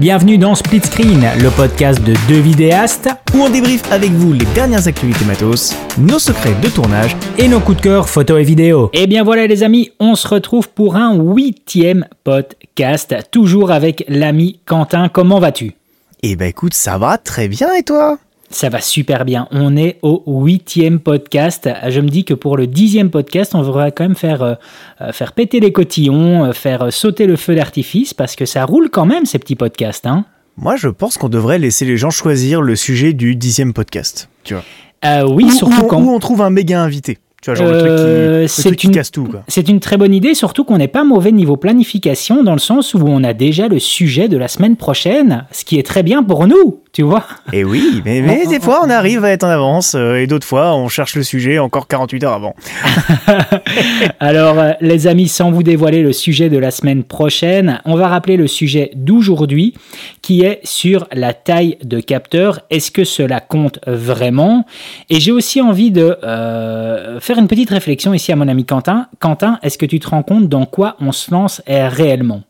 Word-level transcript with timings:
Bienvenue 0.00 0.38
dans 0.38 0.54
Split 0.54 0.80
Screen, 0.80 1.20
le 1.42 1.50
podcast 1.50 2.02
de 2.02 2.14
deux 2.26 2.40
vidéastes 2.40 3.10
où 3.34 3.42
on 3.42 3.50
débriefe 3.50 3.82
avec 3.92 4.10
vous 4.12 4.32
les 4.32 4.46
dernières 4.54 4.88
actualités 4.88 5.26
matos, 5.26 5.76
nos 5.98 6.18
secrets 6.18 6.54
de 6.62 6.70
tournage 6.70 7.14
et 7.36 7.48
nos 7.48 7.60
coups 7.60 7.76
de 7.76 7.82
cœur 7.82 8.08
photos 8.08 8.40
et 8.40 8.42
vidéos. 8.42 8.88
Et 8.94 9.06
bien 9.06 9.24
voilà 9.24 9.46
les 9.46 9.62
amis, 9.62 9.90
on 10.00 10.14
se 10.14 10.26
retrouve 10.26 10.70
pour 10.70 10.96
un 10.96 11.14
huitième 11.14 12.06
podcast, 12.24 13.14
toujours 13.30 13.72
avec 13.72 14.06
l'ami 14.08 14.60
Quentin. 14.64 15.10
Comment 15.10 15.38
vas-tu? 15.38 15.74
Eh 16.22 16.34
ben 16.34 16.48
écoute, 16.48 16.72
ça 16.72 16.96
va 16.96 17.18
très 17.18 17.48
bien 17.48 17.68
et 17.74 17.82
toi? 17.82 18.16
Ça 18.50 18.68
va 18.68 18.80
super 18.80 19.24
bien. 19.24 19.46
On 19.52 19.76
est 19.76 19.98
au 20.02 20.22
huitième 20.26 20.98
podcast. 20.98 21.68
Je 21.88 22.00
me 22.00 22.08
dis 22.08 22.24
que 22.24 22.34
pour 22.34 22.56
le 22.56 22.66
dixième 22.66 23.08
podcast, 23.10 23.54
on 23.54 23.62
devrait 23.62 23.92
quand 23.92 24.04
même 24.04 24.16
faire, 24.16 24.42
euh, 24.42 24.54
euh, 25.00 25.12
faire 25.12 25.32
péter 25.32 25.60
les 25.60 25.72
cotillons, 25.72 26.44
euh, 26.44 26.52
faire 26.52 26.92
sauter 26.92 27.26
le 27.26 27.36
feu 27.36 27.54
d'artifice, 27.54 28.12
parce 28.12 28.34
que 28.34 28.46
ça 28.46 28.64
roule 28.64 28.90
quand 28.90 29.06
même 29.06 29.24
ces 29.24 29.38
petits 29.38 29.54
podcasts. 29.54 30.04
Hein. 30.04 30.24
Moi, 30.56 30.74
je 30.76 30.88
pense 30.88 31.16
qu'on 31.16 31.28
devrait 31.28 31.60
laisser 31.60 31.84
les 31.84 31.96
gens 31.96 32.10
choisir 32.10 32.60
le 32.60 32.74
sujet 32.74 33.12
du 33.12 33.36
dixième 33.36 33.72
podcast. 33.72 34.28
Tu 34.42 34.54
vois. 34.54 35.26
oui, 35.26 35.48
surtout 35.50 35.86
quand. 35.86 36.02
Où 36.02 36.10
on 36.10 36.18
trouve 36.18 36.42
un 36.42 36.50
méga 36.50 36.82
invité. 36.82 37.18
Tu 37.40 37.50
vois, 37.50 37.54
genre 37.54 37.72
le 37.72 38.46
truc 38.46 38.76
qui, 38.76 38.90
casse 38.90 39.10
tout. 39.10 39.26
C'est 39.48 39.70
une 39.70 39.80
très 39.80 39.96
bonne 39.96 40.12
idée, 40.12 40.34
surtout 40.34 40.64
qu'on 40.64 40.76
n'est 40.76 40.88
pas 40.88 41.04
mauvais 41.04 41.32
niveau 41.32 41.56
planification, 41.56 42.44
dans 42.44 42.52
le 42.52 42.58
sens 42.58 42.92
où 42.92 43.00
on 43.06 43.24
a 43.24 43.32
déjà 43.32 43.68
le 43.68 43.78
sujet 43.78 44.28
de 44.28 44.36
la 44.36 44.46
semaine 44.46 44.76
prochaine, 44.76 45.46
ce 45.50 45.64
qui 45.64 45.78
est 45.78 45.82
très 45.82 46.02
bien 46.02 46.22
pour 46.22 46.46
nous 46.46 46.82
tu 46.92 47.02
vois. 47.02 47.24
Et 47.52 47.62
oui, 47.62 48.02
mais, 48.04 48.20
mais 48.20 48.46
des 48.46 48.58
fois 48.58 48.80
on 48.84 48.90
arrive 48.90 49.24
à 49.24 49.30
être 49.30 49.44
en 49.44 49.48
avance 49.48 49.94
euh, 49.94 50.16
et 50.16 50.26
d'autres 50.26 50.46
fois 50.46 50.74
on 50.74 50.88
cherche 50.88 51.14
le 51.14 51.22
sujet 51.22 51.58
encore 51.58 51.86
48 51.86 52.24
heures 52.24 52.32
avant. 52.32 52.54
Alors 54.20 54.58
euh, 54.58 54.72
les 54.80 55.06
amis, 55.06 55.28
sans 55.28 55.52
vous 55.52 55.62
dévoiler 55.62 56.02
le 56.02 56.12
sujet 56.12 56.48
de 56.48 56.58
la 56.58 56.70
semaine 56.70 57.04
prochaine, 57.04 57.80
on 57.84 57.94
va 57.94 58.08
rappeler 58.08 58.36
le 58.36 58.48
sujet 58.48 58.90
d'aujourd'hui 58.96 59.74
qui 60.20 60.42
est 60.42 60.60
sur 60.64 61.06
la 61.12 61.32
taille 61.32 61.78
de 61.84 62.00
capteur. 62.00 62.60
Est-ce 62.70 62.90
que 62.90 63.04
cela 63.04 63.40
compte 63.40 63.78
vraiment? 63.86 64.66
Et 65.10 65.20
j'ai 65.20 65.32
aussi 65.32 65.60
envie 65.60 65.92
de 65.92 66.16
euh, 66.24 67.20
faire 67.20 67.38
une 67.38 67.48
petite 67.48 67.70
réflexion 67.70 68.12
ici 68.14 68.32
à 68.32 68.36
mon 68.36 68.48
ami 68.48 68.64
Quentin. 68.64 69.06
Quentin, 69.20 69.58
est-ce 69.62 69.78
que 69.78 69.86
tu 69.86 70.00
te 70.00 70.08
rends 70.08 70.24
compte 70.24 70.48
dans 70.48 70.66
quoi 70.66 70.96
on 71.00 71.12
se 71.12 71.30
lance 71.30 71.62
réellement? 71.66 72.42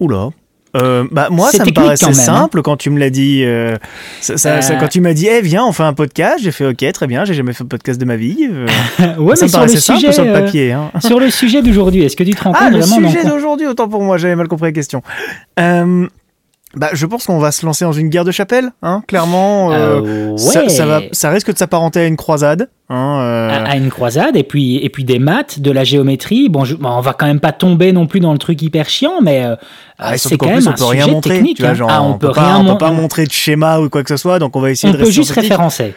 Oula, 0.00 0.30
euh, 0.76 1.04
bah, 1.10 1.28
moi, 1.30 1.50
ça 1.50 1.64
me 1.64 1.72
paraissait 1.72 2.06
hein. 2.06 2.12
simple 2.12 2.62
quand 2.62 2.76
tu 2.76 2.90
me 2.90 2.98
l'as 2.98 3.10
dit. 3.10 3.42
Euh, 3.44 3.76
ça, 4.20 4.34
euh. 4.48 4.60
quand 4.78 4.88
tu 4.88 5.00
m'as 5.00 5.14
dit, 5.14 5.26
eh, 5.26 5.40
viens, 5.40 5.64
on 5.64 5.72
fait 5.72 5.82
un 5.82 5.92
podcast, 5.92 6.38
j'ai 6.42 6.52
fait, 6.52 6.66
ok, 6.66 6.92
très 6.92 7.06
bien, 7.06 7.24
j'ai 7.24 7.34
jamais 7.34 7.52
fait 7.52 7.64
un 7.64 7.68
podcast 7.68 8.00
de 8.00 8.04
ma 8.04 8.16
vie. 8.16 8.48
ouais, 9.18 9.36
ça 9.36 9.46
mais 9.46 9.48
me 9.48 9.52
paraissait 9.52 9.80
sur 9.80 9.94
le 9.94 10.00
sujet, 10.00 10.12
sur 10.12 10.24
le 10.24 10.32
papier. 10.32 10.72
Hein. 10.72 10.90
sur 11.00 11.18
le 11.18 11.30
sujet 11.30 11.62
d'aujourd'hui, 11.62 12.04
est-ce 12.04 12.16
que 12.16 12.24
tu 12.24 12.34
te 12.34 12.42
rends 12.42 12.52
ah, 12.54 12.70
compte 12.70 12.80
vraiment 12.80 13.00
le 13.00 13.08
sujet 13.08 13.24
d'aujourd'hui, 13.24 13.66
autant 13.66 13.88
pour 13.88 14.02
moi, 14.02 14.18
j'avais 14.18 14.36
mal 14.36 14.48
compris 14.48 14.66
la 14.66 14.72
question. 14.72 15.02
Bah, 15.56 16.90
je 16.92 17.06
pense 17.06 17.24
qu'on 17.24 17.38
va 17.38 17.52
se 17.52 17.64
lancer 17.64 17.86
dans 17.86 17.92
une 17.92 18.10
guerre 18.10 18.24
de 18.24 18.32
chapelle, 18.32 18.70
hein, 18.82 19.02
clairement. 19.06 19.68
ouais. 19.68 20.68
ça, 20.68 20.84
va, 20.84 21.00
ça 21.12 21.30
risque 21.30 21.50
de 21.50 21.56
s'apparenter 21.56 22.00
à 22.00 22.06
une 22.06 22.16
croisade. 22.16 22.68
Hein, 22.88 23.64
à, 23.66 23.76
une 23.76 23.90
croisade, 23.90 24.36
et 24.36 24.44
puis, 24.44 24.76
et 24.76 24.88
puis 24.90 25.02
des 25.02 25.18
maths, 25.18 25.58
de 25.58 25.72
la 25.72 25.82
géométrie. 25.82 26.48
Bon, 26.48 26.62
on 26.82 27.00
va 27.00 27.12
quand 27.14 27.26
même 27.26 27.40
pas 27.40 27.50
tomber 27.50 27.90
non 27.92 28.06
plus 28.06 28.20
dans 28.20 28.32
le 28.32 28.38
truc 28.38 28.62
hyper 28.62 28.88
chiant, 28.88 29.20
mais 29.20 29.44
ah, 29.98 30.18
c'est 30.18 30.36
quand 30.36 30.46
même 30.46 30.56
un 30.56 30.76
sujet 30.76 31.02
rien 31.02 31.06
montrer, 31.06 31.36
technique. 31.36 31.56
Tu 31.56 31.62
vois, 31.62 31.72
hein. 31.72 31.74
genre, 31.74 31.90
ah, 31.90 32.02
on, 32.02 32.18
peut, 32.18 32.28
rien 32.28 32.64
peut 32.64 32.78
pas 32.78 32.90
montrer 32.90 33.24
de 33.26 33.32
schéma 33.32 33.80
ou 33.80 33.88
quoi 33.88 34.02
que 34.02 34.10
ce 34.10 34.18
soit, 34.18 34.38
donc 34.38 34.54
on 34.54 34.60
va 34.60 34.70
essayer 34.70 34.92
on 34.92 34.96
de 34.96 35.02
peut 35.02 35.10
juste 35.10 35.30
référencer. 35.30 35.94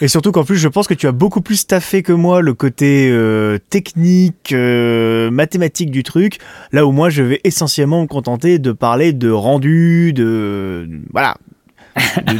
Et 0.00 0.08
surtout 0.08 0.32
qu'en 0.32 0.44
plus, 0.44 0.56
je 0.56 0.68
pense 0.68 0.86
que 0.86 0.94
tu 0.94 1.06
as 1.06 1.12
beaucoup 1.12 1.42
plus 1.42 1.66
taffé 1.66 2.02
que 2.02 2.12
moi 2.12 2.40
le 2.40 2.54
côté 2.54 3.08
euh, 3.10 3.58
technique, 3.70 4.52
euh, 4.52 5.30
mathématique 5.30 5.90
du 5.90 6.02
truc, 6.02 6.38
là 6.72 6.86
où 6.86 6.92
moi 6.92 7.10
je 7.10 7.22
vais 7.22 7.40
essentiellement 7.44 8.00
me 8.02 8.06
contenter 8.06 8.58
de 8.58 8.72
parler 8.72 9.12
de 9.12 9.30
rendu, 9.30 10.12
de 10.14 10.88
voilà, 11.12 11.36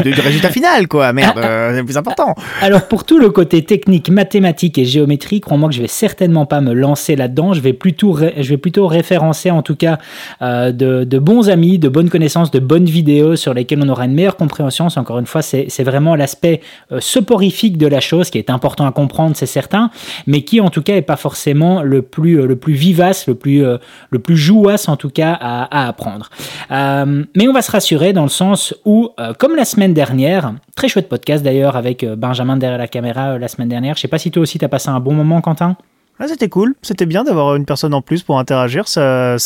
du, 0.03 0.20
résultat 0.20 0.50
final, 0.50 0.89
quoi. 0.89 1.12
Merde, 1.12 1.39
euh, 1.42 1.70
c'est 1.72 1.78
le 1.78 1.84
plus 1.84 1.97
important. 1.97 2.34
Alors, 2.61 2.89
pour 2.89 3.05
tout 3.05 3.19
le 3.19 3.31
côté 3.31 3.64
technique, 3.64 4.08
mathématique 4.08 4.78
et 4.78 4.84
géométrie, 4.84 5.41
crois-moi 5.41 5.68
que 5.68 5.74
je 5.74 5.83
vais 5.83 5.89
certainement 5.89 6.46
pas 6.46 6.61
me 6.61 6.73
lancer 6.73 7.17
là-dedans. 7.17 7.52
Je 7.52 7.61
vais 7.61 7.73
plutôt, 7.73 8.17
je 8.17 8.48
vais 8.48 8.57
plutôt 8.57 8.86
référencer, 8.86 9.51
en 9.51 9.63
tout 9.63 9.77
cas, 9.77 9.98
euh, 10.40 10.73
de, 10.73 11.05
de, 11.05 11.18
bons 11.18 11.48
amis, 11.48 11.79
de 11.79 11.89
bonnes 11.89 12.11
connaissances, 12.11 12.51
de 12.51 12.58
bonnes 12.58 12.86
vidéos 12.86 13.36
sur 13.36 13.55
lesquelles 13.55 13.80
on 13.83 13.89
aura 13.89 14.05
une 14.05 14.14
meilleure 14.14 14.36
compréhension. 14.36 14.89
Encore 14.96 15.18
une 15.18 15.27
fois, 15.27 15.42
c'est 15.42 15.83
vraiment 15.83 16.14
l'aspect 16.17 16.61
euh, 16.90 17.01
soporifique 17.01 17.79
de 17.79 17.86
la 17.86 18.01
chose 18.01 18.30
qui 18.30 18.39
est 18.39 18.51
important 18.51 18.86
à 18.86 18.92
comprendre, 18.92 19.36
c'est 19.36 19.46
certain, 19.46 19.90
mais 20.27 20.42
qui, 20.42 20.61
en 20.61 20.70
tout 20.70 20.83
cas, 20.83 20.96
est 20.96 21.02
pas 21.02 21.17
forcément 21.17 21.83
le 21.83 22.02
plus, 22.02 22.46
le 22.46 22.57
plus 22.57 22.74
vivace, 22.74 23.27
le 23.27 23.34
plus, 23.34 23.63
le 23.63 24.19
plus 24.19 24.36
jouasse, 24.36 24.89
en 24.89 24.96
tout 24.96 25.11
cas, 25.11 25.36
à, 25.40 25.84
à 25.84 25.89
apprendre. 25.89 26.30
mais 26.70 27.48
on 27.48 27.52
va 27.52 27.63
se 27.63 27.70
rassurer 27.70 28.13
dans 28.13 28.23
le 28.23 28.29
sens 28.29 28.74
où, 28.84 29.11
comme 29.42 29.57
la 29.57 29.64
semaine 29.64 29.92
dernière, 29.92 30.55
très 30.77 30.86
chouette 30.86 31.08
podcast 31.08 31.42
d'ailleurs 31.42 31.75
avec 31.75 32.05
euh, 32.05 32.14
Benjamin 32.14 32.57
derrière 32.57 32.79
la 32.79 32.86
caméra 32.86 33.30
euh, 33.30 33.39
la 33.41 33.48
semaine 33.48 33.69
dernière. 33.69 33.97
Je 33.97 34.01
sais 34.03 34.07
pas 34.07 34.19
si 34.19 34.30
toi 34.30 34.41
aussi 34.41 34.57
tu 34.57 34.64
as 34.64 34.69
passé 34.69 34.89
un 34.89 35.01
bon 35.01 35.14
moment, 35.14 35.41
Quentin. 35.41 35.77
Ah, 36.20 36.29
c'était 36.29 36.48
cool, 36.48 36.77
c'était 36.80 37.07
bien 37.07 37.25
d'avoir 37.25 37.57
une 37.57 37.64
personne 37.64 37.92
en 37.92 38.02
plus 38.02 38.23
pour 38.23 38.39
interagir. 38.39 38.86
Ça, 38.86 39.36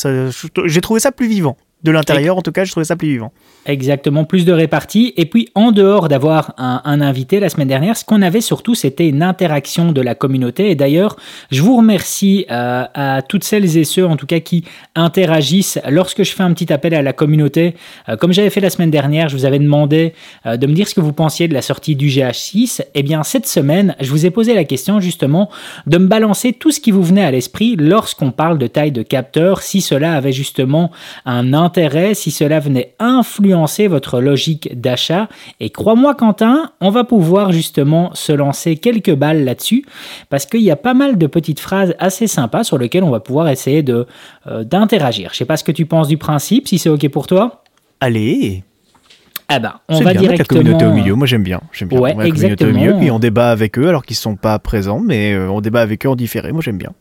J'ai 0.66 0.80
trouvé 0.82 1.00
ça 1.00 1.12
plus 1.12 1.28
vivant. 1.28 1.56
De 1.82 1.90
l'intérieur, 1.90 2.38
en 2.38 2.42
tout 2.42 2.52
cas, 2.52 2.64
je 2.64 2.70
trouvais 2.70 2.84
ça 2.84 2.96
plus 2.96 3.08
vivant. 3.08 3.32
Exactement, 3.66 4.24
plus 4.24 4.44
de 4.44 4.52
répartie. 4.52 5.12
Et 5.16 5.26
puis, 5.26 5.50
en 5.54 5.72
dehors 5.72 6.08
d'avoir 6.08 6.54
un, 6.56 7.00
invité 7.00 7.38
la 7.38 7.48
semaine 7.48 7.68
dernière, 7.68 7.96
ce 7.96 8.04
qu'on 8.04 8.22
avait 8.22 8.40
surtout, 8.40 8.74
c'était 8.74 9.08
une 9.08 9.22
interaction 9.22 9.92
de 9.92 10.00
la 10.00 10.14
communauté. 10.14 10.70
Et 10.70 10.74
d'ailleurs, 10.74 11.16
je 11.50 11.60
vous 11.62 11.76
remercie 11.76 12.46
euh, 12.50 12.84
à 12.94 13.22
toutes 13.22 13.44
celles 13.44 13.76
et 13.76 13.84
ceux, 13.84 14.06
en 14.06 14.16
tout 14.16 14.26
cas, 14.26 14.40
qui 14.40 14.64
interagissent 14.94 15.78
lorsque 15.88 16.22
je 16.22 16.32
fais 16.32 16.44
un 16.44 16.52
petit 16.54 16.72
appel 16.72 16.94
à 16.94 17.02
la 17.02 17.12
communauté. 17.12 17.74
Euh, 18.08 18.16
comme 18.16 18.32
j'avais 18.32 18.50
fait 18.50 18.60
la 18.60 18.70
semaine 18.70 18.90
dernière, 18.90 19.28
je 19.28 19.36
vous 19.36 19.44
avais 19.44 19.58
demandé 19.58 20.14
euh, 20.46 20.56
de 20.56 20.66
me 20.66 20.72
dire 20.72 20.88
ce 20.88 20.94
que 20.94 21.00
vous 21.00 21.12
pensiez 21.12 21.46
de 21.46 21.54
la 21.54 21.62
sortie 21.62 21.94
du 21.94 22.06
GH6. 22.06 22.82
Eh 22.94 23.02
bien, 23.02 23.22
cette 23.22 23.46
semaine, 23.46 23.96
je 24.00 24.10
vous 24.10 24.24
ai 24.24 24.30
posé 24.30 24.54
la 24.54 24.64
question 24.64 24.98
justement 24.98 25.50
de 25.86 25.98
me 25.98 26.06
balancer 26.06 26.52
tout 26.52 26.70
ce 26.70 26.80
qui 26.80 26.90
vous 26.90 27.02
venait 27.02 27.24
à 27.24 27.30
l'esprit 27.30 27.76
lorsqu'on 27.76 28.30
parle 28.30 28.58
de 28.58 28.66
taille 28.66 28.92
de 28.92 29.02
capteur, 29.02 29.60
si 29.62 29.80
cela 29.80 30.14
avait 30.14 30.32
justement 30.32 30.90
un 31.26 31.52
intérêt 31.66 32.14
si 32.14 32.30
cela 32.30 32.60
venait 32.60 32.94
influencer 32.98 33.88
votre 33.88 34.20
logique 34.20 34.80
d'achat. 34.80 35.28
Et 35.60 35.70
crois-moi 35.70 36.14
Quentin, 36.14 36.70
on 36.80 36.90
va 36.90 37.04
pouvoir 37.04 37.52
justement 37.52 38.14
se 38.14 38.32
lancer 38.32 38.76
quelques 38.76 39.14
balles 39.14 39.44
là-dessus 39.44 39.84
parce 40.30 40.46
qu'il 40.46 40.62
y 40.62 40.70
a 40.70 40.76
pas 40.76 40.94
mal 40.94 41.18
de 41.18 41.26
petites 41.26 41.60
phrases 41.60 41.94
assez 41.98 42.28
sympas 42.28 42.64
sur 42.64 42.78
lesquelles 42.78 43.04
on 43.04 43.10
va 43.10 43.20
pouvoir 43.20 43.48
essayer 43.48 43.82
de 43.82 44.06
euh, 44.46 44.64
d'interagir. 44.64 45.30
Je 45.32 45.38
sais 45.38 45.44
pas 45.44 45.56
ce 45.56 45.64
que 45.64 45.72
tu 45.72 45.86
penses 45.86 46.08
du 46.08 46.16
principe, 46.16 46.68
si 46.68 46.78
c'est 46.78 46.88
ok 46.88 47.08
pour 47.08 47.26
toi. 47.26 47.64
Allez. 48.00 48.62
Ah 49.48 49.58
ben, 49.58 49.74
on 49.88 50.00
va 50.00 50.12
directement. 50.12 50.36
la 50.38 50.44
communauté 50.44 50.86
au 50.86 50.92
milieu, 50.92 51.14
moi 51.14 51.26
j'aime 51.26 51.44
bien. 51.44 51.60
J'aime 51.72 51.88
bien. 51.88 52.00
Ouais, 52.00 52.14
la 52.16 52.26
exactement. 52.26 52.70
Communauté 52.70 52.86
au 52.86 52.92
milieu, 52.92 52.98
puis 52.98 53.10
on 53.10 53.18
débat 53.18 53.50
avec 53.50 53.78
eux 53.78 53.88
alors 53.88 54.04
qu'ils 54.04 54.16
sont 54.16 54.36
pas 54.36 54.58
présents, 54.58 55.00
mais 55.00 55.34
euh, 55.34 55.50
on 55.50 55.60
débat 55.60 55.82
avec 55.82 56.04
eux 56.04 56.08
en 56.08 56.16
différé. 56.16 56.52
Moi 56.52 56.62
j'aime 56.62 56.78
bien. 56.78 56.92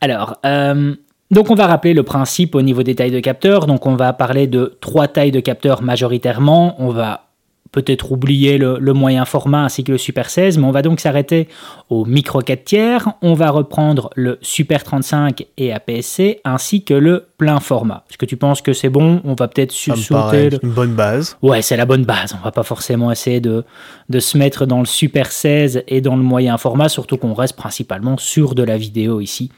Alors, 0.00 0.38
euh, 0.44 0.96
donc 1.32 1.50
on 1.50 1.54
va 1.54 1.66
rappeler 1.66 1.94
le 1.94 2.02
principe 2.02 2.54
au 2.54 2.60
niveau 2.60 2.82
des 2.82 2.94
tailles 2.94 3.10
de 3.10 3.18
capteurs. 3.18 3.66
Donc 3.66 3.86
on 3.86 3.96
va 3.96 4.12
parler 4.12 4.46
de 4.46 4.76
trois 4.82 5.08
tailles 5.08 5.30
de 5.30 5.40
capteurs 5.40 5.82
majoritairement. 5.82 6.76
On 6.78 6.90
va 6.90 7.31
peut-être 7.72 8.12
oublier 8.12 8.58
le, 8.58 8.92
moyen 8.92 9.24
format 9.24 9.64
ainsi 9.64 9.82
que 9.82 9.92
le 9.92 9.98
Super 9.98 10.28
16, 10.28 10.58
mais 10.58 10.64
on 10.64 10.70
va 10.70 10.82
donc 10.82 11.00
s'arrêter 11.00 11.48
au 11.88 12.04
micro 12.04 12.40
4 12.40 12.64
tiers. 12.64 13.08
On 13.22 13.32
va 13.32 13.50
reprendre 13.50 14.10
le 14.14 14.38
Super 14.42 14.84
35 14.84 15.46
et 15.56 15.72
APS-C 15.72 16.40
ainsi 16.44 16.84
que 16.84 16.92
le 16.92 17.26
plein 17.38 17.58
format. 17.58 18.04
Est-ce 18.10 18.18
que 18.18 18.26
tu 18.26 18.36
penses 18.36 18.60
que 18.60 18.74
c'est 18.74 18.90
bon? 18.90 19.22
On 19.24 19.34
va 19.34 19.48
peut-être 19.48 19.72
sauter. 19.72 20.50
une 20.62 20.70
bonne 20.70 20.92
base. 20.92 21.36
Ouais, 21.40 21.62
c'est 21.62 21.76
la 21.76 21.86
bonne 21.86 22.04
base. 22.04 22.36
On 22.38 22.44
va 22.44 22.52
pas 22.52 22.62
forcément 22.62 23.10
essayer 23.10 23.40
de, 23.40 23.64
de 24.10 24.20
se 24.20 24.36
mettre 24.36 24.66
dans 24.66 24.80
le 24.80 24.86
Super 24.86 25.32
16 25.32 25.84
et 25.88 26.02
dans 26.02 26.16
le 26.16 26.22
moyen 26.22 26.58
format, 26.58 26.90
surtout 26.90 27.16
qu'on 27.16 27.32
reste 27.32 27.56
principalement 27.56 28.18
sur 28.18 28.54
de 28.54 28.62
la 28.62 28.76
vidéo 28.76 29.20
ici. 29.20 29.50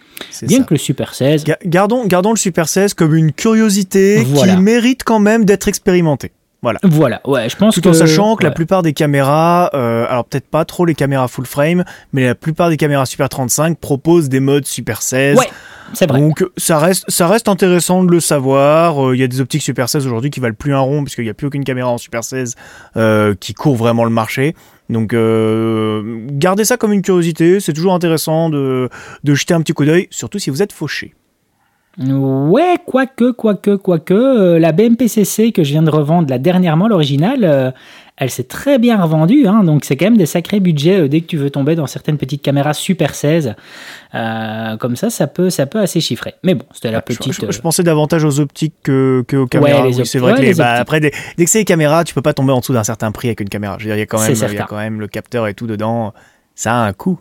Bien 0.42 0.62
que 0.62 0.74
le 0.74 0.78
Super 0.78 1.14
16. 1.14 1.44
gardons, 1.66 2.06
gardons 2.06 2.30
le 2.30 2.38
Super 2.38 2.68
16 2.68 2.94
comme 2.94 3.14
une 3.16 3.32
curiosité 3.32 4.24
qui 4.24 4.56
mérite 4.56 5.02
quand 5.02 5.18
même 5.18 5.44
d'être 5.44 5.66
expérimentée. 5.66 6.30
Voilà. 6.64 6.80
Voilà, 6.82 7.20
ouais, 7.26 7.46
je 7.50 7.56
pense 7.56 7.74
Tout 7.74 7.82
que. 7.82 7.90
en 7.90 7.92
sachant 7.92 8.36
que 8.36 8.42
la 8.42 8.50
plupart 8.50 8.80
des 8.80 8.94
caméras, 8.94 9.68
euh, 9.74 10.06
alors 10.08 10.24
peut-être 10.24 10.48
pas 10.48 10.64
trop 10.64 10.86
les 10.86 10.94
caméras 10.94 11.28
full 11.28 11.44
frame, 11.44 11.84
mais 12.14 12.24
la 12.24 12.34
plupart 12.34 12.70
des 12.70 12.78
caméras 12.78 13.04
Super 13.04 13.28
35 13.28 13.76
proposent 13.78 14.30
des 14.30 14.40
modes 14.40 14.64
Super 14.64 15.02
16. 15.02 15.36
Ouais, 15.36 15.50
c'est 15.92 16.08
vrai. 16.08 16.20
Donc 16.20 16.42
ça 16.56 16.78
reste, 16.78 17.04
ça 17.08 17.28
reste 17.28 17.48
intéressant 17.48 18.02
de 18.02 18.10
le 18.10 18.18
savoir. 18.18 19.08
Euh, 19.08 19.14
il 19.14 19.20
y 19.20 19.22
a 19.22 19.26
des 19.26 19.42
optiques 19.42 19.60
Super 19.60 19.90
16 19.90 20.06
aujourd'hui 20.06 20.30
qui 20.30 20.40
valent 20.40 20.54
plus 20.58 20.72
un 20.72 20.80
rond, 20.80 21.04
puisqu'il 21.04 21.24
n'y 21.24 21.30
a 21.30 21.34
plus 21.34 21.48
aucune 21.48 21.64
caméra 21.64 21.90
en 21.90 21.98
Super 21.98 22.24
16 22.24 22.54
euh, 22.96 23.34
qui 23.38 23.52
court 23.52 23.76
vraiment 23.76 24.04
le 24.04 24.10
marché. 24.10 24.54
Donc 24.88 25.14
gardez 26.38 26.64
ça 26.64 26.78
comme 26.78 26.94
une 26.94 27.02
curiosité, 27.02 27.60
c'est 27.60 27.74
toujours 27.74 27.92
intéressant 27.92 28.48
de, 28.48 28.88
de 29.22 29.34
jeter 29.34 29.52
un 29.52 29.60
petit 29.60 29.74
coup 29.74 29.84
d'œil, 29.84 30.08
surtout 30.10 30.38
si 30.38 30.48
vous 30.48 30.62
êtes 30.62 30.72
fauché. 30.72 31.14
Ouais, 31.98 32.76
quoique, 32.84 33.30
quoique, 33.30 33.76
quoique, 33.76 34.14
euh, 34.14 34.58
la 34.58 34.72
BMPCC 34.72 35.52
que 35.52 35.62
je 35.62 35.70
viens 35.70 35.82
de 35.82 35.90
revendre 35.90 36.28
là 36.28 36.38
dernièrement, 36.38 36.88
l'original, 36.88 37.44
euh, 37.44 37.70
elle 38.16 38.30
s'est 38.30 38.44
très 38.44 38.78
bien 38.78 39.02
revendue, 39.02 39.46
hein, 39.48 39.64
donc 39.64 39.84
c'est 39.84 39.96
quand 39.96 40.06
même 40.06 40.16
des 40.16 40.26
sacrés 40.26 40.60
budgets 40.60 41.00
euh, 41.00 41.08
dès 41.08 41.20
que 41.20 41.26
tu 41.26 41.36
veux 41.36 41.50
tomber 41.50 41.74
dans 41.74 41.88
certaines 41.88 42.16
petites 42.16 42.42
caméras 42.42 42.72
Super 42.72 43.14
16. 43.14 43.56
Euh, 44.14 44.76
comme 44.76 44.94
ça, 44.94 45.10
ça 45.10 45.26
peut, 45.26 45.50
ça 45.50 45.66
peut 45.66 45.80
assez 45.80 46.00
chiffrer. 46.00 46.34
Mais 46.44 46.54
bon, 46.54 46.64
c'était 46.72 46.92
la 46.92 47.02
petite. 47.02 47.32
Je, 47.32 47.60
pensais 47.60 47.82
davantage 47.82 48.24
aux 48.24 48.38
optiques 48.38 48.74
que, 48.84 49.24
aux 49.32 49.46
caméras. 49.46 49.90
c'est 50.04 50.20
vrai 50.20 50.34
que 50.34 50.56
bah, 50.56 50.74
après, 50.74 51.00
dès, 51.00 51.10
que 51.10 51.46
c'est 51.46 51.58
les 51.58 51.64
caméras, 51.64 52.04
tu 52.04 52.14
peux 52.14 52.22
pas 52.22 52.34
tomber 52.34 52.52
en 52.52 52.60
dessous 52.60 52.72
d'un 52.72 52.84
certain 52.84 53.10
prix 53.10 53.28
avec 53.28 53.40
une 53.40 53.48
caméra. 53.48 53.76
Je 53.78 53.84
veux 53.84 53.88
dire, 53.88 53.96
il 53.96 54.00
y 54.00 54.02
a 54.02 54.06
quand 54.06 54.20
même, 54.20 54.32
il 54.32 54.54
y 54.54 54.58
a 54.58 54.64
quand 54.64 54.76
même 54.76 55.00
le 55.00 55.08
capteur 55.08 55.48
et 55.48 55.54
tout 55.54 55.66
dedans. 55.66 56.12
Ça 56.54 56.72
a 56.72 56.86
un 56.86 56.92
coût 56.92 57.18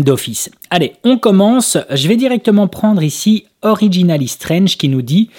d'office. 0.00 0.50
Allez, 0.70 0.94
on 1.04 1.18
commence. 1.18 1.78
Je 1.90 2.08
vais 2.08 2.16
directement 2.16 2.68
prendre 2.68 3.02
ici 3.02 3.46
Originally 3.62 4.28
Strange 4.28 4.76
qui 4.76 4.88
nous 4.88 5.02
dit 5.02 5.30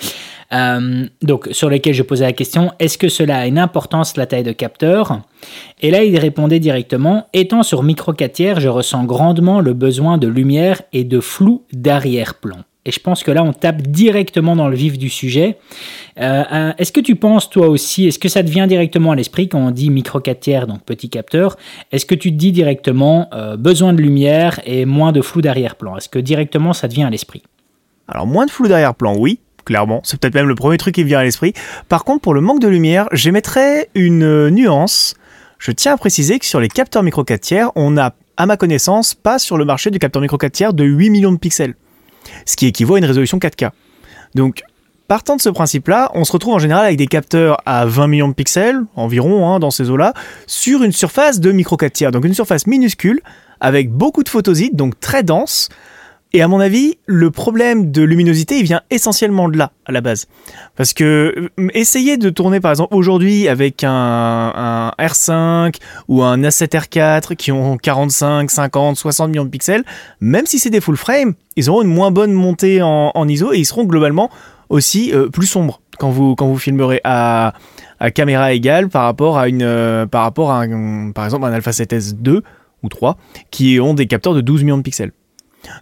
euh, 0.53 1.07
donc 1.21 1.49
sur 1.51 1.69
lequel 1.69 1.93
je 1.93 2.03
posais 2.03 2.25
la 2.25 2.33
question, 2.33 2.71
est-ce 2.79 2.97
que 2.97 3.09
cela 3.09 3.39
a 3.39 3.47
une 3.47 3.57
importance 3.57 4.15
la 4.15 4.25
taille 4.25 4.43
de 4.43 4.51
capteur? 4.51 5.21
Et 5.81 5.91
là, 5.91 6.03
il 6.03 6.17
répondait 6.17 6.59
directement, 6.59 7.27
étant 7.33 7.63
sur 7.63 7.83
micro 7.83 8.13
4 8.13 8.31
tiers, 8.31 8.59
je 8.59 8.69
ressens 8.69 9.05
grandement 9.05 9.59
le 9.59 9.73
besoin 9.73 10.17
de 10.17 10.27
lumière 10.27 10.81
et 10.93 11.03
de 11.03 11.19
flou 11.19 11.63
d'arrière-plan. 11.73 12.57
Et 12.85 12.91
je 12.91 12.99
pense 12.99 13.23
que 13.23 13.31
là, 13.31 13.43
on 13.43 13.53
tape 13.53 13.81
directement 13.81 14.55
dans 14.55 14.67
le 14.67 14.75
vif 14.75 14.97
du 14.97 15.09
sujet. 15.09 15.57
Euh, 16.19 16.43
euh, 16.51 16.73
est-ce 16.77 16.91
que 16.91 16.99
tu 16.99 17.15
penses, 17.15 17.49
toi 17.49 17.67
aussi, 17.67 18.07
est-ce 18.07 18.19
que 18.19 18.29
ça 18.29 18.43
te 18.43 18.49
vient 18.49 18.67
directement 18.67 19.11
à 19.11 19.15
l'esprit 19.15 19.49
quand 19.49 19.59
on 19.59 19.71
dit 19.71 19.89
micro 19.89 20.19
4 20.19 20.39
tiers, 20.39 20.67
donc 20.67 20.83
petit 20.83 21.09
capteur? 21.09 21.57
Est-ce 21.91 22.05
que 22.05 22.15
tu 22.15 22.31
te 22.31 22.37
dis 22.37 22.51
directement 22.51 23.29
besoin 23.57 23.93
de 23.93 24.01
lumière 24.01 24.59
et 24.65 24.85
moins 24.85 25.11
de 25.11 25.21
flou 25.21 25.41
d'arrière-plan? 25.41 25.97
Est-ce 25.97 26.09
que 26.09 26.19
directement 26.19 26.73
ça 26.73 26.87
te 26.87 26.93
vient 26.93 27.07
à 27.07 27.09
l'esprit? 27.09 27.43
Alors, 28.07 28.27
moins 28.27 28.45
de 28.45 28.51
flou 28.51 28.67
d'arrière-plan, 28.67 29.15
oui 29.17 29.39
clairement. 29.65 30.01
C'est 30.03 30.19
peut-être 30.19 30.35
même 30.35 30.47
le 30.47 30.55
premier 30.55 30.77
truc 30.77 30.95
qui 30.95 31.03
me 31.03 31.07
vient 31.07 31.19
à 31.19 31.23
l'esprit. 31.23 31.53
Par 31.89 32.05
contre, 32.05 32.21
pour 32.21 32.33
le 32.33 32.39
manque 32.39 32.61
de 32.61 32.67
lumière, 32.67 33.09
j'émettrais 33.11 33.89
une 33.95 34.23
euh, 34.23 34.49
nuance. 34.49 35.15
Je 35.57 35.71
tiens 35.71 35.93
à 35.93 35.97
préciser 35.97 36.39
que 36.39 36.45
sur 36.45 36.59
les 36.59 36.69
capteurs 36.69 37.03
micro 37.03 37.23
4 37.23 37.41
tiers, 37.41 37.71
on 37.75 37.91
n'a, 37.91 38.13
à 38.38 38.45
ma 38.45 38.55
connaissance, 38.55 39.13
pas 39.15 39.39
sur 39.39 39.57
le 39.57 39.65
marché 39.65 39.89
du 39.89 39.99
capteur 39.99 40.21
micro 40.21 40.38
4 40.38 40.51
tiers 40.51 40.73
de 40.73 40.83
8 40.83 41.09
millions 41.09 41.31
de 41.33 41.38
pixels. 41.38 41.75
Ce 42.45 42.56
qui 42.56 42.68
équivaut 42.68 42.95
à 42.95 42.98
une 43.00 43.06
résolution 43.06 43.38
4K. 43.38 43.72
Donc, 44.33 44.63
partant 45.07 45.36
de 45.36 45.42
ce 45.42 45.50
principe-là, 45.50 46.12
on 46.13 46.25
se 46.25 46.31
retrouve 46.31 46.54
en 46.54 46.60
général 46.60 46.86
avec 46.86 46.98
des 46.98 47.07
capteurs 47.07 47.57
à 47.66 47.86
20 47.86 48.07
millions 48.07 48.27
de 48.27 48.33
pixels, 48.33 48.81
environ, 48.95 49.50
hein, 49.50 49.60
dans 49.60 49.72
ces 49.72 49.89
eaux-là, 49.89 50.13
sur 50.48 50.83
une 50.83 50.92
surface 50.92 51.39
de 51.39 51.51
micro 51.51 51.77
4 51.77 51.94
tiers. 51.94 52.12
Donc 52.12 52.25
une 52.25 52.33
surface 52.33 52.68
minuscule, 52.68 53.22
avec 53.60 53.92
beaucoup 53.92 54.24
de 54.24 54.30
photosites, 54.30 54.75
donc 54.75 55.00
très 55.00 55.24
dense, 55.24 55.69
et 56.35 56.41
à 56.41 56.49
mon 56.49 56.59
avis, 56.59 56.97
le 57.05 57.31
problème 57.31 57.91
de 57.91 58.01
luminosité, 58.01 58.57
il 58.57 58.65
vient 58.65 58.81
essentiellement 58.89 59.47
de 59.47 59.57
là, 59.57 59.71
à 59.85 59.93
la 59.93 60.01
base. 60.01 60.27
Parce 60.75 60.91
que 60.91 61.49
euh, 61.57 61.69
essayer 61.73 62.17
de 62.17 62.29
tourner, 62.29 62.59
par 62.59 62.71
exemple, 62.71 62.93
aujourd'hui 62.93 63.47
avec 63.47 63.85
un, 63.85 64.91
R5 64.99 65.75
ou 66.09 66.23
un 66.23 66.37
A7R4 66.41 67.37
qui 67.37 67.53
ont 67.53 67.77
45, 67.77 68.51
50, 68.51 68.97
60 68.97 69.29
millions 69.29 69.45
de 69.45 69.49
pixels, 69.49 69.85
même 70.19 70.45
si 70.45 70.59
c'est 70.59 70.69
des 70.69 70.81
full 70.81 70.97
frame, 70.97 71.35
ils 71.55 71.69
auront 71.69 71.83
une 71.83 71.93
moins 71.93 72.11
bonne 72.11 72.33
montée 72.33 72.81
en, 72.81 73.27
ISO 73.29 73.53
et 73.53 73.59
ils 73.59 73.65
seront 73.65 73.85
globalement 73.85 74.29
aussi 74.67 75.13
euh, 75.13 75.29
plus 75.29 75.47
sombres 75.47 75.79
quand 75.99 76.09
vous, 76.09 76.35
quand 76.35 76.47
vous 76.47 76.57
filmerez 76.57 76.99
à, 77.05 77.53
caméra 78.13 78.51
égale 78.51 78.89
par 78.89 79.03
rapport 79.03 79.38
à 79.38 79.47
une, 79.47 79.63
euh, 79.63 80.05
par 80.05 80.23
rapport 80.23 80.51
à 80.51 80.65
par 81.13 81.23
exemple 81.23 81.45
un 81.45 81.53
Alpha 81.53 81.71
7S 81.71 82.15
2 82.15 82.43
ou 82.83 82.89
3 82.89 83.17
qui 83.51 83.79
ont 83.79 83.93
des 83.93 84.05
capteurs 84.05 84.33
de 84.33 84.41
12 84.41 84.65
millions 84.65 84.77
de 84.77 84.83
pixels. 84.83 85.13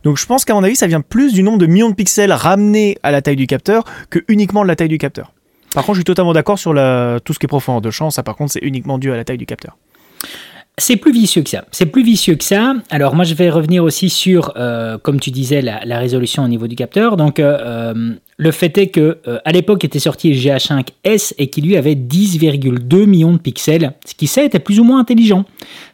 Donc 0.04 0.18
je 0.18 0.26
pense 0.26 0.46
qu'à 0.46 0.54
mon 0.54 0.64
avis, 0.64 0.76
ça 0.76 0.88
vient 0.88 1.02
plus 1.02 1.34
du 1.34 1.44
nombre 1.44 1.58
de 1.58 1.66
millions 1.66 1.90
de 1.90 1.96
pixels 1.96 2.32
ramenés 2.32 2.98
à 3.04 3.12
la 3.12 3.22
taille 3.22 3.36
du 3.36 3.48
capteur 3.48 3.84
que 4.10 4.20
uniquement 4.28 4.64
de 4.64 4.68
la 4.68 4.76
taille 4.76 4.90
du 4.90 4.98
capteur. 4.98 5.34
Par 5.74 5.84
contre, 5.86 5.96
je 5.96 6.00
suis 6.00 6.06
totalement 6.06 6.34
d'accord 6.34 6.60
sur 6.60 6.72
tout 6.72 7.34
ce 7.34 7.40
qui 7.40 7.46
est 7.46 7.48
profondeur 7.48 7.82
de 7.82 7.92
champ. 7.92 8.12
Ça, 8.12 8.22
par 8.22 8.36
contre, 8.36 8.54
c'est 8.54 8.64
uniquement 8.64 8.98
dû 8.98 9.12
à 9.12 9.16
la 9.16 9.24
taille 9.24 9.38
du 9.40 9.46
capteur. 9.46 9.78
C'est 10.80 10.96
plus 10.96 11.12
vicieux 11.12 11.44
que 11.44 11.52
ça. 11.52 11.66
C'est 11.70 11.86
plus 11.86 12.04
vicieux 12.04 12.34
que 12.34 12.44
ça. 12.44 12.74
Alors 12.90 13.14
moi, 13.14 13.26
je 13.26 13.36
vais 13.36 13.52
revenir 13.52 13.84
aussi 13.84 14.10
sur, 14.10 14.54
euh, 14.56 14.98
comme 14.98 15.20
tu 15.20 15.30
disais, 15.30 15.62
la, 15.62 16.00
résolution 16.00 16.44
au 16.44 16.48
niveau 16.48 16.66
du 16.66 16.76
capteur. 16.76 17.16
Donc 17.16 17.40
euh, 17.40 17.60
euh, 17.62 18.14
le 18.38 18.52
fait 18.52 18.76
est 18.80 18.88
que 18.88 19.20
à 19.46 19.52
l'époque 19.52 19.86
était 19.86 20.00
sorti 20.00 20.34
le 20.34 20.36
GH5S 20.36 21.36
et 21.38 21.48
qui 21.52 21.62
lui 21.62 21.78
avait 21.78 21.94
10,2 21.94 23.06
millions 23.06 23.34
de 23.34 23.38
pixels, 23.38 23.94
ce 24.04 24.16
qui 24.16 24.26
ça 24.26 24.44
était 24.44 24.58
plus 24.58 24.80
ou 24.80 24.84
moins 24.84 25.00
intelligent. 25.00 25.46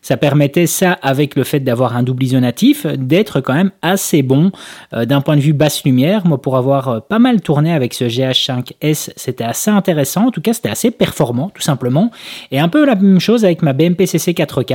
Ça 0.01 0.15
permettait 0.15 0.65
ça 0.65 0.93
avec 1.01 1.35
le 1.35 1.43
fait 1.43 1.59
d'avoir 1.59 1.97
un 1.97 2.01
double 2.01 2.23
isonatif 2.23 2.87
d'être 2.87 3.41
quand 3.41 3.53
même 3.53 3.71
assez 3.81 4.23
bon 4.23 4.51
d'un 4.93 5.19
point 5.19 5.35
de 5.35 5.41
vue 5.41 5.51
basse 5.51 5.83
lumière. 5.83 6.25
Moi, 6.25 6.41
pour 6.41 6.55
avoir 6.55 7.05
pas 7.05 7.19
mal 7.19 7.41
tourné 7.41 7.73
avec 7.73 7.93
ce 7.93 8.05
GH5S, 8.05 9.11
c'était 9.17 9.43
assez 9.43 9.69
intéressant. 9.69 10.27
En 10.27 10.31
tout 10.31 10.41
cas, 10.41 10.53
c'était 10.53 10.69
assez 10.69 10.91
performant, 10.91 11.51
tout 11.53 11.61
simplement. 11.61 12.09
Et 12.51 12.59
un 12.59 12.69
peu 12.69 12.85
la 12.85 12.95
même 12.95 13.19
chose 13.19 13.43
avec 13.43 13.61
ma 13.61 13.73
BMPCC 13.73 14.31
4K 14.31 14.68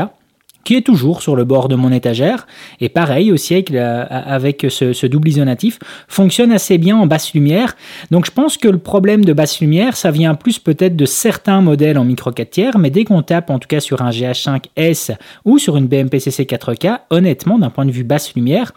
qui 0.64 0.76
est 0.76 0.82
toujours 0.82 1.22
sur 1.22 1.37
le 1.37 1.44
bord 1.44 1.69
de 1.69 1.75
mon 1.75 1.93
étagère, 1.93 2.46
et 2.81 2.88
pareil 2.88 3.32
aussi 3.32 3.55
avec, 3.55 3.72
avec 3.75 4.66
ce, 4.69 5.06
double 5.06 5.28
isonatif, 5.28 5.78
fonctionne 6.08 6.52
assez 6.52 6.78
bien 6.78 6.96
en 6.96 7.06
basse 7.06 7.34
lumière. 7.34 7.76
Donc 8.11 8.26
je 8.26 8.31
pense 8.31 8.56
que 8.56 8.69
le 8.69 8.78
problème 8.78 9.25
de 9.25 9.32
basse 9.32 9.61
lumière, 9.61 9.96
ça 9.96 10.11
vient 10.11 10.34
plus 10.34 10.58
peut-être 10.58 10.96
de 10.96 11.05
certains 11.05 11.61
modèles 11.61 11.99
en 11.99 12.05
micro 12.05 12.31
4 12.31 12.50
tiers, 12.50 12.78
mais 12.78 12.90
dès 12.90 13.05
qu'on 13.05 13.22
tape 13.22 13.50
en 13.50 13.58
tout 13.58 13.69
cas 13.69 13.81
sur 13.81 14.02
un 14.02 14.11
GH5S 14.11 15.16
ou 15.44 15.58
sur 15.58 15.76
une 15.76 15.87
BMPCC 15.87 16.44
4K, 16.44 17.00
honnêtement, 17.11 17.58
d'un 17.58 17.70
point 17.70 17.87
de 17.87 17.90
vue 17.90 18.05
basse 18.05 18.34
lumière, 18.34 18.72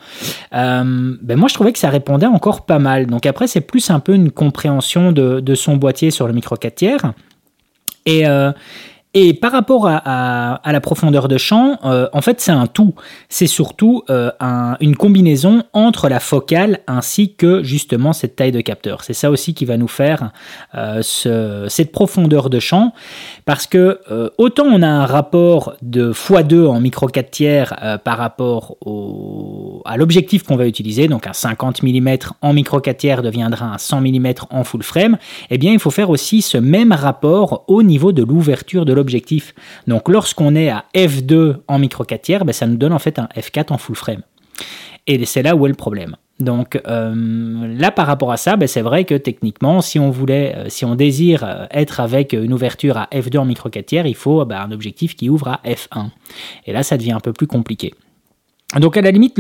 euh, 0.54 1.16
ben 1.22 1.38
moi 1.38 1.48
je 1.48 1.54
trouvais 1.54 1.74
que 1.74 1.80
ça 1.80 1.90
répondait 1.90 2.26
encore 2.26 2.66
pas 2.66 2.80
mal. 2.80 3.08
Donc 3.08 3.26
après, 3.26 3.48
c'est 3.48 3.62
plus 3.62 3.90
un 3.90 4.00
peu 4.00 4.14
une 4.14 4.32
compréhension 4.32 5.12
de, 5.12 5.40
de 5.40 5.56
son 5.56 5.78
boîtier 5.78 6.12
sur 6.12 6.28
le 6.28 6.34
micro 6.34 6.56
4 6.56 6.76
tiers. 6.76 7.14
Et, 8.06 8.26
euh, 8.26 8.52
et 9.14 9.34
par 9.34 9.52
rapport 9.52 9.88
à, 9.88 10.62
la 10.66 10.82
profondeur 10.82 11.28
de 11.28 11.38
champ, 11.38 11.80
euh, 11.86 12.08
en 12.14 12.22
fait, 12.22 12.42
c'est 12.42 12.52
un 12.52 12.68
tout. 12.68 12.94
C'est 13.30 13.48
surtout 13.48 14.04
euh, 14.10 14.32
une 14.80 14.96
combinaison 14.96 15.64
entre 15.74 16.10
la 16.10 16.20
focale 16.20 16.82
ainsi 16.88 17.34
que 17.34 17.64
justement 17.64 18.14
cette 18.14 18.36
taille 18.36 18.52
de 18.52 18.62
capteur. 18.62 19.04
C'est 19.04 19.14
ça 19.14 19.32
aussi 19.32 19.54
qui 19.54 19.66
va 19.66 19.78
nous 19.78 19.88
faire 19.88 20.32
euh, 20.76 21.02
cette 21.68 21.92
profondeur 21.92 22.50
de 22.50 22.60
champ. 22.60 22.94
Parce 23.46 23.66
que 23.66 24.02
autant 24.38 24.66
on 24.66 24.82
a 24.82 24.88
un 24.88 25.06
rapport 25.06 25.74
de 25.82 26.12
x2 26.12 26.68
en 26.68 26.82
micro 26.82 27.08
4 27.08 27.32
tiers 27.32 28.00
par 28.04 28.18
rapport 28.18 28.76
à 29.86 29.98
l'objectif 29.98 30.44
qu'on 30.44 30.58
va 30.58 30.68
utiliser, 30.68 31.08
donc 31.08 31.28
un 31.28 31.34
50 31.34 31.82
mm 31.82 32.18
en 32.42 32.54
micro 32.54 32.82
4 32.82 32.98
tiers 32.98 33.22
deviendra 33.22 33.66
un 33.68 33.78
100 33.78 34.02
mm 34.02 34.28
en 34.50 34.64
full 34.64 34.84
frame, 34.84 35.18
eh 35.50 35.58
bien 35.58 35.72
il 35.72 35.80
faut 35.80 35.92
faire 35.92 36.10
aussi 36.10 36.42
ce 36.42 36.58
même 36.58 36.92
rapport 36.92 37.64
au 37.68 37.84
niveau 37.84 38.12
de 38.12 38.24
l'ouverture 38.24 38.86
de 38.86 38.94
l'objectif 38.98 39.08
objectif. 39.08 39.56
Donc 39.88 40.10
lorsqu'on 40.10 40.56
est 40.56 40.70
à 40.70 40.86
f2 40.94 41.58
en 41.68 41.80
micro 41.80 42.04
4 42.04 42.22
tiers, 42.22 42.46
ben, 42.46 42.52
ça 42.52 42.68
nous 42.68 42.76
donne 42.78 42.94
en 42.94 43.00
fait 43.00 43.20
un 43.20 43.30
f4 43.38 43.72
en 43.72 43.78
full 43.78 43.96
frame. 43.96 44.22
Et 45.08 45.24
c'est 45.26 45.42
là 45.42 45.56
où 45.56 45.66
est 45.66 45.70
le 45.70 45.76
problème. 45.76 46.18
Donc 46.40 46.80
euh, 46.88 47.76
là, 47.80 47.92
par 47.92 48.06
rapport 48.06 48.32
à 48.32 48.38
ça, 48.38 48.58
ben, 48.58 48.68
c'est 48.68 48.82
vrai 48.82 49.06
que 49.06 49.16
techniquement, 49.16 49.82
si 49.82 49.98
on 49.98 50.12
voulait, 50.12 50.56
euh, 50.56 50.66
si 50.68 50.86
on 50.86 50.96
désire 50.96 51.44
euh, 51.44 51.66
être 51.72 52.00
avec 52.00 52.34
une 52.34 52.54
ouverture 52.54 52.98
à 52.98 53.08
f2 53.12 53.40
en 53.40 53.46
micro 53.46 53.70
4 53.70 53.86
tiers, 53.86 54.06
il 54.06 54.16
faut 54.16 54.44
ben, 54.46 54.60
un 54.62 54.72
objectif 54.72 55.16
qui 55.16 55.30
ouvre 55.30 55.48
à 55.48 55.62
f1. 55.66 56.10
Et 56.66 56.74
là, 56.74 56.84
ça 56.84 56.98
devient 56.98 57.14
un 57.14 57.20
peu 57.22 57.34
plus 57.34 57.48
compliqué. 57.48 57.94
Donc 58.78 58.98
à 58.98 59.02
la 59.02 59.12
limite, 59.12 59.40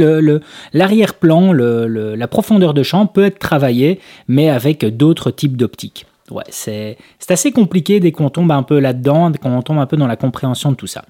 l'arrière-plan, 0.73 1.51
la 1.51 2.27
profondeur 2.29 2.73
de 2.73 2.81
champ 2.81 3.07
peut 3.07 3.25
être 3.25 3.39
travaillée, 3.39 3.99
mais 4.29 4.49
avec 4.49 4.85
d'autres 4.85 5.31
types 5.31 5.57
d'optiques 5.57 6.05
ouais, 6.31 6.43
c'est 6.49 6.97
assez 7.29 7.51
compliqué 7.51 7.99
dès 7.99 8.11
qu'on 8.11 8.29
tombe 8.29 8.51
un 8.51 8.63
peu 8.63 8.79
là-dedans, 8.79 9.29
dès 9.29 9.37
qu'on 9.37 9.61
tombe 9.61 9.79
un 9.79 9.85
peu 9.85 9.97
dans 9.97 10.07
la 10.07 10.15
compréhension 10.15 10.71
de 10.71 10.75
tout 10.75 10.87
ça. 10.87 11.05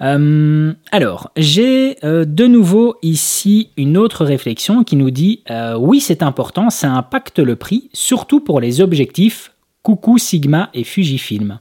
Euh, 0.00 0.72
alors, 0.92 1.30
j'ai 1.36 1.96
euh, 2.04 2.24
de 2.24 2.46
nouveau 2.46 2.96
ici 3.02 3.70
une 3.76 3.96
autre 3.96 4.24
réflexion 4.24 4.84
qui 4.84 4.96
nous 4.96 5.10
dit 5.10 5.42
euh, 5.50 5.76
oui, 5.76 6.00
c'est 6.00 6.22
important, 6.22 6.70
ça 6.70 6.90
impacte 6.92 7.38
le 7.40 7.56
prix, 7.56 7.90
surtout 7.92 8.40
pour 8.40 8.60
les 8.60 8.80
objectifs 8.80 9.52
Coucou 9.82 10.18
Sigma 10.18 10.70
et 10.74 10.84
Fujifilm. 10.84 11.58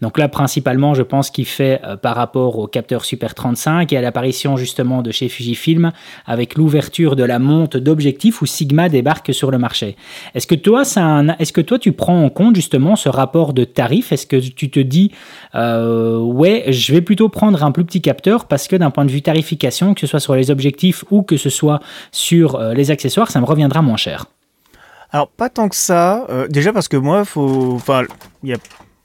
Donc 0.00 0.18
là, 0.18 0.28
principalement, 0.28 0.94
je 0.94 1.02
pense 1.02 1.30
qu'il 1.30 1.46
fait 1.46 1.80
euh, 1.84 1.96
par 1.96 2.16
rapport 2.16 2.58
au 2.58 2.66
capteur 2.66 3.04
Super 3.04 3.34
35 3.34 3.92
et 3.92 3.96
à 3.96 4.02
l'apparition 4.02 4.56
justement 4.56 5.02
de 5.02 5.10
chez 5.10 5.28
Fujifilm 5.28 5.92
avec 6.26 6.56
l'ouverture 6.56 7.16
de 7.16 7.24
la 7.24 7.38
monte 7.38 7.76
d'objectifs 7.76 8.42
où 8.42 8.46
Sigma 8.46 8.88
débarque 8.88 9.32
sur 9.32 9.50
le 9.50 9.58
marché. 9.58 9.96
Est-ce 10.34 10.46
que 10.46 10.54
toi, 10.54 10.82
est-ce 10.82 11.52
que 11.52 11.60
toi, 11.60 11.78
tu 11.78 11.92
prends 11.92 12.22
en 12.22 12.28
compte 12.28 12.54
justement 12.54 12.96
ce 12.96 13.08
rapport 13.08 13.52
de 13.52 13.64
tarif? 13.64 14.12
Est-ce 14.12 14.26
que 14.26 14.36
tu 14.36 14.70
te 14.70 14.80
dis, 14.80 15.12
euh, 15.54 16.18
ouais, 16.18 16.64
je 16.68 16.92
vais 16.92 17.00
plutôt 17.00 17.28
prendre 17.28 17.62
un 17.64 17.72
plus 17.72 17.84
petit 17.84 18.02
capteur 18.02 18.46
parce 18.46 18.68
que 18.68 18.76
d'un 18.76 18.90
point 18.90 19.04
de 19.04 19.10
vue 19.10 19.22
tarification, 19.22 19.94
que 19.94 20.00
ce 20.00 20.06
soit 20.06 20.20
sur 20.20 20.34
les 20.34 20.50
objectifs 20.50 21.04
ou 21.10 21.22
que 21.22 21.36
ce 21.36 21.48
soit 21.48 21.80
sur 22.12 22.56
euh, 22.56 22.74
les 22.74 22.90
accessoires, 22.90 23.30
ça 23.30 23.40
me 23.40 23.46
reviendra 23.46 23.82
moins 23.82 23.96
cher? 23.96 24.26
Alors 25.12 25.28
pas 25.28 25.48
tant 25.48 25.68
que 25.68 25.76
ça. 25.76 26.26
déjà 26.50 26.72
parce 26.72 26.88
que 26.88 26.96
moi, 26.96 27.24
faut, 27.24 27.72
enfin, 27.74 28.02
il 28.42 28.50
y 28.50 28.52
a 28.52 28.58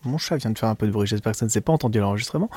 mon 0.05 0.17
chat 0.17 0.37
vient 0.37 0.51
de 0.51 0.57
faire 0.57 0.69
un 0.69 0.75
peu 0.75 0.87
de 0.87 0.91
bruit, 0.91 1.07
j'espère 1.07 1.33
que 1.33 1.37
ça 1.37 1.45
ne 1.45 1.49
s'est 1.49 1.61
pas 1.61 1.73
entendu 1.73 1.99
l'enregistrement. 1.99 2.49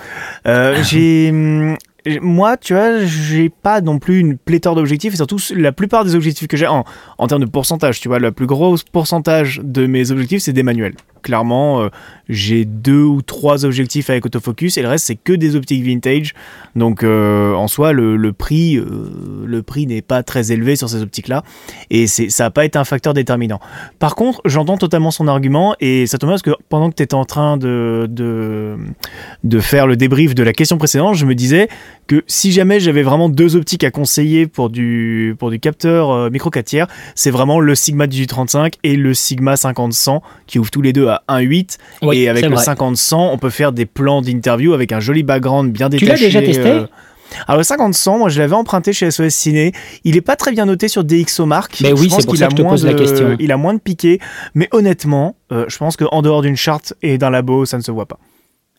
Euh, 0.46 0.82
j'ai. 0.88 1.30
Hum, 1.30 1.76
moi, 2.20 2.56
tu 2.56 2.74
vois, 2.74 3.04
j'ai 3.04 3.48
pas 3.48 3.80
non 3.80 4.00
plus 4.00 4.18
une 4.18 4.36
pléthore 4.36 4.74
d'objectifs 4.74 5.14
et 5.14 5.16
surtout 5.16 5.38
la 5.54 5.70
plupart 5.70 6.04
des 6.04 6.16
objectifs 6.16 6.48
que 6.48 6.56
j'ai 6.56 6.66
en, 6.66 6.84
en 7.18 7.26
termes 7.28 7.44
de 7.44 7.50
pourcentage, 7.50 8.00
tu 8.00 8.08
vois, 8.08 8.18
le 8.18 8.32
plus 8.32 8.46
gros 8.46 8.76
pourcentage 8.90 9.60
de 9.62 9.86
mes 9.86 10.10
objectifs, 10.10 10.42
c'est 10.42 10.52
des 10.52 10.64
manuels. 10.64 10.94
Clairement, 11.22 11.88
j'ai 12.28 12.64
deux 12.64 13.02
ou 13.02 13.22
trois 13.22 13.64
objectifs 13.64 14.10
avec 14.10 14.26
autofocus 14.26 14.76
et 14.76 14.82
le 14.82 14.88
reste 14.88 15.06
c'est 15.06 15.16
que 15.16 15.32
des 15.32 15.56
optiques 15.56 15.84
vintage. 15.84 16.34
Donc 16.76 17.04
en 17.04 17.68
soi, 17.68 17.92
le, 17.92 18.32
prix, 18.32 18.80
le 19.44 19.62
prix 19.62 19.86
n'est 19.86 20.02
pas 20.02 20.22
très 20.22 20.52
élevé 20.52 20.76
sur 20.76 20.88
ces 20.88 21.02
optiques-là 21.02 21.42
et 21.90 22.06
ça 22.06 22.44
n'a 22.44 22.50
pas 22.50 22.64
été 22.64 22.78
un 22.78 22.84
facteur 22.84 23.14
déterminant. 23.14 23.60
Par 23.98 24.14
contre, 24.14 24.40
j'entends 24.44 24.76
totalement 24.76 25.10
son 25.10 25.28
argument 25.28 25.74
et 25.80 26.06
ça 26.06 26.18
tombe 26.18 26.28
bien 26.28 26.34
parce 26.34 26.42
que 26.42 26.62
pendant 26.68 26.90
que 26.90 26.96
tu 26.96 27.02
étais 27.02 27.14
en 27.14 27.24
train 27.24 27.56
de, 27.56 28.06
de, 28.08 28.76
de 29.44 29.60
faire 29.60 29.86
le 29.86 29.96
débrief 29.96 30.34
de 30.34 30.42
la 30.42 30.52
question 30.52 30.78
précédente, 30.78 31.14
je 31.14 31.26
me 31.26 31.34
disais 31.34 31.68
que 32.06 32.22
si 32.26 32.52
jamais 32.52 32.80
j'avais 32.80 33.02
vraiment 33.02 33.28
deux 33.28 33.56
optiques 33.56 33.84
à 33.84 33.90
conseiller 33.90 34.46
pour 34.46 34.70
du, 34.70 35.34
pour 35.38 35.50
du 35.50 35.60
capteur 35.60 36.10
euh, 36.10 36.30
micro 36.30 36.50
4 36.50 36.64
tiers, 36.64 36.86
c'est 37.14 37.30
vraiment 37.30 37.60
le 37.60 37.74
Sigma 37.74 38.06
1835 38.06 38.74
et 38.82 38.96
le 38.96 39.14
Sigma 39.14 39.54
50-100 39.54 40.20
qui 40.46 40.58
ouvrent 40.58 40.70
tous 40.70 40.82
les 40.82 40.92
deux 40.92 41.08
1.8. 41.28 41.78
et 42.12 42.28
avec 42.28 42.46
le 42.46 42.56
50-100, 42.56 43.14
on 43.14 43.38
peut 43.38 43.50
faire 43.50 43.72
des 43.72 43.86
plans 43.86 44.22
d'interview 44.22 44.74
avec 44.74 44.92
un 44.92 45.00
joli 45.00 45.22
background 45.22 45.72
bien 45.72 45.88
détaché. 45.88 46.06
Tu 46.06 46.10
l'as 46.10 46.40
déjà 46.40 46.42
testé 46.42 46.68
euh, 46.68 46.86
alors 47.48 47.58
le 47.58 47.64
50-100, 47.64 48.18
moi 48.18 48.28
je 48.28 48.38
l'avais 48.38 48.54
emprunté 48.54 48.92
chez 48.92 49.10
SOS 49.10 49.30
Ciné. 49.30 49.72
Il 50.04 50.16
est 50.16 50.22
pas 50.22 50.36
très 50.36 50.52
bien 50.52 50.66
noté 50.66 50.88
sur 50.88 51.04
DxOMark. 51.04 51.80
Mais 51.80 51.92
oui, 51.92 52.10
c'est 52.10 52.26
pour 52.26 52.36
ça 52.36 52.46
que 52.46 52.52
je 52.52 52.56
te 52.56 52.62
pose 52.62 52.84
la 52.84 52.94
question. 52.94 53.36
Il 53.40 53.52
a 53.52 53.56
moins 53.56 53.74
de 53.74 53.80
piqué, 53.80 54.20
mais 54.54 54.68
honnêtement, 54.72 55.36
euh, 55.50 55.64
je 55.68 55.78
pense 55.78 55.96
qu'en 55.96 56.22
dehors 56.22 56.42
d'une 56.42 56.56
charte 56.56 56.94
et 57.02 57.18
d'un 57.18 57.30
labo, 57.30 57.64
ça 57.64 57.78
ne 57.78 57.82
se 57.82 57.90
voit 57.90 58.06
pas. 58.06 58.18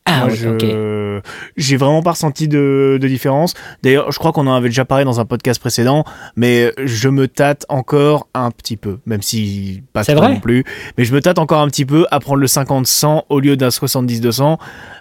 Ah, 0.05 0.27
je... 0.29 1.21
J'ai 1.55 1.77
vraiment 1.77 2.01
pas 2.01 2.11
ressenti 2.11 2.47
de, 2.47 2.99
différence. 3.01 3.53
D'ailleurs, 3.83 4.11
je 4.11 4.19
crois 4.19 4.31
qu'on 4.31 4.47
en 4.47 4.53
avait 4.53 4.69
déjà 4.69 4.85
parlé 4.85 5.05
dans 5.05 5.19
un 5.19 5.25
podcast 5.25 5.59
précédent, 5.59 6.03
mais 6.35 6.73
je 6.83 7.09
me 7.09 7.27
tâte 7.27 7.65
encore 7.69 8.27
un 8.33 8.51
petit 8.51 8.77
peu, 8.77 8.99
même 9.05 9.21
si 9.21 9.83
pas 9.93 10.03
trop 10.03 10.15
non 10.15 10.39
plus. 10.39 10.63
Mais 10.97 11.05
je 11.05 11.13
me 11.13 11.21
tâte 11.21 11.39
encore 11.39 11.61
un 11.61 11.67
petit 11.67 11.85
peu 11.85 12.05
à 12.11 12.19
prendre 12.19 12.39
le 12.39 12.47
50-100 12.47 13.23
au 13.29 13.39
lieu 13.39 13.55
d'un 13.55 13.69
70-200. 13.69 14.57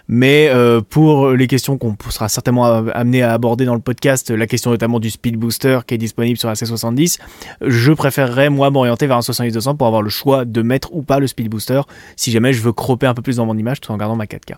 Mais 0.09 0.49
euh, 0.49 0.81
pour 0.81 1.31
les 1.31 1.47
questions 1.47 1.77
qu'on 1.77 1.95
sera 2.09 2.27
certainement 2.27 2.65
amené 2.65 3.23
à 3.23 3.33
aborder 3.33 3.65
dans 3.65 3.75
le 3.75 3.81
podcast, 3.81 4.29
la 4.29 4.47
question 4.47 4.71
notamment 4.71 4.99
du 4.99 5.09
speed 5.09 5.37
booster 5.37 5.79
qui 5.87 5.95
est 5.95 5.97
disponible 5.97 6.37
sur 6.37 6.49
la 6.49 6.55
C70, 6.55 7.19
je 7.61 7.91
préférerais 7.93 8.49
moi 8.49 8.69
m'orienter 8.69 9.07
vers 9.07 9.17
un 9.17 9.21
70-200 9.21 9.77
pour 9.77 9.87
avoir 9.87 10.01
le 10.01 10.09
choix 10.09 10.43
de 10.43 10.61
mettre 10.61 10.93
ou 10.93 11.03
pas 11.03 11.19
le 11.19 11.27
speed 11.27 11.49
booster 11.49 11.81
si 12.17 12.31
jamais 12.31 12.51
je 12.51 12.61
veux 12.61 12.73
cropper 12.73 13.07
un 13.07 13.13
peu 13.13 13.21
plus 13.21 13.37
dans 13.37 13.45
mon 13.45 13.57
image 13.57 13.79
tout 13.79 13.91
en 13.91 13.97
gardant 13.97 14.17
ma 14.17 14.25
4K 14.25 14.55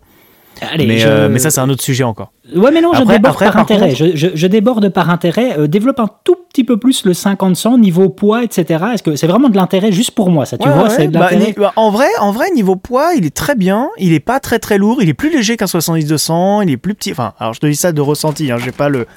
mais, 0.78 1.06
euh, 1.06 1.30
mais, 1.30 1.40
ça, 1.40 1.52
c'est 1.52 1.60
un 1.60 1.70
autre 1.70 1.84
sujet 1.84 2.04
encore. 2.04 2.32
Ouais, 2.56 2.72
mais 2.72 2.82
non, 2.82 2.94
je 2.94 3.04
déborde 3.04 3.40
par, 3.40 3.58
intérêt. 3.58 3.96
Je, 3.96 4.32
je, 4.34 4.48
déborde 4.48 4.90
par 4.90 5.10
intérêt. 5.10 5.58
Euh, 5.58 5.68
développe 5.68 6.00
un 6.00 6.10
tout 6.24 6.38
petit 6.50 6.64
peu 6.64 6.78
plus 6.78 7.06
le 7.06 7.14
50-100, 7.14 7.80
niveau 7.80 8.10
poids, 8.10 8.44
etc. 8.44 8.86
Est-ce 8.94 9.04
que 9.04 9.16
c'est 9.16 9.28
vraiment 9.28 9.50
de 9.50 9.56
l'intérêt 9.56 9.92
juste 9.92 10.12
pour 10.12 10.30
moi, 10.30 10.46
ça 10.46 10.58
Tu 10.58 10.68
vois, 10.68 10.88
bah, 11.08 11.30
bah, 11.58 11.74
en, 11.76 11.90
vrai, 11.90 12.08
en 12.20 12.32
vrai, 12.32 12.52
niveau 12.52 12.76
poids, 12.76 13.14
il 13.16 13.26
est 13.26 13.36
très 13.36 13.56
bien. 13.56 13.90
Il 13.98 14.14
est 14.14 14.20
pas 14.20 14.40
très 14.40 14.60
très 14.60 14.78
lourd. 14.78 15.02
Il 15.02 15.10
est 15.10 15.14
plus 15.14 15.32
léger 15.32 15.58
qu'un 15.58 15.66
70-200. 15.66 16.64
Il 16.64 16.72
est 16.72 16.78
plus 16.78 16.96
petit. 16.96 17.12
Enfin, 17.12 17.34
alors 17.40 17.54
je 17.54 17.60
te 17.60 17.68
dis 17.68 17.76
ça 17.76 17.92
de 17.92 18.02
ressenti. 18.02 18.52
Hein, 18.52 18.58
j'ai 18.64 18.72
pas 18.72 18.90
le. 18.90 19.08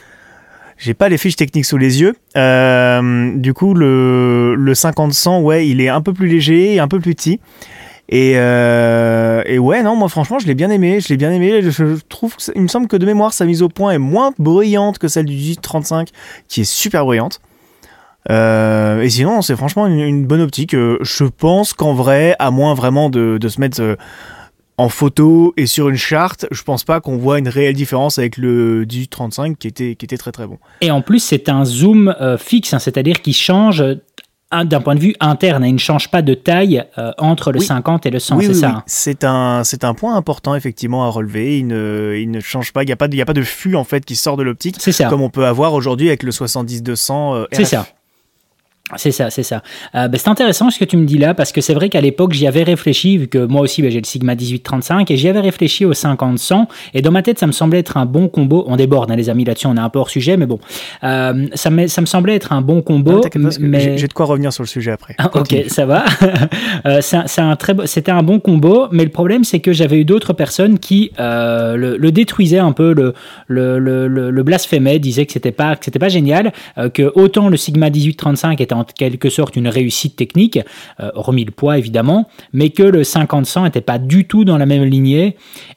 J'ai 0.81 0.95
pas 0.95 1.09
les 1.09 1.19
fiches 1.19 1.35
techniques 1.35 1.65
sous 1.65 1.77
les 1.77 2.01
yeux. 2.01 2.15
Euh, 2.37 3.33
du 3.35 3.53
coup, 3.53 3.75
le, 3.75 4.55
le 4.55 4.73
50-100, 4.75 5.43
ouais, 5.43 5.67
il 5.67 5.81
est 5.81 5.89
un 5.89 6.01
peu 6.01 6.13
plus 6.13 6.29
léger 6.29 6.75
et 6.75 6.79
un 6.79 6.87
peu 6.87 7.01
plus 7.01 7.17
petit. 7.17 7.41
Euh, 8.13 9.43
et, 9.45 9.59
ouais, 9.59 9.83
non, 9.83 9.97
moi 9.97 10.09
franchement, 10.09 10.39
je 10.39 10.47
l'ai 10.47 10.55
bien 10.55 10.71
aimé. 10.71 11.01
Je 11.01 11.09
l'ai 11.09 11.17
bien 11.17 11.31
aimé. 11.31 11.61
Je, 11.63 11.99
trouve, 12.09 12.35
il 12.55 12.63
me 12.63 12.69
semble 12.69 12.89
que 12.89 12.97
de 12.97 13.07
mémoire, 13.07 13.33
sa 13.33 13.45
mise 13.45 13.63
au 13.63 13.69
point 13.69 13.93
est 13.93 13.99
moins 13.99 14.33
bruyante 14.39 14.99
que 14.99 15.09
celle 15.09 15.27
du 15.27 15.35
1835, 15.35 16.09
qui 16.49 16.63
est 16.63 16.71
super 16.71 17.05
bruyante. 17.05 17.41
Euh, 18.31 19.01
et 19.01 19.11
sinon, 19.11 19.43
c'est 19.43 19.57
franchement 19.57 19.87
une, 19.87 20.27
bonne 20.27 20.41
optique. 20.41 20.75
Euh, 20.75 20.99
je 21.03 21.25
pense 21.25 21.73
qu'en 21.73 21.95
vrai, 21.95 22.35
à 22.39 22.51
moins 22.51 22.75
vraiment 22.75 23.11
de, 23.11 23.39
se 23.47 23.61
mettre 23.61 23.97
en 24.77 24.89
photo 24.89 25.55
et 25.57 25.67
sur 25.67 25.89
une 25.89 25.97
charte, 25.97 26.47
je 26.51 26.63
pense 26.63 26.85
pas 26.85 27.01
qu'on 27.01 27.17
voit 27.17 27.39
une 27.39 27.49
réelle 27.49 27.75
différence 27.75 28.19
avec 28.19 28.37
le 28.37 28.81
1835 28.81 29.59
qui 29.59 29.67
était, 29.67 29.97
qui 29.97 30.05
était 30.05 30.19
très 30.19 30.31
très 30.31 30.47
bon. 30.47 30.59
Et 30.81 30.91
en 30.91 31.03
plus, 31.03 31.19
c'est 31.19 31.49
un 31.49 31.65
zoom 31.65 32.15
fixe, 32.39 32.73
hein, 32.75 32.79
c'est-à-dire 32.79 33.21
qu'il 33.21 33.35
change 33.35 33.83
d'un 34.53 34.81
point 34.81 34.95
de 34.95 35.01
vue 35.01 35.15
interne, 35.21 35.65
il 35.65 35.75
ne 35.75 35.79
change 35.79 36.11
pas 36.11 36.23
de 36.23 36.35
taille 36.35 36.83
euh, 36.97 37.13
entre 37.19 37.53
le 37.53 37.61
50 37.61 38.07
et 38.07 38.11
le 38.11 38.19
100, 38.19 38.41
c'est 38.41 38.55
ça 38.55 38.69
hein 38.69 38.83
C'est 38.87 39.25
un, 39.25 39.63
c'est 39.63 39.85
un 39.85 39.95
point 39.95 40.17
important 40.17 40.55
effectivement 40.55 41.05
à 41.05 41.09
relever. 41.09 41.59
Il 41.59 41.67
ne, 41.67 42.15
il 42.19 42.31
ne 42.31 42.41
change 42.41 42.73
pas, 42.73 42.83
il 42.83 42.87
n'y 42.87 42.93
a, 42.93 42.97
pas 42.97 43.09
de, 43.09 43.21
a 43.21 43.25
pas 43.27 43.35
de 43.35 43.43
fût 43.43 43.75
en 43.75 43.85
fait 43.85 44.05
qui 44.05 44.17
sort 44.17 44.37
de 44.37 44.43
l'optique, 44.43 44.79
comme 45.09 45.21
on 45.21 45.31
peut 45.31 45.47
avoir 45.47 45.75
aujourd'hui 45.75 46.09
avec 46.09 46.23
le 46.23 46.31
70-200. 46.31 47.35
Euh, 47.35 47.47
c'est 47.53 47.65
ça. 47.65 47.87
C'est 48.97 49.13
ça, 49.13 49.29
c'est 49.29 49.43
ça. 49.43 49.63
Euh, 49.95 50.09
ben, 50.09 50.19
c'est 50.19 50.29
intéressant 50.29 50.71
ce 50.71 50.79
que 50.79 50.85
tu 50.85 50.97
me 50.97 51.05
dis 51.05 51.19
là, 51.19 51.35
parce 51.35 51.53
que 51.53 51.61
c'est 51.61 51.75
vrai 51.75 51.91
qu'à 51.91 52.01
l'époque, 52.01 52.33
j'y 52.33 52.47
avais 52.47 52.63
réfléchi, 52.63 53.19
vu 53.19 53.29
que 53.29 53.45
moi 53.45 53.61
aussi, 53.61 53.83
ben, 53.83 53.91
j'ai 53.91 54.01
le 54.01 54.07
Sigma 54.07 54.35
1835, 54.35 55.11
et 55.11 55.17
j'y 55.17 55.29
avais 55.29 55.41
réfléchi 55.41 55.85
au 55.85 55.93
50-100, 55.93 56.67
et 56.95 57.03
dans 57.03 57.11
ma 57.11 57.23
tête, 57.23 57.39
ça 57.39 57.47
me 57.47 57.53
semblait 57.53 57.81
être 57.81 57.99
un 57.99 58.07
bon 58.07 58.29
combo. 58.29 58.65
On 58.67 58.77
déborde, 58.77 59.11
hein, 59.11 59.17
les 59.17 59.29
amis, 59.29 59.45
là-dessus, 59.45 59.67
on 59.67 59.77
est 59.77 59.81
un 59.81 59.91
peu 59.91 59.99
hors 59.99 60.09
sujet, 60.09 60.39
mais 60.39 60.47
bon, 60.47 60.59
euh, 61.05 61.49
ça, 61.55 61.71
me, 61.71 61.87
ça 61.87 62.01
me 62.01 62.07
semblait 62.07 62.35
être 62.35 62.53
un 62.53 62.63
bon 62.63 62.81
combo. 62.81 63.21
mais... 63.61 63.99
J'ai 63.99 64.09
de 64.09 64.13
quoi 64.13 64.27
revenir 64.27 64.53
sur 64.53 64.63
le 64.63 64.69
sujet 64.69 64.93
après. 64.93 65.15
Ah, 65.19 65.31
ok, 65.35 65.65
ça 65.69 65.85
va. 65.85 66.05
euh, 66.87 67.01
c'est 67.03 67.41
un 67.41 67.57
très, 67.57 67.75
C'était 67.85 68.11
un 68.11 68.23
bon 68.23 68.41
combo, 68.41 68.87
mais 68.91 69.05
le 69.05 69.11
problème, 69.11 69.45
c'est 69.45 69.61
que 69.61 69.73
j'avais 69.73 69.99
eu 69.99 70.05
d'autres 70.05 70.33
personnes 70.33 70.79
qui 70.79 71.11
euh, 71.21 71.77
le, 71.77 71.97
le, 71.99 72.13
détruisaient 72.13 72.59
un 72.59 72.73
peu, 72.73 72.95
le, 72.95 73.13
le, 73.49 73.79
le, 73.79 74.09
le 74.09 74.43
blasphémaient, 74.43 74.99
disaient 74.99 75.27
que 75.27 75.33
c'était 75.33 75.53
pas, 75.53 75.77
que 75.77 75.85
c'était 75.85 75.99
pas 75.99 76.09
génial, 76.09 76.53
que 76.95 77.13
autant 77.15 77.49
le 77.49 77.57
Sigma 77.57 77.91
1835 77.91 78.61
était 78.61 78.75
en 78.79 78.85
quelque 78.85 79.31
sorte 79.31 79.57
une 79.57 79.69
réussite 79.69 80.17
technique, 80.17 80.59
euh, 81.01 81.11
remis 81.15 81.45
le 81.45 81.51
poids 81.51 81.79
évidemment, 81.79 82.29
mais 82.53 82.71
que 82.71 82.83
le 82.83 83.03
50-100 83.03 83.65
n'était 83.65 83.81
pas 83.81 83.99
du 83.99 84.27
tout 84.27 84.45
dans 84.45 84.59
la 84.59 84.67
même 84.67 84.85
lignée. 84.85 85.37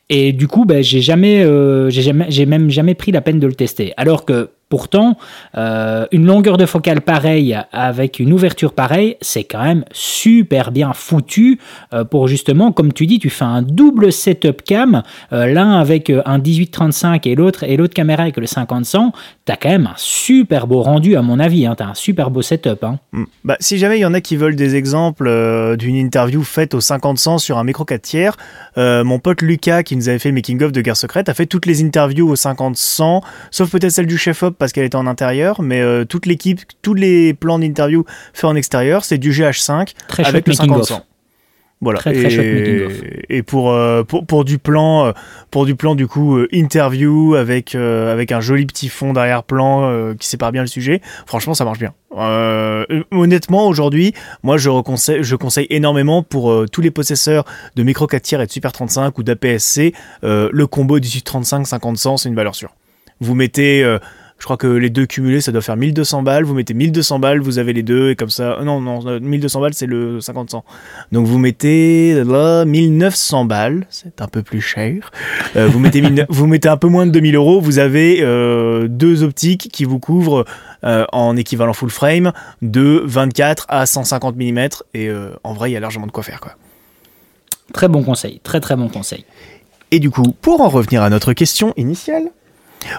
Et 0.09 0.33
du 0.33 0.47
coup, 0.47 0.65
ben, 0.65 0.83
j'ai 0.83 1.01
jamais, 1.01 1.43
euh, 1.43 1.89
jamais, 1.89 2.25
j'ai 2.29 2.45
même 2.45 2.69
jamais 2.69 2.95
pris 2.95 3.11
la 3.11 3.21
peine 3.21 3.39
de 3.39 3.47
le 3.47 3.53
tester. 3.53 3.93
Alors 3.97 4.25
que 4.25 4.49
Pourtant, 4.71 5.17
euh, 5.57 6.05
une 6.13 6.25
longueur 6.25 6.55
de 6.55 6.65
focale 6.65 7.01
pareille 7.01 7.59
avec 7.73 8.19
une 8.19 8.31
ouverture 8.31 8.71
pareille, 8.71 9.17
c'est 9.19 9.43
quand 9.43 9.61
même 9.61 9.83
super 9.91 10.71
bien 10.71 10.93
foutu 10.93 11.59
euh, 11.93 12.05
pour 12.05 12.29
justement, 12.29 12.71
comme 12.71 12.93
tu 12.93 13.05
dis, 13.05 13.19
tu 13.19 13.29
fais 13.29 13.43
un 13.43 13.63
double 13.63 14.13
setup 14.13 14.61
cam, 14.61 15.03
euh, 15.33 15.45
l'un 15.47 15.77
avec 15.77 16.09
un 16.09 16.39
18-35 16.39 17.27
et 17.27 17.35
l'autre 17.35 17.63
et 17.63 17.75
l'autre 17.75 17.93
caméra 17.93 18.23
avec 18.23 18.37
le 18.37 18.45
50-100, 18.45 19.11
t'as 19.43 19.57
quand 19.57 19.67
même 19.67 19.87
un 19.87 19.97
super 19.97 20.67
beau 20.67 20.81
rendu 20.81 21.17
à 21.17 21.21
mon 21.21 21.39
avis, 21.39 21.65
hein, 21.65 21.75
t'as 21.77 21.87
un 21.87 21.93
super 21.93 22.31
beau 22.31 22.41
setup. 22.41 22.85
Hein. 22.85 22.97
Mm. 23.11 23.23
Bah, 23.43 23.57
si 23.59 23.77
jamais 23.77 23.97
il 23.97 24.01
y 24.03 24.05
en 24.05 24.13
a 24.13 24.21
qui 24.21 24.37
veulent 24.37 24.55
des 24.55 24.75
exemples 24.75 25.75
d'une 25.77 25.97
interview 25.97 26.43
faite 26.43 26.75
au 26.75 26.79
50-100 26.79 27.39
sur 27.39 27.57
un 27.57 27.65
micro 27.65 27.83
4 27.83 28.01
tiers, 28.01 28.37
mon 28.77 29.19
pote 29.19 29.41
Lucas 29.41 29.83
qui 29.83 29.97
nous 29.97 30.07
avait 30.07 30.19
fait 30.19 30.31
making 30.31 30.63
of 30.63 30.71
de 30.71 30.79
Guerre 30.79 30.95
secrète 30.95 31.27
a 31.27 31.33
fait 31.33 31.45
toutes 31.45 31.65
les 31.65 31.83
interviews 31.83 32.29
au 32.29 32.35
50-100, 32.35 33.21
sauf 33.51 33.69
peut-être 33.69 33.91
celle 33.91 34.07
du 34.07 34.17
chef-op 34.17 34.60
parce 34.61 34.73
qu'elle 34.73 34.85
était 34.85 34.95
en 34.95 35.07
intérieur, 35.07 35.63
mais 35.63 35.81
euh, 35.81 36.05
toute 36.05 36.27
l'équipe, 36.27 36.61
tous 36.83 36.93
les 36.93 37.33
plans 37.33 37.57
d'interview 37.57 38.05
faits 38.31 38.45
en 38.45 38.55
extérieur, 38.55 39.03
c'est 39.03 39.17
du 39.17 39.31
GH5 39.31 39.95
très 40.07 40.23
avec 40.23 40.47
le 40.47 40.53
50 40.53 41.03
Voilà. 41.81 41.97
Très, 41.97 42.13
très 42.13 42.31
et, 42.31 43.37
et 43.37 43.41
pour, 43.41 43.71
euh, 43.71 44.03
pour, 44.03 44.23
pour 44.27 44.45
du 44.45 44.59
plan 44.59 45.07
euh, 45.07 45.11
pour 45.49 45.65
du 45.65 45.73
plan 45.73 45.95
du 45.95 46.05
coup 46.05 46.37
interview 46.51 47.33
avec 47.33 47.73
avec 47.73 48.31
un 48.31 48.39
joli 48.39 48.67
petit 48.67 48.87
fond 48.87 49.13
d'arrière-plan 49.13 50.13
qui 50.19 50.27
sépare 50.27 50.51
bien 50.51 50.61
le 50.61 50.67
sujet. 50.67 51.01
Franchement, 51.25 51.55
ça 51.55 51.65
marche 51.65 51.79
bien. 51.79 51.95
honnêtement, 53.09 53.67
aujourd'hui, 53.67 54.13
moi 54.43 54.57
je 54.57 54.69
conseille 54.81 55.23
je 55.23 55.35
conseille 55.35 55.65
énormément 55.71 56.21
pour 56.21 56.67
tous 56.71 56.81
les 56.81 56.91
possesseurs 56.91 57.45
de 57.75 57.81
micro 57.81 58.05
4 58.05 58.21
tiers 58.21 58.41
et 58.41 58.45
de 58.45 58.51
Super 58.51 58.73
35 58.73 59.17
ou 59.17 59.23
d'APS-C 59.23 59.95
le 60.21 60.65
combo 60.67 60.99
1835 60.99 61.65
50 61.65 61.97
100, 61.97 62.17
c'est 62.17 62.29
une 62.29 62.35
valeur 62.35 62.53
sûre. 62.53 62.75
Vous 63.21 63.33
mettez 63.33 63.83
je 64.41 64.45
crois 64.45 64.57
que 64.57 64.65
les 64.65 64.89
deux 64.89 65.05
cumulés, 65.05 65.39
ça 65.39 65.51
doit 65.51 65.61
faire 65.61 65.77
1200 65.77 66.23
balles. 66.23 66.45
Vous 66.45 66.55
mettez 66.55 66.73
1200 66.73 67.19
balles, 67.19 67.41
vous 67.41 67.59
avez 67.59 67.73
les 67.73 67.83
deux, 67.83 68.09
et 68.09 68.15
comme 68.15 68.31
ça. 68.31 68.53
Euh, 68.53 68.63
non, 68.63 68.81
non, 68.81 69.19
1200 69.19 69.59
euh, 69.59 69.61
balles, 69.61 69.73
c'est 69.75 69.85
le 69.85 70.17
50-100. 70.17 70.63
Donc 71.11 71.27
vous 71.27 71.37
mettez 71.37 72.23
là, 72.23 72.65
1900 72.65 73.45
balles, 73.45 73.85
c'est 73.91 74.19
un 74.19 74.27
peu 74.27 74.41
plus 74.41 74.59
cher. 74.59 75.11
Euh, 75.55 75.67
vous, 75.67 75.77
mettez 75.77 76.01
vous 76.29 76.47
mettez 76.47 76.69
un 76.69 76.77
peu 76.77 76.87
moins 76.87 77.05
de 77.05 77.11
2000 77.11 77.35
euros, 77.35 77.61
vous 77.61 77.77
avez 77.77 78.21
deux 78.89 79.21
optiques 79.21 79.69
qui 79.71 79.85
vous 79.85 79.99
couvrent 79.99 80.45
en 80.81 81.37
équivalent 81.37 81.73
full 81.73 81.91
frame 81.91 82.31
de 82.63 83.03
24 83.05 83.67
à 83.69 83.85
150 83.85 84.37
mm. 84.37 84.69
Et 84.95 85.11
en 85.43 85.53
vrai, 85.53 85.69
il 85.69 85.73
y 85.73 85.77
a 85.77 85.79
largement 85.79 86.07
de 86.07 86.11
quoi 86.11 86.23
faire. 86.23 86.41
Quoi. 86.41 86.53
Très 87.73 87.87
bon 87.87 88.01
conseil, 88.01 88.39
très 88.41 88.59
très 88.59 88.75
bon 88.75 88.89
conseil. 88.89 89.23
Et 89.91 89.99
du 89.99 90.09
coup, 90.09 90.33
pour 90.41 90.61
en 90.61 90.69
revenir 90.69 91.03
à 91.03 91.11
notre 91.11 91.33
question 91.33 91.75
initiale, 91.77 92.31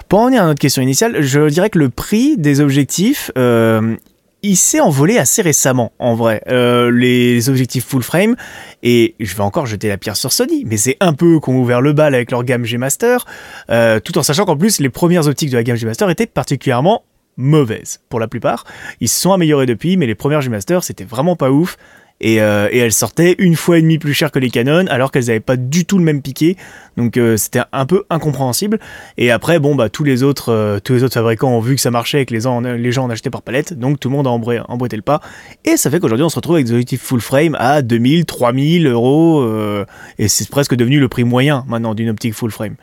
pour 0.07 0.19
en 0.19 0.23
revenir 0.23 0.43
à 0.43 0.45
notre 0.45 0.59
question 0.59 0.81
initiale, 0.81 1.21
je 1.21 1.47
dirais 1.49 1.69
que 1.69 1.79
le 1.79 1.89
prix 1.89 2.37
des 2.37 2.61
objectifs, 2.61 3.31
euh, 3.37 3.95
il 4.41 4.57
s'est 4.57 4.81
envolé 4.81 5.17
assez 5.17 5.41
récemment, 5.41 5.93
en 5.99 6.15
vrai. 6.15 6.41
Euh, 6.47 6.91
les 6.91 7.49
objectifs 7.49 7.85
full 7.85 8.03
frame, 8.03 8.35
et 8.83 9.15
je 9.19 9.35
vais 9.35 9.41
encore 9.41 9.65
jeter 9.65 9.87
la 9.87 9.97
pierre 9.97 10.17
sur 10.17 10.33
Sony, 10.33 10.63
mais 10.65 10.77
c'est 10.77 10.97
un 10.99 11.13
peu 11.13 11.39
qu'on 11.39 11.55
ouvert 11.55 11.81
le 11.81 11.93
bal 11.93 12.13
avec 12.13 12.29
leur 12.29 12.43
gamme 12.43 12.65
G 12.65 12.77
Master, 12.77 13.25
euh, 13.69 13.99
tout 13.99 14.17
en 14.17 14.23
sachant 14.23 14.45
qu'en 14.45 14.57
plus 14.57 14.79
les 14.79 14.89
premières 14.89 15.27
optiques 15.27 15.49
de 15.49 15.57
la 15.57 15.63
gamme 15.63 15.77
G 15.77 15.85
Master 15.85 16.09
étaient 16.09 16.27
particulièrement 16.27 17.03
mauvaises 17.37 18.01
pour 18.09 18.19
la 18.19 18.27
plupart. 18.27 18.65
Ils 18.99 19.09
se 19.09 19.19
sont 19.19 19.31
améliorés 19.31 19.65
depuis, 19.65 19.97
mais 19.97 20.05
les 20.05 20.15
premières 20.15 20.41
G 20.41 20.49
Master 20.49 20.83
c'était 20.83 21.05
vraiment 21.05 21.35
pas 21.35 21.49
ouf. 21.49 21.77
Et, 22.21 22.41
euh, 22.41 22.69
et, 22.71 22.77
elles 22.77 22.93
sortaient 22.93 23.35
une 23.37 23.55
fois 23.55 23.77
et 23.77 23.81
demie 23.81 23.97
plus 23.97 24.13
cher 24.13 24.31
que 24.31 24.39
les 24.39 24.49
Canon, 24.49 24.85
alors 24.87 25.11
qu'elles 25.11 25.25
n'avaient 25.25 25.39
pas 25.39 25.57
du 25.57 25.85
tout 25.85 25.97
le 25.97 26.03
même 26.03 26.21
piqué. 26.21 26.55
Donc 26.95 27.17
euh, 27.17 27.37
c'était 27.37 27.61
un 27.71 27.85
peu 27.85 28.03
incompréhensible. 28.09 28.79
Et 29.17 29.31
après, 29.31 29.59
bon, 29.59 29.75
bah 29.75 29.89
tous 29.89 30.03
les 30.03 30.23
autres, 30.23 30.49
euh, 30.49 30.79
tous 30.79 30.93
les 30.93 31.03
autres 31.03 31.15
fabricants 31.15 31.51
ont 31.51 31.59
vu 31.59 31.75
que 31.75 31.81
ça 31.81 31.91
marchait 31.91 32.21
et 32.21 32.25
que 32.25 32.33
les 32.33 32.41
gens, 32.41 32.61
les 32.61 32.91
gens 32.91 33.05
en 33.05 33.09
achetaient 33.09 33.29
par 33.29 33.41
palette, 33.41 33.73
donc 33.73 33.99
tout 33.99 34.09
le 34.09 34.15
monde 34.15 34.27
a 34.27 34.29
emboîté 34.29 34.95
le 34.95 35.01
pas. 35.01 35.19
Et 35.65 35.75
ça 35.75 35.89
fait 35.89 35.99
qu'aujourd'hui, 35.99 36.23
on 36.23 36.29
se 36.29 36.35
retrouve 36.35 36.55
avec 36.55 36.67
des 36.67 36.71
objectifs 36.71 37.01
full 37.01 37.19
frame 37.19 37.55
à 37.59 37.81
2000, 37.81 38.25
3000 38.25 38.87
euros, 38.87 39.45
et 40.17 40.27
c'est 40.27 40.49
presque 40.49 40.75
devenu 40.75 40.99
le 40.99 41.09
prix 41.09 41.23
moyen 41.23 41.65
maintenant 41.67 41.93
d'une 41.93 42.09
optique 42.09 42.33
full 42.33 42.51
frame. 42.51 42.75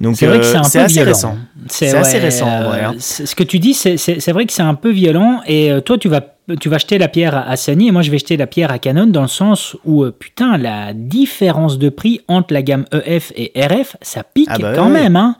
Donc 0.00 0.16
c'est 0.16 0.26
vrai 0.26 0.40
que 0.40 0.46
c'est 0.46 0.78
assez 0.78 1.02
récent. 1.02 1.36
C'est 1.68 1.94
assez 1.94 2.18
récent 2.18 2.48
en 2.48 2.62
vrai. 2.64 2.84
Hein. 2.84 2.94
Ce 2.98 3.34
que 3.34 3.44
tu 3.44 3.58
dis, 3.58 3.74
c'est 3.74 4.32
vrai 4.32 4.46
que 4.46 4.52
c'est 4.52 4.62
un 4.62 4.74
peu 4.74 4.90
violent. 4.90 5.40
Et 5.46 5.70
toi, 5.84 5.98
tu 5.98 6.08
vas 6.08 6.22
tu 6.56 6.68
vas 6.68 6.78
jeter 6.78 6.98
la 6.98 7.08
pierre 7.08 7.36
à 7.36 7.56
Sony 7.56 7.88
et 7.88 7.90
moi 7.90 8.02
je 8.02 8.10
vais 8.10 8.18
jeter 8.18 8.36
la 8.36 8.46
pierre 8.46 8.70
à 8.70 8.78
Canon 8.78 9.06
dans 9.06 9.22
le 9.22 9.28
sens 9.28 9.76
où 9.84 10.04
euh, 10.04 10.10
putain 10.10 10.56
la 10.56 10.92
différence 10.94 11.78
de 11.78 11.88
prix 11.88 12.22
entre 12.28 12.54
la 12.54 12.62
gamme 12.62 12.86
EF 12.92 13.32
et 13.36 13.52
RF 13.54 13.96
ça 14.00 14.22
pique 14.22 14.48
ah 14.50 14.58
bah 14.58 14.72
quand 14.74 14.88
même 14.88 15.16
hein. 15.16 15.36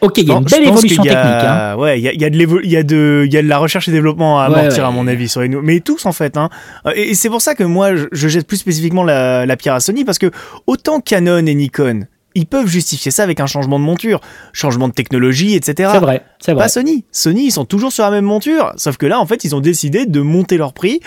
Ok, 0.00 0.18
il 0.18 0.26
y 0.26 0.32
a 0.32 0.36
une 0.36 0.44
belle 0.44 0.64
évolution 0.64 1.02
technique. 1.02 1.22
Hein. 1.22 1.76
Ouais, 1.76 2.00
il 2.00 2.02
y 2.02 2.08
a, 2.08 2.12
y, 2.12 2.24
a 2.24 2.30
de 2.30 2.60
il 2.64 2.70
y, 2.70 2.76
a 2.76 2.82
de, 2.82 3.28
y 3.30 3.36
a 3.36 3.42
de 3.42 3.46
la 3.46 3.58
recherche 3.58 3.86
et 3.88 3.92
développement 3.92 4.40
à 4.40 4.46
amortir 4.46 4.84
à 4.84 4.90
mon 4.90 5.06
avis 5.06 5.28
sur 5.28 5.42
les 5.42 5.48
mais 5.48 5.78
tous 5.78 6.06
en 6.06 6.12
fait. 6.12 6.36
Hein. 6.36 6.48
Et, 6.96 7.14
c'est 7.14 7.28
pour 7.28 7.40
ça 7.40 7.54
que 7.54 7.62
moi 7.62 7.90
je, 7.94 8.28
jette 8.28 8.48
plus 8.48 8.56
spécifiquement 8.56 9.04
la, 9.04 9.46
la 9.46 9.56
pierre 9.56 9.74
à 9.74 9.80
Sony 9.80 10.04
parce 10.04 10.18
que 10.18 10.30
autant 10.66 11.00
Canon 11.00 11.46
et 11.46 11.54
Nikon 11.54 12.06
ils 12.36 12.46
peuvent 12.46 12.68
justifier 12.68 13.10
ça 13.10 13.22
avec 13.22 13.40
un 13.40 13.46
changement 13.46 13.78
de 13.78 13.84
monture, 13.84 14.20
changement 14.52 14.88
de 14.88 14.92
technologie, 14.92 15.54
etc. 15.54 15.90
C'est 15.92 15.98
vrai, 15.98 16.22
c'est 16.38 16.52
vrai. 16.52 16.64
Pas 16.64 16.68
Sony. 16.68 17.04
Sony, 17.10 17.46
ils 17.46 17.50
sont 17.50 17.64
toujours 17.64 17.92
sur 17.92 18.04
la 18.04 18.10
même 18.10 18.24
monture, 18.24 18.72
sauf 18.76 18.96
que 18.98 19.06
là, 19.06 19.18
en 19.18 19.26
fait, 19.26 19.44
ils 19.44 19.54
ont 19.56 19.60
décidé 19.60 20.06
de 20.06 20.20
monter 20.20 20.58
leur 20.58 20.72
prix 20.72 21.00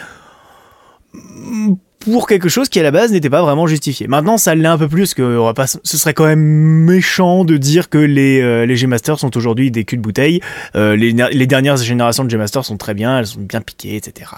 pour 2.00 2.27
quelque 2.27 2.50
chose 2.50 2.69
qui 2.69 2.79
à 2.79 2.83
la 2.83 2.91
base 2.91 3.12
n'était 3.12 3.29
pas 3.29 3.41
vraiment 3.41 3.67
justifié. 3.67 4.07
Maintenant, 4.07 4.38
ça 4.38 4.55
l'est 4.55 4.67
un 4.67 4.77
peu 4.77 4.88
plus 4.88 5.13
que 5.13 5.51
pas, 5.53 5.67
ce 5.67 5.98
serait 5.98 6.13
quand 6.13 6.25
même 6.25 6.39
méchant 6.39 7.43
de 7.43 7.57
dire 7.57 7.89
que 7.89 7.98
les, 7.98 8.41
euh, 8.41 8.65
les 8.65 8.75
G-Master 8.75 9.19
sont 9.19 9.36
aujourd'hui 9.36 9.69
des 9.69 9.83
culs 9.83 9.98
de 9.98 10.01
bouteille. 10.01 10.39
Euh, 10.75 10.95
les, 10.95 11.12
les, 11.12 11.48
dernières 11.48 11.77
générations 11.77 12.24
de 12.24 12.29
G-Master 12.29 12.63
sont 12.63 12.77
très 12.77 12.93
bien, 12.93 13.19
elles 13.19 13.27
sont 13.27 13.41
bien 13.41 13.62
piquées, 13.62 13.95
etc. 13.95 14.31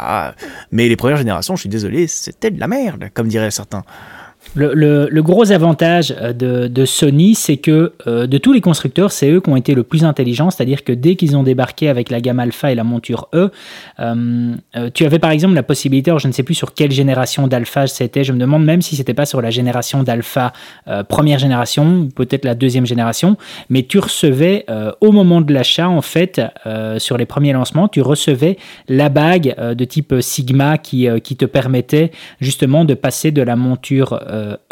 Mais 0.71 0.89
les 0.89 0.95
premières 0.95 1.17
générations, 1.17 1.55
je 1.55 1.62
suis 1.62 1.69
désolé, 1.69 2.07
c'était 2.07 2.51
de 2.51 2.60
la 2.60 2.67
merde, 2.67 3.10
comme 3.13 3.27
diraient 3.27 3.51
certains. 3.51 3.83
Le, 4.53 5.22
gros 5.22 5.51
avantage 5.53 6.13
euh, 6.20 6.34
de, 6.67 6.86
Sony, 6.86 7.36
c'est 7.36 7.55
que 7.55 7.93
euh, 8.05 8.27
de 8.27 8.38
tous 8.38 8.51
les 8.51 8.60
constructeurs, 8.60 9.12
c'est 9.12 9.31
eux 9.31 9.39
qui 9.39 9.50
ont 9.50 9.55
été 9.55 9.74
le 9.74 9.84
plus 9.84 10.03
intelligents, 10.03 10.50
c'est-à-dire 10.50 10.84
que 10.84 10.91
dès 10.91 11.15
qu'ils 11.15 11.38
ont 11.38 11.43
débarqué 11.43 11.88
avec 11.88 12.10
la 12.10 12.20
gamme 12.20 12.39
Alpha 12.39 12.70
et 12.70 12.75
la 12.75 12.84
monture 12.84 13.29
E, 13.34 13.50
euh, 14.00 14.55
tu 14.93 15.05
avais 15.05 15.20
par 15.20 15.31
exemple 15.31 15.55
la 15.55 15.63
possibilité, 15.63 16.13
je 16.17 16.27
ne 16.27 16.34
sais 16.34 16.43
plus 16.43 16.55
sur 16.55 16.74
quelle 16.74 16.91
génération 16.91 17.48
d'Alpha 17.48 17.88
c'était, 17.88 18.25
je 18.25 18.34
me 18.34 18.39
demande 18.39 18.65
même 18.65 18.81
si 18.81 18.98
c'était 18.98 19.13
pas 19.13 19.25
sur 19.25 19.41
la 19.41 19.51
génération 19.51 20.03
d'Alpha 20.03 20.51
première 21.08 21.39
génération, 21.39 22.10
peut-être 22.13 22.46
la 22.46 22.55
deuxième 22.55 22.86
génération, 22.86 23.38
mais 23.70 23.84
tu 23.84 24.00
recevais 24.00 24.65
au 25.00 25.12
moment 25.12 25.41
de 25.41 25.53
l'achat, 25.53 25.88
en 25.88 26.01
fait, 26.01 26.41
sur 26.98 27.17
les 27.17 27.25
premiers 27.25 27.53
lancements, 27.53 27.88
tu 27.88 28.01
recevais 28.01 28.58
la 28.88 29.10
bague 29.10 29.55
de 29.58 29.86
type 29.86 30.15
Sigma 30.20 30.77
qui, 30.77 31.08
qui 31.24 31.36
te 31.36 31.46
permettait 31.46 32.12
justement 32.39 32.86
de 32.86 32.93
passer 32.93 33.31
de 33.31 33.41
la 33.41 33.55
monture 33.55 34.20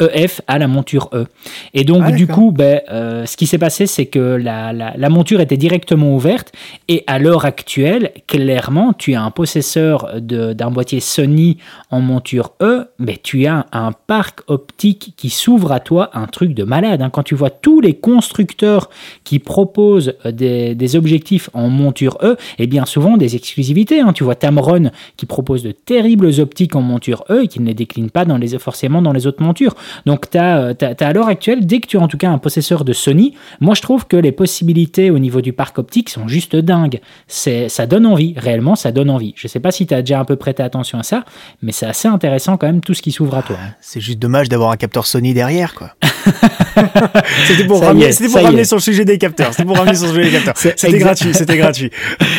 euh, 0.02 0.26
e 0.26 0.26
à 0.46 0.58
la 0.58 0.68
monture 0.68 1.10
E. 1.12 1.26
Et 1.74 1.84
donc, 1.84 2.02
ah, 2.06 2.12
du 2.12 2.26
coup, 2.26 2.52
ben, 2.52 2.80
euh, 2.90 3.26
ce 3.26 3.36
qui 3.36 3.46
s'est 3.46 3.58
passé, 3.58 3.86
c'est 3.86 4.06
que 4.06 4.18
la, 4.18 4.72
la, 4.72 5.08
monture 5.08 5.40
était 5.40 5.56
directement 5.56 6.14
ouverte. 6.14 6.52
Et 6.88 7.04
à 7.06 7.18
l'heure 7.18 7.44
actuelle, 7.44 8.12
clairement, 8.26 8.92
tu 8.92 9.14
as 9.14 9.22
un 9.22 9.30
possesseur 9.30 10.20
d'un 10.20 10.70
boîtier 10.70 11.00
Sony 11.00 11.58
en 11.90 12.00
monture 12.00 12.52
E, 12.60 12.86
mais 12.98 13.18
tu 13.22 13.46
as 13.46 13.66
un 13.72 13.92
parc 13.92 14.42
optique 14.46 15.14
qui 15.16 15.30
s'ouvre 15.30 15.72
à 15.72 15.80
toi, 15.80 16.10
un 16.14 16.26
truc 16.26 16.54
de 16.54 16.64
malade. 16.64 17.02
Hein. 17.02 17.10
Quand 17.10 17.22
tu 17.22 17.34
vois 17.34 17.50
tous 17.50 17.80
les 17.80 17.94
constructeurs 17.94 18.90
qui 19.24 19.38
proposent 19.38 20.14
des, 20.24 20.74
des 20.74 20.96
objectifs 20.96 21.50
en 21.54 21.68
monture 21.68 22.18
E, 22.22 22.36
et 22.58 22.66
bien 22.66 22.86
souvent 22.86 23.16
des 23.16 23.36
exclusivités. 23.36 24.00
Hein. 24.00 24.12
Tu 24.12 24.24
vois 24.24 24.34
Tamron 24.34 24.90
qui 25.16 25.26
propose 25.26 25.62
de 25.62 25.72
terribles 25.72 26.30
optiques 26.40 26.76
en 26.76 26.82
monture 26.82 27.24
E 27.30 27.44
et 27.44 27.48
qui 27.48 27.60
ne 27.60 27.66
les 27.66 27.74
décline 27.74 28.10
pas 28.10 28.24
dans 28.24 28.36
les, 28.36 28.58
forcément 28.58 29.02
dans 29.02 29.12
les 29.12 29.26
autres 29.26 29.42
montures. 29.42 29.59
Donc, 30.06 30.30
tu 30.30 30.38
as, 30.38 30.58
euh, 30.58 30.74
à 31.00 31.12
l'heure 31.12 31.28
actuelle, 31.28 31.66
dès 31.66 31.80
que 31.80 31.86
tu 31.86 31.98
as 31.98 32.00
en 32.00 32.08
tout 32.08 32.16
cas 32.16 32.30
un 32.30 32.38
possesseur 32.38 32.84
de 32.84 32.92
Sony, 32.92 33.34
moi 33.60 33.74
je 33.74 33.82
trouve 33.82 34.06
que 34.06 34.16
les 34.16 34.32
possibilités 34.32 35.10
au 35.10 35.18
niveau 35.18 35.40
du 35.40 35.52
parc 35.52 35.78
optique 35.78 36.08
sont 36.10 36.28
juste 36.28 36.56
dingues. 36.56 37.00
Ça 37.28 37.86
donne 37.86 38.06
envie, 38.06 38.34
réellement, 38.36 38.76
ça 38.76 38.92
donne 38.92 39.10
envie. 39.10 39.34
Je 39.36 39.48
sais 39.48 39.60
pas 39.60 39.70
si 39.70 39.86
tu 39.86 39.94
as 39.94 40.02
déjà 40.02 40.20
un 40.20 40.24
peu 40.24 40.36
prêté 40.36 40.62
attention 40.62 40.98
à 40.98 41.02
ça, 41.02 41.24
mais 41.62 41.72
c'est 41.72 41.86
assez 41.86 42.08
intéressant 42.08 42.56
quand 42.56 42.66
même 42.66 42.80
tout 42.80 42.94
ce 42.94 43.02
qui 43.02 43.12
s'ouvre 43.12 43.36
à 43.36 43.42
toi. 43.42 43.56
C'est 43.80 44.00
juste 44.00 44.18
dommage 44.18 44.48
d'avoir 44.48 44.70
un 44.70 44.76
capteur 44.76 45.06
Sony 45.06 45.34
derrière, 45.34 45.74
quoi. 45.74 45.94
c'était 47.46 47.64
pour 47.64 47.80
ramener, 47.82 48.10
pour 48.32 48.42
ramener 48.42 48.64
sur 48.64 48.76
le 48.76 48.82
sujet 48.82 49.04
des 49.04 49.18
capteurs. 49.18 49.52
C'était 49.52 49.64
pour 49.64 49.76
ramener 49.76 49.96
sur 49.96 50.06
le 50.06 50.12
sujet 50.12 50.24
des 50.24 50.30
capteurs. 50.30 50.56
C'était 50.76 50.98
gratuit, 50.98 51.34
c'était 51.34 51.56
gratuit. 51.56 51.90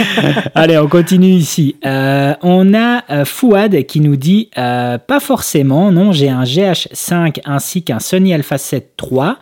Allez, 0.55 0.77
on 0.77 0.88
continue 0.88 1.31
ici. 1.31 1.75
Euh, 1.86 2.34
on 2.41 2.73
a 2.73 3.03
euh, 3.10 3.25
Fouad 3.25 3.86
qui 3.86 3.99
nous 3.99 4.15
dit 4.15 4.49
pas 4.55 5.19
forcément, 5.19 5.91
non, 5.91 6.12
j'ai 6.12 6.29
un 6.29 6.43
GH5 6.43 7.11
ainsi 7.12 7.84
qu'un 7.84 8.00
Sony 8.00 8.34
Alpha 8.34 8.58
7 8.58 8.93
III. 9.02 9.34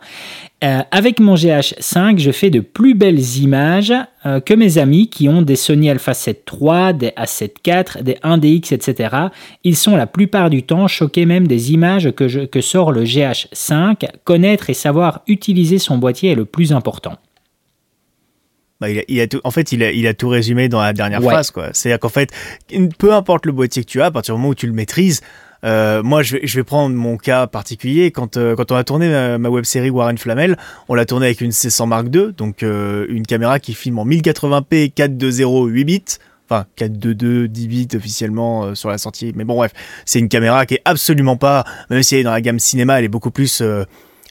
Euh, 0.62 0.80
avec 0.90 1.20
mon 1.20 1.36
GH5, 1.36 2.18
je 2.18 2.30
fais 2.30 2.50
de 2.50 2.60
plus 2.60 2.94
belles 2.94 3.38
images 3.38 3.94
euh, 4.26 4.40
que 4.40 4.52
mes 4.52 4.76
amis 4.76 5.08
qui 5.08 5.26
ont 5.28 5.40
des 5.40 5.56
Sony 5.56 5.88
Alpha 5.88 6.12
7 6.12 6.46
III, 6.52 6.94
des 6.94 7.08
A7 7.10 7.50
IV, 7.66 8.02
des 8.02 8.16
1DX, 8.22 8.74
etc. 8.74 9.16
Ils 9.64 9.76
sont 9.76 9.96
la 9.96 10.06
plupart 10.06 10.50
du 10.50 10.62
temps 10.62 10.86
choqués 10.86 11.24
même 11.24 11.48
des 11.48 11.72
images 11.72 12.12
que, 12.12 12.44
que 12.44 12.60
sort 12.60 12.92
le 12.92 13.04
GH5. 13.04 14.06
Connaître 14.24 14.68
et 14.68 14.74
savoir 14.74 15.22
utiliser 15.26 15.78
son 15.78 15.96
boîtier 15.96 16.32
est 16.32 16.36
le 16.36 16.44
plus 16.44 16.72
important. 16.72 17.16
Bah, 18.80 18.88
il 18.90 19.20
a, 19.20 19.26
tout, 19.26 19.40
en 19.44 19.50
fait, 19.50 19.72
il 19.72 19.82
a, 19.82 19.92
il 19.92 20.06
a, 20.06 20.14
tout 20.14 20.28
résumé 20.28 20.68
dans 20.68 20.80
la 20.80 20.92
dernière 20.92 21.22
phrase. 21.22 21.52
C'est-à-dire 21.72 22.00
qu'en 22.00 22.08
fait, 22.08 22.30
peu 22.98 23.12
importe 23.12 23.44
le 23.46 23.52
boîtier 23.52 23.84
que 23.84 23.88
tu 23.88 24.00
as, 24.00 24.06
à 24.06 24.10
partir 24.10 24.34
du 24.34 24.40
moment 24.40 24.50
où 24.50 24.54
tu 24.54 24.66
le 24.66 24.72
maîtrises, 24.72 25.20
euh, 25.64 26.02
moi, 26.02 26.22
je 26.22 26.36
vais, 26.36 26.46
je 26.46 26.56
vais, 26.56 26.64
prendre 26.64 26.94
mon 26.94 27.16
cas 27.16 27.46
particulier. 27.46 28.10
Quand, 28.10 28.36
euh, 28.36 28.54
quand 28.56 28.72
on 28.72 28.76
a 28.76 28.84
tourné 28.84 29.08
ma, 29.38 29.48
web 29.48 29.64
série 29.64 29.90
Warren 29.90 30.18
Flamel, 30.18 30.56
on 30.88 30.94
l'a 30.94 31.04
tourné 31.04 31.26
avec 31.26 31.40
une 31.40 31.50
C100 31.50 31.86
Mark 31.86 32.06
II, 32.12 32.32
donc 32.32 32.62
euh, 32.62 33.06
une 33.08 33.26
caméra 33.26 33.58
qui 33.58 33.74
filme 33.74 33.98
en 33.98 34.06
1080p 34.06 34.92
420 34.92 35.66
8 35.66 35.84
bits. 35.84 36.04
Enfin, 36.48 36.66
422 36.76 37.46
10 37.46 37.68
bits 37.68 37.88
officiellement 37.94 38.74
sur 38.74 38.88
la 38.88 38.98
sortie. 38.98 39.32
Mais 39.36 39.44
bon, 39.44 39.54
bref, 39.54 39.72
c'est 40.04 40.18
une 40.18 40.28
caméra 40.28 40.66
qui 40.66 40.74
est 40.74 40.82
absolument 40.84 41.36
pas, 41.36 41.64
même 41.90 42.02
si 42.02 42.14
elle 42.14 42.22
est 42.22 42.24
dans 42.24 42.32
la 42.32 42.40
gamme 42.40 42.58
cinéma, 42.58 42.98
elle 42.98 43.04
est 43.04 43.08
beaucoup 43.08 43.30
plus 43.30 43.62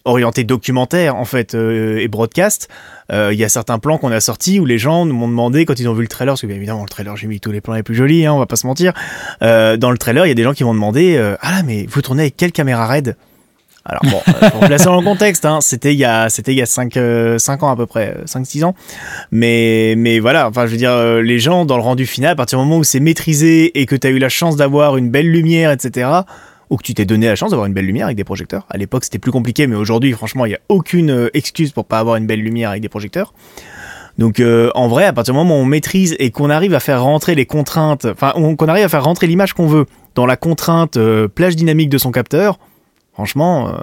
orienté 0.05 0.43
documentaire 0.43 1.15
en 1.15 1.25
fait 1.25 1.55
euh, 1.55 1.99
et 1.99 2.07
broadcast. 2.07 2.69
Euh, 3.12 3.29
il 3.33 3.39
y 3.39 3.43
a 3.43 3.49
certains 3.49 3.79
plans 3.79 3.97
qu'on 3.97 4.12
a 4.12 4.19
sortis 4.19 4.59
où 4.59 4.65
les 4.65 4.77
gens 4.77 5.05
m'ont 5.05 5.27
demandé 5.27 5.65
quand 5.65 5.79
ils 5.79 5.89
ont 5.89 5.93
vu 5.93 6.01
le 6.01 6.07
trailer, 6.07 6.33
parce 6.33 6.41
que 6.41 6.47
bien 6.47 6.55
évidemment 6.55 6.83
le 6.83 6.89
trailer 6.89 7.15
j'ai 7.17 7.27
mis 7.27 7.39
tous 7.39 7.51
les 7.51 7.62
plans 7.62 7.73
les 7.73 7.83
plus 7.83 7.95
jolis, 7.95 8.25
hein, 8.25 8.33
on 8.33 8.39
va 8.39 8.45
pas 8.45 8.55
se 8.55 8.67
mentir. 8.67 8.93
Euh, 9.41 9.77
dans 9.77 9.91
le 9.91 9.97
trailer, 9.97 10.25
il 10.25 10.29
y 10.29 10.31
a 10.31 10.35
des 10.35 10.43
gens 10.43 10.53
qui 10.53 10.63
m'ont 10.63 10.73
demandé 10.73 11.17
ah 11.41 11.51
là 11.51 11.63
mais 11.63 11.85
vous 11.89 12.01
tournez 12.01 12.23
avec 12.23 12.38
quelle 12.38 12.51
caméra 12.51 12.85
RED 12.88 13.15
alors 13.85 14.03
bon, 14.03 14.49
pour 14.51 14.59
placer 14.59 14.85
dans 14.85 14.97
le 14.97 15.03
contexte, 15.03 15.45
hein, 15.45 15.62
c'était 15.62 15.93
il 15.93 15.97
y 15.97 16.05
a 16.05 16.29
c'était 16.29 16.51
il 16.51 16.57
y 16.57 16.62
a 16.62 16.67
5 16.67 16.99
5 17.38 17.63
ans 17.63 17.71
à 17.71 17.75
peu 17.75 17.88
près, 17.88 18.17
5 18.25 18.45
6 18.45 18.63
ans. 18.65 18.75
Mais 19.31 19.95
mais 19.97 20.19
voilà, 20.19 20.47
enfin 20.47 20.67
je 20.67 20.71
veux 20.71 20.77
dire 20.77 20.95
les 21.21 21.39
gens 21.39 21.65
dans 21.65 21.77
le 21.77 21.81
rendu 21.81 22.05
final 22.05 22.31
à 22.31 22.35
partir 22.35 22.59
du 22.59 22.65
moment 22.65 22.77
où 22.77 22.83
c'est 22.83 22.99
maîtrisé 22.99 23.79
et 23.79 23.88
que 23.88 23.95
tu 23.95 24.05
as 24.05 24.12
eu 24.12 24.19
la 24.19 24.29
chance 24.29 24.57
d'avoir 24.57 24.97
une 24.97 25.09
belle 25.09 25.31
lumière 25.31 25.71
etc 25.71 26.23
ou 26.69 26.77
que 26.77 26.84
tu 26.84 26.93
t'es 26.93 27.05
donné 27.05 27.27
la 27.27 27.36
chance 27.36 27.51
d'avoir 27.51 27.67
une 27.67 27.73
belle 27.73 27.86
lumière 27.86 28.05
avec 28.05 28.17
des 28.17 28.23
projecteurs. 28.23 28.65
À 28.69 28.77
l'époque, 28.77 29.03
c'était 29.03 29.19
plus 29.19 29.32
compliqué, 29.32 29.67
mais 29.67 29.75
aujourd'hui, 29.75 30.12
franchement, 30.13 30.45
il 30.45 30.49
n'y 30.49 30.55
a 30.55 30.60
aucune 30.69 31.10
euh, 31.10 31.29
excuse 31.34 31.71
pour 31.71 31.86
pas 31.86 31.99
avoir 31.99 32.15
une 32.15 32.27
belle 32.27 32.41
lumière 32.41 32.69
avec 32.69 32.82
des 32.82 32.89
projecteurs. 32.89 33.34
Donc 34.17 34.39
euh, 34.39 34.69
en 34.75 34.88
vrai, 34.88 35.05
à 35.05 35.13
partir 35.13 35.34
du 35.34 35.38
moment 35.38 35.58
où 35.58 35.62
on 35.62 35.65
maîtrise 35.65 36.15
et 36.19 36.29
qu'on 36.32 36.49
arrive 36.49 36.73
à 36.73 36.79
faire 36.79 37.03
rentrer 37.03 37.36
les 37.36 37.45
contraintes, 37.45 38.05
enfin 38.05 38.34
qu'on 38.34 38.67
arrive 38.67 38.84
à 38.84 38.89
faire 38.89 39.03
rentrer 39.03 39.27
l'image 39.27 39.53
qu'on 39.53 39.67
veut 39.67 39.86
dans 40.15 40.25
la 40.25 40.36
contrainte 40.36 40.97
euh, 40.97 41.27
plage 41.27 41.55
dynamique 41.55 41.89
de 41.89 41.97
son 41.97 42.12
capteur, 42.12 42.60
franchement, 43.13 43.73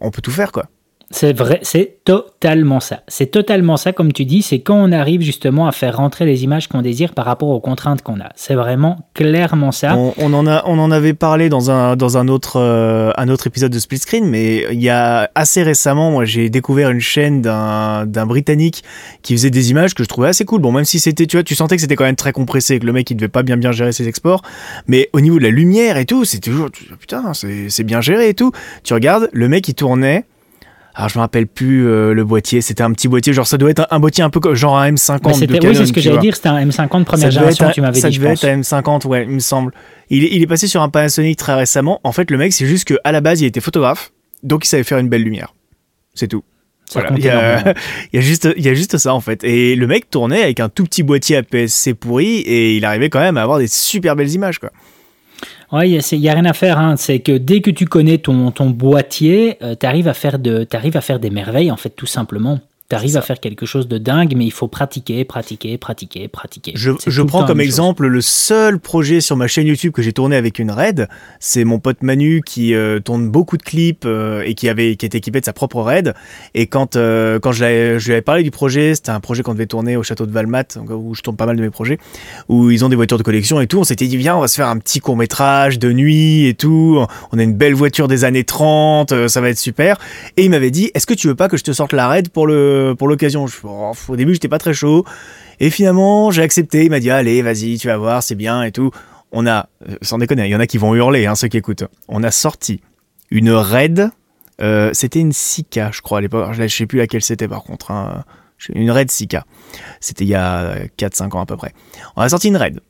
on 0.00 0.10
peut 0.10 0.22
tout 0.22 0.30
faire 0.30 0.52
quoi. 0.52 0.66
C'est 1.12 1.36
vrai, 1.36 1.58
c'est 1.62 2.04
totalement 2.04 2.78
ça. 2.78 3.02
C'est 3.08 3.32
totalement 3.32 3.76
ça, 3.76 3.92
comme 3.92 4.12
tu 4.12 4.24
dis, 4.24 4.42
c'est 4.42 4.60
quand 4.60 4.76
on 4.76 4.92
arrive 4.92 5.22
justement 5.22 5.66
à 5.66 5.72
faire 5.72 5.96
rentrer 5.96 6.24
les 6.24 6.44
images 6.44 6.68
qu'on 6.68 6.82
désire 6.82 7.14
par 7.14 7.24
rapport 7.24 7.48
aux 7.48 7.58
contraintes 7.58 8.02
qu'on 8.02 8.20
a. 8.20 8.28
C'est 8.36 8.54
vraiment 8.54 9.08
clairement 9.12 9.72
ça. 9.72 9.96
On, 9.96 10.32
en 10.32 10.46
a, 10.46 10.62
on 10.66 10.78
en 10.78 10.92
avait 10.92 11.12
parlé 11.12 11.48
dans 11.48 11.72
un, 11.72 11.96
dans 11.96 12.16
un 12.16 12.28
autre, 12.28 12.60
euh, 12.60 13.10
un 13.16 13.28
autre 13.28 13.48
épisode 13.48 13.72
de 13.72 13.78
Split 13.80 13.98
Screen, 13.98 14.24
mais 14.24 14.66
il 14.70 14.80
y 14.80 14.88
a 14.88 15.28
assez 15.34 15.64
récemment, 15.64 16.12
moi, 16.12 16.24
j'ai 16.26 16.48
découvert 16.48 16.90
une 16.90 17.00
chaîne 17.00 17.42
d'un, 17.42 18.06
Britannique 18.26 18.84
qui 19.22 19.32
faisait 19.32 19.50
des 19.50 19.72
images 19.72 19.94
que 19.94 20.04
je 20.04 20.08
trouvais 20.08 20.28
assez 20.28 20.44
cool. 20.44 20.60
Bon, 20.60 20.70
même 20.70 20.84
si 20.84 21.00
c'était, 21.00 21.26
tu 21.26 21.36
vois, 21.36 21.42
tu 21.42 21.56
sentais 21.56 21.74
que 21.74 21.82
c'était 21.82 21.96
quand 21.96 22.04
même 22.04 22.14
très 22.14 22.32
compressé, 22.32 22.78
que 22.78 22.86
le 22.86 22.92
mec 22.92 23.10
il 23.10 23.16
devait 23.16 23.28
pas 23.28 23.42
bien 23.42 23.56
bien 23.56 23.72
gérer 23.72 23.90
ses 23.90 24.06
exports, 24.06 24.42
mais 24.86 25.10
au 25.12 25.20
niveau 25.20 25.38
de 25.38 25.42
la 25.42 25.50
lumière 25.50 25.96
et 25.96 26.04
tout, 26.04 26.24
c'est 26.24 26.38
toujours, 26.38 26.68
putain, 27.00 27.34
c'est, 27.34 27.68
c'est 27.68 27.82
bien 27.82 28.00
géré 28.00 28.28
et 28.28 28.34
tout. 28.34 28.52
Tu 28.84 28.94
regardes, 28.94 29.28
le 29.32 29.48
mec 29.48 29.66
il 29.66 29.74
tournait 29.74 30.24
alors 30.94 31.08
je 31.08 31.18
me 31.18 31.20
rappelle 31.20 31.46
plus 31.46 31.86
euh, 31.86 32.12
le 32.14 32.24
boîtier, 32.24 32.60
c'était 32.60 32.82
un 32.82 32.92
petit 32.92 33.08
boîtier, 33.08 33.32
genre 33.32 33.46
ça 33.46 33.58
doit 33.58 33.70
être 33.70 33.86
un, 33.90 34.00
boîtier 34.00 34.24
un 34.24 34.30
peu 34.30 34.54
genre 34.54 34.78
un 34.78 34.90
M50 34.92 35.20
bah, 35.22 35.32
de 35.32 35.46
Canon, 35.46 35.68
Oui, 35.68 35.76
c'est 35.76 35.86
ce 35.86 35.92
que 35.92 36.00
j'allais 36.00 36.18
dire, 36.18 36.34
c'était 36.34 36.48
un 36.48 36.64
M50 36.66 37.04
première 37.04 37.30
génération, 37.30 37.70
tu 37.72 37.80
m'avais 37.80 37.92
dit. 37.92 38.00
Ça 38.00 38.10
devait 38.10 38.30
être 38.30 38.44
un 38.44 38.60
M50, 38.60 39.06
ouais, 39.06 39.24
il 39.24 39.30
me 39.30 39.38
semble. 39.38 39.72
Il, 40.08 40.24
il, 40.24 40.42
est 40.42 40.46
passé 40.46 40.66
sur 40.66 40.82
un 40.82 40.88
Panasonic 40.88 41.38
très 41.38 41.54
récemment. 41.54 42.00
En 42.02 42.12
fait, 42.12 42.30
le 42.30 42.36
mec, 42.36 42.52
c'est 42.52 42.66
juste 42.66 42.84
qu'à 42.84 43.12
la 43.12 43.20
base, 43.20 43.40
il 43.40 43.46
était 43.46 43.60
photographe, 43.60 44.12
donc 44.42 44.64
il 44.64 44.68
savait 44.68 44.82
faire 44.82 44.98
une 44.98 45.08
belle 45.08 45.22
lumière. 45.22 45.54
C'est 46.14 46.26
tout. 46.26 46.42
Voilà. 46.92 47.10
Il, 47.16 47.24
y 47.24 47.28
a, 47.28 47.74
il, 48.12 48.16
y 48.16 48.18
a, 48.18 48.20
juste, 48.20 48.48
il 48.56 48.64
y 48.64 48.68
a 48.68 48.74
juste 48.74 48.98
ça 48.98 49.14
en 49.14 49.20
fait. 49.20 49.44
Et 49.44 49.76
le 49.76 49.86
mec 49.86 50.10
tournait 50.10 50.42
avec 50.42 50.60
un 50.60 50.68
tout 50.68 50.84
petit 50.84 51.02
boîtier 51.02 51.36
APS-C 51.36 51.94
pourri 51.94 52.38
et 52.40 52.76
il 52.76 52.84
arrivait 52.84 53.10
quand 53.10 53.20
même 53.20 53.36
à 53.36 53.42
avoir 53.42 53.58
des 53.58 53.68
super 53.68 54.16
belles 54.16 54.32
images 54.32 54.58
quoi. 54.58 54.70
Ouais, 55.72 55.88
il 55.88 56.18
n'y 56.18 56.28
a, 56.28 56.34
rien 56.34 56.44
à 56.44 56.52
faire. 56.52 56.78
Hein. 56.78 56.96
C'est 56.96 57.20
que 57.20 57.32
dès 57.32 57.60
que 57.60 57.70
tu 57.70 57.86
connais 57.86 58.18
ton, 58.18 58.50
ton 58.50 58.70
boîtier, 58.70 59.56
euh, 59.62 59.76
tu 59.78 59.86
à 59.86 60.14
faire 60.14 60.38
de, 60.38 60.66
arrives 60.72 60.96
à 60.96 61.00
faire 61.00 61.20
des 61.20 61.30
merveilles, 61.30 61.70
en 61.70 61.76
fait, 61.76 61.90
tout 61.90 62.06
simplement 62.06 62.60
tu 62.90 62.96
arrives 62.96 63.16
à 63.16 63.22
faire 63.22 63.38
quelque 63.38 63.66
chose 63.66 63.86
de 63.86 63.98
dingue, 63.98 64.34
mais 64.36 64.44
il 64.44 64.50
faut 64.50 64.66
pratiquer, 64.66 65.24
pratiquer, 65.24 65.78
pratiquer, 65.78 66.26
pratiquer. 66.26 66.72
Je, 66.74 66.90
je 67.06 67.22
prends 67.22 67.44
comme 67.44 67.60
exemple 67.60 68.08
le 68.08 68.20
seul 68.20 68.80
projet 68.80 69.20
sur 69.20 69.36
ma 69.36 69.46
chaîne 69.46 69.68
YouTube 69.68 69.92
que 69.92 70.02
j'ai 70.02 70.12
tourné 70.12 70.34
avec 70.34 70.58
une 70.58 70.72
RAID. 70.72 71.08
C'est 71.38 71.62
mon 71.62 71.78
pote 71.78 72.02
Manu 72.02 72.42
qui 72.44 72.74
euh, 72.74 72.98
tourne 72.98 73.30
beaucoup 73.30 73.56
de 73.56 73.62
clips 73.62 74.02
euh, 74.06 74.42
et 74.44 74.54
qui 74.54 74.68
avait 74.68 74.96
qui 74.96 75.06
était 75.06 75.18
équipé 75.18 75.38
de 75.38 75.44
sa 75.44 75.52
propre 75.52 75.80
RAID. 75.80 76.14
Et 76.54 76.66
quand 76.66 76.96
euh, 76.96 77.38
quand 77.38 77.52
je, 77.52 77.98
je 77.98 78.06
lui 78.06 78.12
avais 78.12 78.22
parlé 78.22 78.42
du 78.42 78.50
projet, 78.50 78.96
c'était 78.96 79.10
un 79.10 79.20
projet 79.20 79.44
qu'on 79.44 79.54
devait 79.54 79.66
tourner 79.66 79.96
au 79.96 80.02
château 80.02 80.26
de 80.26 80.32
Valmat, 80.32 80.64
où 80.88 81.14
je 81.14 81.22
tourne 81.22 81.36
pas 81.36 81.46
mal 81.46 81.56
de 81.56 81.62
mes 81.62 81.70
projets, 81.70 81.98
où 82.48 82.72
ils 82.72 82.84
ont 82.84 82.88
des 82.88 82.96
voitures 82.96 83.18
de 83.18 83.22
collection 83.22 83.60
et 83.60 83.68
tout. 83.68 83.78
On 83.78 83.84
s'était 83.84 84.08
dit 84.08 84.16
viens, 84.16 84.34
on 84.34 84.40
va 84.40 84.48
se 84.48 84.56
faire 84.56 84.68
un 84.68 84.78
petit 84.78 84.98
court 84.98 85.16
métrage 85.16 85.78
de 85.78 85.92
nuit 85.92 86.48
et 86.48 86.54
tout. 86.54 87.06
On 87.30 87.38
a 87.38 87.42
une 87.44 87.54
belle 87.54 87.74
voiture 87.74 88.08
des 88.08 88.24
années 88.24 88.42
30, 88.44 89.28
ça 89.28 89.40
va 89.40 89.48
être 89.48 89.58
super. 89.58 89.96
Et 90.36 90.44
il 90.44 90.50
m'avait 90.50 90.72
dit 90.72 90.90
est-ce 90.94 91.06
que 91.06 91.14
tu 91.14 91.28
veux 91.28 91.36
pas 91.36 91.48
que 91.48 91.56
je 91.56 91.62
te 91.62 91.70
sorte 91.70 91.92
la 91.92 92.08
RAID 92.08 92.30
pour 92.30 92.48
le 92.48 92.79
pour 92.98 93.08
l'occasion. 93.08 93.46
Oh, 93.64 93.92
au 94.08 94.16
début, 94.16 94.34
j'étais 94.34 94.48
pas 94.48 94.58
très 94.58 94.74
chaud. 94.74 95.04
Et 95.60 95.70
finalement, 95.70 96.30
j'ai 96.30 96.42
accepté. 96.42 96.84
Il 96.84 96.90
m'a 96.90 97.00
dit, 97.00 97.10
allez, 97.10 97.42
vas-y, 97.42 97.78
tu 97.78 97.88
vas 97.88 97.96
voir, 97.96 98.22
c'est 98.22 98.34
bien 98.34 98.62
et 98.62 98.72
tout. 98.72 98.90
On 99.32 99.46
a, 99.46 99.68
euh, 99.88 99.96
sans 100.02 100.18
déconner, 100.18 100.46
il 100.46 100.50
y 100.50 100.56
en 100.56 100.60
a 100.60 100.66
qui 100.66 100.78
vont 100.78 100.94
hurler, 100.94 101.26
hein, 101.26 101.34
ceux 101.34 101.48
qui 101.48 101.58
écoutent. 101.58 101.84
On 102.08 102.22
a 102.22 102.30
sorti 102.30 102.80
une 103.30 103.50
raid. 103.50 104.10
Euh, 104.60 104.90
c'était 104.92 105.20
une 105.20 105.32
Sika, 105.32 105.90
je 105.92 106.00
crois, 106.00 106.18
à 106.18 106.20
l'époque. 106.20 106.52
Je 106.52 106.66
sais 106.66 106.86
plus 106.86 106.98
laquelle 106.98 107.22
c'était 107.22 107.48
par 107.48 107.62
contre. 107.62 107.90
Hein. 107.90 108.24
Une 108.74 108.90
raid 108.90 109.10
Sika. 109.10 109.44
C'était 110.00 110.24
il 110.24 110.30
y 110.30 110.34
a 110.34 110.84
4-5 110.98 111.36
ans 111.36 111.40
à 111.40 111.46
peu 111.46 111.56
près. 111.56 111.72
On 112.16 112.22
a 112.22 112.28
sorti 112.28 112.48
une 112.48 112.56
raid 112.56 112.80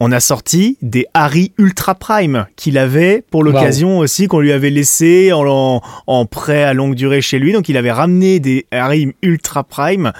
on 0.00 0.12
a 0.12 0.20
sorti 0.20 0.76
des 0.82 1.06
Harry 1.14 1.52
Ultra 1.58 1.94
Prime 1.94 2.46
qu'il 2.56 2.78
avait 2.78 3.22
pour 3.30 3.44
l'occasion 3.44 3.98
aussi, 3.98 4.26
qu'on 4.26 4.40
lui 4.40 4.52
avait 4.52 4.70
laissé 4.70 5.32
en, 5.32 5.80
en, 6.06 6.26
prêt 6.26 6.64
à 6.64 6.74
longue 6.74 6.94
durée 6.94 7.20
chez 7.20 7.38
lui. 7.38 7.52
Donc 7.52 7.68
il 7.68 7.76
avait 7.76 7.92
ramené 7.92 8.40
des 8.40 8.66
Harry 8.70 9.14
Ultra 9.22 9.64
Prime 9.64 10.12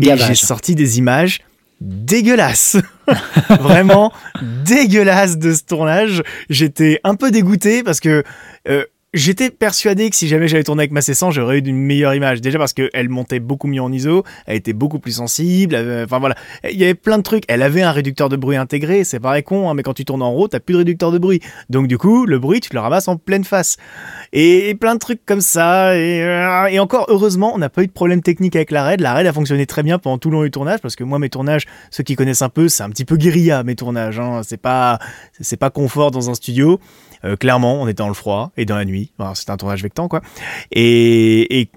et 0.00 0.16
j'ai 0.16 0.34
sorti 0.34 0.74
des 0.74 0.98
images 0.98 1.40
dégueulasses. 1.80 2.76
Vraiment 3.60 4.12
dégueulasses 4.64 5.38
de 5.38 5.52
ce 5.52 5.62
tournage. 5.64 6.22
J'étais 6.48 7.00
un 7.04 7.14
peu 7.14 7.30
dégoûté 7.30 7.82
parce 7.82 8.00
que 8.00 8.24
euh, 8.68 8.84
J'étais 9.14 9.50
persuadé 9.50 10.10
que 10.10 10.16
si 10.16 10.26
jamais 10.26 10.48
j'avais 10.48 10.64
tourné 10.64 10.80
avec 10.80 10.90
ma 10.90 10.98
C100, 10.98 11.30
j'aurais 11.30 11.58
eu 11.58 11.62
une 11.62 11.76
meilleure 11.76 12.14
image. 12.14 12.40
Déjà 12.40 12.58
parce 12.58 12.72
qu'elle 12.72 13.08
montait 13.08 13.38
beaucoup 13.38 13.68
mieux 13.68 13.80
en 13.80 13.92
ISO, 13.92 14.24
elle 14.44 14.56
était 14.56 14.72
beaucoup 14.72 14.98
plus 14.98 15.12
sensible. 15.12 15.76
Enfin 16.04 16.18
voilà, 16.18 16.34
il 16.68 16.76
y 16.76 16.82
avait 16.82 16.94
plein 16.94 17.18
de 17.18 17.22
trucs. 17.22 17.44
Elle 17.46 17.62
avait 17.62 17.82
un 17.82 17.92
réducteur 17.92 18.28
de 18.28 18.34
bruit 18.34 18.56
intégré, 18.56 19.04
c'est 19.04 19.20
pareil 19.20 19.44
con, 19.44 19.70
hein, 19.70 19.74
mais 19.74 19.84
quand 19.84 19.94
tu 19.94 20.04
tournes 20.04 20.22
en 20.22 20.34
RAW, 20.34 20.48
t'as 20.48 20.58
plus 20.58 20.72
de 20.72 20.78
réducteur 20.78 21.12
de 21.12 21.18
bruit. 21.18 21.38
Donc 21.70 21.86
du 21.86 21.96
coup, 21.96 22.26
le 22.26 22.40
bruit, 22.40 22.58
tu 22.58 22.70
le 22.72 22.80
ramasses 22.80 23.06
en 23.06 23.16
pleine 23.16 23.44
face. 23.44 23.76
Et, 24.32 24.74
plein 24.74 24.94
de 24.94 24.98
trucs 24.98 25.24
comme 25.24 25.40
ça. 25.40 25.96
Et, 25.96 26.20
euh, 26.20 26.66
et 26.66 26.80
encore, 26.80 27.06
heureusement, 27.08 27.52
on 27.54 27.58
n'a 27.58 27.68
pas 27.68 27.84
eu 27.84 27.86
de 27.86 27.92
problème 27.92 28.20
technique 28.20 28.56
avec 28.56 28.72
la 28.72 28.82
RAID. 28.82 29.00
La 29.00 29.12
RAID 29.12 29.28
a 29.28 29.32
fonctionné 29.32 29.64
très 29.64 29.84
bien 29.84 30.00
pendant 30.00 30.18
tout 30.18 30.28
le 30.28 30.38
long 30.38 30.42
du 30.42 30.50
tournage 30.50 30.80
parce 30.80 30.96
que 30.96 31.04
moi, 31.04 31.20
mes 31.20 31.30
tournages, 31.30 31.66
ceux 31.92 32.02
qui 32.02 32.16
connaissent 32.16 32.42
un 32.42 32.48
peu, 32.48 32.68
c'est 32.68 32.82
un 32.82 32.90
petit 32.90 33.04
peu 33.04 33.16
guérilla 33.16 33.62
mes 33.62 33.76
tournages. 33.76 34.18
Hein. 34.18 34.40
C'est 34.42 34.60
pas, 34.60 34.98
c'est 35.40 35.56
pas 35.56 35.70
confort 35.70 36.10
dans 36.10 36.30
un 36.30 36.34
studio. 36.34 36.80
Euh, 37.24 37.36
clairement, 37.36 37.82
on 37.82 37.88
était 37.88 38.02
dans 38.02 38.08
le 38.08 38.14
froid 38.14 38.52
et 38.56 38.64
dans 38.64 38.76
la 38.76 38.84
nuit. 38.84 39.12
C'était 39.34 39.50
un 39.50 39.56
tournage 39.56 39.82
vectant, 39.82 40.08
quoi. 40.08 40.20
Et, 40.72 41.68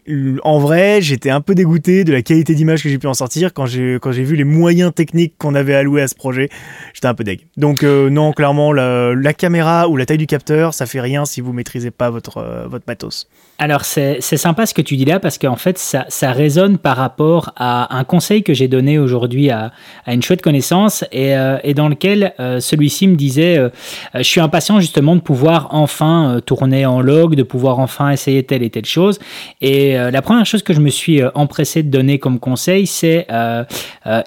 en 0.43 0.59
vrai, 0.59 1.01
j'étais 1.01 1.29
un 1.29 1.41
peu 1.41 1.55
dégoûté 1.55 2.03
de 2.03 2.11
la 2.11 2.21
qualité 2.21 2.55
d'image 2.55 2.83
que 2.83 2.89
j'ai 2.89 2.97
pu 2.97 3.07
en 3.07 3.13
sortir 3.13 3.53
quand 3.53 3.65
j'ai 3.65 3.97
quand 4.01 4.11
j'ai 4.11 4.23
vu 4.23 4.35
les 4.35 4.43
moyens 4.43 4.93
techniques 4.93 5.35
qu'on 5.37 5.55
avait 5.55 5.75
alloués 5.75 6.01
à 6.01 6.07
ce 6.07 6.15
projet. 6.15 6.49
J'étais 6.93 7.07
un 7.07 7.13
peu 7.13 7.23
deg. 7.23 7.47
Donc 7.57 7.83
euh, 7.83 8.09
non, 8.09 8.33
clairement, 8.33 8.73
la, 8.73 9.13
la, 9.13 9.33
caméra 9.33 9.87
ou 9.87 9.97
la 9.97 10.05
taille 10.05 10.17
du 10.17 10.27
capteur, 10.27 10.73
ça 10.73 10.85
fait 10.85 11.01
rien 11.01 11.25
si 11.25 11.41
vous 11.41 11.53
maîtrisez 11.53 11.91
pas 11.91 12.09
votre 12.09 12.37
euh, 12.37 12.67
votre 12.67 12.85
matos. 12.87 13.27
Alors 13.59 13.85
c'est 13.85 14.21
sympa 14.21 14.67
ce 14.67 14.75
que 14.75 14.83
tu 14.83 14.97
dis 14.97 15.05
là 15.05 15.19
parce 15.19 15.39
qu'en 15.39 15.55
fait 15.55 15.79
ça, 15.79 16.05
ça 16.09 16.31
résonne 16.31 16.77
par 16.77 16.95
rapport 16.95 17.53
à 17.55 17.97
un 17.97 18.03
conseil 18.03 18.43
que 18.43 18.53
j'ai 18.53 18.67
donné 18.67 18.99
aujourd'hui 18.99 19.49
à, 19.49 19.71
à, 20.05 20.13
une 20.13 20.21
chouette 20.21 20.43
connaissance 20.43 21.03
et, 21.11 21.35
euh, 21.35 21.57
et 21.63 21.73
dans 21.73 21.89
lequel 21.89 22.35
euh, 22.39 22.59
celui-ci 22.59 23.07
me 23.07 23.15
disait 23.15 23.57
euh, 23.57 23.69
je 24.13 24.21
suis 24.21 24.41
impatient 24.41 24.79
justement 24.79 25.15
de 25.15 25.21
pouvoir 25.21 25.69
enfin 25.71 26.39
tourner 26.45 26.85
en 26.85 27.01
log, 27.01 27.33
de 27.33 27.41
pouvoir 27.41 27.79
enfin 27.79 28.11
essayer 28.11 28.43
telle 28.43 28.61
et 28.61 28.69
telle 28.69 28.85
chose. 28.85 29.17
Et 29.59 29.95
la 29.95 30.21
première 30.21 30.45
chose 30.45 30.61
que 30.61 30.73
je 30.73 30.79
me 30.79 30.89
suis 30.89 31.21
empressé 31.33 31.81
de 31.81 31.89
donner 31.89 32.19
comme 32.19 32.39
conseil 32.39 32.85
c'est 32.85 33.25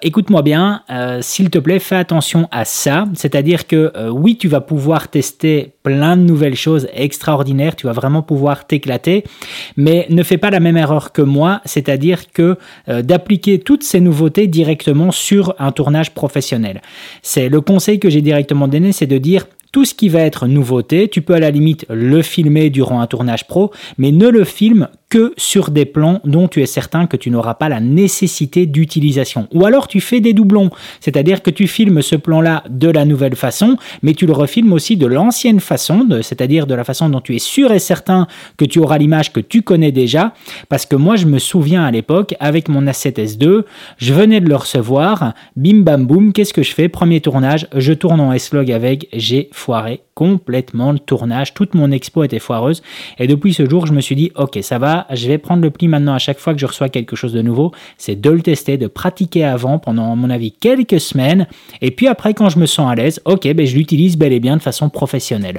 écoute-moi 0.02 0.42
bien 0.42 0.82
s'il 1.20 1.50
te 1.50 1.58
plaît 1.58 1.78
fais 1.78 1.96
attention 1.96 2.48
à 2.50 2.64
ça. 2.64 3.04
C'est-à-dire 3.14 3.68
que 3.68 3.92
oui 4.10 4.36
tu 4.36 4.48
vas 4.48 4.60
pouvoir 4.60 5.08
tester 5.08 5.74
plein 5.82 6.16
de 6.16 6.22
nouvelles 6.22 6.56
choses 6.56 6.88
extraordinaires 6.94 7.76
tu 7.76 7.86
vas 7.86 7.92
vraiment 7.92 8.22
pouvoir 8.22 8.66
t'éclater 8.66 9.24
mais 9.76 10.06
ne 10.10 10.22
fais 10.22 10.38
pas 10.38 10.50
la 10.50 10.60
même 10.60 10.76
erreur 10.76 11.12
que 11.12 11.22
moi, 11.22 11.60
c'est-à-dire 11.64 12.30
que 12.32 12.56
euh, 12.88 13.02
d'appliquer 13.02 13.58
toutes 13.58 13.82
ces 13.82 14.00
nouveautés 14.00 14.46
directement 14.46 15.10
sur 15.10 15.54
un 15.58 15.72
tournage 15.72 16.12
professionnel. 16.12 16.82
C'est 17.22 17.48
le 17.48 17.60
conseil 17.60 17.98
que 17.98 18.10
j'ai 18.10 18.22
directement 18.22 18.68
donné, 18.68 18.92
c'est 18.92 19.06
de 19.06 19.18
dire 19.18 19.46
tout 19.72 19.84
ce 19.84 19.94
qui 19.94 20.08
va 20.08 20.20
être 20.20 20.48
nouveauté, 20.48 21.08
tu 21.08 21.22
peux 21.22 21.34
à 21.34 21.38
la 21.38 21.50
limite 21.50 21.86
le 21.88 22.22
filmer 22.22 22.70
durant 22.70 23.00
un 23.00 23.06
tournage 23.06 23.46
pro, 23.46 23.70
mais 23.98 24.10
ne 24.10 24.28
le 24.28 24.44
filme 24.44 24.88
que 25.10 25.34
sur 25.36 25.70
des 25.70 25.84
plans 25.84 26.20
dont 26.24 26.48
tu 26.48 26.62
es 26.62 26.66
certain 26.66 27.06
que 27.06 27.16
tu 27.16 27.30
n'auras 27.30 27.54
pas 27.54 27.68
la 27.68 27.80
nécessité 27.80 28.64
d'utilisation. 28.64 29.48
Ou 29.52 29.66
alors 29.66 29.88
tu 29.88 30.00
fais 30.00 30.20
des 30.20 30.32
doublons, 30.32 30.70
c'est-à-dire 31.00 31.42
que 31.42 31.50
tu 31.50 31.66
filmes 31.66 32.00
ce 32.00 32.16
plan-là 32.16 32.62
de 32.70 32.88
la 32.88 33.04
nouvelle 33.04 33.36
façon, 33.36 33.76
mais 34.02 34.14
tu 34.14 34.24
le 34.26 34.32
refilmes 34.32 34.72
aussi 34.72 34.96
de 34.96 35.06
l'ancienne 35.06 35.60
façon, 35.60 36.06
c'est-à-dire 36.22 36.66
de 36.66 36.74
la 36.74 36.84
façon 36.84 37.08
dont 37.08 37.20
tu 37.20 37.34
es 37.34 37.40
sûr 37.40 37.72
et 37.72 37.80
certain 37.80 38.28
que 38.56 38.64
tu 38.64 38.78
auras 38.78 38.98
l'image 38.98 39.32
que 39.32 39.40
tu 39.40 39.62
connais 39.62 39.92
déjà, 39.92 40.32
parce 40.68 40.86
que 40.86 40.96
moi 40.96 41.16
je 41.16 41.26
me 41.26 41.38
souviens 41.38 41.84
à 41.84 41.90
l'époque, 41.90 42.34
avec 42.38 42.68
mon 42.68 42.82
A7S2, 42.82 43.64
je 43.98 44.14
venais 44.14 44.40
de 44.40 44.48
le 44.48 44.56
recevoir, 44.56 45.34
bim 45.56 45.80
bam 45.80 46.06
boum, 46.06 46.32
qu'est-ce 46.32 46.54
que 46.54 46.62
je 46.62 46.72
fais? 46.72 46.88
Premier 46.88 47.20
tournage, 47.20 47.66
je 47.76 47.92
tourne 47.92 48.20
en 48.20 48.32
S-Log 48.32 48.70
avec, 48.70 49.08
j'ai 49.12 49.48
foiré 49.52 50.02
complètement 50.20 50.92
le 50.92 50.98
tournage, 50.98 51.54
toute 51.54 51.72
mon 51.72 51.90
expo 51.90 52.24
était 52.24 52.38
foireuse, 52.38 52.82
et 53.18 53.26
depuis 53.26 53.54
ce 53.54 53.66
jour 53.66 53.86
je 53.86 53.94
me 53.94 54.02
suis 54.02 54.16
dit, 54.16 54.30
ok 54.36 54.58
ça 54.60 54.76
va, 54.76 55.06
je 55.10 55.26
vais 55.28 55.38
prendre 55.38 55.62
le 55.62 55.70
pli 55.70 55.88
maintenant 55.88 56.12
à 56.12 56.18
chaque 56.18 56.38
fois 56.38 56.52
que 56.52 56.60
je 56.60 56.66
reçois 56.66 56.90
quelque 56.90 57.16
chose 57.16 57.32
de 57.32 57.40
nouveau, 57.40 57.72
c'est 57.96 58.20
de 58.20 58.28
le 58.28 58.42
tester, 58.42 58.76
de 58.76 58.86
pratiquer 58.86 59.44
avant 59.44 59.78
pendant, 59.78 60.12
à 60.12 60.14
mon 60.16 60.28
avis, 60.28 60.52
quelques 60.52 61.00
semaines. 61.00 61.46
Et 61.80 61.90
puis 61.90 62.06
après, 62.06 62.34
quand 62.34 62.50
je 62.50 62.58
me 62.58 62.66
sens 62.66 62.92
à 62.92 62.94
l'aise, 62.94 63.18
ok, 63.24 63.50
ben, 63.54 63.66
je 63.66 63.74
l'utilise 63.74 64.18
bel 64.18 64.34
et 64.34 64.40
bien 64.40 64.58
de 64.58 64.62
façon 64.62 64.90
professionnelle. 64.90 65.56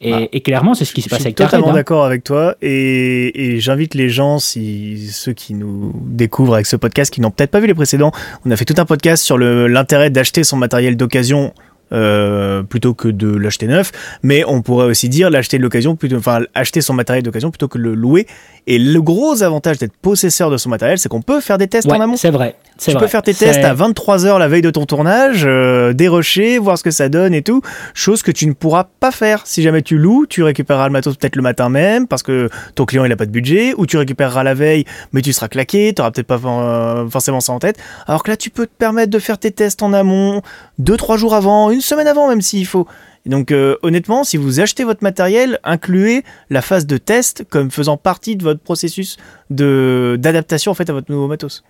Et, 0.00 0.12
ah. 0.12 0.40
clairement, 0.40 0.74
c'est 0.74 0.84
ce 0.86 0.94
qui 0.94 1.02
se 1.02 1.08
passe 1.10 1.20
avec 1.20 1.36
Je 1.36 1.42
suis 1.42 1.50
totalement 1.50 1.72
hein. 1.72 1.74
d'accord 1.74 2.04
avec 2.06 2.24
toi. 2.24 2.54
Et, 2.62 3.58
j'invite 3.60 3.94
les 3.94 4.08
gens, 4.08 4.38
si 4.38 5.08
ceux 5.10 5.32
qui 5.32 5.52
nous 5.52 5.92
découvrent 6.06 6.54
avec 6.54 6.66
ce 6.66 6.76
podcast, 6.76 7.12
qui 7.12 7.20
n'ont 7.20 7.30
peut-être 7.30 7.50
pas 7.50 7.60
vu 7.60 7.66
les 7.66 7.74
précédents, 7.74 8.12
on 8.46 8.50
a 8.50 8.56
fait 8.56 8.64
tout 8.64 8.80
un 8.80 8.86
podcast 8.86 9.22
sur 9.22 9.36
l'intérêt 9.36 10.10
d'acheter 10.10 10.44
son 10.44 10.56
matériel 10.56 10.96
d'occasion 10.96 11.52
euh, 11.92 12.62
plutôt 12.62 12.94
que 12.94 13.08
de 13.08 13.28
l'acheter 13.28 13.66
neuf, 13.66 13.92
mais 14.22 14.44
on 14.46 14.62
pourrait 14.62 14.86
aussi 14.86 15.08
dire 15.08 15.30
l'acheter 15.30 15.58
de 15.58 15.62
l'occasion, 15.62 15.96
plutôt, 15.96 16.16
enfin 16.16 16.40
acheter 16.54 16.80
son 16.80 16.94
matériel 16.94 17.22
d'occasion 17.24 17.50
plutôt 17.50 17.68
que 17.68 17.78
le 17.78 17.94
louer. 17.94 18.26
Et 18.66 18.78
le 18.78 19.00
gros 19.00 19.42
avantage 19.42 19.78
d'être 19.78 19.96
possesseur 19.96 20.50
de 20.50 20.58
son 20.58 20.68
matériel, 20.68 20.98
c'est 20.98 21.08
qu'on 21.08 21.22
peut 21.22 21.40
faire 21.40 21.56
des 21.56 21.68
tests 21.68 21.90
en 21.90 22.00
amont. 22.00 22.16
C'est 22.16 22.30
vrai. 22.30 22.54
Tu 22.78 22.94
peux 22.94 23.06
faire 23.06 23.22
tes 23.22 23.34
tests 23.34 23.64
à 23.64 23.74
23 23.74 24.26
heures 24.26 24.38
la 24.38 24.48
veille 24.48 24.62
de 24.62 24.70
ton 24.70 24.84
tournage, 24.84 25.44
euh, 25.46 25.92
dérocher, 25.92 26.58
voir 26.58 26.76
ce 26.78 26.84
que 26.84 26.90
ça 26.90 27.08
donne 27.08 27.34
et 27.34 27.42
tout. 27.42 27.62
Chose 27.94 28.22
que 28.22 28.30
tu 28.30 28.46
ne 28.46 28.52
pourras 28.52 28.86
pas 29.00 29.10
faire 29.10 29.46
si 29.46 29.62
jamais 29.62 29.82
tu 29.82 29.96
loues. 29.96 30.26
Tu 30.26 30.42
récupéreras 30.42 30.86
le 30.86 30.92
matos 30.92 31.16
peut-être 31.16 31.36
le 31.36 31.42
matin 31.42 31.68
même 31.68 32.06
parce 32.06 32.22
que 32.22 32.50
ton 32.74 32.84
client 32.84 33.04
il 33.04 33.12
a 33.12 33.16
pas 33.16 33.26
de 33.26 33.30
budget, 33.30 33.74
ou 33.76 33.86
tu 33.86 33.96
récupéreras 33.96 34.42
la 34.42 34.54
veille, 34.54 34.84
mais 35.12 35.22
tu 35.22 35.32
seras 35.32 35.48
claqué, 35.48 35.92
tu 35.94 36.00
n'auras 36.00 36.10
peut-être 36.10 36.26
pas 36.26 36.40
euh, 36.44 37.08
forcément 37.08 37.40
ça 37.40 37.52
en 37.52 37.58
tête. 37.58 37.76
Alors 38.06 38.22
que 38.22 38.30
là, 38.30 38.36
tu 38.36 38.50
peux 38.50 38.66
te 38.66 38.72
permettre 38.76 39.10
de 39.10 39.18
faire 39.18 39.38
tes 39.38 39.50
tests 39.50 39.82
en 39.82 39.92
amont, 39.92 40.42
2-3 40.80 41.18
jours 41.18 41.34
avant, 41.34 41.70
une 41.70 41.80
semaine 41.80 42.06
avant 42.06 42.28
même 42.28 42.40
s'il 42.40 42.66
faut. 42.66 42.86
donc 43.26 43.50
euh, 43.50 43.76
honnêtement, 43.82 44.24
si 44.24 44.36
vous 44.36 44.60
achetez 44.60 44.84
votre 44.84 45.02
matériel, 45.02 45.58
incluez 45.64 46.24
la 46.50 46.62
phase 46.62 46.86
de 46.86 46.96
test 46.98 47.44
comme 47.48 47.70
faisant 47.70 47.96
partie 47.96 48.36
de 48.36 48.44
votre 48.44 48.60
processus 48.60 49.16
d'adaptation 49.50 50.72
en 50.72 50.74
fait 50.74 50.88
à 50.90 50.92
votre 50.92 51.10
nouveau 51.10 51.26
matos. 51.26 51.64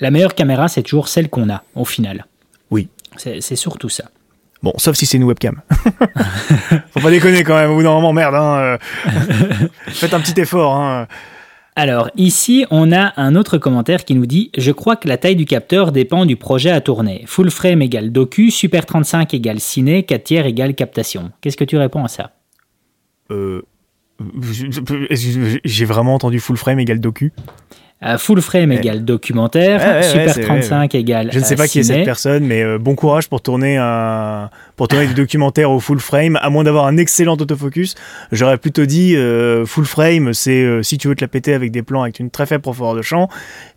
La 0.00 0.10
meilleure 0.10 0.34
caméra, 0.34 0.68
c'est 0.68 0.82
toujours 0.82 1.08
celle 1.08 1.28
qu'on 1.28 1.50
a 1.50 1.62
au 1.74 1.84
final. 1.84 2.26
Oui. 2.70 2.88
C'est 3.16 3.56
surtout 3.56 3.88
ça. 3.88 4.04
Bon, 4.62 4.74
sauf 4.76 4.94
si 4.96 5.06
c'est 5.06 5.16
une 5.16 5.24
webcam. 5.24 5.60
Faut 6.92 7.00
pas 7.00 7.10
déconner 7.10 7.44
quand 7.44 7.54
même, 7.54 7.70
au 7.70 7.76
bout 7.76 7.82
d'un 7.82 7.92
moment, 7.92 8.12
merde. 8.12 8.34
Hein, 8.34 8.58
euh. 8.58 8.78
Faites 9.88 10.12
un 10.12 10.20
petit 10.20 10.38
effort. 10.38 10.76
Hein. 10.76 11.06
Alors 11.82 12.10
ici, 12.14 12.66
on 12.70 12.92
a 12.92 13.14
un 13.16 13.34
autre 13.34 13.56
commentaire 13.56 14.04
qui 14.04 14.14
nous 14.14 14.26
dit 14.26 14.50
Je 14.58 14.70
crois 14.70 14.96
que 14.96 15.08
la 15.08 15.16
taille 15.16 15.34
du 15.34 15.46
capteur 15.46 15.92
dépend 15.92 16.26
du 16.26 16.36
projet 16.36 16.68
à 16.68 16.82
tourner. 16.82 17.24
Full 17.24 17.50
frame 17.50 17.80
égale 17.80 18.12
docu, 18.12 18.50
Super 18.50 18.84
35 18.84 19.32
égale 19.32 19.60
ciné, 19.60 20.02
4 20.02 20.22
tiers 20.22 20.44
égale 20.44 20.74
captation. 20.74 21.32
Qu'est-ce 21.40 21.56
que 21.56 21.64
tu 21.64 21.78
réponds 21.78 22.04
à 22.04 22.08
ça? 22.08 22.32
Euh, 23.30 23.62
J'ai 25.10 25.84
vraiment 25.86 26.14
entendu 26.16 26.38
full 26.38 26.58
frame 26.58 26.80
égale 26.80 27.00
docu. 27.00 27.32
Full 28.16 28.40
frame 28.40 28.72
égale 28.72 29.04
documentaire, 29.04 29.78
Ouais, 29.80 29.96
ouais, 29.98 30.02
Super 30.02 30.26
ouais, 30.28 30.32
c'est- 30.32 30.40
35 30.42 30.94
égale 30.94 31.28
Je 31.32 31.38
ne 31.38 31.44
sais 31.44 31.54
pas 31.54 31.68
qui 31.68 31.80
est 31.80 31.82
cette 31.82 32.04
personne, 32.04 32.44
mais 32.46 32.62
euh, 32.62 32.78
bon 32.78 32.94
courage 32.94 33.28
pour 33.28 33.42
tourner 33.42 33.76
un 33.76 34.48
pour 34.76 34.88
tourner 34.88 35.06
des 35.06 35.12
documentaires 35.12 35.70
au 35.70 35.80
full 35.80 36.00
frame, 36.00 36.38
à 36.40 36.48
moins 36.48 36.64
d'avoir 36.64 36.86
un 36.86 36.96
excellent 36.96 37.34
autofocus. 37.36 37.94
J'aurais 38.32 38.56
plutôt 38.56 38.86
dit 38.86 39.16
euh, 39.16 39.66
full 39.66 39.84
frame, 39.84 40.32
c'est 40.32 40.62
euh, 40.62 40.82
si 40.82 40.96
tu 40.96 41.08
veux 41.08 41.14
te 41.14 41.22
la 41.22 41.28
péter 41.28 41.52
avec 41.52 41.70
des 41.72 41.82
plans 41.82 42.02
avec 42.02 42.18
une 42.20 42.30
très 42.30 42.46
faible 42.46 42.62
profondeur 42.62 42.94
de 42.94 43.02
champ. 43.02 43.28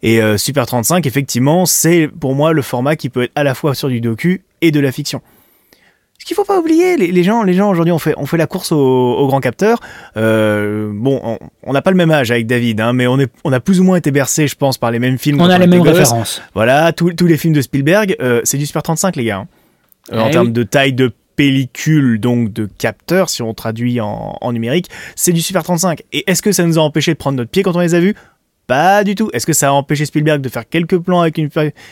Et 0.04 0.22
Super 0.38 0.66
35, 0.66 1.06
effectivement, 1.06 1.66
c'est 1.66 2.08
pour 2.08 2.34
moi 2.36 2.54
le 2.54 2.62
format 2.62 2.96
qui 2.96 3.10
peut 3.10 3.24
être 3.24 3.32
à 3.36 3.44
la 3.44 3.54
fois 3.56 3.76
sur 3.76 3.90
du 3.90 4.00
docu 4.00 4.42
et 4.62 4.72
de 4.72 4.80
la 4.80 4.92
fiction. 4.94 5.22
Ce 6.24 6.26
qu'il 6.26 6.36
faut 6.36 6.46
pas 6.46 6.58
oublier, 6.58 6.96
les, 6.96 7.12
les 7.12 7.22
gens, 7.24 7.44
les 7.44 7.54
gens 7.54 7.70
aujourd'hui, 7.70 7.92
on 7.92 8.00
fait, 8.00 8.14
on 8.16 8.26
fait 8.26 8.38
la 8.38 8.48
course 8.48 8.72
au, 8.72 8.78
au 8.80 9.28
grand 9.28 9.42
capteur. 9.42 9.80
Euh, 10.16 10.90
bon, 10.94 11.38
on- 11.66 11.74
n'a 11.74 11.82
pas 11.82 11.92
le 11.92 11.98
même 11.98 12.12
âge 12.12 12.32
avec 12.32 12.48
David, 12.48 12.80
hein, 12.80 12.94
mais 12.94 13.08
on, 13.08 13.20
est, 13.20 13.30
on 13.44 13.52
a 13.52 13.60
plus 13.60 13.82
ou 13.82 13.84
moins 13.84 13.98
été 13.98 14.10
bercé, 14.10 14.48
je 14.48 14.56
pense, 14.56 14.78
par 14.78 14.90
les 14.90 15.00
mêmes 15.00 15.18
films. 15.18 15.42
On 15.42 15.50
a 15.50 15.58
les 15.58 15.68
mêmes 15.68 15.82
références. 16.00 16.42
Voilà, 16.54 16.94
tous 16.94 17.10
les 17.28 17.36
films 17.38 17.54
de 17.54 17.60
Spielberg, 17.62 18.16
euh, 18.22 18.40
c'est 18.46 18.58
du 18.58 18.66
Super 18.66 18.84
35, 18.84 19.18
les 19.18 19.26
gars. 19.26 19.40
hein. 19.40 19.48
Euh, 20.14 20.20
en 20.22 20.28
Eh 20.28 20.32
termes 20.32 20.52
de 20.54 20.64
taille 20.64 20.94
de 20.94 21.12
pellicule, 21.36 22.20
donc 22.22 22.54
de 22.54 22.70
capteur, 22.78 23.28
si 23.30 23.42
on 23.42 23.54
traduit 23.54 24.00
en, 24.00 24.38
en 24.40 24.54
numérique, 24.54 24.90
c'est 25.18 25.34
du 25.34 25.42
Super 25.42 25.64
35. 25.64 26.04
Et 26.14 26.24
est-ce 26.32 26.42
que 26.42 26.54
ça 26.54 26.64
nous 26.64 26.80
a 26.80 26.82
empêché 26.82 27.12
de 27.12 27.18
prendre 27.18 27.36
notre 27.38 27.52
pied 27.52 27.64
quand 27.64 27.76
on 27.76 27.80
les 27.82 27.96
a 27.96 28.00
vus? 28.00 28.16
Pas 28.68 29.04
du 29.04 29.16
tout. 29.16 29.30
Est-ce 29.34 29.46
que 29.46 29.52
ça 29.52 29.68
a 29.68 29.72
empêché 29.72 30.06
Spielberg 30.06 30.40
de 30.40 30.48
faire 30.48 30.64
quelques 30.70 30.98
plans 30.98 31.20
avec 31.20 31.38
une, 31.38 31.50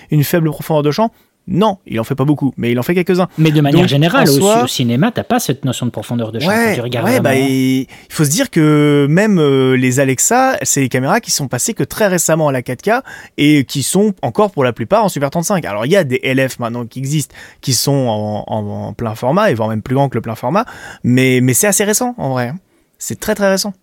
une 0.10 0.24
faible 0.24 0.50
profondeur 0.52 0.84
de 0.84 0.92
champ? 0.92 1.12
Non, 1.48 1.80
il 1.88 2.00
en 2.00 2.04
fait 2.04 2.14
pas 2.16 2.24
beaucoup, 2.24 2.54
mais 2.56 2.72
il 2.72 2.80
en 2.80 2.84
fait 2.84 2.94
quelques-uns. 2.94 3.28
Mais 3.40 3.52
de 3.52 3.60
manière 3.62 3.82
Donc, 3.82 3.90
générale, 3.90 4.30
au, 4.30 4.32
soi- 4.32 4.64
au 4.64 4.68
cinéma, 4.68 5.12
t'as 5.12 5.24
pas 5.24 5.40
cette 5.40 5.66
notion 5.66 5.88
de 5.88 5.92
profondeur 5.92 6.32
de 6.32 6.40
champ 6.40 6.48
Ouais, 6.48 6.76
tu 6.76 6.82
regardes 6.82 7.08
ouais, 7.08 7.20
bah, 7.20 7.36
il 7.36 7.88
faut 8.10 8.24
se 8.24 8.30
dire 8.30 8.52
que 8.52 9.08
même 9.10 9.40
euh, 9.40 9.76
les 9.76 10.00
Alexa, 10.00 10.58
c'est 10.62 10.82
des 10.82 10.88
caméras 10.90 11.20
qui 11.20 11.32
sont 11.32 11.48
passées 11.48 11.74
que 11.74 11.84
très 11.84 12.08
récemment 12.08 12.48
à 12.48 12.52
la 12.52 12.62
4K 12.62 13.02
et 13.38 13.66
qui 13.66 13.82
sont 13.82 14.14
encore 14.22 14.52
pour 14.52 14.64
la 14.64 14.72
plupart 14.72 15.04
en 15.04 15.10
Super 15.10 15.32
35. 15.32 15.66
Alors 15.66 15.86
il 15.88 15.92
y 15.92 15.96
a 15.98 16.04
des 16.04 16.20
LF 16.24 16.60
maintenant 16.60 16.86
qui 16.86 17.00
existent, 17.00 17.36
qui 17.60 17.74
sont 17.74 17.92
en, 17.92 18.44
en- 18.48 18.88
en 18.88 18.94
plein 18.94 19.16
format 19.16 19.50
et 19.52 19.56
voire 19.56 19.68
même 19.70 19.82
plus 19.82 19.96
grand 19.96 20.10
que 20.10 20.16
le 20.16 20.22
plein 20.22 20.36
format, 20.36 20.66
mais, 21.04 21.40
mais 21.42 21.54
c'est 21.56 21.68
assez 21.68 21.84
récent 21.84 22.14
en 22.20 22.30
vrai. 22.30 22.50
hein. 22.50 22.56
C'est 23.00 23.20
très 23.20 23.34
très 23.34 23.50
récent. 23.50 23.74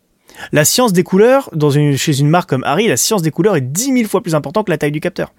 La 0.52 0.64
science 0.64 0.92
des 0.92 1.02
couleurs, 1.02 1.50
dans 1.54 1.70
une, 1.70 1.96
chez 1.96 2.20
une 2.20 2.28
marque 2.28 2.48
comme 2.50 2.62
Harry, 2.64 2.86
la 2.86 2.96
science 2.96 3.20
des 3.22 3.32
couleurs 3.32 3.56
est 3.56 3.60
10 3.62 3.92
000 3.94 4.08
fois 4.08 4.22
plus 4.22 4.36
importante 4.36 4.66
que 4.66 4.70
la 4.70 4.78
taille 4.78 4.92
du 4.92 5.00
capteur. 5.00 5.32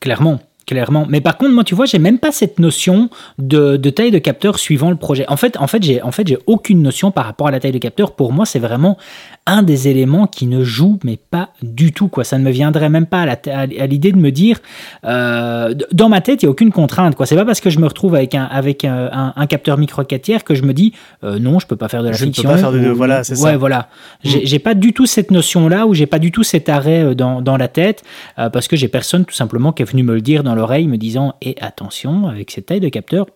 Clairement. 0.00 0.40
Clairement. 0.66 1.06
Mais 1.08 1.20
par 1.20 1.38
contre, 1.38 1.52
moi, 1.52 1.62
tu 1.62 1.76
vois, 1.76 1.86
j'ai 1.86 2.00
même 2.00 2.18
pas 2.18 2.32
cette 2.32 2.58
notion 2.58 3.08
de, 3.38 3.76
taille 3.76 4.10
de 4.10 4.18
capteur 4.18 4.58
suivant 4.58 4.90
le 4.90 4.96
projet. 4.96 5.24
En 5.28 5.36
fait, 5.36 5.56
en 5.58 5.68
fait, 5.68 5.80
j'ai, 5.80 6.02
en 6.02 6.10
fait, 6.10 6.26
j'ai 6.26 6.38
aucune 6.48 6.82
notion 6.82 7.12
par 7.12 7.24
rapport 7.24 7.46
à 7.46 7.52
la 7.52 7.60
taille 7.60 7.70
de 7.70 7.78
capteur. 7.78 8.16
Pour 8.16 8.32
moi, 8.32 8.46
c'est 8.46 8.58
vraiment 8.58 8.98
un 9.46 9.62
des 9.62 9.88
éléments 9.88 10.26
qui 10.26 10.46
ne 10.46 10.64
joue, 10.64 10.98
mais 11.04 11.16
pas 11.16 11.50
du 11.62 11.92
tout, 11.92 12.08
quoi. 12.08 12.24
Ça 12.24 12.36
ne 12.38 12.42
me 12.44 12.50
viendrait 12.50 12.88
même 12.88 13.06
pas 13.06 13.22
à, 13.22 13.66
l'idée 13.66 14.10
de 14.12 14.16
me 14.18 14.30
dire, 14.32 14.58
euh, 15.04 15.74
dans 15.92 16.08
ma 16.08 16.20
tête, 16.20 16.42
il 16.42 16.46
y 16.46 16.48
a 16.48 16.50
aucune 16.50 16.72
contrainte, 16.72 17.14
quoi. 17.14 17.26
C'est 17.26 17.36
pas 17.36 17.44
parce 17.44 17.60
que 17.60 17.70
je 17.70 17.78
me 17.78 17.86
retrouve 17.86 18.14
avec 18.14 18.34
un, 18.34 18.44
avec 18.44 18.84
un, 18.84 19.08
un- 19.12 19.32
un 19.36 19.46
capteur 19.46 19.78
micro 19.78 20.02
4 20.04 20.20
tiers 20.22 20.44
que 20.44 20.54
je 20.54 20.62
me 20.62 20.72
dis, 20.74 20.92
euh, 21.24 21.38
non, 21.38 21.58
je 21.58 21.66
peux 21.66 21.76
pas 21.76 21.88
faire 21.88 22.02
de 22.02 22.08
la 22.08 22.12
Je 22.12 22.24
ne 22.24 22.30
peux 22.30 22.34
fiction. 22.34 22.50
pas 22.50 22.58
faire 22.58 22.72
de 22.72 22.90
ou- 22.90 22.94
voilà, 22.96 23.22
c'est 23.24 23.34
ouais, 23.34 23.52
ça. 23.52 23.56
voilà. 23.56 23.88
J'ai, 24.24 24.44
j'ai 24.46 24.58
pas 24.58 24.74
du 24.74 24.92
tout 24.92 25.06
cette 25.06 25.30
notion-là, 25.30 25.86
ou 25.86 25.94
j'ai 25.94 26.06
pas 26.06 26.18
du 26.18 26.32
tout 26.32 26.42
cet 26.42 26.68
arrêt 26.68 27.04
euh, 27.04 27.14
dans, 27.14 27.40
dans 27.40 27.56
la 27.56 27.68
tête, 27.68 28.02
euh, 28.38 28.50
parce 28.50 28.68
que 28.68 28.76
j'ai 28.76 28.88
personne 28.88 29.24
tout 29.24 29.34
simplement 29.34 29.72
qui 29.72 29.82
est 29.82 29.86
venu 29.90 30.02
me 30.02 30.14
le 30.14 30.20
dire 30.20 30.42
dans 30.42 30.54
l'oreille, 30.54 30.88
me 30.88 30.96
disant 30.98 31.34
Et 31.42 31.56
attention, 31.60 32.26
avec 32.28 32.50
cette 32.50 32.66
taille 32.66 32.80
de 32.80 32.88
capteur, 32.88 33.26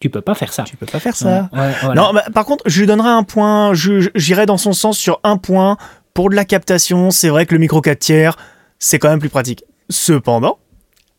tu 0.00 0.08
peux 0.08 0.22
pas 0.22 0.34
faire 0.34 0.52
ça. 0.52 0.64
Tu 0.64 0.76
peux 0.76 0.86
pas 0.86 0.98
faire 0.98 1.14
ça. 1.14 1.50
Ouais, 1.52 1.70
voilà. 1.82 2.00
Non, 2.00 2.12
bah, 2.14 2.24
par 2.32 2.46
contre, 2.46 2.64
je 2.66 2.80
lui 2.80 2.86
donnerai 2.86 3.10
un 3.10 3.22
point. 3.22 3.72
J'irai 3.74 4.46
dans 4.46 4.56
son 4.56 4.72
sens 4.72 4.98
sur 4.98 5.20
un 5.22 5.36
point. 5.36 5.76
Pour 6.14 6.30
de 6.30 6.34
la 6.34 6.44
captation, 6.44 7.10
c'est 7.10 7.28
vrai 7.28 7.46
que 7.46 7.54
le 7.54 7.60
micro 7.60 7.80
4 7.80 7.98
tiers, 7.98 8.36
c'est 8.78 8.98
quand 8.98 9.10
même 9.10 9.20
plus 9.20 9.28
pratique. 9.28 9.64
Cependant, 9.90 10.58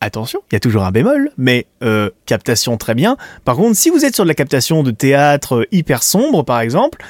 attention, 0.01 0.41
il 0.51 0.55
y 0.55 0.57
a 0.57 0.59
toujours 0.59 0.83
un 0.83 0.91
bémol, 0.91 1.31
mais 1.37 1.67
euh, 1.83 2.09
captation 2.25 2.75
très 2.75 2.95
bien. 2.95 3.17
Par 3.45 3.55
contre, 3.55 3.77
si 3.77 3.89
vous 3.89 4.03
êtes 4.03 4.15
sur 4.15 4.25
de 4.25 4.27
la 4.27 4.33
captation 4.35 4.83
de 4.83 4.91
théâtre 4.91 5.57
euh, 5.57 5.65
hyper 5.71 6.03
sombre, 6.03 6.43
par 6.43 6.59
exemple, 6.59 7.03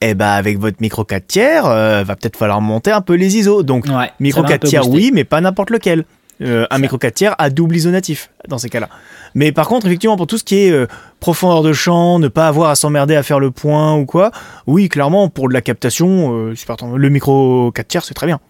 eh 0.00 0.14
ben 0.14 0.28
avec 0.28 0.58
votre 0.58 0.76
micro 0.80 1.04
4 1.04 1.26
tiers, 1.26 1.66
euh, 1.66 2.04
va 2.04 2.16
peut-être 2.16 2.36
falloir 2.36 2.60
monter 2.60 2.92
un 2.92 3.00
peu 3.00 3.14
les 3.14 3.36
ISO. 3.38 3.62
Donc, 3.62 3.86
Ouais, 3.86 4.12
micro 4.20 4.42
ça 4.42 4.48
va 4.48 4.48
un 4.48 4.58
4 4.58 4.60
peu 4.60 4.68
tiers, 4.68 4.88
oui, 4.88 5.10
mais 5.12 5.24
pas 5.24 5.40
n'importe 5.40 5.70
lequel. 5.70 6.04
Euh, 6.42 6.66
un 6.70 6.78
micro 6.78 6.98
4 6.98 7.14
tiers 7.14 7.34
à 7.38 7.48
double 7.48 7.76
isonatif 7.76 8.30
dans 8.48 8.58
ces 8.58 8.68
cas-là. 8.68 8.88
Mais 9.34 9.52
par 9.52 9.68
contre, 9.68 9.86
effectivement, 9.86 10.16
pour 10.16 10.26
tout 10.26 10.36
ce 10.36 10.42
qui 10.42 10.56
est 10.56 10.70
euh, 10.70 10.86
profondeur 11.20 11.62
de 11.62 11.72
champ, 11.72 12.18
ne 12.18 12.26
pas 12.26 12.48
avoir 12.48 12.70
à 12.70 12.74
s'emmerder 12.74 13.14
à 13.14 13.22
faire 13.22 13.38
le 13.38 13.52
point 13.52 13.94
ou 13.94 14.04
quoi, 14.04 14.32
oui, 14.66 14.88
clairement, 14.88 15.28
pour 15.28 15.48
de 15.48 15.54
la 15.54 15.60
captation, 15.60 16.32
euh, 16.34 16.54
Super 16.56 16.76
30 16.76 16.96
le 16.96 17.08
micro 17.08 17.70
4 17.72 17.86
tiers, 17.86 18.04
c'est 18.04 18.14
très 18.14 18.26
bien. 18.26 18.40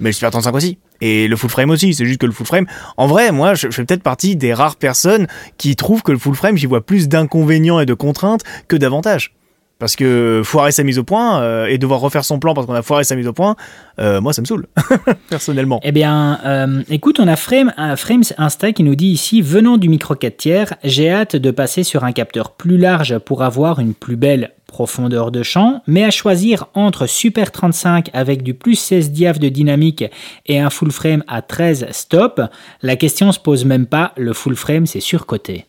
Mais 0.00 0.08
le 0.08 0.12
Super 0.12 0.30
35 0.30 0.54
aussi. 0.54 0.78
Et 1.00 1.28
le 1.28 1.36
full 1.36 1.50
frame 1.50 1.70
aussi, 1.70 1.94
c'est 1.94 2.04
juste 2.04 2.20
que 2.20 2.26
le 2.26 2.32
full 2.32 2.46
frame, 2.46 2.66
en 2.96 3.06
vrai, 3.06 3.30
moi, 3.32 3.54
je, 3.54 3.68
je 3.70 3.76
fais 3.76 3.84
peut-être 3.84 4.02
partie 4.02 4.34
des 4.34 4.52
rares 4.52 4.76
personnes 4.76 5.28
qui 5.56 5.76
trouvent 5.76 6.02
que 6.02 6.12
le 6.12 6.18
full 6.18 6.34
frame, 6.34 6.56
j'y 6.56 6.66
vois 6.66 6.84
plus 6.84 7.08
d'inconvénients 7.08 7.80
et 7.80 7.86
de 7.86 7.94
contraintes 7.94 8.42
que 8.66 8.76
d'avantages. 8.76 9.32
Parce 9.80 9.96
que 9.96 10.42
foirer 10.44 10.72
sa 10.72 10.84
mise 10.84 10.98
au 10.98 11.04
point 11.04 11.40
euh, 11.40 11.64
et 11.64 11.78
devoir 11.78 12.00
refaire 12.00 12.22
son 12.24 12.38
plan 12.38 12.52
parce 12.52 12.66
qu'on 12.66 12.74
a 12.74 12.82
foiré 12.82 13.02
sa 13.02 13.16
mise 13.16 13.26
au 13.26 13.32
point, 13.32 13.56
euh, 13.98 14.20
moi, 14.20 14.34
ça 14.34 14.42
me 14.42 14.46
saoule, 14.46 14.66
personnellement. 15.30 15.80
Eh 15.82 15.90
bien, 15.90 16.38
euh, 16.44 16.82
écoute, 16.90 17.18
on 17.18 17.26
a 17.26 17.34
Frame, 17.34 17.72
un 17.78 17.96
Frames 17.96 18.24
Insta 18.36 18.72
qui 18.72 18.82
nous 18.82 18.94
dit 18.94 19.08
ici, 19.08 19.40
venant 19.40 19.78
du 19.78 19.88
micro 19.88 20.14
4 20.14 20.36
tiers, 20.36 20.74
j'ai 20.84 21.10
hâte 21.10 21.34
de 21.34 21.50
passer 21.50 21.82
sur 21.82 22.04
un 22.04 22.12
capteur 22.12 22.52
plus 22.52 22.76
large 22.76 23.18
pour 23.20 23.42
avoir 23.42 23.78
une 23.78 23.94
plus 23.94 24.16
belle 24.16 24.52
profondeur 24.66 25.30
de 25.30 25.42
champ, 25.42 25.82
mais 25.86 26.04
à 26.04 26.10
choisir 26.10 26.66
entre 26.74 27.06
Super 27.06 27.50
35 27.50 28.10
avec 28.12 28.42
du 28.42 28.52
plus 28.52 28.76
16 28.76 29.12
diaph 29.12 29.38
de 29.38 29.48
dynamique 29.48 30.04
et 30.44 30.60
un 30.60 30.68
full 30.68 30.92
frame 30.92 31.24
à 31.26 31.40
13 31.40 31.86
stop, 31.90 32.42
la 32.82 32.96
question 32.96 33.32
se 33.32 33.40
pose 33.40 33.64
même 33.64 33.86
pas, 33.86 34.12
le 34.18 34.34
full 34.34 34.56
frame 34.56 34.86
c'est 34.86 35.00
surcoté. 35.00 35.64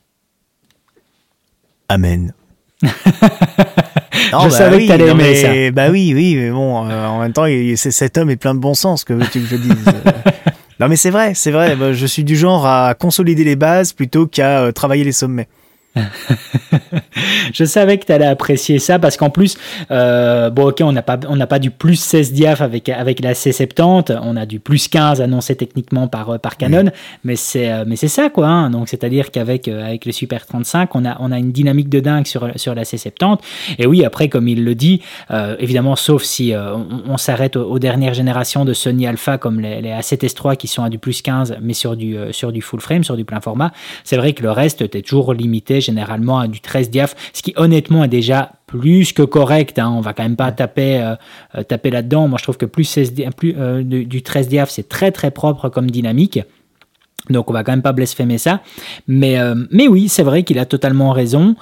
Amen. 1.88 2.34
Je 4.44 4.50
savais 4.50 4.84
que 4.84 4.88
t'allais 4.88 5.06
non, 5.08 5.12
aimer 5.20 5.42
mais- 5.44 5.72
Bah 5.72 5.90
oui, 5.90 6.12
oui, 6.16 6.36
mais 6.38 6.52
bon, 6.52 6.88
euh, 6.90 7.06
en 7.08 7.20
même 7.20 7.34
temps, 7.34 7.46
il- 7.46 7.78
cet 7.78 8.18
homme 8.18 8.30
est 8.30 8.36
plein 8.38 8.54
de 8.54 8.60
bon 8.60 8.74
sens, 8.74 9.04
que 9.04 9.14
veux-tu 9.14 9.42
que 9.42 9.48
je 9.48 9.56
dise 9.56 9.76
Euh, 9.88 10.12
Non 10.80 10.88
mais 10.88 10.96
c'est 10.96 11.12
vrai, 11.12 11.34
c'est 11.36 11.52
vrai, 11.52 11.76
bah, 11.76 11.94
je 11.94 12.06
suis 12.08 12.24
du 12.24 12.36
genre 12.36 12.66
à 12.66 12.96
consolider 12.96 13.44
les 13.44 13.56
bases 13.56 13.94
plutôt 13.94 14.26
qu'à 14.26 14.62
euh, 14.62 14.72
travailler 14.72 15.04
les 15.04 15.12
sommets. 15.12 15.48
Je 17.54 17.66
savais 17.66 17.98
que 17.98 18.06
tu 18.06 18.12
allais 18.12 18.26
apprécier 18.26 18.80
ça 18.80 19.00
parce 19.00 19.18
qu'en 19.18 19.30
plus, 19.30 19.58
euh, 19.92 20.50
bon, 20.50 20.70
ok, 20.70 20.82
on 20.82 20.92
n'a 20.92 21.02
pas, 21.02 21.20
on 21.28 21.36
n'a 21.36 21.48
pas 21.48 21.60
du 21.60 21.70
plus 21.72 21.96
16 21.96 22.34
diaph 22.34 22.62
avec, 22.62 22.90
avec 22.90 23.20
la 23.22 23.34
C70, 23.34 24.18
on 24.24 24.38
a 24.38 24.46
du 24.46 24.60
plus 24.60 24.88
15 24.88 25.22
annoncé 25.22 25.56
techniquement 25.56 26.08
par, 26.08 26.30
euh, 26.30 26.38
par 26.38 26.58
Canon, 26.58 26.92
mais 27.24 27.36
c'est, 27.36 27.72
euh, 27.72 27.84
mais 27.86 27.96
c'est 27.96 28.08
ça 28.08 28.30
quoi. 28.30 28.48
hein. 28.48 28.70
Donc, 28.70 28.90
c'est-à-dire 28.90 29.32
qu'avec 29.32 29.68
avec 29.68 30.06
le 30.06 30.12
Super 30.12 30.46
35, 30.46 30.96
on 30.96 31.06
a, 31.06 31.18
on 31.20 31.32
a 31.32 31.38
une 31.38 31.52
dynamique 31.52 31.90
de 31.90 32.00
dingue 32.00 32.26
sur, 32.26 32.48
sur 32.56 32.74
la 32.74 32.84
C70. 32.84 33.38
Et 33.78 33.86
oui, 33.86 34.06
après, 34.06 34.30
comme 34.30 34.48
il 34.48 34.64
le 34.64 34.76
dit, 34.76 35.02
euh, 35.32 35.56
évidemment, 35.60 35.96
sauf 35.96 36.24
si 36.24 36.54
euh, 36.54 36.76
on, 36.76 37.04
on 37.10 37.18
s'arrête 37.18 37.56
aux, 37.56 37.70
aux 37.70 37.80
dernières 37.80 38.14
générations 38.14 38.66
de 38.66 38.74
Sony 38.74 39.08
Alpha 39.08 39.38
comme 39.38 39.60
les, 39.60 39.82
les 39.82 39.90
A7S3 39.90 40.56
qui 40.56 40.68
sont 40.68 40.84
à 40.84 40.90
du 40.90 41.00
plus 41.00 41.22
15, 41.22 41.58
mais 41.62 41.74
sur 41.74 41.96
du, 41.96 42.16
sur 42.32 42.52
du 42.52 42.62
full 42.62 42.80
frame, 42.80 43.04
sur 43.04 43.18
du 43.18 43.26
plein 43.26 43.42
format, 43.42 43.72
c'est 44.04 44.18
vrai 44.18 44.34
que 44.34 44.44
le 44.44 44.52
reste, 44.52 44.90
tu 44.90 44.98
es 44.98 45.02
toujours 45.02 45.34
limité 45.34 45.81
généralement 45.82 46.40
à 46.40 46.48
du 46.48 46.62
13 46.62 46.90
diaph, 46.90 47.16
ce 47.34 47.42
qui 47.42 47.54
honnêtement 47.58 48.04
est 48.04 48.08
déjà 48.08 48.54
plus 48.68 49.12
que 49.12 49.24
correct. 49.24 49.80
Hein. 49.80 49.92
On 49.96 50.02
va 50.02 50.14
quand 50.14 50.24
même 50.24 50.38
pas 50.38 50.52
taper, 50.52 51.02
euh, 51.02 51.16
euh, 51.56 51.64
taper 51.64 51.90
là-dedans. 51.90 52.28
Moi, 52.28 52.38
je 52.38 52.44
trouve 52.44 52.58
que 52.58 52.66
plus, 52.66 52.86
16 52.86 53.14
di- 53.14 53.26
plus 53.36 53.54
euh, 53.58 53.84
du, 53.84 54.06
du 54.06 54.22
13 54.22 54.48
diaph, 54.48 54.70
c'est 54.70 54.88
très 54.88 55.12
très 55.12 55.32
propre 55.32 55.68
comme 55.70 55.92
dynamique. 55.92 56.40
Donc 57.30 57.50
on 57.52 57.54
va 57.54 57.64
quand 57.64 57.72
même 57.72 57.84
pas 57.84 57.92
blasphémer 57.92 58.40
ça. 58.40 58.62
Mais, 59.08 59.38
mais 59.70 59.88
oui, 59.88 60.10
c'est 60.10 60.24
vrai 60.24 60.42
qu'il 60.42 60.58
a 60.58 60.66
totalement 60.66 61.12
raison. 61.12 61.56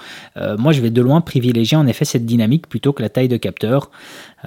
Moi, 0.58 0.71
je 0.71 0.79
vais 0.79 0.89
de 0.89 1.01
loin 1.01 1.19
privilégier 1.19 1.75
en 1.75 1.86
effet 1.86 2.05
cette 2.05 2.25
dynamique 2.25 2.67
plutôt 2.69 2.93
que 2.93 3.01
la 3.01 3.10
taille 3.10 3.27
de 3.27 3.36
capteur, 3.36 3.91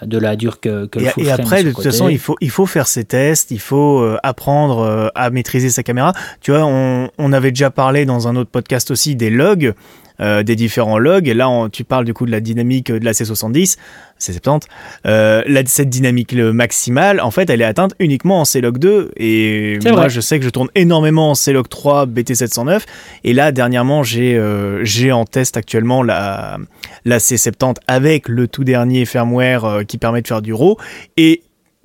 de 0.00 0.18
la 0.18 0.36
dure 0.36 0.60
que, 0.60 0.86
que 0.86 0.98
le 0.98 1.06
Et, 1.06 1.08
full 1.10 1.24
et 1.24 1.30
après, 1.30 1.64
de 1.64 1.72
toute 1.72 1.82
façon, 1.82 2.08
il 2.08 2.18
faut, 2.18 2.36
il 2.40 2.50
faut 2.50 2.66
faire 2.66 2.88
ses 2.88 3.04
tests, 3.04 3.50
il 3.50 3.60
faut 3.60 4.00
euh, 4.00 4.18
apprendre 4.22 4.78
euh, 4.80 5.08
à 5.14 5.30
maîtriser 5.30 5.70
sa 5.70 5.82
caméra. 5.82 6.14
Tu 6.40 6.50
vois, 6.50 6.64
on, 6.64 7.10
on 7.18 7.32
avait 7.32 7.50
déjà 7.50 7.70
parlé 7.70 8.06
dans 8.06 8.28
un 8.28 8.36
autre 8.36 8.50
podcast 8.50 8.90
aussi 8.90 9.14
des 9.16 9.30
logs, 9.30 9.74
euh, 10.22 10.42
des 10.42 10.56
différents 10.56 10.98
logs. 10.98 11.28
Et 11.28 11.34
là, 11.34 11.50
on- 11.50 11.68
tu 11.68 11.84
parles 11.84 12.04
du 12.04 12.14
coup 12.14 12.24
de 12.24 12.30
la 12.30 12.40
dynamique 12.40 12.90
de 12.90 13.04
la 13.04 13.12
C70, 13.12 13.76
C70. 14.18 14.62
Euh, 15.06 15.42
cette 15.66 15.90
dynamique 15.90 16.32
le 16.32 16.52
maximale, 16.52 17.20
en 17.20 17.30
fait, 17.30 17.50
elle 17.50 17.60
est 17.60 17.64
atteinte 17.66 17.92
uniquement 17.98 18.40
en 18.40 18.44
C-Log 18.44 18.78
2. 18.78 19.10
Et 19.16 19.78
moi, 19.84 19.92
vrai. 19.92 20.10
je 20.10 20.20
sais 20.20 20.38
que 20.38 20.44
je 20.44 20.50
tourne 20.50 20.68
énormément 20.74 21.30
en 21.30 21.34
C-Log 21.34 21.68
3, 21.68 22.06
BT709. 22.06 22.82
Et 23.24 23.32
là, 23.32 23.52
dernièrement, 23.52 24.02
j'ai 24.02 24.36
euh, 24.36 24.84
en 25.12 25.24
test 25.24 25.56
actuellement 25.56 26.02
la, 26.02 26.58
la 27.04 27.18
C70 27.18 27.76
avec 27.88 28.28
le 28.28 28.46
tout 28.48 28.64
dernier 28.64 29.04
firmware 29.04 29.64
euh, 29.64 29.82
qui 29.82 29.98
permet 29.98 30.22
de 30.22 30.28
faire 30.28 30.42
du 30.42 30.52
RAW. 30.54 30.76
Et 31.16 31.42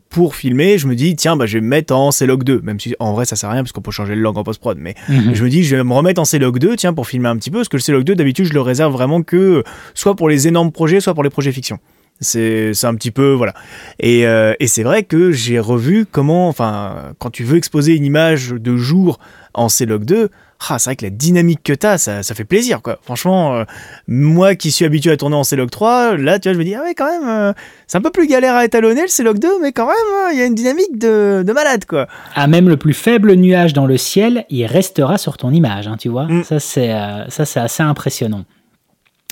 pour 0.09 0.35
filmer, 0.35 0.77
je 0.77 0.87
me 0.87 0.95
dis, 0.95 1.15
tiens, 1.15 1.35
bah, 1.35 1.45
je 1.45 1.57
vais 1.57 1.61
me 1.61 1.67
mettre 1.67 1.93
en 1.95 2.11
C-Log 2.11 2.43
2, 2.43 2.61
même 2.63 2.79
si 2.79 2.95
en 2.99 3.13
vrai 3.13 3.25
ça 3.25 3.35
sert 3.35 3.49
à 3.49 3.53
rien 3.53 3.63
parce 3.63 3.71
qu'on 3.73 3.81
peut 3.81 3.91
changer 3.91 4.15
le 4.15 4.21
log 4.21 4.37
en 4.37 4.43
post-prod, 4.43 4.77
mais 4.79 4.95
Mhm. 5.09 5.33
je 5.35 5.43
me 5.43 5.49
dis, 5.49 5.63
je 5.63 5.75
vais 5.75 5.83
me 5.83 5.93
remettre 5.93 6.21
en 6.21 6.25
C-Log 6.25 6.59
2, 6.59 6.75
tiens, 6.77 6.93
pour 6.93 7.07
filmer 7.07 7.27
un 7.29 7.37
petit 7.37 7.51
peu, 7.51 7.57
parce 7.59 7.69
que 7.69 7.77
le 7.77 7.81
C-Log 7.81 8.03
2, 8.03 8.15
d'habitude, 8.15 8.45
je 8.45 8.53
le 8.53 8.61
réserve 8.61 8.93
vraiment 8.93 9.21
que 9.21 9.63
soit 9.93 10.15
pour 10.15 10.29
les 10.29 10.47
énormes 10.47 10.71
projets, 10.71 10.99
soit 11.01 11.13
pour 11.13 11.23
les 11.23 11.29
projets 11.29 11.51
fiction. 11.51 11.79
C'est 12.19 12.73
un 12.83 12.95
petit 12.95 13.11
peu, 13.11 13.33
voilà. 13.33 13.53
Et, 13.99 14.25
euh, 14.25 14.53
et 14.59 14.67
c'est 14.67 14.83
vrai 14.83 15.03
que 15.03 15.31
j'ai 15.31 15.59
revu 15.59 16.05
comment, 16.09 16.47
enfin, 16.47 17.13
quand 17.19 17.29
tu 17.29 17.43
veux 17.43 17.57
exposer 17.57 17.95
une 17.95 18.05
image 18.05 18.49
de 18.49 18.75
jour 18.75 19.19
en 19.53 19.69
C-Log 19.69 20.03
2, 20.03 20.29
ah, 20.69 20.79
c'est 20.79 20.89
vrai 20.89 20.95
que 20.95 21.05
la 21.05 21.11
dynamique 21.11 21.61
que 21.63 21.73
t'as, 21.73 21.99
ça, 21.99 22.23
ça 22.23 22.33
fait 22.33 22.43
plaisir, 22.43 22.81
quoi. 22.81 22.97
Franchement, 23.03 23.55
euh, 23.55 23.63
moi 24.07 24.55
qui 24.55 24.71
suis 24.71 24.85
habitué 24.85 25.11
à 25.11 25.17
tourner 25.17 25.35
en 25.35 25.43
C-Log 25.43 25.69
3, 25.69 26.17
là, 26.17 26.39
tu 26.39 26.49
vois, 26.49 26.53
je 26.53 26.59
me 26.59 26.63
dis, 26.63 26.73
ah 26.73 26.81
ouais, 26.81 26.95
quand 26.95 27.05
même, 27.05 27.29
euh, 27.29 27.53
c'est 27.85 27.97
un 27.97 28.01
peu 28.01 28.09
plus 28.09 28.27
galère 28.27 28.55
à 28.55 28.65
étalonner 28.65 29.03
le 29.03 29.07
C-Log 29.07 29.37
2, 29.37 29.61
mais 29.61 29.71
quand 29.71 29.85
même, 29.85 30.31
il 30.33 30.39
y 30.39 30.41
a 30.41 30.45
une 30.45 30.55
dynamique 30.55 30.97
de, 30.97 31.43
de 31.45 31.53
malade, 31.53 31.85
quoi. 31.85 32.07
Ah, 32.35 32.47
même 32.47 32.67
le 32.69 32.77
plus 32.77 32.93
faible 32.93 33.33
nuage 33.35 33.73
dans 33.73 33.85
le 33.85 33.97
ciel, 33.97 34.45
il 34.49 34.65
restera 34.65 35.19
sur 35.19 35.37
ton 35.37 35.51
image, 35.51 35.87
hein, 35.87 35.95
tu 35.99 36.09
vois. 36.09 36.25
Mm. 36.25 36.43
Ça, 36.43 36.59
c'est 36.59 36.89
ça, 37.29 37.45
c'est 37.45 37.59
assez 37.59 37.83
impressionnant. 37.83 38.43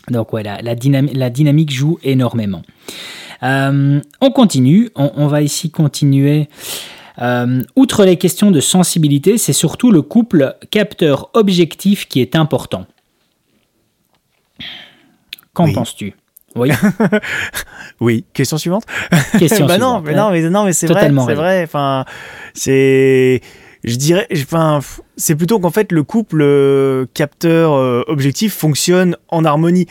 Donc, 0.09 0.33
ouais, 0.33 0.43
la, 0.43 0.61
la, 0.61 0.75
dynam- 0.75 1.11
la 1.13 1.29
dynamique 1.29 1.71
joue 1.71 1.97
énormément. 2.03 2.61
Euh, 3.43 3.99
on 4.21 4.31
continue. 4.31 4.89
On, 4.95 5.11
on 5.15 5.27
va 5.27 5.41
ici 5.41 5.69
continuer. 5.71 6.47
Euh, 7.21 7.61
outre 7.75 8.03
les 8.05 8.17
questions 8.17 8.51
de 8.51 8.59
sensibilité, 8.59 9.37
c'est 9.37 9.53
surtout 9.53 9.91
le 9.91 10.01
couple 10.01 10.55
capteur-objectif 10.71 12.07
qui 12.07 12.21
est 12.21 12.35
important. 12.35 12.85
Qu'en 15.53 15.65
Oui. 15.65 15.73
penses-tu? 15.73 16.13
Oui, 16.55 16.69
Oui, 18.01 18.23
question 18.33 18.57
suivante? 18.57 18.83
Question 19.37 19.65
bah 19.67 19.77
non, 19.77 19.99
suivante. 19.99 20.03
mais 20.05 20.15
non, 20.15 20.31
mais 20.31 20.49
non, 20.49 20.63
mais 20.65 20.73
c'est 20.73 20.87
vrai, 20.87 21.09
c'est 21.25 21.33
vrai. 21.33 21.63
Enfin, 21.63 22.05
c'est, 22.53 23.41
je 23.85 23.95
dirais, 23.97 24.27
enfin, 24.33 24.79
c'est 25.15 25.35
plutôt 25.35 25.59
qu'en 25.59 25.69
fait 25.69 25.91
le 25.91 26.03
couple 26.03 26.41
euh, 26.41 27.05
capteur 27.13 27.73
euh, 27.73 28.03
objectif 28.07 28.53
fonctionne 28.53 29.15
en 29.29 29.45
harmonie. 29.45 29.87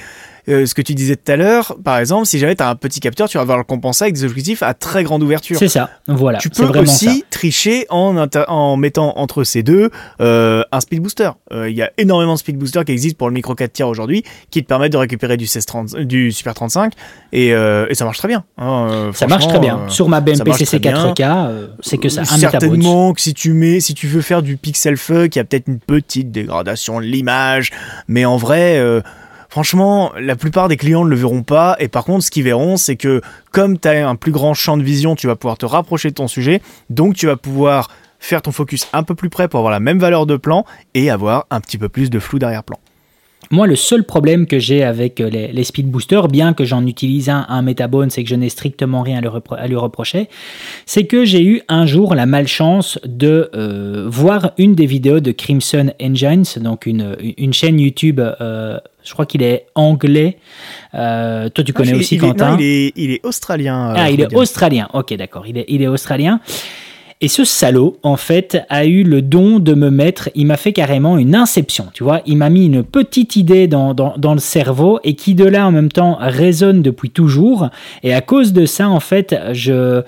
Euh, 0.49 0.67
ce 0.67 0.75
que 0.75 0.83
tu 0.83 0.95
disais 0.95 1.17
tout 1.17 1.31
à 1.33 1.37
l'heure, 1.37 1.77
par 1.83 1.99
exemple, 1.99 2.27
si 2.27 2.39
jamais 2.39 2.55
tu 2.57 2.63
as 2.63 2.69
un 2.69 2.75
petit 2.75 3.01
capteur, 3.01 3.29
tu 3.29 3.39
vas 3.39 3.43
avoir 3.43 3.59
le 3.59 3.65
compenser 3.65 4.05
avec 4.05 4.15
des 4.15 4.25
objectifs 4.25 4.63
à 4.63 4.75
très 4.75 5.05
grande 5.05 5.23
ouverture. 5.23 5.59
C'est 5.59 5.69
ça, 5.69 5.91
voilà. 6.07 6.39
Tu 6.39 6.51
peux 6.51 6.67
aussi 6.79 7.07
ça. 7.07 7.27
tricher 7.31 7.87
en, 7.89 8.77
mettant 8.77 9.19
entre 9.19 9.45
ces 9.45 9.63
deux 9.63 9.91
euh, 10.21 10.63
un 10.73 10.81
speed 10.81 11.01
booster. 11.01 11.31
Euh, 11.53 11.71
Il 11.71 11.77
y 11.77 11.83
a 11.83 11.91
énormément 11.99 12.35
de 12.35 12.39
speed 12.39 12.59
boosters 12.59 12.85
qui 12.85 12.93
existent 12.93 13.17
pour 13.19 13.29
le 13.29 13.35
micro 13.35 13.55
4 13.55 13.73
tiers 13.73 13.89
aujourd'hui 13.89 14.25
qui 14.51 14.63
te 14.63 14.69
permettent 14.69 14.93
de 14.93 14.99
récupérer 14.99 15.37
du, 15.37 15.45
1630 15.45 15.97
du 15.97 16.33
Super 16.33 16.55
35 16.55 16.93
et, 17.33 17.49
et 17.49 17.95
ça 17.95 18.05
marche 18.05 18.19
très 18.19 18.29
bien. 18.29 18.45
hein, 18.59 19.11
Ça 19.15 19.27
marche 19.27 19.47
très 19.47 19.59
bien. 19.59 19.89
Sur 19.89 20.09
ma 20.09 20.21
très 20.21 20.79
bien. 20.79 21.15
4K, 21.15 21.49
euh, 21.49 21.67
c'est 21.81 21.99
que 21.99 22.09
ça. 22.09 22.23
Un. 22.23 22.25
Certainement 22.25 23.13
que 23.13 23.21
si 23.21 23.35
tu 23.35 23.53
mets, 23.53 23.81
si 23.81 23.95
tu 23.95 24.07
veux 24.07 24.21
faire 24.21 24.43
du 24.43 24.57
pixel 24.57 24.97
fuck, 24.97 25.35
il 25.35 25.39
y 25.39 25.41
a 25.41 25.45
peut-être 25.45 25.69
une 25.69 25.79
petite 25.79 26.31
dégradation 26.31 27.01
de 27.01 27.05
l'image, 27.07 27.71
mais 28.09 28.25
en 28.25 28.37
vrai, 28.37 28.79
franchement, 29.55 30.11
la 30.19 30.35
plupart 30.35 30.67
des 30.67 30.77
clients 30.77 31.05
ne 31.05 31.11
le 31.11 31.15
verront 31.15 31.45
pas. 31.45 31.77
Et 31.79 31.87
par 31.87 32.05
contre, 32.05 32.25
ce 32.25 32.33
qu'ils 32.33 32.43
verront, 32.43 32.77
c'est 32.77 32.97
que 32.97 33.21
comme 33.53 33.79
tu 33.79 33.87
as 33.87 34.09
un 34.09 34.17
plus 34.17 34.33
grand 34.33 34.53
champ 34.53 34.77
de 34.77 34.83
vision, 34.83 35.15
tu 35.15 35.29
vas 35.29 35.37
pouvoir 35.37 35.59
te 35.59 35.65
rapprocher 35.65 36.09
de 36.09 36.15
ton 36.15 36.27
sujet, 36.27 36.61
donc 36.91 37.15
tu 37.15 37.27
vas 37.27 37.37
pouvoir 37.37 37.89
faire 38.19 38.43
ton 38.43 38.51
focus 38.51 38.89
un 38.93 39.05
peu 39.05 39.15
plus 39.15 39.31
près 39.31 39.47
pour 39.47 39.61
avoir 39.61 39.71
la 39.71 39.79
même 39.79 40.01
valeur 40.01 40.27
de 40.27 40.37
plan 40.37 40.65
et 40.95 41.09
avoir 41.09 41.47
un 41.53 41.61
petit 41.61 41.79
peu 41.79 41.89
plus 41.89 42.11
de 42.11 42.19
flou 42.19 42.41
d'arrière-plan. 42.41 42.81
Moi, 43.53 43.69
le 43.69 43.77
seul 43.77 44.03
problème 44.03 44.47
que 44.49 44.59
j'ai 44.59 44.83
avec 44.83 45.21
euh, 45.21 45.31
les, 45.31 45.63
speed 45.65 45.89
boosters, 45.89 46.27
bien 46.27 46.53
que 46.53 46.65
j'en 46.65 46.85
utilise 46.85 47.29
un, 47.29 47.47
un 47.49 47.63
Metabone, 47.63 48.11
c'est 48.11 48.25
que 48.25 48.31
je 48.31 48.35
n'ai 48.35 48.49
strictement 48.49 49.03
rien 49.03 49.23
à, 49.23 49.69
lui 49.69 49.77
reprocher, 49.77 50.29
c'est 50.87 51.05
que 51.05 51.25
j'ai 51.25 51.45
eu 51.45 51.63
un 51.69 51.87
jour 51.87 52.17
la 52.17 52.27
malchance 52.27 52.99
de 53.05 53.51
euh, 53.55 54.07
voir 54.09 54.51
une 54.59 54.75
des 54.75 54.87
vidéos 54.87 55.21
de 55.21 55.31
Crimson 55.31 55.93
Engines, 56.03 56.59
donc 56.61 56.87
une, 56.87 57.17
une 57.39 57.53
chaîne 57.53 57.79
YouTube, 57.79 58.19
euh, 58.19 58.79
je 59.05 59.13
crois 59.13 59.27
qu'il 59.27 59.43
est 59.43 59.67
anglais. 59.75 60.39
Euh, 60.95 61.49
toi, 61.51 61.63
tu 61.65 61.73
connais 61.73 61.95
aussi 61.95 62.15
il 62.17 62.19
est- 62.19 62.21
Quentin. 62.21 62.53
non, 62.53 62.57
il, 62.59 62.65
est, 62.65 62.93
il 62.97 63.11
est 63.11 63.25
australien. 63.25 63.91
euh, 63.91 63.95
Ah, 63.97 64.11
il 64.11 64.21
est 64.21 64.35
australien. 64.35 64.89
Ok, 64.95 65.15
d'accord. 65.15 65.47
Il 65.47 65.59
est, 65.59 65.65
il 65.69 65.83
est 65.83 65.89
australien. 65.89 66.41
Et 67.21 67.29
ce 67.29 67.45
salaud, 67.45 67.97
en 68.03 68.17
fait, 68.17 68.59
a 68.69 68.85
eu 68.85 69.03
le 69.03 69.23
don 69.23 69.59
de 69.59 69.73
me 69.73 69.89
mettre, 69.89 70.29
il 70.35 70.47
m'a 70.47 70.57
fait 70.59 70.73
carrément 70.75 71.17
une 71.17 71.35
inception, 71.35 71.87
tu 71.95 72.03
vois. 72.03 72.21
Il 72.27 72.37
m'a 72.37 72.51
mis 72.51 72.67
une 72.67 72.83
petite 72.83 73.37
idée 73.37 73.67
dans, 73.67 73.95
dans, 73.95 74.15
dans 74.19 74.35
le 74.35 74.41
cerveau 74.41 74.99
et 75.05 75.15
qui 75.15 75.35
de 75.35 75.45
là 75.45 75.67
en 75.67 75.71
même 75.71 75.91
temps 75.91 76.19
résonne 76.21 76.83
depuis 76.83 77.11
toujours. 77.11 77.71
Et 78.03 78.13
à 78.13 78.21
cause 78.21 78.53
de 78.53 78.67
ça, 78.67 78.89
en 78.91 79.01
fait, 79.01 79.35
je, 79.53 80.03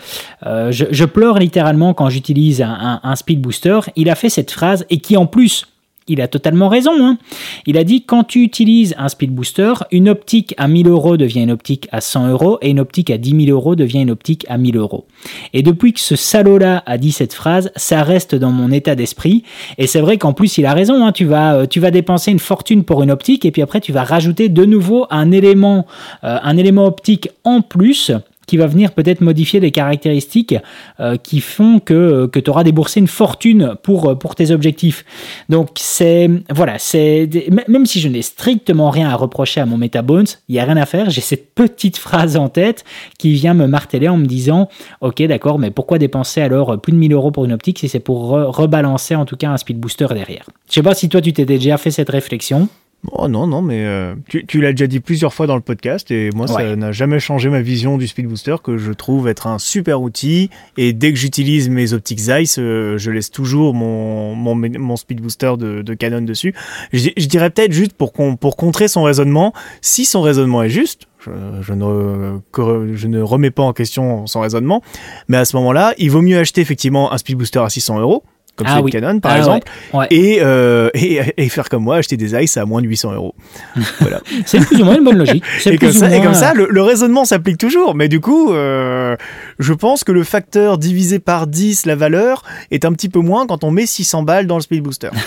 euh, 0.44 0.72
je, 0.72 0.84
je 0.90 1.04
pleure 1.06 1.38
littéralement 1.38 1.94
quand 1.94 2.10
j'utilise 2.10 2.60
un, 2.60 2.68
un, 2.68 3.00
un 3.02 3.16
speed 3.16 3.40
booster. 3.40 3.78
Il 3.94 4.10
a 4.10 4.14
fait 4.14 4.28
cette 4.28 4.50
phrase 4.50 4.84
et 4.90 4.98
qui 4.98 5.16
en 5.16 5.26
plus 5.26 5.66
il 6.08 6.20
a 6.20 6.28
totalement 6.28 6.68
raison. 6.68 6.92
Hein. 7.04 7.18
Il 7.66 7.76
a 7.76 7.84
dit 7.84 8.02
quand 8.02 8.24
tu 8.24 8.42
utilises 8.42 8.94
un 8.98 9.08
speed 9.08 9.32
booster, 9.32 9.72
une 9.90 10.08
optique 10.08 10.54
à 10.56 10.68
1000 10.68 10.88
euros 10.88 11.16
devient 11.16 11.42
une 11.42 11.50
optique 11.50 11.88
à 11.92 12.00
100 12.00 12.28
euros 12.28 12.58
et 12.62 12.70
une 12.70 12.80
optique 12.80 13.10
à 13.10 13.18
10 13.18 13.46
000 13.46 13.56
euros 13.56 13.74
devient 13.74 14.02
une 14.02 14.10
optique 14.10 14.46
à 14.48 14.58
1000 14.58 14.76
euros. 14.76 15.06
Et 15.52 15.62
depuis 15.62 15.92
que 15.92 16.00
ce 16.00 16.16
salaud-là 16.16 16.82
a 16.86 16.98
dit 16.98 17.12
cette 17.12 17.34
phrase, 17.34 17.70
ça 17.76 18.02
reste 18.02 18.34
dans 18.34 18.52
mon 18.52 18.70
état 18.70 18.94
d'esprit. 18.94 19.42
Et 19.78 19.86
c'est 19.86 20.00
vrai 20.00 20.18
qu'en 20.18 20.32
plus, 20.32 20.58
il 20.58 20.66
a 20.66 20.74
raison. 20.74 21.06
Hein. 21.06 21.12
Tu, 21.12 21.24
vas, 21.24 21.54
euh, 21.54 21.66
tu 21.66 21.80
vas 21.80 21.90
dépenser 21.90 22.30
une 22.30 22.38
fortune 22.38 22.84
pour 22.84 23.02
une 23.02 23.10
optique 23.10 23.44
et 23.44 23.50
puis 23.50 23.62
après, 23.62 23.80
tu 23.80 23.92
vas 23.92 24.04
rajouter 24.04 24.48
de 24.48 24.64
nouveau 24.64 25.06
un 25.10 25.30
élément, 25.32 25.86
euh, 26.24 26.38
un 26.42 26.56
élément 26.56 26.86
optique 26.86 27.28
en 27.44 27.62
plus 27.62 28.12
qui 28.46 28.56
va 28.56 28.66
venir 28.66 28.92
peut-être 28.92 29.20
modifier 29.20 29.60
des 29.60 29.70
caractéristiques 29.70 30.54
euh, 31.00 31.16
qui 31.16 31.40
font 31.40 31.78
que, 31.78 32.26
que 32.26 32.38
tu 32.38 32.50
auras 32.50 32.64
déboursé 32.64 33.00
une 33.00 33.08
fortune 33.08 33.74
pour, 33.82 34.18
pour 34.18 34.34
tes 34.34 34.50
objectifs. 34.50 35.04
Donc, 35.48 35.70
c'est. 35.76 36.30
Voilà, 36.50 36.78
c'est. 36.78 37.28
Même 37.68 37.86
si 37.86 38.00
je 38.00 38.08
n'ai 38.08 38.22
strictement 38.22 38.90
rien 38.90 39.08
à 39.08 39.16
reprocher 39.16 39.60
à 39.60 39.66
mon 39.66 39.76
Metabones, 39.76 40.26
il 40.48 40.52
n'y 40.52 40.58
a 40.60 40.64
rien 40.64 40.76
à 40.76 40.86
faire. 40.86 41.10
J'ai 41.10 41.20
cette 41.20 41.54
petite 41.54 41.98
phrase 41.98 42.36
en 42.36 42.48
tête 42.48 42.84
qui 43.18 43.32
vient 43.32 43.54
me 43.54 43.66
marteler 43.66 44.08
en 44.08 44.16
me 44.16 44.26
disant 44.26 44.68
Ok, 45.00 45.22
d'accord, 45.22 45.58
mais 45.58 45.70
pourquoi 45.70 45.98
dépenser 45.98 46.40
alors 46.40 46.80
plus 46.80 46.92
de 46.92 46.98
1000 46.98 47.12
euros 47.12 47.30
pour 47.30 47.44
une 47.44 47.52
optique 47.52 47.78
si 47.78 47.88
c'est 47.88 48.00
pour 48.00 48.30
re 48.30 48.56
rebalancer 48.56 49.14
en 49.14 49.24
tout 49.24 49.36
cas 49.36 49.50
un 49.50 49.56
speed 49.56 49.78
booster 49.78 50.06
derrière? 50.10 50.46
Je 50.68 50.74
sais 50.74 50.82
pas 50.82 50.94
si 50.94 51.08
toi 51.08 51.20
tu 51.20 51.32
t'es 51.32 51.44
déjà 51.44 51.76
fait 51.76 51.90
cette 51.90 52.10
réflexion. 52.10 52.68
Oh 53.12 53.28
non, 53.28 53.46
non, 53.46 53.62
mais 53.62 53.84
euh, 53.84 54.14
tu, 54.28 54.44
tu 54.46 54.60
l'as 54.60 54.72
déjà 54.72 54.86
dit 54.86 55.00
plusieurs 55.00 55.32
fois 55.34 55.46
dans 55.46 55.54
le 55.54 55.60
podcast 55.60 56.10
et 56.10 56.30
moi, 56.34 56.46
Ouais. 56.50 56.62
ça 56.70 56.76
n'a 56.76 56.92
jamais 56.92 57.18
changé 57.20 57.48
ma 57.48 57.60
vision 57.62 57.98
du 57.98 58.06
Speed 58.06 58.26
Booster 58.26 58.56
que 58.62 58.76
je 58.78 58.92
trouve 58.92 59.28
être 59.28 59.46
un 59.46 59.58
super 59.58 60.00
outil. 60.02 60.50
Et 60.76 60.92
dès 60.92 61.12
que 61.12 61.18
j'utilise 61.18 61.68
mes 61.68 61.92
optiques 61.92 62.18
Zeiss, 62.20 62.58
euh, 62.58 62.98
je 62.98 63.10
laisse 63.10 63.30
toujours 63.30 63.74
mon, 63.74 64.34
mon, 64.34 64.54
mon 64.54 64.96
Speed 64.96 65.20
Booster 65.20 65.52
de, 65.58 65.82
de 65.82 65.94
Canon 65.94 66.22
dessus. 66.22 66.54
Je, 66.92 67.10
je 67.16 67.26
dirais 67.26 67.50
peut-être 67.50 67.72
juste 67.72 67.92
pour, 67.92 68.12
con- 68.12 68.36
pour 68.36 68.56
contrer 68.56 68.88
son 68.88 69.02
raisonnement, 69.02 69.52
si 69.80 70.04
son 70.04 70.22
raisonnement 70.22 70.62
est 70.62 70.70
juste, 70.70 71.06
je, 71.24 71.30
je 71.62 71.72
ne, 71.72 72.94
je 72.94 73.06
ne 73.08 73.20
remets 73.22 73.50
pas 73.50 73.62
en 73.62 73.72
question 73.72 74.26
son 74.26 74.40
raisonnement, 74.40 74.82
mais 75.28 75.36
à 75.36 75.44
ce 75.44 75.56
moment-là, 75.56 75.94
il 75.98 76.10
vaut 76.10 76.22
mieux 76.22 76.38
acheter 76.38 76.60
effectivement 76.60 77.12
un 77.12 77.18
Speed 77.18 77.36
Booster 77.36 77.60
à 77.60 77.68
600 77.68 77.98
euros, 78.00 78.22
comme 78.56 78.66
Ah 78.68 78.72
celui 78.72 78.84
oui. 78.84 78.90
de 78.90 78.98
Canon 79.00 79.20
par 79.20 79.32
Ah 79.32 79.38
exemple, 79.38 79.68
ouais, 79.92 79.98
ouais. 80.00 80.06
et, 80.10 80.38
euh, 80.40 80.88
et, 80.94 81.20
et 81.36 81.48
faire 81.48 81.68
comme 81.68 81.84
moi, 81.84 81.96
acheter 81.96 82.16
des 82.16 82.28
Zeiss 82.28 82.56
à 82.56 82.64
moins 82.64 82.80
de 82.82 82.86
800 82.86 83.12
euros. 83.12 83.34
Voilà. 84.00 84.20
C'est 84.46 84.58
plus 84.60 84.80
ou 84.80 84.84
moins 84.84 84.96
une 84.96 85.04
bonne 85.04 85.18
logique. 85.18 85.44
Et 85.66 85.78
comme, 85.78 85.92
ça, 85.92 86.06
et 86.08 86.16
moins- 86.18 86.24
comme 86.26 86.34
ça, 86.34 86.54
le, 86.54 86.66
le 86.70 86.82
raisonnement 86.82 87.24
s'applique 87.24 87.58
toujours. 87.58 87.94
Mais 87.94 88.08
du 88.08 88.20
coup, 88.20 88.52
euh, 88.52 89.16
je 89.58 89.72
pense 89.72 90.04
que 90.04 90.12
le 90.12 90.22
facteur 90.24 90.78
divisé 90.78 91.18
par 91.18 91.46
10, 91.46 91.86
la 91.86 91.96
valeur, 91.96 92.42
est 92.70 92.84
un 92.84 92.92
petit 92.92 93.08
peu 93.08 93.20
moins 93.20 93.46
quand 93.46 93.64
on 93.64 93.70
met 93.70 93.86
600 93.86 94.22
balles 94.22 94.46
dans 94.46 94.56
le 94.56 94.62
Speed 94.62 94.82
Booster. 94.82 95.10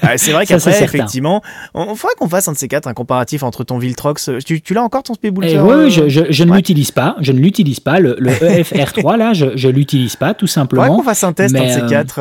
Ah, 0.00 0.16
c'est 0.16 0.30
vrai 0.32 0.46
qu'après, 0.46 0.82
effectivement, 0.82 1.42
on, 1.74 1.82
on 1.82 1.94
faudrait 1.94 2.14
qu'on 2.18 2.28
fasse 2.28 2.48
un 2.48 2.52
de 2.52 2.56
ces 2.56 2.68
quatre, 2.68 2.86
un 2.86 2.94
comparatif 2.94 3.42
entre 3.42 3.62
ton 3.62 3.76
Viltrox. 3.76 4.28
euh, 4.30 4.38
Tu, 4.42 4.62
tu 4.62 4.72
l'as 4.72 4.82
encore 4.82 5.02
ton 5.02 5.12
Speed 5.12 5.34
Booster 5.34 5.56
Eh 5.56 5.60
oui, 5.60 5.70
euh, 5.70 5.90
je, 5.90 6.08
je- 6.08 6.22
je 6.30 6.44
ne 6.44 6.50
ouais. 6.50 6.56
l'utilise 6.56 6.92
pas. 6.92 7.16
Je 7.20 7.30
ne 7.32 7.38
l'utilise 7.38 7.80
pas. 7.80 7.98
Le, 8.00 8.16
le 8.18 8.30
E 8.30 8.62
EFR3, 8.62 9.18
là, 9.18 9.32
je 9.34 9.44
ne 9.66 9.72
l'utilise 9.72 10.16
pas, 10.16 10.32
tout 10.32 10.46
Faudrait 10.46 10.54
simplement. 10.54 10.96
qu'on 10.96 11.02
fasse 11.02 11.24
un 11.24 11.34
test 11.34 11.52
Mais, 11.52 11.60
entre 11.60 11.74
ces 11.74 11.86
quatre 11.92 12.14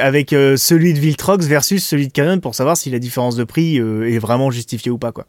avec 0.00 0.32
euh, 0.32 0.56
celui 0.56 0.94
de 0.94 0.98
Viltrox 0.98 1.46
versus 1.46 1.84
celui 1.84 2.08
de 2.08 2.12
Canon 2.12 2.40
pour 2.40 2.54
savoir 2.54 2.76
si 2.76 2.90
la 2.90 2.98
différence 2.98 3.36
de 3.36 3.44
prix 3.44 3.78
euh, 3.78 4.08
est 4.08 4.18
vraiment 4.18 4.50
justifiée 4.50 4.90
ou 4.90 4.98
pas. 4.98 5.12
Quoi. 5.12 5.26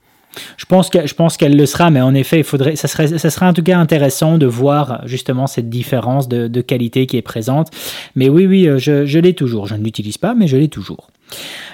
Je 0.58 0.65
pense 0.65 0.89
que- 0.89 1.08
je 1.08 1.13
pense 1.13 1.38
qu'elle 1.38 1.56
le 1.56 1.65
sera, 1.65 1.89
mais 1.89 2.01
en 2.01 2.13
effet, 2.13 2.39
il 2.39 2.43
faudrait, 2.43 2.75
ça 2.75 2.88
serait, 2.88 3.17
ça 3.17 3.30
serait 3.30 3.45
en 3.45 3.54
tout 3.54 3.63
cas 3.63 3.78
intéressant 3.78 4.38
de 4.38 4.45
voir 4.45 5.01
justement 5.06 5.47
cette 5.47 5.69
différence 5.69 6.28
de, 6.28 6.62
qualité 6.62 7.06
qui 7.06 7.17
est 7.17 7.21
présente. 7.21 7.69
Mais 8.15 8.30
oui, 8.30 8.45
oui, 8.45 8.67
euh, 8.67 8.78
je 8.78 9.19
l'ai 9.19 9.34
toujours. 9.34 9.67
Je 9.67 9.75
ne 9.75 9.84
l'utilise 9.84 10.17
pas, 10.17 10.34
mais 10.36 10.47
je 10.47 10.58
l'ai 10.58 10.67
toujours. 10.67 11.10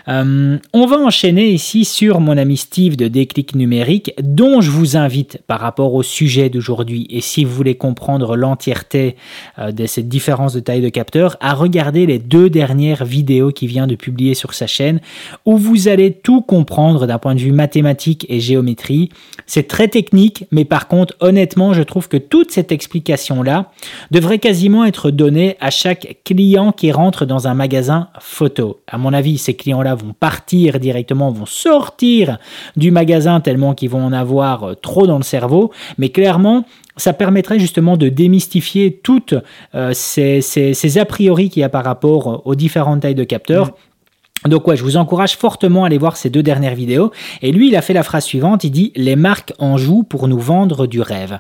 Euh, 0.07 0.57
on 0.73 0.85
va 0.85 0.97
enchaîner 0.97 1.49
ici 1.49 1.85
sur 1.85 2.19
mon 2.19 2.37
ami 2.37 2.57
Steve 2.57 2.95
de 2.95 3.08
Déclic 3.08 3.56
Numérique, 3.56 4.13
dont 4.21 4.62
je 4.62 4.71
vous 4.71 4.97
invite 4.97 5.39
par 5.47 5.60
rapport 5.60 5.93
au 5.93 6.04
sujet 6.04 6.49
d'aujourd'hui, 6.49 7.08
et 7.10 7.21
si 7.21 7.45
vous 7.45 7.54
voulez 7.54 7.75
comprendre 7.75 8.35
l'entièreté 8.35 9.15
euh, 9.60 9.71
de 9.71 9.85
cette 9.85 10.08
différence 10.08 10.54
de 10.54 10.60
taille 10.60 10.81
de 10.81 10.89
capteur, 10.89 11.37
à 11.39 11.54
regarder 11.54 12.06
les 12.06 12.19
deux 12.19 12.49
dernières 12.49 13.06
vidéos 13.06 13.52
qu'il 13.52 13.67
vient 13.67 13.87
de 13.87 13.95
publier 13.95 14.33
sur 14.33 14.54
sa 14.54 14.67
chaîne, 14.67 14.99
où 15.45 15.58
vous 15.58 15.87
allez 15.87 16.12
tout 16.12 16.41
comprendre 16.41 17.06
d'un 17.06 17.17
point 17.17 17.35
de 17.35 17.39
vue 17.39 17.52
mathématique 17.52 18.25
et 18.29 18.39
géométrie. 18.39 19.10
C'est 19.45 19.67
très 19.67 19.87
technique, 19.87 20.45
mais 20.52 20.65
par 20.65 20.87
contre, 20.87 21.15
honnêtement, 21.19 21.73
je 21.73 21.83
trouve 21.83 22.08
que 22.08 22.17
toute 22.17 22.52
cette 22.52 22.71
explication-là 22.71 23.71
devrait 24.10 24.39
quasiment 24.39 24.85
être 24.85 25.12
donnée 25.12 25.58
à 25.60 25.69
chaque 25.69 26.17
client 26.23 26.71
qui 26.71 26.91
rentre 26.91 27.25
dans 27.25 27.47
un 27.47 27.54
magasin 27.54 28.10
photo. 28.19 28.81
À 28.87 28.97
mon 28.97 29.13
avis, 29.13 29.37
ces 29.42 29.56
clients-là 29.56 29.96
vont 29.96 30.13
partir 30.13 30.79
directement, 30.79 31.31
vont 31.31 31.46
sortir 31.46 32.37
du 32.75 32.92
magasin 32.92 33.42
tellement 33.42 33.73
qu'ils 33.73 33.89
vont 33.89 34.04
en 34.04 34.13
avoir 34.13 34.63
euh, 34.63 34.73
trop 34.75 35.08
dans 35.08 35.17
le 35.17 35.23
cerveau. 35.23 35.71
Mais 35.98 36.10
clairement, 36.10 36.65
ça 36.98 37.13
permettrait 37.13 37.60
justement 37.60 37.98
de 37.98 38.10
démystifier 38.10 39.00
toutes 39.04 39.35
euh, 39.75 39.92
ces, 39.94 40.98
a 40.98 41.06
priori 41.06 41.50
qu'il 41.50 41.62
y 41.62 41.63
a 41.63 41.69
par 41.69 41.83
rapport 41.83 42.42
aux 42.46 42.56
différentes 42.56 43.02
tailles 43.02 43.15
de 43.15 43.23
capteurs. 43.23 43.67
Mm. 43.67 44.50
Donc 44.50 44.67
ouais, 44.67 44.75
je 44.75 44.83
vous 44.83 44.98
encourage 44.98 45.37
fortement 45.37 45.83
à 45.83 45.87
aller 45.87 45.98
voir 45.98 46.17
ces 46.17 46.29
deux 46.29 46.44
dernières 46.44 46.75
vidéos. 46.75 47.12
Et 47.42 47.52
lui, 47.52 47.67
il 47.67 47.75
a 47.75 47.81
fait 47.81 47.94
la 47.94 48.04
phrase 48.04 48.25
suivante, 48.25 48.63
il 48.63 48.71
dit 48.71 48.92
les 48.96 49.15
marques 49.15 49.54
en 49.60 49.77
jouent 49.77 50.04
pour 50.04 50.27
nous 50.27 50.39
vendre 50.39 50.87
du 50.87 51.02
rêve. 51.02 51.39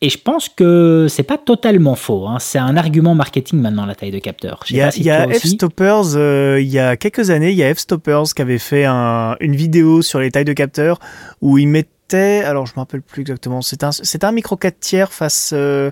Et 0.00 0.10
je 0.10 0.18
pense 0.18 0.48
que 0.48 1.06
c'est 1.08 1.24
pas 1.24 1.38
totalement 1.38 1.96
faux. 1.96 2.28
Hein. 2.28 2.38
C'est 2.38 2.58
un 2.58 2.76
argument 2.76 3.16
marketing 3.16 3.60
maintenant 3.60 3.84
la 3.84 3.96
taille 3.96 4.12
de 4.12 4.20
capteur. 4.20 4.60
Il 4.70 4.76
y 4.76 4.80
a, 4.80 5.26
F-Stoppers. 5.26 6.14
Euh, 6.14 6.60
il 6.60 6.68
y 6.68 6.78
a 6.78 6.96
quelques 6.96 7.30
années, 7.30 7.50
il 7.50 7.56
y 7.56 7.64
a 7.64 7.74
F-Stoppers 7.74 8.32
qui 8.34 8.42
avait 8.42 8.58
fait 8.58 8.86
une 8.86 9.56
vidéo 9.56 10.02
sur 10.02 10.20
les 10.20 10.30
tailles 10.30 10.44
de 10.44 10.52
capteurs 10.52 11.00
où 11.40 11.58
il 11.58 11.66
mettait. 11.66 12.42
Alors 12.44 12.66
je 12.66 12.74
me 12.74 12.80
rappelle 12.80 13.02
plus 13.02 13.22
exactement. 13.22 13.60
C'est 13.60 13.82
un, 13.82 13.90
un 14.22 14.32
micro 14.32 14.56
4 14.56 14.78
tiers 14.78 15.12
face. 15.12 15.50
Euh, 15.52 15.90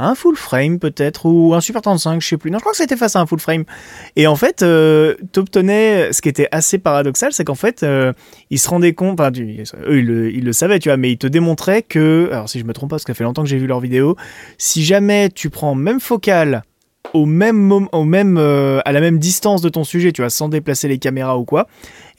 un 0.00 0.14
full 0.14 0.36
frame 0.36 0.78
peut-être, 0.78 1.26
ou 1.26 1.54
un 1.54 1.60
Super 1.60 1.82
35, 1.82 2.20
je 2.20 2.28
sais 2.28 2.36
plus. 2.36 2.50
Non, 2.50 2.58
je 2.58 2.62
crois 2.62 2.72
que 2.72 2.78
c'était 2.78 2.96
face 2.96 3.16
à 3.16 3.20
un 3.20 3.26
full 3.26 3.40
frame. 3.40 3.64
Et 4.16 4.26
en 4.26 4.36
fait, 4.36 4.62
euh, 4.62 5.14
obtenais 5.36 6.12
ce 6.12 6.22
qui 6.22 6.28
était 6.28 6.48
assez 6.50 6.78
paradoxal, 6.78 7.32
c'est 7.32 7.44
qu'en 7.44 7.54
fait, 7.54 7.82
euh, 7.82 8.12
ils 8.50 8.58
se 8.58 8.68
rendaient 8.68 8.94
compte, 8.94 9.20
enfin, 9.20 9.30
eux, 9.32 9.98
ils 9.98 10.06
le, 10.06 10.32
ils 10.32 10.44
le, 10.44 10.52
savaient, 10.52 10.78
tu 10.78 10.88
vois, 10.88 10.96
mais 10.96 11.12
ils 11.12 11.18
te 11.18 11.26
démontraient 11.26 11.82
que, 11.82 12.28
alors 12.32 12.48
si 12.48 12.58
je 12.58 12.64
me 12.64 12.72
trompe 12.72 12.90
pas, 12.90 12.94
parce 12.94 13.04
que 13.04 13.12
ça 13.12 13.16
fait 13.16 13.24
longtemps 13.24 13.42
que 13.42 13.48
j'ai 13.48 13.58
vu 13.58 13.66
leur 13.66 13.80
vidéo, 13.80 14.16
si 14.58 14.84
jamais 14.84 15.28
tu 15.28 15.50
prends 15.50 15.74
même 15.74 16.00
focale 16.00 16.62
au 17.12 17.26
même 17.26 17.56
moment, 17.56 17.88
au 17.92 18.04
même, 18.04 18.36
euh, 18.38 18.80
à 18.84 18.92
la 18.92 19.00
même 19.00 19.18
distance 19.18 19.62
de 19.62 19.68
ton 19.68 19.84
sujet, 19.84 20.12
tu 20.12 20.22
vois, 20.22 20.30
sans 20.30 20.48
déplacer 20.48 20.88
les 20.88 20.98
caméras 20.98 21.38
ou 21.38 21.44
quoi, 21.44 21.66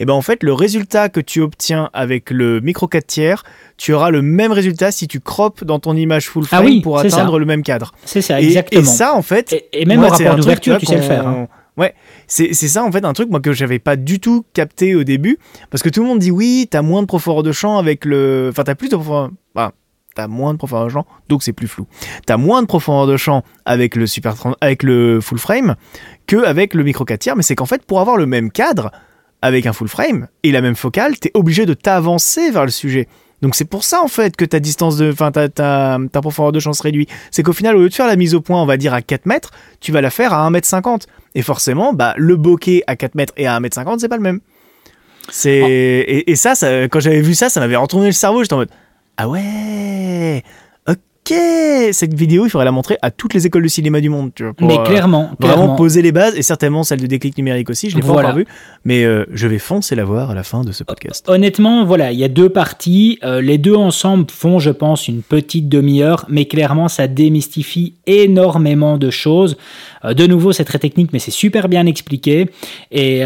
et 0.01 0.05
ben 0.05 0.13
en 0.13 0.23
fait, 0.23 0.41
le 0.41 0.51
résultat 0.51 1.09
que 1.09 1.19
tu 1.19 1.41
obtiens 1.41 1.91
avec 1.93 2.31
le 2.31 2.59
micro 2.59 2.87
4 2.87 3.05
tiers, 3.05 3.43
tu 3.77 3.93
auras 3.93 4.09
le 4.09 4.23
même 4.23 4.51
résultat 4.51 4.91
si 4.91 5.07
tu 5.07 5.19
croppes 5.19 5.63
dans 5.63 5.77
ton 5.77 5.95
image 5.95 6.27
full 6.27 6.43
ah 6.49 6.57
frame 6.57 6.81
pour 6.81 6.97
atteindre 6.97 7.37
le 7.37 7.45
même 7.45 7.61
cadre. 7.61 7.93
C'est 8.03 8.23
ça, 8.23 8.41
exactement. 8.41 8.81
Et, 8.81 8.83
ça, 8.83 9.13
en 9.13 9.21
fait, 9.21 9.55
et, 9.71 9.85
même 9.85 10.03
au 10.03 10.07
rapport 10.07 10.35
d'ouverture, 10.37 10.79
tu 10.79 10.87
sais 10.87 10.95
le 10.95 11.03
faire. 11.03 11.27
Hein. 11.27 11.47
Ouais, 11.77 11.93
c'est 12.25 12.53
ça 12.53 12.83
en 12.83 12.91
fait 12.91 13.05
un 13.05 13.13
truc 13.13 13.29
moi 13.29 13.39
que 13.39 13.53
j'avais 13.53 13.77
pas 13.77 13.95
du 13.95 14.19
tout 14.19 14.43
capté 14.53 14.95
au 14.95 15.03
début 15.03 15.37
parce 15.69 15.83
que 15.83 15.89
tout 15.89 16.01
le 16.01 16.07
monde 16.07 16.19
dit 16.19 16.31
oui, 16.31 16.67
t'as 16.69 16.81
moins 16.81 17.03
de 17.03 17.07
profondeur 17.07 17.43
de 17.43 17.51
champ 17.51 17.77
avec 17.77 18.03
le, 18.03 18.49
enfin 18.51 18.63
t'as 18.63 18.75
plus 18.75 18.89
de 18.89 18.95
profondeur, 18.95 19.29
bah, 19.53 19.71
t'as 20.15 20.27
moins 20.27 20.53
de 20.53 20.57
profondeur 20.57 20.87
de 20.87 20.91
champ, 20.91 21.05
donc 21.29 21.43
c'est 21.43 21.53
plus 21.53 21.67
flou. 21.67 21.85
T'as 22.25 22.37
moins 22.37 22.61
de 22.61 22.67
profondeur 22.67 23.05
de 23.05 23.17
champ 23.17 23.43
avec 23.65 23.95
le 23.95 24.07
super 24.07 24.35
avec 24.61 24.81
le 24.81 25.21
full 25.21 25.37
frame 25.37 25.75
que 26.25 26.43
avec 26.43 26.73
le 26.73 26.83
micro 26.83 27.05
4 27.05 27.19
tiers, 27.19 27.35
mais 27.35 27.43
c'est 27.43 27.55
qu'en 27.55 27.67
fait 27.67 27.85
pour 27.85 28.01
avoir 28.01 28.17
le 28.17 28.25
même 28.25 28.51
cadre 28.51 28.91
avec 29.41 29.65
un 29.65 29.73
full 29.73 29.87
frame 29.87 30.27
et 30.43 30.51
la 30.51 30.61
même 30.61 30.75
focale, 30.75 31.17
t'es 31.17 31.31
obligé 31.33 31.65
de 31.65 31.73
t'avancer 31.73 32.51
vers 32.51 32.65
le 32.65 32.71
sujet. 32.71 33.07
Donc 33.41 33.55
c'est 33.55 33.65
pour 33.65 33.83
ça 33.83 34.01
en 34.01 34.07
fait 34.07 34.35
que 34.35 34.45
ta 34.45 34.59
distance 34.59 34.97
de, 34.97 35.11
enfin 35.11 35.31
ta, 35.31 35.49
ta, 35.49 35.97
ta, 36.11 36.21
profondeur 36.21 36.51
de 36.51 36.59
champ 36.59 36.73
se 36.73 36.83
réduit. 36.83 37.07
C'est 37.31 37.41
qu'au 37.41 37.53
final 37.53 37.75
au 37.75 37.79
lieu 37.79 37.89
de 37.89 37.93
faire 37.93 38.07
la 38.07 38.15
mise 38.15 38.35
au 38.35 38.41
point, 38.41 38.61
on 38.61 38.67
va 38.67 38.77
dire 38.77 38.93
à 38.93 39.01
4 39.01 39.25
mètres, 39.25 39.51
tu 39.79 39.91
vas 39.91 40.01
la 40.01 40.11
faire 40.11 40.33
à 40.33 40.45
1 40.45 40.51
mètre 40.51 40.67
50. 40.67 41.07
Et 41.33 41.41
forcément, 41.41 41.93
bah 41.93 42.13
le 42.17 42.35
bokeh 42.35 42.83
à 42.85 42.95
4 42.95 43.15
mètres 43.15 43.33
et 43.37 43.47
à 43.47 43.55
1 43.55 43.59
mètre 43.61 43.75
50, 43.75 43.99
c'est 43.99 44.09
pas 44.09 44.17
le 44.17 44.21
même. 44.21 44.41
C'est 45.29 45.57
et, 45.57 46.29
et, 46.29 46.35
ça, 46.35 46.55
ça 46.55 46.83
quand 46.83 46.99
j'avais 46.99 47.21
vu 47.21 47.33
ça, 47.33 47.49
ça 47.49 47.59
m'avait 47.59 47.75
retourné 47.75 48.07
le 48.07 48.11
cerveau. 48.11 48.43
J'étais 48.43 48.53
en 48.53 48.57
mode 48.57 48.71
ah 49.17 49.27
ouais, 49.27 50.43
cette 51.25 52.13
vidéo, 52.13 52.45
il 52.45 52.49
faudrait 52.49 52.65
la 52.65 52.71
montrer 52.71 52.97
à 53.01 53.11
toutes 53.11 53.33
les 53.33 53.45
écoles 53.45 53.63
de 53.63 53.67
cinéma 53.67 54.01
du 54.01 54.09
monde. 54.09 54.31
Tu 54.35 54.43
vois, 54.43 54.53
mais 54.59 54.77
euh, 54.77 54.83
clairement, 54.83 55.31
vraiment 55.39 55.75
poser 55.75 56.01
les 56.01 56.11
bases 56.11 56.35
et 56.35 56.41
certainement 56.41 56.83
celle 56.83 56.99
de 57.01 57.07
déclic 57.07 57.37
numérique 57.37 57.69
aussi. 57.69 57.89
Je 57.89 57.95
l'ai 57.95 58.01
pas 58.01 58.11
encore 58.11 58.35
vu, 58.35 58.45
mais 58.85 59.03
euh, 59.03 59.25
je 59.31 59.47
vais 59.47 59.59
foncer 59.59 59.95
la 59.95 60.03
voir 60.03 60.31
à 60.31 60.35
la 60.35 60.43
fin 60.43 60.63
de 60.63 60.71
ce 60.71 60.83
podcast. 60.83 61.25
Honnêtement, 61.29 61.85
voilà, 61.85 62.11
il 62.11 62.19
y 62.19 62.23
a 62.23 62.27
deux 62.27 62.49
parties. 62.49 63.19
Euh, 63.23 63.41
les 63.41 63.57
deux 63.57 63.75
ensemble 63.75 64.25
font, 64.31 64.59
je 64.59 64.71
pense, 64.71 65.07
une 65.07 65.21
petite 65.21 65.69
demi-heure, 65.69 66.25
mais 66.29 66.45
clairement, 66.45 66.87
ça 66.87 67.07
démystifie 67.07 67.95
énormément 68.07 68.97
de 68.97 69.09
choses. 69.09 69.57
de 70.03 70.27
nouveau, 70.27 70.51
c'est 70.51 70.65
très 70.65 70.79
technique, 70.79 71.11
mais 71.13 71.19
c'est 71.19 71.31
super 71.31 71.69
bien 71.69 71.85
expliqué 71.85 72.49
et, 72.91 73.21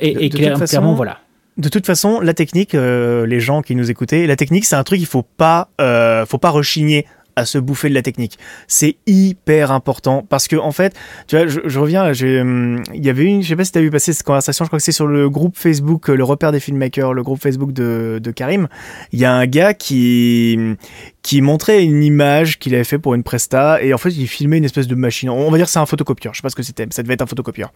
et, 0.00 0.28
clairement, 0.30 0.94
voilà 0.94 1.18
de 1.58 1.68
toute 1.68 1.86
façon, 1.86 2.20
la 2.20 2.34
technique, 2.34 2.74
euh, 2.74 3.26
les 3.26 3.40
gens 3.40 3.62
qui 3.62 3.74
nous 3.74 3.90
écoutaient, 3.90 4.26
la 4.26 4.36
technique, 4.36 4.64
c'est 4.64 4.76
un 4.76 4.84
truc, 4.84 5.00
il 5.00 5.06
faut 5.06 5.24
pas, 5.24 5.70
euh, 5.80 6.24
faut 6.24 6.38
pas 6.38 6.50
rechigner 6.50 7.04
à 7.38 7.44
se 7.44 7.58
bouffer 7.58 7.88
de 7.88 7.94
la 7.94 8.02
technique. 8.02 8.38
C'est 8.66 8.96
hyper 9.06 9.70
important 9.72 10.24
parce 10.28 10.48
que 10.48 10.56
en 10.56 10.72
fait, 10.72 10.94
tu 11.26 11.36
vois, 11.36 11.46
je, 11.46 11.78
reviens, 11.78 12.04
hum, 12.40 12.82
il 12.92 13.04
y 13.04 13.10
avait 13.10 13.24
une, 13.24 13.42
je 13.42 13.48
sais 13.48 13.56
pas 13.56 13.64
si 13.64 13.72
tu 13.72 13.78
as 13.78 13.82
vu 13.82 13.90
passer 13.90 14.12
cette 14.12 14.26
conversation, 14.26 14.64
je 14.64 14.68
crois 14.68 14.78
que 14.78 14.84
c'est 14.84 14.92
sur 14.92 15.06
le 15.06 15.30
groupe 15.30 15.56
Facebook, 15.56 16.08
le 16.08 16.24
repère 16.24 16.52
des 16.52 16.60
filmmakers, 16.60 17.14
le 17.14 17.22
groupe 17.22 17.40
Facebook 17.40 17.72
de, 17.72 18.20
de 18.22 18.30
Karim. 18.30 18.68
Il 19.12 19.18
y 19.18 19.24
a 19.24 19.32
un 19.32 19.46
gars 19.46 19.74
qui 19.74 20.76
qui 21.22 21.42
montrait 21.42 21.84
une 21.84 22.02
image 22.02 22.58
qu'il 22.58 22.74
avait 22.74 22.84
fait 22.84 22.98
pour 22.98 23.14
une 23.14 23.22
presta 23.22 23.82
et 23.82 23.92
en 23.92 23.98
fait 23.98 24.10
il 24.10 24.26
filmait 24.26 24.58
une 24.58 24.64
espèce 24.64 24.86
de 24.86 24.94
machine. 24.94 25.28
On 25.30 25.50
va 25.50 25.58
dire 25.58 25.68
c'est 25.68 25.78
un 25.78 25.86
photocopieur. 25.86 26.34
Je 26.34 26.38
sais 26.38 26.42
pas 26.42 26.48
ce 26.48 26.56
que 26.56 26.62
c'était, 26.62 26.86
ça 26.90 27.02
devait 27.02 27.14
être 27.14 27.22
un 27.22 27.26
photocopieur. 27.26 27.72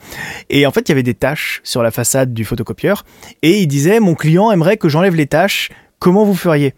Et 0.48 0.66
en 0.66 0.70
fait 0.70 0.88
il 0.88 0.88
y 0.88 0.92
avait 0.92 1.02
des 1.02 1.14
tâches 1.14 1.60
sur 1.62 1.82
la 1.82 1.90
façade 1.90 2.32
du 2.32 2.44
photocopieur 2.44 3.04
et 3.42 3.60
il 3.60 3.66
disait 3.66 4.00
mon 4.00 4.14
client 4.14 4.50
aimerait 4.50 4.76
que 4.76 4.88
j'enlève 4.88 5.14
les 5.14 5.26
tâches. 5.26 5.70
Comment 5.98 6.24
vous 6.24 6.34
feriez? 6.34 6.74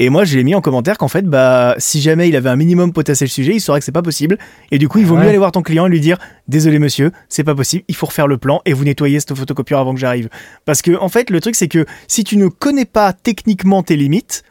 Et 0.00 0.10
moi, 0.10 0.24
je 0.24 0.36
l'ai 0.36 0.42
mis 0.42 0.56
en 0.56 0.60
commentaire 0.60 0.98
qu'en 0.98 1.08
fait, 1.08 1.24
bah, 1.24 1.76
si 1.78 2.00
jamais 2.00 2.28
il 2.28 2.34
avait 2.34 2.50
un 2.50 2.56
minimum 2.56 2.92
potassé 2.92 3.24
le 3.24 3.30
sujet, 3.30 3.54
il 3.54 3.60
saurait 3.60 3.78
que 3.78 3.84
c'est 3.84 3.92
pas 3.92 4.02
possible. 4.02 4.38
Et 4.72 4.78
du 4.78 4.88
coup, 4.88 4.98
il 4.98 5.06
vaut 5.06 5.16
mieux 5.16 5.28
aller 5.28 5.38
voir 5.38 5.52
ton 5.52 5.62
client 5.62 5.86
et 5.86 5.88
lui 5.88 6.00
dire, 6.00 6.18
désolé 6.48 6.80
monsieur, 6.80 7.12
c'est 7.28 7.44
pas 7.44 7.54
possible, 7.54 7.84
il 7.86 7.94
faut 7.94 8.06
refaire 8.06 8.26
le 8.26 8.36
plan 8.36 8.60
et 8.64 8.72
vous 8.72 8.84
nettoyez 8.84 9.20
cette 9.20 9.34
photocopieur 9.34 9.78
avant 9.78 9.94
que 9.94 10.00
j'arrive. 10.00 10.28
Parce 10.64 10.82
que, 10.82 10.98
en 10.98 11.08
fait, 11.08 11.30
le 11.30 11.40
truc, 11.40 11.54
c'est 11.54 11.68
que 11.68 11.86
si 12.08 12.24
tu 12.24 12.36
ne 12.36 12.48
connais 12.48 12.86
pas 12.86 13.12
techniquement 13.12 13.84
tes 13.84 13.96
limites, 13.96 14.42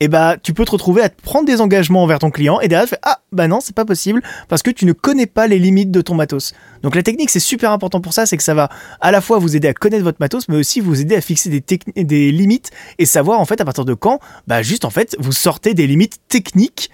et 0.00 0.08
bah 0.08 0.36
tu 0.42 0.52
peux 0.52 0.64
te 0.64 0.70
retrouver 0.70 1.02
à 1.02 1.08
te 1.08 1.20
prendre 1.20 1.46
des 1.46 1.60
engagements 1.60 2.02
envers 2.02 2.18
ton 2.18 2.30
client 2.30 2.60
et 2.60 2.68
derrière 2.68 2.86
tu 2.86 2.94
fais 2.94 3.00
ah 3.02 3.20
bah 3.32 3.48
non 3.48 3.60
c'est 3.60 3.74
pas 3.74 3.84
possible 3.84 4.22
parce 4.48 4.62
que 4.62 4.70
tu 4.70 4.84
ne 4.84 4.92
connais 4.92 5.26
pas 5.26 5.46
les 5.46 5.58
limites 5.58 5.90
de 5.90 6.00
ton 6.00 6.14
matos. 6.14 6.52
Donc 6.82 6.94
la 6.94 7.02
technique 7.02 7.30
c'est 7.30 7.40
super 7.40 7.72
important 7.72 8.00
pour 8.00 8.12
ça, 8.12 8.26
c'est 8.26 8.36
que 8.36 8.42
ça 8.42 8.54
va 8.54 8.68
à 9.00 9.10
la 9.10 9.20
fois 9.20 9.38
vous 9.38 9.56
aider 9.56 9.68
à 9.68 9.74
connaître 9.74 10.04
votre 10.04 10.18
matos 10.20 10.48
mais 10.48 10.56
aussi 10.56 10.80
vous 10.80 11.00
aider 11.00 11.16
à 11.16 11.20
fixer 11.20 11.48
des, 11.48 12.32
limites 12.32 12.70
et 12.98 13.06
savoir 13.06 13.40
en 13.40 13.44
fait 13.44 13.60
à 13.60 13.64
partir 13.64 13.84
de 13.84 13.94
quand 13.94 14.20
bah 14.46 14.62
juste 14.62 14.84
en 14.84 14.90
fait 14.90 15.16
vous 15.18 15.32
sortez 15.32 15.74
des 15.74 15.86
limites 15.86 16.18
techniques 16.28 16.90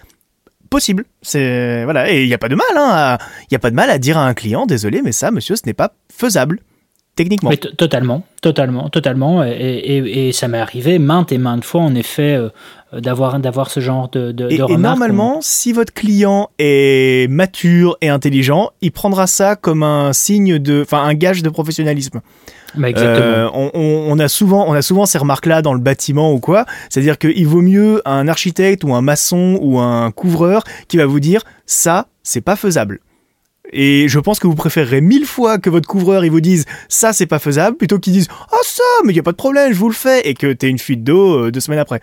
possibles. 0.71 1.05
C'est 1.23 1.85
voilà 1.85 2.11
et 2.11 2.23
il 2.23 2.29
n'y 2.29 2.35
a 2.35 2.39
pas 2.39 2.49
de 2.49 2.55
mal 2.55 2.67
hein, 2.77 3.19
il 3.51 3.55
y 3.55 3.57
a 3.57 3.59
pas 3.59 3.71
de 3.71 3.77
mal 3.77 3.91
à 3.91 3.99
dire 3.99 4.17
à 4.17 4.27
un 4.27 4.35
client 4.35 4.67
désolé 4.67 5.03
mais 5.03 5.13
ça 5.13 5.31
monsieur 5.31 5.57
ce 5.57 5.63
n'est 5.67 5.75
pas 5.75 5.95
faisable 6.09 6.61
techniquement. 7.17 7.51
totalement, 7.77 8.25
totalement, 8.41 8.89
totalement. 8.89 9.45
Et, 9.45 10.31
ça 10.33 10.49
m'est 10.49 10.59
arrivé 10.59 10.99
maintes 10.99 11.33
et 11.33 11.39
maintes 11.39 11.65
fois, 11.65 11.83
en 11.83 11.95
effet, 11.95 12.35
euh, 12.35 12.49
d'avoir 12.93 13.39
d'avoir 13.41 13.71
ce 13.71 13.81
genre 13.81 14.09
de, 14.11 14.33
de, 14.33 14.49
et, 14.51 14.61
et 14.69 14.77
normalement, 14.77 15.39
si 15.41 15.73
votre 15.73 15.93
client 15.93 16.51
est 16.59 17.31
mature 17.31 17.97
et 18.01 18.09
intelligent, 18.09 18.71
il 18.81 18.93
prendra 18.93 19.27
ça 19.27 19.57
comme 19.57 19.83
un 19.83 20.13
signe 20.13 20.59
de, 20.59 20.83
enfin, 20.83 21.03
un 21.03 21.15
gage 21.15 21.43
de 21.43 21.49
professionnalisme. 21.49 22.21
Bah 22.75 22.89
exactement. 22.89 23.27
Euh, 23.27 23.49
on, 23.55 24.07
on, 24.09 24.19
a 24.19 24.29
souvent, 24.29 24.67
on 24.69 24.73
a 24.73 24.83
souvent 24.83 25.07
ces 25.07 25.19
remarques-là 25.19 25.63
dans 25.63 25.75
le 25.75 25.81
bâtiment 25.81 26.33
ou 26.33 26.41
quoi. 26.41 26.65
C'est-à-dire 26.89 27.19
qu'il 27.19 27.47
vaut 27.47 27.61
mieux 27.61 28.01
un 28.05 28.29
architecte 28.29 28.85
ou 28.85 28.95
un 28.95 29.03
maçon 29.03 29.59
ou 29.61 29.79
un 29.79 30.11
couvreur 30.11 30.65
qui 30.89 30.97
va 30.97 31.07
vous 31.07 31.21
dire 31.21 31.43
ça, 31.67 32.07
c'est 32.23 32.41
pas 32.41 32.57
faisable. 32.57 33.01
Et 33.73 34.07
je 34.09 34.19
pense 34.19 34.39
que 34.39 34.47
vous 34.47 34.55
préférerez 34.55 35.01
mille 35.01 35.27
fois 35.27 35.59
que 35.59 35.71
votre 35.71 35.89
couvreur 35.89 36.25
il 36.25 36.31
vous 36.31 36.41
dise 36.41 36.65
ça 36.89 37.13
c'est 37.13 37.27
pas 37.27 37.39
faisable 37.39 37.77
plutôt 37.77 37.99
qu'il 37.99 38.13
dise 38.13 38.29
ah 38.51 38.57
ça 38.63 38.83
mais 39.05 39.13
il 39.13 39.17
y 39.17 39.21
a 39.21 39.23
pas 39.23 39.33
de 39.33 39.37
problème 39.37 39.73
je 39.73 39.79
vous 39.79 39.89
le 39.89 39.95
fais 39.95 40.29
et 40.29 40.35
que 40.35 40.53
t'aies 40.53 40.69
une 40.69 40.79
fuite 40.79 41.05
d'eau 41.05 41.47
euh, 41.47 41.51
deux 41.51 41.61
semaines 41.61 41.79
après. 41.79 42.01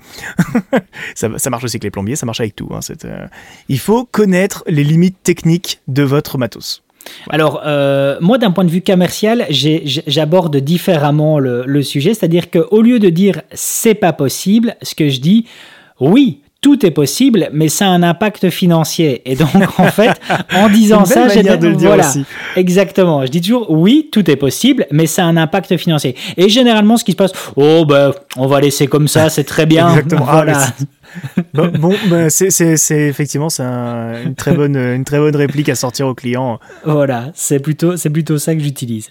ça, 1.16 1.30
ça, 1.38 1.50
marche 1.50 1.64
aussi 1.64 1.76
avec 1.76 1.84
les 1.84 1.92
plombiers, 1.92 2.16
ça 2.16 2.26
marche 2.26 2.40
avec 2.40 2.56
tout. 2.56 2.70
Hein, 2.72 2.80
euh, 3.06 3.28
Il 3.68 3.80
faut 3.80 4.06
connaître 4.06 4.64
les 4.68 4.84
limites 4.84 5.22
techniques 5.24 5.82
de 5.88 6.04
votre 6.04 6.38
matos. 6.38 6.84
Alors, 7.30 7.62
euh, 7.66 8.18
moi, 8.22 8.38
d'un 8.38 8.52
point 8.52 8.66
de 8.66 8.70
vue 8.70 8.82
commercial, 8.82 9.48
j'aborde 9.50 10.58
différemment 10.58 11.40
le 11.40 11.82
sujet, 11.82 12.14
c'est-à-dire 12.14 12.52
qu'au 12.52 12.82
lieu 12.82 13.00
de 13.00 13.10
dire 13.10 13.42
c'est 13.54 13.96
pas 13.96 14.14
possible, 14.14 14.76
ce 14.82 14.96
que 14.96 15.10
je 15.10 15.20
dis, 15.20 15.46
oui, 16.00 16.42
tout 16.62 16.86
est 16.86 16.92
possible, 16.92 17.50
mais 17.54 17.70
ça 17.70 17.86
a 17.86 17.90
un 17.90 18.04
impact 18.04 18.50
financier. 18.50 19.22
Et 19.26 19.36
donc, 19.36 19.50
en 19.78 19.86
fait, 19.92 20.20
en 20.54 20.70
disant 20.70 21.06
ça, 21.06 21.28
j'ai 21.30 21.44
de 21.44 21.68
le 21.68 21.76
dire 21.76 21.90
voilà, 21.90 22.12
exactement. 22.56 23.26
Je 23.26 23.32
dis 23.32 23.42
toujours, 23.42 23.72
oui, 23.72 24.10
tout 24.12 24.30
est 24.30 24.36
possible, 24.36 24.86
mais 24.92 25.06
ça 25.06 25.24
a 25.24 25.28
un 25.28 25.38
impact 25.38 25.78
financier. 25.78 26.16
Et 26.38 26.50
généralement, 26.50 26.98
ce 26.98 27.04
qui 27.04 27.14
se 27.14 27.18
passe, 27.18 27.32
oh 27.56 27.86
ben, 27.86 28.12
on 28.36 28.48
va 28.48 28.60
laisser 28.60 28.88
comme 28.88 29.08
ça, 29.08 29.30
c'est 29.30 29.44
très 29.44 29.66
bien. 29.66 29.90
Exactement. 30.00 30.26
Ah, 30.28 30.44
voilà. 30.44 30.68
bon, 31.54 31.96
ben, 32.10 32.30
c'est 32.30 33.08
effectivement 33.08 33.50
c'est 33.50 33.64
une 33.64 34.36
très 34.36 34.54
bonne 34.54 34.76
une 34.76 35.04
très 35.04 35.18
bonne 35.18 35.36
réplique 35.36 35.70
à 35.70 35.76
sortir 35.76 36.08
au 36.08 36.14
client. 36.14 36.60
Voilà, 36.86 37.32
c'est 37.34 37.60
plutôt 37.60 37.98
c'est 37.98 38.10
plutôt 38.10 38.38
ça 38.38 38.54
que 38.54 38.62
j'utilise. 38.62 39.10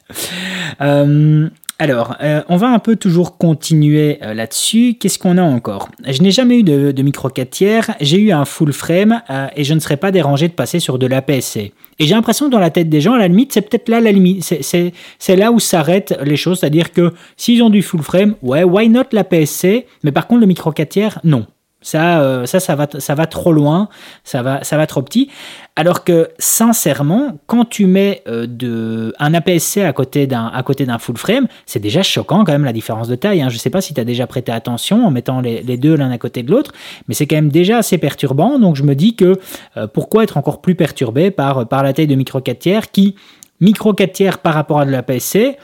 Euh, 0.81 1.49
alors, 1.81 2.17
euh, 2.21 2.43
on 2.49 2.57
va 2.57 2.69
un 2.71 2.81
peu 2.81 2.97
toujours 2.97 3.39
continuer 3.39 4.19
euh, 4.23 4.35
là-dessus. 4.35 4.97
Qu'est-ce 4.99 5.17
qu'on 5.17 5.39
a 5.39 5.43
encore? 5.43 5.89
Je 6.05 6.21
n'ai 6.23 6.33
jamais 6.33 6.59
eu 6.59 6.63
de, 6.65 7.03
micro 7.03 7.29
4 7.29 7.51
tiers, 7.51 7.91
j'ai 8.01 8.19
eu 8.19 8.33
un 8.33 8.45
full 8.45 8.73
frame 8.73 9.23
euh, 9.31 9.47
et 9.55 9.63
je 9.63 9.75
ne 9.75 9.79
serais 9.79 9.97
pas 9.97 10.11
dérangé 10.11 10.49
de 10.49 10.55
passer 10.55 10.81
sur 10.81 10.99
de 10.99 11.07
l'APS-C. 11.07 11.73
Et 12.01 12.07
j'ai 12.07 12.17
l'impression 12.17 12.47
que 12.47 12.51
dans 12.51 12.59
la 12.59 12.71
tête 12.71 12.89
des 12.89 13.01
gens, 13.01 13.15
à 13.15 13.19
la 13.19 13.29
limite, 13.29 13.53
c'est 13.53 13.63
peut-être 13.63 13.89
là 13.89 14.01
la 14.01 14.11
limite. 14.11 14.43
C'est 14.43 15.37
là 15.37 15.53
où 15.53 15.61
s'arrêtent 15.61 16.19
les 16.25 16.37
choses. 16.37 16.61
C'est-à-dire 16.61 16.93
que 16.93 17.13
s'ils 17.37 17.63
ont 17.63 17.71
du 17.71 17.83
full 17.83 18.03
frame, 18.03 18.35
ouais, 18.43 18.65
why 18.65 18.89
not 18.89 19.05
l'APS-C 19.13 19.87
Mais 20.03 20.11
par 20.11 20.27
contre, 20.27 20.41
le 20.41 20.47
micro 20.47 20.73
4 20.73 20.89
tiers, 20.89 21.21
non. 21.23 21.47
Ça, 21.81 22.21
euh, 22.21 22.45
ça, 22.45 22.59
ça 22.59 22.75
va, 22.75 22.89
ça 22.99 23.15
va 23.15 23.27
trop 23.27 23.53
loin, 23.53 23.89
ça 24.25 24.43
va, 24.43 24.65
ça 24.65 24.77
va 24.77 24.89
trop 24.89 25.01
petit. 25.01 25.31
Alors 25.77 26.03
que 26.03 26.29
sincèrement, 26.41 27.39
quand 27.47 27.65
tu 27.65 27.87
mets 27.87 28.23
euh, 28.27 28.49
de, 28.49 29.15
un 29.21 29.33
APS-C 29.33 29.85
à 29.85 29.93
côté 29.93 30.27
d'un, 30.27 30.51
full 30.99 31.17
frame, 31.17 31.47
c'est 31.67 31.79
déjà 31.79 32.03
choquant 32.03 32.43
quand 32.43 32.51
même 32.51 32.65
la 32.65 32.73
différence 32.73 33.07
de 33.07 33.15
taille. 33.15 33.43
Hein. 33.43 33.49
Je 33.49 33.55
ne 33.55 33.61
sais 33.61 33.71
pas 33.71 33.81
si 33.81 33.95
tu 33.95 34.01
as 34.01 34.05
déjà 34.05 34.27
prêté 34.27 34.51
attention 34.51 35.07
en 35.07 35.13
mettant 35.13 35.41
les, 35.41 35.63
deux 35.77 35.95
l'un 35.95 36.11
à 36.11 36.19
côté 36.19 36.43
de 36.43 36.51
l'autre, 36.51 36.73
mais 37.07 37.15
c'est 37.15 37.29
quand 37.29 37.37
même 37.37 37.51
déjà 37.51 37.79
assez 37.79 37.97
perturbant. 37.97 38.59
Donc 38.59 38.75
je 38.75 38.83
me 38.83 38.97
dis 38.97 39.15
que 39.15 39.39
euh, 39.77 39.87
pourquoi 39.87 40.25
être 40.25 40.37
encore 40.37 40.61
plus 40.61 40.75
perturbé 40.75 41.31
par, 41.31 41.69
par 41.69 41.85
la 41.85 41.93
taille 41.93 42.09
de 42.09 42.17
micro 42.17 42.41
4 42.41 42.59
tiers 42.59 42.91
qui, 42.91 43.15
micro 43.61 43.95
4 43.95 44.13
tiers 44.13 44.39
par 44.39 44.55
rapport 44.55 44.81
à 44.81 44.85
de 44.85 44.91
l'APS-C, 44.91 45.59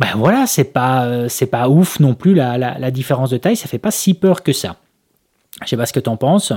ben 0.00 0.08
voilà, 0.16 0.48
c'est 0.48 0.72
pas, 0.72 1.28
c'est 1.28 1.46
pas 1.46 1.68
ouf 1.68 2.00
non 2.00 2.14
plus 2.14 2.34
la, 2.34 2.58
la, 2.58 2.80
la 2.80 2.90
différence 2.90 3.30
de 3.30 3.36
taille, 3.36 3.54
ça 3.54 3.68
fait 3.68 3.78
pas 3.78 3.92
si 3.92 4.14
peur 4.14 4.42
que 4.42 4.52
ça. 4.52 4.74
Je 5.60 5.68
sais 5.68 5.76
pas 5.76 5.86
ce 5.86 5.92
que 5.92 6.00
tu 6.00 6.08
en 6.08 6.16
penses. 6.16 6.52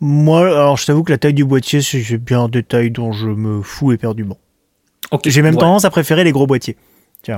Moi, 0.00 0.46
alors 0.46 0.76
je 0.76 0.86
t'avoue 0.86 1.04
que 1.04 1.12
la 1.12 1.18
taille 1.18 1.34
du 1.34 1.44
boîtier, 1.44 1.82
c'est 1.82 2.18
bien 2.18 2.42
un 2.44 2.48
détail 2.48 2.90
dont 2.90 3.12
je 3.12 3.28
me 3.28 3.62
fous 3.62 3.92
éperdument. 3.92 4.38
J'ai 5.24 5.42
même 5.42 5.56
tendance 5.56 5.84
à 5.84 5.90
préférer 5.90 6.24
les 6.24 6.32
gros 6.32 6.46
boîtiers. 6.46 6.76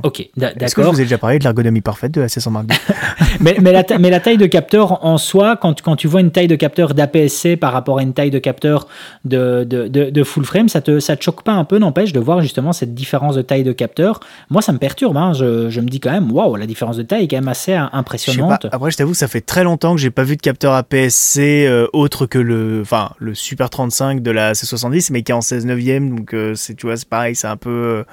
Ok, 0.05 0.29
d'accord. 0.37 0.63
Est-ce 0.63 0.75
que 0.75 0.83
je 0.83 0.89
vous 0.89 1.01
ai 1.01 1.05
déjà 1.05 1.19
parlé 1.19 1.39
de 1.39 1.45
l'ergonomie 1.45 1.81
parfaite 1.81 2.13
de 2.13 2.21
la 2.21 2.29
600 2.29 2.51
Mark 2.51 2.67
mais, 3.41 3.57
mais, 3.61 3.73
la 3.73 3.85
mais, 3.99 4.11
la 4.11 4.21
taille 4.21 4.37
de 4.37 4.47
capteur 4.47 5.05
en 5.05 5.19
soi, 5.19 5.57
quand, 5.57 5.83
quand 5.83 5.97
tu 5.97 6.07
vois 6.07 6.21
une 6.21 6.31
taille 6.31 6.47
de 6.47 6.55
capteur 6.55 6.95
d'APS-C 6.95 7.57
par 7.57 7.73
rapport 7.73 7.99
à 7.99 8.03
une 8.03 8.13
taille 8.13 8.31
de 8.31 8.39
capteur 8.39 8.87
de, 9.25 9.65
de, 9.65 9.89
de, 9.89 10.25
full 10.25 10.45
frame, 10.45 10.69
ça 10.69 10.81
te, 10.81 11.01
ça 11.01 11.17
te 11.17 11.25
choque 11.25 11.43
pas 11.43 11.53
un 11.53 11.65
peu, 11.65 11.79
n'empêche, 11.79 12.13
de 12.13 12.21
voir 12.21 12.41
justement 12.41 12.73
cette 12.73 12.95
différence 12.95 13.35
de 13.35 13.43
taille 13.43 13.65
de 13.65 13.73
capteur? 13.73 14.21
Moi, 14.51 14.63
ça 14.63 14.73
me 14.73 14.79
perturbe. 14.79 15.17
Hein. 15.17 15.33
Je, 15.33 15.69
je, 15.69 15.81
me 15.81 15.89
dis 15.89 15.99
quand 15.99 16.13
même, 16.13 16.31
waouh, 16.31 16.57
la 16.57 16.67
différence 16.67 16.97
de 16.97 17.03
taille 17.03 17.25
est 17.25 17.29
quand 17.29 17.39
même 17.39 17.49
assez 17.49 17.75
impressionnante. 17.75 18.67
Après, 18.71 18.91
je 18.91 18.97
t'avoue, 18.97 19.15
ça 19.15 19.29
fait 19.29 19.41
très 19.41 19.65
longtemps 19.65 19.95
que 19.95 20.01
j'ai 20.01 20.11
pas 20.11 20.25
vu 20.25 20.37
de 20.37 20.43
capteur 20.43 20.75
APS-C 20.75 21.67
euh, 21.67 21.87
autre 21.93 22.27
que 22.27 22.39
le, 22.39 22.81
enfin, 22.83 23.11
le 23.19 23.35
Super 23.35 23.69
35 23.69 24.23
de 24.23 24.31
la 24.31 24.53
C70, 24.53 25.09
mais 25.13 25.23
qui 25.23 25.33
est 25.33 25.35
en 25.35 25.41
16 25.41 25.67
neuvième. 25.67 26.17
Donc, 26.17 26.35
euh, 26.35 26.55
c'est, 26.55 26.75
tu 26.75 26.87
vois, 26.87 26.97
c'est 26.97 27.09
pareil, 27.09 27.35
c'est 27.35 27.49
un 27.49 27.57
peu. 27.57 27.71
Euh, 27.71 28.05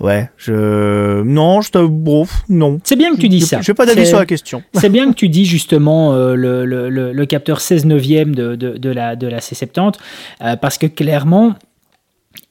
Ouais, 0.00 0.30
je 0.36 1.22
non, 1.22 1.60
je 1.60 1.70
te 1.72 1.84
brouf, 1.84 2.44
non. 2.48 2.78
C'est 2.84 2.94
bien 2.94 3.14
que 3.14 3.20
tu 3.20 3.28
dis 3.28 3.40
ça. 3.40 3.60
Je 3.60 3.70
n'ai 3.70 3.74
pas 3.74 3.84
d'avis 3.84 4.06
sur 4.06 4.18
la 4.18 4.26
question. 4.26 4.62
C'est 4.74 4.90
bien 4.90 5.10
que 5.10 5.14
tu 5.14 5.28
dis 5.28 5.44
justement 5.44 6.14
euh, 6.14 6.36
le, 6.36 6.64
le, 6.64 6.88
le, 6.88 7.26
capteur 7.26 7.60
16 7.60 7.84
neuvième 7.84 8.32
de, 8.32 8.54
de, 8.54 8.76
de, 8.76 8.90
la, 8.90 9.16
de 9.16 9.26
la 9.26 9.40
C70 9.40 9.94
euh, 10.42 10.56
parce 10.56 10.78
que 10.78 10.86
clairement 10.86 11.54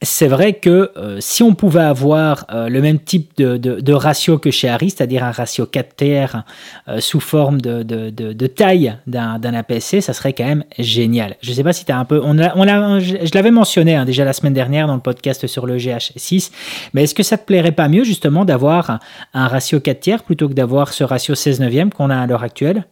c'est 0.04 0.28
vrai 0.28 0.54
que 0.54 0.92
euh, 0.96 1.18
si 1.20 1.42
on 1.42 1.56
pouvait 1.56 1.82
avoir 1.82 2.46
euh, 2.52 2.70
le 2.70 2.82
même 2.82 3.00
type 3.00 3.36
de, 3.38 3.94
ratio 3.94 4.38
que 4.38 4.52
chez 4.52 4.70
Harry, 4.70 4.92
c'est-à-dire 4.92 5.24
un 5.24 5.32
ratio 5.32 5.66
4 5.66 5.96
TR 5.96 6.44
euh, 6.88 7.00
sous 7.00 7.20
forme 7.20 7.60
de, 7.62 8.48
taille 8.48 8.96
d'un 9.08 9.42
APS-C, 9.42 10.02
ça 10.02 10.14
serait 10.14 10.34
quand 10.34 10.46
même 10.46 10.64
génial. 10.78 11.36
Je 11.42 11.50
ne 11.50 11.56
sais 11.56 11.64
pas 11.64 11.74
si 11.74 11.84
tu 11.84 11.92
as 11.92 11.98
un 11.98 12.06
peu... 12.06 12.22
On 12.24 12.38
on 12.38 13.00
je 13.00 13.34
l'avais 13.34 13.52
mentionné 13.52 13.96
hein, 13.96 14.06
déjà 14.06 14.24
la 14.24 14.34
semaine 14.34 14.54
dernière 14.54 14.86
dans 14.86 14.96
le 14.96 15.02
podcast 15.02 15.48
sur 15.48 15.66
le 15.66 15.78
GH6, 15.78 16.52
mais 16.94 17.04
est-ce 17.04 17.16
que 17.16 17.24
ça 17.24 17.38
te 17.38 17.46
plairait 17.46 17.72
pas 17.72 17.88
mieux 17.88 18.04
justement 18.04 18.46
d'avoir 18.46 19.00
un, 19.34 19.48
ratio 19.48 19.80
4 19.80 20.00
tiers 20.00 20.24
plutôt 20.24 20.48
que 20.48 20.54
d'avoir 20.54 20.94
ce 20.94 21.04
ratio 21.04 21.34
16 21.34 21.60
neuvième 21.60 21.92
qu'on 21.92 22.12
a 22.12 22.18
à 22.18 22.28
l'heure 22.28 22.44
actuelle? 22.44 22.86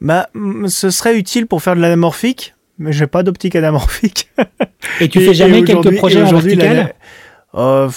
Bah, 0.00 0.28
ce 0.68 0.90
serait 0.90 1.18
utile 1.18 1.46
pour 1.46 1.62
faire 1.62 1.76
de 1.76 1.80
l'anamorphique, 1.80 2.53
mais 2.78 2.92
j'ai 2.92 3.06
pas 3.06 3.22
d'optique 3.22 3.56
anamorphique. 3.56 4.28
Et 5.00 5.08
tu 5.08 5.20
fais 5.20 5.34
jamais 5.34 5.62
quelques 5.64 5.96
projets 5.96 6.22
en 6.22 6.32
vertical 6.32 6.94
euh, 7.54 7.88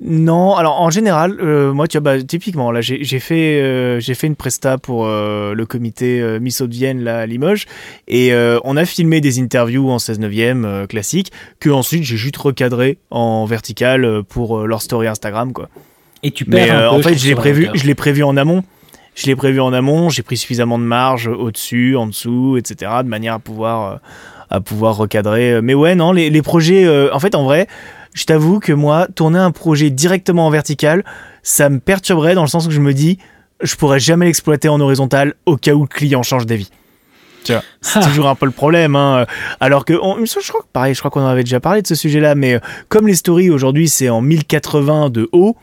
Non, 0.00 0.56
alors 0.56 0.80
en 0.80 0.90
général, 0.90 1.38
euh, 1.40 1.72
moi, 1.72 1.86
tu 1.86 1.98
vois, 1.98 2.16
bah, 2.16 2.22
typiquement, 2.22 2.70
là, 2.70 2.80
j'ai 2.80 3.20
fait, 3.20 3.60
euh, 3.60 4.00
j'ai 4.00 4.14
fait 4.14 4.26
une 4.26 4.36
presta 4.36 4.78
pour 4.78 5.06
le 5.06 5.64
comité 5.64 6.38
Misso 6.40 6.66
de 6.66 6.74
Vienne 6.74 7.02
là, 7.02 7.20
à 7.20 7.26
Limoges, 7.26 7.66
et 8.06 8.32
on 8.64 8.76
a 8.76 8.84
filmé 8.84 9.20
des 9.20 9.40
interviews 9.40 9.90
en 9.90 9.98
16 9.98 10.18
neuvième 10.18 10.86
classique, 10.88 11.32
que 11.60 11.70
ensuite 11.70 12.04
j'ai 12.04 12.16
juste 12.16 12.36
recadré 12.36 12.98
en 13.10 13.44
vertical 13.46 14.22
pour 14.28 14.66
leur 14.66 14.82
story 14.82 15.06
Instagram, 15.06 15.52
quoi. 15.52 15.68
Et 16.24 16.32
tu 16.32 16.44
perds 16.44 16.74
un 16.74 16.90
peu, 16.90 16.96
en 16.96 17.02
fait, 17.02 17.16
je 17.16 17.28
l'ai 17.28 17.36
prévu, 17.36 17.68
je 17.74 17.86
l'ai 17.86 17.94
prévu 17.94 18.24
en 18.24 18.36
amont. 18.36 18.64
Je 19.18 19.26
l'ai 19.26 19.34
prévu 19.34 19.60
en 19.60 19.72
amont, 19.72 20.10
j'ai 20.10 20.22
pris 20.22 20.36
suffisamment 20.36 20.78
de 20.78 20.84
marge 20.84 21.26
au-dessus, 21.26 21.96
en 21.96 22.06
dessous, 22.06 22.56
etc., 22.56 22.92
de 23.02 23.08
manière 23.08 23.34
à 23.34 23.38
pouvoir, 23.40 23.92
euh, 23.92 23.96
à 24.48 24.60
pouvoir 24.60 24.96
recadrer. 24.96 25.60
Mais 25.60 25.74
ouais, 25.74 25.96
non, 25.96 26.12
les, 26.12 26.42
projets, 26.42 26.84
euh, 26.84 27.12
en 27.12 27.18
fait, 27.18 27.34
en 27.34 27.42
vrai, 27.42 27.66
je 28.14 28.24
t'avoue 28.26 28.60
que 28.60 28.72
moi, 28.72 29.08
tourner 29.12 29.40
un 29.40 29.50
projet 29.50 29.90
directement 29.90 30.46
en 30.46 30.50
vertical, 30.50 31.04
ça 31.42 31.68
me 31.68 31.80
perturberait 31.80 32.36
dans 32.36 32.42
le 32.42 32.48
sens 32.48 32.68
où 32.68 32.70
je 32.70 32.78
me 32.78 32.94
dis, 32.94 33.18
je 33.60 33.74
pourrais 33.74 33.98
jamais 33.98 34.24
l'exploiter 34.24 34.68
en 34.68 34.78
horizontal 34.78 35.34
au 35.46 35.56
cas 35.56 35.72
où 35.72 35.82
le 35.82 35.88
client 35.88 36.22
change 36.22 36.46
d'avis. 36.46 36.70
C'est 37.80 38.00
toujours 38.00 38.28
un 38.28 38.36
peu 38.36 38.46
le 38.46 38.52
problème. 38.52 38.94
Hein. 38.94 39.26
Alors 39.58 39.84
que, 39.84 39.94
je 39.94 40.48
crois, 40.48 40.64
pareil, 40.72 40.94
je 40.94 41.00
crois 41.00 41.10
qu'on 41.10 41.22
en 41.22 41.26
avait 41.26 41.42
déjà 41.42 41.58
parlé 41.58 41.82
de 41.82 41.88
ce 41.88 41.96
sujet-là, 41.96 42.36
mais 42.36 42.54
euh, 42.54 42.60
comme 42.88 43.08
les 43.08 43.16
stories 43.16 43.50
aujourd'hui 43.50 43.88
c'est 43.88 44.10
en 44.10 44.20
1080 44.20 45.10
de 45.10 45.28
haut, 45.32 45.56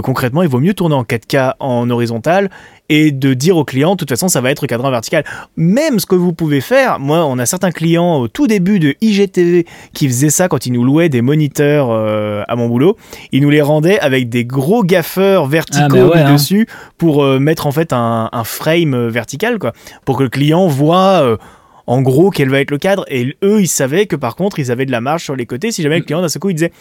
concrètement, 0.00 0.42
il 0.42 0.48
vaut 0.48 0.60
mieux 0.60 0.74
tourner 0.74 0.94
en 0.94 1.02
4K 1.02 1.54
en 1.58 1.90
horizontal 1.90 2.50
et 2.88 3.10
de 3.10 3.32
dire 3.32 3.56
au 3.56 3.64
client, 3.64 3.92
de 3.92 3.96
toute 3.96 4.10
façon, 4.10 4.28
ça 4.28 4.42
va 4.42 4.50
être 4.50 4.66
cadran 4.66 4.90
vertical. 4.90 5.24
Même 5.56 5.98
ce 5.98 6.04
que 6.04 6.14
vous 6.14 6.34
pouvez 6.34 6.60
faire, 6.60 6.98
moi, 6.98 7.24
on 7.24 7.38
a 7.38 7.46
certains 7.46 7.70
clients 7.70 8.16
au 8.16 8.28
tout 8.28 8.46
début 8.46 8.78
de 8.78 8.94
IGTV 9.00 9.66
qui 9.94 10.08
faisaient 10.08 10.28
ça 10.28 10.48
quand 10.48 10.66
ils 10.66 10.72
nous 10.72 10.84
louaient 10.84 11.08
des 11.08 11.22
moniteurs 11.22 11.88
euh, 11.90 12.42
à 12.48 12.56
mon 12.56 12.68
boulot. 12.68 12.98
Ils 13.32 13.40
nous 13.40 13.48
les 13.48 13.62
rendaient 13.62 13.98
avec 13.98 14.28
des 14.28 14.44
gros 14.44 14.84
gaffeurs 14.84 15.46
verticaux 15.46 16.12
ah, 16.14 16.18
hein. 16.18 16.32
dessus 16.32 16.66
pour 16.98 17.24
euh, 17.24 17.38
mettre 17.38 17.66
en 17.66 17.72
fait 17.72 17.94
un, 17.94 18.28
frame 18.44 18.92
euh, 18.92 19.08
vertical, 19.08 19.58
quoi, 19.58 19.72
pour 20.04 20.18
que 20.18 20.24
le 20.24 20.28
client 20.28 20.66
voit 20.66 21.38
en 21.86 22.02
gros 22.02 22.30
quel 22.30 22.50
va 22.50 22.60
être 22.60 22.70
le 22.70 22.78
cadre. 22.78 23.06
Et 23.08 23.36
eux, 23.42 23.62
ils 23.62 23.68
savaient 23.68 24.04
que 24.04 24.16
par 24.16 24.36
contre, 24.36 24.58
ils 24.58 24.70
avaient 24.70 24.86
de 24.86 24.92
la 24.92 25.00
marge 25.00 25.24
sur 25.24 25.34
les 25.34 25.46
côtés. 25.46 25.72
Si 25.72 25.82
jamais 25.82 25.98
le 25.98 26.04
client 26.04 26.20
d'un 26.20 26.28
seul 26.28 26.40
coup, 26.40 26.50
il 26.50 26.54
disait 26.54 26.72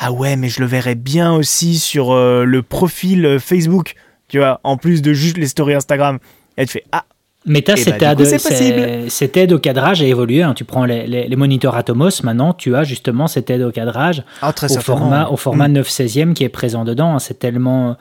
ah 0.00 0.12
ouais, 0.12 0.36
mais 0.36 0.48
je 0.48 0.60
le 0.60 0.66
verrais 0.66 0.94
bien 0.94 1.32
aussi 1.32 1.78
sur 1.78 2.14
le 2.14 2.62
profil 2.62 3.38
Facebook 3.38 3.94
tu 4.30 4.38
vois, 4.38 4.60
en 4.64 4.76
plus 4.76 5.02
de 5.02 5.12
juste 5.12 5.36
les 5.36 5.48
stories 5.48 5.74
Instagram. 5.74 6.18
Elle 6.56 6.66
te 6.66 6.72
fait 6.72 6.84
Ah, 6.92 7.04
mais 7.46 7.62
tu 7.62 7.72
cette, 7.76 9.36
aide, 9.36 9.52
au 9.52 9.58
cadrage 9.58 10.02
a 10.02 10.04
évolué. 10.04 10.42
Hein. 10.42 10.54
Tu 10.54 10.64
prends 10.64 10.84
les, 10.84 11.36
moniteurs 11.36 11.74
Atomos, 11.74 12.22
maintenant 12.22 12.52
tu 12.54 12.76
as 12.76 12.84
justement 12.84 13.26
cette 13.26 13.50
aide 13.50 13.62
au 13.62 13.72
cadrage 13.72 14.22
ah, 14.40 14.52
au, 14.62 14.80
format, 14.80 15.28
au 15.28 15.36
format 15.36 15.68
9 15.68 15.88
16e 15.88 16.32
qui 16.34 16.44
est 16.44 16.48
présent 16.48 16.84
dedans. 16.84 17.14
Hein. 17.14 17.18
C'est 17.18 17.38
tellement, 17.38 17.96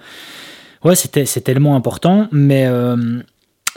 ouais, 0.83 0.95
c'est 0.95 1.43
tellement 1.43 1.75
important. 1.75 2.27
Mais, 2.31 2.67
euh, 2.67 3.21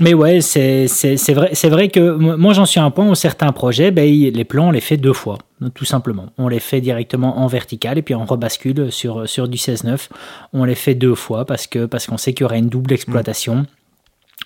mais 0.00 0.14
ouais, 0.14 0.40
c'est 0.40 0.86
vrai, 1.34 1.52
vrai 1.52 1.88
que 1.88 2.16
moi 2.36 2.52
j'en 2.54 2.64
suis 2.64 2.80
à 2.80 2.84
un 2.84 2.90
point 2.90 3.08
où 3.08 3.14
certains 3.14 3.52
projets, 3.52 3.90
ben, 3.90 4.08
les 4.08 4.44
plans 4.44 4.68
on 4.68 4.70
les 4.70 4.80
fait 4.80 4.96
deux 4.96 5.12
fois, 5.12 5.38
tout 5.74 5.84
simplement. 5.84 6.26
On 6.38 6.48
les 6.48 6.60
fait 6.60 6.80
directement 6.80 7.38
en 7.38 7.46
vertical 7.46 7.98
et 7.98 8.02
puis 8.02 8.14
on 8.14 8.24
rebascule 8.24 8.90
sur, 8.90 9.28
sur 9.28 9.48
du 9.48 9.58
16-9. 9.58 10.08
On 10.52 10.64
les 10.64 10.74
fait 10.74 10.94
deux 10.94 11.14
fois 11.14 11.44
parce 11.44 11.66
qu'on 11.66 11.88
parce 11.88 12.06
qu'on 12.06 12.16
sait 12.16 12.32
qu'il 12.32 12.42
y 12.42 12.44
aura 12.44 12.56
une 12.56 12.68
double 12.68 12.92
exploitation. 12.92 13.66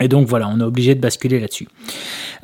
Et 0.01 0.09
donc 0.09 0.27
voilà, 0.27 0.49
on 0.49 0.61
est 0.61 0.65
obligé 0.65 0.95
de 0.95 1.01
basculer 1.01 1.41
là-dessus. 1.41 1.69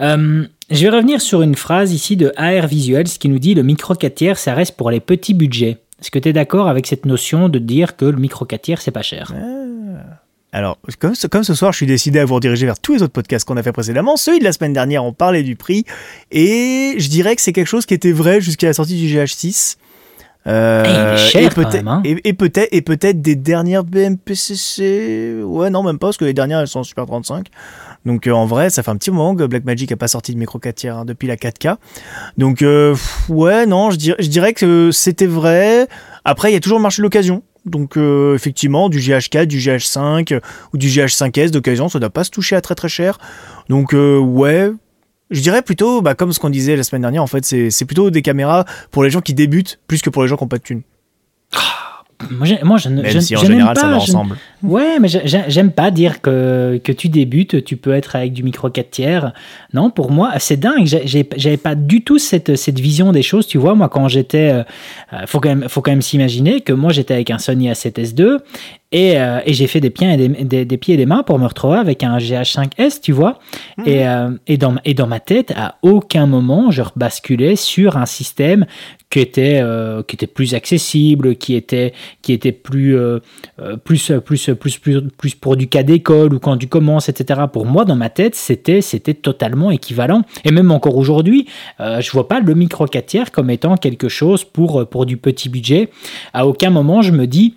Euh, 0.00 0.46
je 0.70 0.82
vais 0.82 0.90
revenir 0.90 1.20
sur 1.20 1.42
une 1.42 1.54
phrase 1.54 1.92
ici 1.92 2.16
de 2.16 2.32
AR 2.36 2.66
Visuals 2.66 3.04
qui 3.04 3.28
nous 3.28 3.38
dit 3.38 3.54
le 3.54 3.62
micro 3.62 3.94
4 3.94 4.14
tiers, 4.14 4.38
ça 4.38 4.54
reste 4.54 4.76
pour 4.76 4.90
les 4.90 5.00
petits 5.00 5.34
budgets. 5.34 5.78
Est-ce 6.00 6.10
que 6.10 6.18
tu 6.18 6.30
es 6.30 6.32
d'accord 6.32 6.68
avec 6.68 6.86
cette 6.86 7.04
notion 7.04 7.48
de 7.48 7.58
dire 7.58 7.96
que 7.96 8.06
le 8.06 8.16
micro 8.16 8.46
4 8.46 8.62
tiers, 8.62 8.80
c'est 8.80 8.90
pas 8.90 9.02
cher? 9.02 9.32
Ah. 9.36 10.21
Alors, 10.54 10.78
comme 10.98 11.14
ce, 11.14 11.26
comme 11.26 11.44
ce, 11.44 11.54
soir, 11.54 11.72
je 11.72 11.78
suis 11.78 11.86
décidé 11.86 12.18
à 12.18 12.26
vous 12.26 12.34
rediriger 12.34 12.66
vers 12.66 12.78
tous 12.78 12.92
les 12.92 13.02
autres 13.02 13.12
podcasts 13.12 13.46
qu'on 13.48 13.56
a 13.56 13.62
fait 13.62 13.72
précédemment. 13.72 14.18
Celui 14.18 14.38
de 14.38 14.44
la 14.44 14.52
semaine 14.52 14.74
dernière, 14.74 15.02
on 15.02 15.14
parlait 15.14 15.42
du 15.42 15.56
prix. 15.56 15.84
Et 16.30 16.94
je 16.98 17.08
dirais 17.08 17.34
que 17.34 17.42
c'est 17.42 17.54
quelque 17.54 17.66
chose 17.66 17.86
qui 17.86 17.94
était 17.94 18.12
vrai 18.12 18.42
jusqu'à 18.42 18.66
la 18.66 18.74
sortie 18.74 18.96
du 18.96 19.06
GH6. 19.06 19.76
Euh, 20.46 21.16
et, 21.34 21.48
peut-être 21.50 21.86
hein. 21.86 22.02
et, 22.04 22.32
peut-être 22.32 22.68
et 22.72 22.82
peut-être 22.82 23.22
des 23.22 23.36
dernières 23.36 23.84
BMPCC 23.84 25.36
ouais 25.40 25.70
non 25.70 25.84
même 25.84 26.00
pas 26.00 26.08
parce 26.08 26.16
que 26.16 26.24
les 26.24 26.34
dernières 26.34 26.58
elles 26.58 26.66
sont 26.66 26.80
en 26.80 26.82
Super 26.82 27.06
35 27.06 27.46
Donc 28.06 28.26
en 28.26 28.44
vrai, 28.44 28.68
ça 28.68 28.82
fait 28.82 28.90
un 28.90 28.96
petit 28.96 29.12
moment 29.12 29.36
que 29.36 29.44
Blackmagic 29.44 29.92
a 29.92 29.96
pas 29.96 30.08
sorti 30.08 30.34
de 30.34 30.40
micro 30.40 30.58
4 30.58 30.74
tiers 30.74 30.96
hein, 30.96 31.04
depuis 31.04 31.28
la 31.28 31.36
4K. 31.36 31.76
Donc 32.38 32.64
ouais, 33.28 33.66
non, 33.66 33.92
je 33.92 33.96
dirais, 33.96 34.16
je 34.18 34.28
dirais 34.28 34.52
que 34.52 34.90
c'était 34.90 35.26
vrai. 35.26 35.86
Après, 36.24 36.50
il 36.50 36.54
y 36.54 36.56
a 36.56 36.60
toujours 36.60 36.78
le 36.78 36.82
marché 36.82 37.02
de 37.02 37.04
l'occasion. 37.04 37.44
Donc 37.64 37.96
effectivement, 37.96 38.88
du 38.88 38.98
GH4, 38.98 39.46
du 39.46 39.58
GH5 39.58 40.40
ou 40.72 40.78
du 40.78 40.88
GH5S 40.88 41.50
d'occasion, 41.50 41.88
ça 41.88 41.98
ne 41.98 42.00
doit 42.00 42.10
pas 42.10 42.24
se 42.24 42.30
toucher 42.30 42.56
à 42.56 42.60
très 42.60 42.74
très 42.74 42.88
cher. 42.88 43.18
Donc 43.68 43.92
ouais, 43.94 44.70
je 45.30 45.40
dirais 45.40 45.62
plutôt, 45.62 46.02
bah, 46.02 46.14
comme 46.14 46.32
ce 46.32 46.40
qu'on 46.40 46.50
disait 46.50 46.76
la 46.76 46.82
semaine 46.82 47.02
dernière, 47.02 47.22
en 47.22 47.26
fait, 47.26 47.44
c'est 47.44 47.84
plutôt 47.84 48.10
des 48.10 48.20
caméras 48.22 48.64
pour 48.90 49.02
les 49.04 49.10
gens 49.10 49.20
qui 49.20 49.32
débutent 49.34 49.78
plus 49.86 50.02
que 50.02 50.10
pour 50.10 50.22
les 50.22 50.28
gens 50.28 50.36
qui 50.36 50.44
n'ont 50.44 50.48
pas 50.48 50.58
de 50.58 50.62
thunes. 50.62 50.82
Moi, 52.30 52.46
je, 52.46 52.64
moi, 52.64 52.78
je, 52.78 52.88
Même 52.88 53.04
je, 53.06 53.18
si 53.18 53.36
en 53.36 53.40
je 53.40 53.46
n'aime 53.46 53.52
général 53.54 53.74
pas, 53.74 53.80
ça 53.80 53.86
va 53.88 53.98
je- 53.98 54.02
ensemble. 54.02 54.36
Ouais, 54.62 54.98
mais 55.00 55.08
j'ai- 55.08 55.22
j'ai- 55.26 55.44
j'aime 55.48 55.72
pas 55.72 55.90
dire 55.90 56.20
que, 56.20 56.80
que 56.82 56.92
tu 56.92 57.08
débutes, 57.08 57.64
tu 57.64 57.76
peux 57.76 57.92
être 57.92 58.16
avec 58.16 58.32
du 58.32 58.42
micro 58.42 58.70
4 58.70 58.90
tiers. 58.90 59.32
Non, 59.74 59.90
pour 59.90 60.10
moi, 60.10 60.32
c'est 60.38 60.58
dingue. 60.58 60.86
J'avais 60.86 61.56
pas 61.56 61.74
du 61.74 62.02
tout 62.04 62.18
cette, 62.18 62.56
cette 62.56 62.78
vision 62.78 63.12
des 63.12 63.22
choses. 63.22 63.46
Tu 63.46 63.58
vois, 63.58 63.74
moi, 63.74 63.88
quand 63.88 64.08
j'étais. 64.08 64.50
euh, 64.52 64.62
euh, 65.12 65.26
faut 65.26 65.40
quand 65.40 65.48
même, 65.48 65.68
faut 65.68 65.80
quand 65.82 65.90
même 65.92 66.02
s'imaginer 66.02 66.60
que 66.60 66.72
moi, 66.72 66.92
j'étais 66.92 67.14
avec 67.14 67.30
un 67.30 67.38
Sony 67.38 67.68
A7S2 67.70 68.38
et, 68.94 69.18
euh, 69.18 69.40
et 69.46 69.54
j'ai 69.54 69.66
fait 69.66 69.80
des 69.80 69.88
pieds, 69.90 70.12
et 70.12 70.16
des, 70.16 70.28
des- 70.28 70.64
des 70.66 70.76
pieds 70.76 70.94
et 70.94 70.98
des 70.98 71.06
mains 71.06 71.22
pour 71.22 71.38
me 71.38 71.46
retrouver 71.46 71.78
avec 71.78 72.04
un 72.04 72.18
GH5S, 72.18 73.00
tu 73.00 73.12
vois. 73.12 73.38
Et, 73.86 74.06
euh, 74.06 74.30
et, 74.46 74.58
dans, 74.58 74.72
ma- 74.72 74.80
et 74.84 74.92
dans 74.94 75.06
ma 75.06 75.18
tête, 75.20 75.52
à 75.56 75.76
aucun 75.82 76.26
moment, 76.26 76.70
je 76.70 76.82
rebasculais 76.82 77.56
sur 77.56 77.96
un 77.96 78.06
système 78.06 78.66
qui 79.10 79.20
était, 79.20 79.62
qui 80.08 80.16
était 80.16 80.26
plus 80.26 80.54
accessible, 80.54 81.36
qui 81.36 81.54
était, 81.54 81.92
qui 82.22 82.32
était 82.32 82.52
plus, 82.52 82.96
plus, 83.84 84.10
plus, 84.24 84.50
plus, 84.54 84.78
plus, 84.78 85.02
plus 85.02 85.34
pour 85.34 85.56
du 85.56 85.68
cas 85.68 85.82
d'école 85.82 86.34
ou 86.34 86.38
quand 86.38 86.56
tu 86.56 86.66
commences, 86.66 87.08
etc. 87.08 87.42
Pour 87.52 87.66
moi, 87.66 87.84
dans 87.84 87.96
ma 87.96 88.10
tête, 88.10 88.34
c'était, 88.34 88.80
c'était 88.80 89.14
totalement 89.14 89.70
équivalent. 89.70 90.22
Et 90.44 90.50
même 90.50 90.70
encore 90.70 90.96
aujourd'hui, 90.96 91.46
euh, 91.80 92.00
je 92.00 92.10
vois 92.10 92.28
pas 92.28 92.40
le 92.40 92.54
micro 92.54 92.86
4 92.86 93.06
tiers 93.06 93.32
comme 93.32 93.50
étant 93.50 93.76
quelque 93.76 94.08
chose 94.08 94.44
pour, 94.44 94.88
pour 94.88 95.06
du 95.06 95.16
petit 95.16 95.48
budget. 95.48 95.90
À 96.32 96.46
aucun 96.46 96.70
moment, 96.70 97.02
je 97.02 97.12
me 97.12 97.26
dis, 97.26 97.54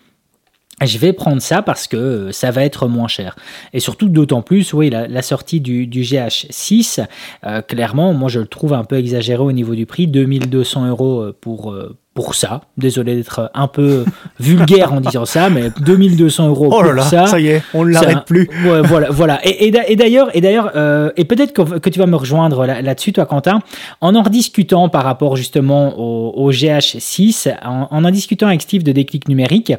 je 0.83 0.97
vais 0.97 1.13
prendre 1.13 1.41
ça 1.41 1.61
parce 1.61 1.87
que 1.87 1.97
euh, 1.97 2.31
ça 2.31 2.51
va 2.51 2.65
être 2.65 2.87
moins 2.87 3.07
cher. 3.07 3.35
Et 3.73 3.79
surtout, 3.79 4.09
d'autant 4.09 4.41
plus, 4.41 4.73
oui, 4.73 4.89
la, 4.89 5.21
sortie 5.21 5.61
du, 5.61 5.87
du 5.87 6.01
GH6, 6.01 7.05
euh, 7.45 7.61
clairement, 7.61 8.13
moi 8.13 8.29
je 8.29 8.39
le 8.39 8.47
trouve 8.47 8.73
un 8.73 8.83
peu 8.83 8.97
exagéré 8.97 9.41
au 9.41 9.51
niveau 9.51 9.75
du 9.75 9.85
prix. 9.85 10.07
2200 10.07 10.87
euros 10.87 11.21
euh, 11.21 11.37
pour, 11.39 11.71
euh, 11.71 11.95
pour 12.15 12.33
ça. 12.33 12.61
Désolé 12.77 13.13
d'être 13.15 13.51
un 13.53 13.67
peu 13.67 14.05
vulgaire 14.39 14.93
en 14.93 15.01
disant 15.01 15.25
ça, 15.25 15.49
mais 15.51 15.69
2200 15.81 16.47
euros 16.47 16.69
Oh 16.71 16.81
pour 16.81 16.93
là 16.93 17.03
ça. 17.03 17.27
ça, 17.27 17.39
y 17.39 17.49
est, 17.49 17.61
on 17.73 17.83
ne 17.85 17.91
l'arrête 17.91 18.17
un- 18.17 18.21
plus. 18.21 18.49
Ouais, 18.65 18.81
voilà, 18.83 19.09
voilà. 19.11 19.39
Et, 19.45 19.67
et 19.67 19.71
d'a- 19.71 19.87
et 19.87 19.95
d'ailleurs, 19.97 20.29
et 20.33 20.39
d'ailleurs, 20.41 20.71
euh, 20.77 21.11
et 21.17 21.25
peut-être 21.25 21.51
que, 21.53 21.77
que 21.77 21.89
tu 21.89 21.99
vas 21.99 22.05
me 22.07 22.15
rejoindre 22.15 22.65
là- 22.65 22.81
là-dessus, 22.81 23.11
toi, 23.13 23.25
Quentin, 23.25 23.59
en 24.01 24.15
en 24.15 24.23
rediscutant 24.23 24.87
par 24.89 25.03
rapport 25.03 25.35
justement 25.35 25.99
au, 25.99 26.31
au 26.41 26.51
GH6, 26.51 27.53
en, 27.63 27.87
en 27.91 28.03
en 28.05 28.11
discutant 28.11 28.47
avec 28.47 28.61
Steve 28.61 28.83
de 28.83 28.93
Déclic 28.93 29.27
Numérique, 29.27 29.73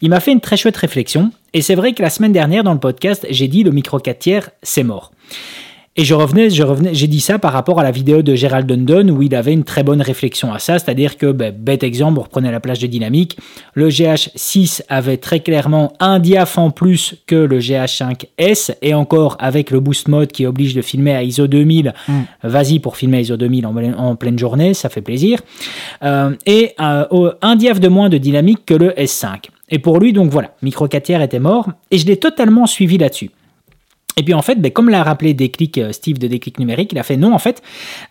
il 0.00 0.08
m'a 0.08 0.20
fait 0.20 0.32
une 0.32 0.40
très 0.40 0.56
chouette 0.56 0.76
réflexion. 0.78 1.30
Et 1.52 1.60
c'est 1.60 1.74
vrai 1.74 1.92
que 1.92 2.00
la 2.02 2.08
semaine 2.08 2.32
dernière 2.32 2.64
dans 2.64 2.72
le 2.72 2.80
podcast, 2.80 3.26
j'ai 3.28 3.48
dit 3.48 3.62
le 3.64 3.70
micro 3.70 3.98
4 3.98 4.18
tiers, 4.18 4.48
c'est 4.62 4.82
mort. 4.82 5.12
Et 5.94 6.04
je 6.04 6.14
revenais, 6.14 6.48
je 6.48 6.62
revenais, 6.62 6.94
j'ai 6.94 7.06
dit 7.06 7.20
ça 7.20 7.38
par 7.38 7.52
rapport 7.52 7.78
à 7.78 7.82
la 7.82 7.90
vidéo 7.90 8.22
de 8.22 8.34
Gérald 8.34 8.66
Dundon 8.66 9.10
où 9.10 9.20
il 9.20 9.34
avait 9.34 9.52
une 9.52 9.64
très 9.64 9.82
bonne 9.82 10.00
réflexion 10.00 10.50
à 10.50 10.58
ça, 10.58 10.78
c'est-à-dire 10.78 11.18
que, 11.18 11.32
ben, 11.32 11.54
bête 11.54 11.82
exemple, 11.82 12.18
on 12.18 12.22
reprenait 12.22 12.50
la 12.50 12.60
plage 12.60 12.78
de 12.78 12.86
dynamique, 12.86 13.36
le 13.74 13.90
GH6 13.90 14.84
avait 14.88 15.18
très 15.18 15.40
clairement 15.40 15.92
un 16.00 16.18
diaph 16.18 16.56
en 16.56 16.70
plus 16.70 17.16
que 17.26 17.36
le 17.36 17.58
GH5S 17.58 18.76
et 18.80 18.94
encore 18.94 19.36
avec 19.38 19.70
le 19.70 19.80
boost 19.80 20.08
mode 20.08 20.32
qui 20.32 20.46
oblige 20.46 20.74
de 20.74 20.80
filmer 20.80 21.14
à 21.14 21.22
ISO 21.22 21.46
2000, 21.46 21.92
vas-y 22.42 22.78
pour 22.78 22.96
filmer 22.96 23.18
à 23.18 23.20
ISO 23.20 23.36
2000 23.36 23.66
en, 23.66 23.76
en 23.98 24.16
pleine 24.16 24.38
journée, 24.38 24.72
ça 24.72 24.88
fait 24.88 25.02
plaisir, 25.02 25.40
Euh, 26.02 26.34
et 26.46 26.72
euh, 26.80 27.32
un 27.42 27.56
diaph 27.56 27.78
de 27.80 27.88
moins 27.88 28.08
de 28.08 28.18
dynamique 28.18 28.64
que 28.66 28.74
le 28.74 28.90
S5. 28.90 29.50
Et 29.70 29.78
pour 29.78 30.00
lui, 30.00 30.12
donc 30.12 30.30
voilà, 30.30 30.54
micro 30.62 30.88
4 30.88 31.02
tiers 31.02 31.22
était 31.22 31.38
mort 31.38 31.68
et 31.90 31.98
je 31.98 32.06
l'ai 32.06 32.16
totalement 32.16 32.66
suivi 32.66 32.98
là-dessus. 32.98 33.30
Et 34.16 34.22
puis 34.22 34.34
en 34.34 34.42
fait, 34.42 34.56
ben, 34.56 34.70
comme 34.70 34.88
l'a 34.88 35.02
rappelé 35.02 35.34
Déclic, 35.34 35.78
euh, 35.78 35.92
Steve 35.92 36.18
de 36.18 36.26
Déclic 36.26 36.58
Numérique, 36.58 36.92
il 36.92 36.98
a 36.98 37.02
fait 37.02 37.16
non, 37.16 37.32
en 37.32 37.38
fait, 37.38 37.62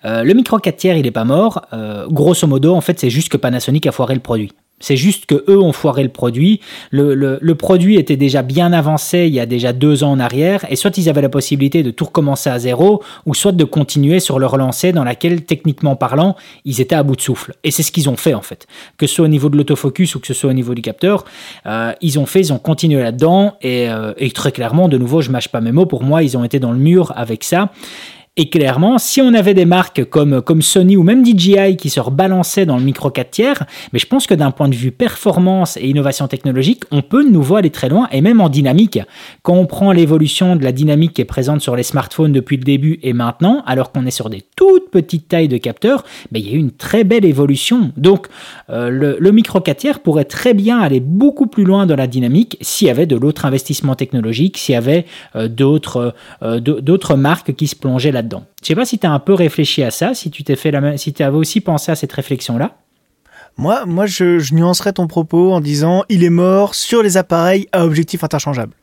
euh, 0.06 0.24
le 0.24 0.34
micro 0.34 0.58
4 0.58 0.76
tiers, 0.76 0.98
il 0.98 1.06
est 1.06 1.12
pas 1.12 1.26
mort. 1.26 1.66
Euh, 1.74 2.08
grosso 2.08 2.48
modo, 2.48 2.74
en 2.74 2.82
fait, 2.82 3.00
c'est 3.00 3.10
juste 3.10 3.30
que 3.30 3.38
Panasonic 3.38 3.86
a 3.88 3.92
foiré 3.92 4.16
le 4.16 4.22
produit. 4.22 4.52
C'est 4.82 4.98
juste 4.98 5.26
que 5.26 5.46
eux 5.48 5.60
ont 5.60 5.72
foiré 5.72 6.04
le 6.04 6.10
produit. 6.10 6.60
Le, 6.90 7.16
le- 7.16 7.56
produit 7.56 7.96
était 7.96 8.18
déjà 8.18 8.42
bien 8.42 8.74
avancé 8.74 9.28
il 9.28 9.34
y 9.34 9.40
a 9.40 9.46
déjà 9.46 9.72
deux 9.72 10.04
ans 10.04 10.12
en 10.12 10.20
arrière, 10.20 10.66
et 10.70 10.76
soit 10.76 10.98
ils 10.98 11.08
avaient 11.10 11.22
la 11.22 11.30
possibilité 11.30 11.84
de 11.84 11.92
tout 11.92 12.06
recommencer 12.06 12.50
à 12.50 12.60
zéro, 12.60 13.04
ou 13.26 13.34
soit 13.34 13.52
de 13.52 13.64
continuer 13.64 14.20
sur 14.20 14.40
leur 14.40 14.58
lancée 14.58 14.92
dans 14.92 15.04
laquelle, 15.04 15.44
techniquement 15.46 15.96
parlant, 15.96 16.36
ils 16.66 16.82
étaient 16.82 16.96
à 16.96 17.04
bout 17.04 17.16
de 17.16 17.22
souffle. 17.22 17.54
Et 17.64 17.72
c'est 17.72 17.84
ce 17.84 17.92
qu'ils 17.92 18.10
ont 18.10 18.18
fait 18.18 18.34
en 18.34 18.42
fait. 18.42 18.68
Que 18.98 19.08
ce 19.08 19.16
soit 19.16 19.26
au 19.26 19.30
niveau 19.30 19.50
de 19.50 19.58
l'autofocus 19.58 20.16
ou 20.16 20.20
que 20.20 20.28
ce 20.28 20.34
soit 20.34 20.50
au 20.50 20.54
niveau 20.54 20.74
du 20.74 20.82
capteur, 20.82 21.24
euh, 21.68 21.94
ils 22.02 22.18
ont 22.20 22.26
fait, 22.26 22.40
ils 22.42 22.52
ont 22.52 22.60
continué 22.60 23.02
là-dedans, 23.02 23.56
et, 23.62 23.90
euh, 23.90 24.14
et 24.18 24.32
très 24.32 24.52
clairement, 24.52 24.88
de 24.90 24.98
nouveau, 24.98 25.22
je 25.22 25.30
mâche 25.30 25.50
pas 25.50 25.62
mes 25.62 25.72
mots, 25.72 25.86
pour 25.86 26.04
moi, 26.04 26.24
ils 26.24 26.36
ont 26.38 26.44
été 26.44 26.60
dans 26.60 26.72
le 26.72 26.80
mur 26.80 27.14
avec 27.16 27.44
ça. 27.44 27.70
Et 28.38 28.50
clairement, 28.50 28.98
si 28.98 29.20
on 29.20 29.34
avait 29.34 29.54
des 29.54 29.66
marques 29.66 30.06
comme, 30.06 30.42
comme 30.42 30.62
Sony 30.62 30.96
ou 30.96 31.04
même 31.04 31.26
DJI 31.26 31.76
qui 31.76 31.90
se 31.90 32.00
rebalançaient 32.00 32.66
dans 32.66 32.78
le 32.78 32.84
micro 32.84 33.10
4 33.10 33.30
tiers, 33.30 33.66
mais 33.92 34.00
je 34.00 34.08
pense 34.08 34.26
que 34.26 34.34
d'un 34.34 34.52
point 34.52 34.70
de 34.70 34.74
vue 34.74 34.92
performance 34.92 35.76
et 35.76 35.90
innovation 35.90 36.30
technologique, 36.30 36.86
on 36.92 37.02
peut 37.02 37.26
de 37.26 37.30
nouveau 37.30 37.58
aller 37.58 37.72
très 37.72 37.90
loin 37.90 38.08
et 38.14 38.22
même 38.22 38.40
en 38.40 38.48
dynamique. 38.48 39.00
Quand 39.42 39.56
on 39.56 39.66
prend 39.66 39.92
l'évolution 39.92 40.56
de 40.56 40.64
la 40.64 40.72
dynamique 40.72 41.12
qui 41.12 41.22
est 41.22 41.26
présente 41.26 41.60
sur 41.60 41.76
les 41.76 41.84
smartphones 41.84 42.32
depuis 42.32 42.56
le 42.56 42.64
début 42.64 43.00
et 43.04 43.12
maintenant, 43.12 43.64
alors 43.66 43.92
qu'on 43.92 44.06
est 44.06 44.12
sur 44.12 44.30
des 44.30 44.46
toutes 44.56 44.92
petites 44.92 45.28
tailles 45.28 45.50
de 45.50 45.58
capteurs, 45.58 46.06
ben, 46.32 46.40
il 46.42 46.50
y 46.50 46.54
a 46.54 46.56
eu 46.56 46.60
une 46.60 46.72
très 46.72 47.04
belle 47.04 47.26
évolution. 47.26 47.92
Donc, 47.98 48.28
euh, 48.70 49.18
le, 49.20 49.32
micro 49.34 49.60
4 49.60 49.78
tiers 49.78 50.00
pourrait 50.00 50.24
très 50.24 50.54
bien 50.54 50.80
aller 50.80 51.02
beaucoup 51.02 51.48
plus 51.48 51.66
loin 51.66 51.86
dans 51.86 51.98
la 51.98 52.08
dynamique 52.08 52.58
s'il 52.62 52.88
y 52.88 52.92
avait 52.92 53.08
de 53.08 53.18
l'autre 53.18 53.44
investissement 53.44 53.96
technologique, 53.96 54.58
s'il 54.58 54.72
y 54.72 54.78
avait 54.78 55.06
euh, 55.36 55.50
d'autres 55.50 56.14
euh, 56.44 57.16
marques 57.18 57.54
qui 57.56 57.68
se 57.68 57.76
plongeaient 57.76 58.21
là-dedans. 58.22 58.46
Je 58.62 58.68
sais 58.68 58.76
pas 58.76 58.86
si 58.86 59.00
tu 59.00 59.08
as 59.08 59.12
un 59.12 59.20
peu 59.20 59.34
réfléchi 59.34 59.84
à 59.84 59.92
ça, 59.92 60.14
si 60.14 60.32
tu 60.32 60.44
t'es 60.44 60.56
fait 60.56 60.72
la 60.72 60.82
même, 60.82 60.98
si 60.98 61.14
tu 61.14 61.24
avais 61.24 61.38
aussi 61.38 61.62
pensé 61.62 61.92
à 61.92 61.96
cette 61.96 62.14
réflexion-là. 62.14 62.78
Moi, 63.58 63.86
moi 63.86 64.06
je, 64.06 64.40
je 64.40 64.54
nuancerais 64.54 64.94
ton 64.94 65.08
propos 65.08 65.52
en 65.52 65.60
disant 65.60 66.04
il 66.10 66.24
est 66.24 66.30
mort 66.30 66.74
sur 66.76 67.04
les 67.04 67.18
appareils 67.18 67.68
à 67.72 67.86
objectif 67.86 68.24
interchangeable. 68.24 68.74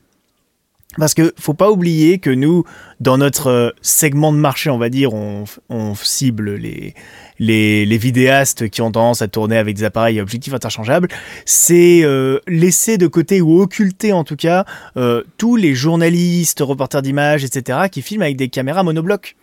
Parce 0.97 1.13
que 1.13 1.35
faut 1.39 1.55
pas 1.55 1.71
oublier 1.71 2.19
que 2.19 2.31
nous, 2.31 2.65
dans 2.99 3.19
notre 3.19 3.49
euh, 3.49 3.71
segment 3.83 4.33
de 4.33 4.39
marché, 4.39 4.71
on 4.71 4.79
va 4.79 4.89
dire, 4.89 5.13
on, 5.13 5.45
on 5.69 5.95
cible 5.95 6.55
les, 6.55 6.95
les, 7.39 7.85
les 7.85 7.99
vidéastes 7.99 8.71
qui 8.71 8.81
ont 8.81 8.91
tendance 8.91 9.21
à 9.21 9.29
tourner 9.29 9.59
avec 9.59 9.77
des 9.77 9.85
appareils 9.85 10.19
à 10.19 10.23
objectif 10.23 10.55
interchangeable. 10.55 11.09
C'est 11.45 12.01
euh, 12.05 12.41
laisser 12.49 12.97
de 12.97 13.07
côté 13.07 13.43
ou 13.43 13.61
occulter 13.61 14.15
en 14.15 14.25
tout 14.25 14.35
cas 14.37 14.65
euh, 14.97 15.23
tous 15.37 15.57
les 15.57 15.75
journalistes, 15.75 16.61
reporters 16.61 17.03
d'images, 17.03 17.45
etc. 17.45 17.81
qui 17.93 18.01
filment 18.01 18.23
avec 18.23 18.37
des 18.37 18.49
caméras 18.49 18.83
monoblocs 18.83 19.37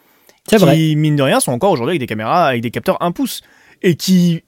C'est 0.50 0.58
qui, 0.58 0.64
vrai. 0.64 0.96
mine 0.96 1.16
de 1.16 1.24
rien, 1.24 1.40
sont 1.40 1.52
encore 1.52 1.72
aujourd'hui 1.72 1.92
avec 1.92 2.02
des 2.02 2.08
caméras, 2.08 2.48
avec 2.48 2.64
des 2.64 2.72
capteurs 2.72 2.98
1 3.04 3.12
pouce, 3.12 3.44
et 3.84 3.96
qui 3.96 4.44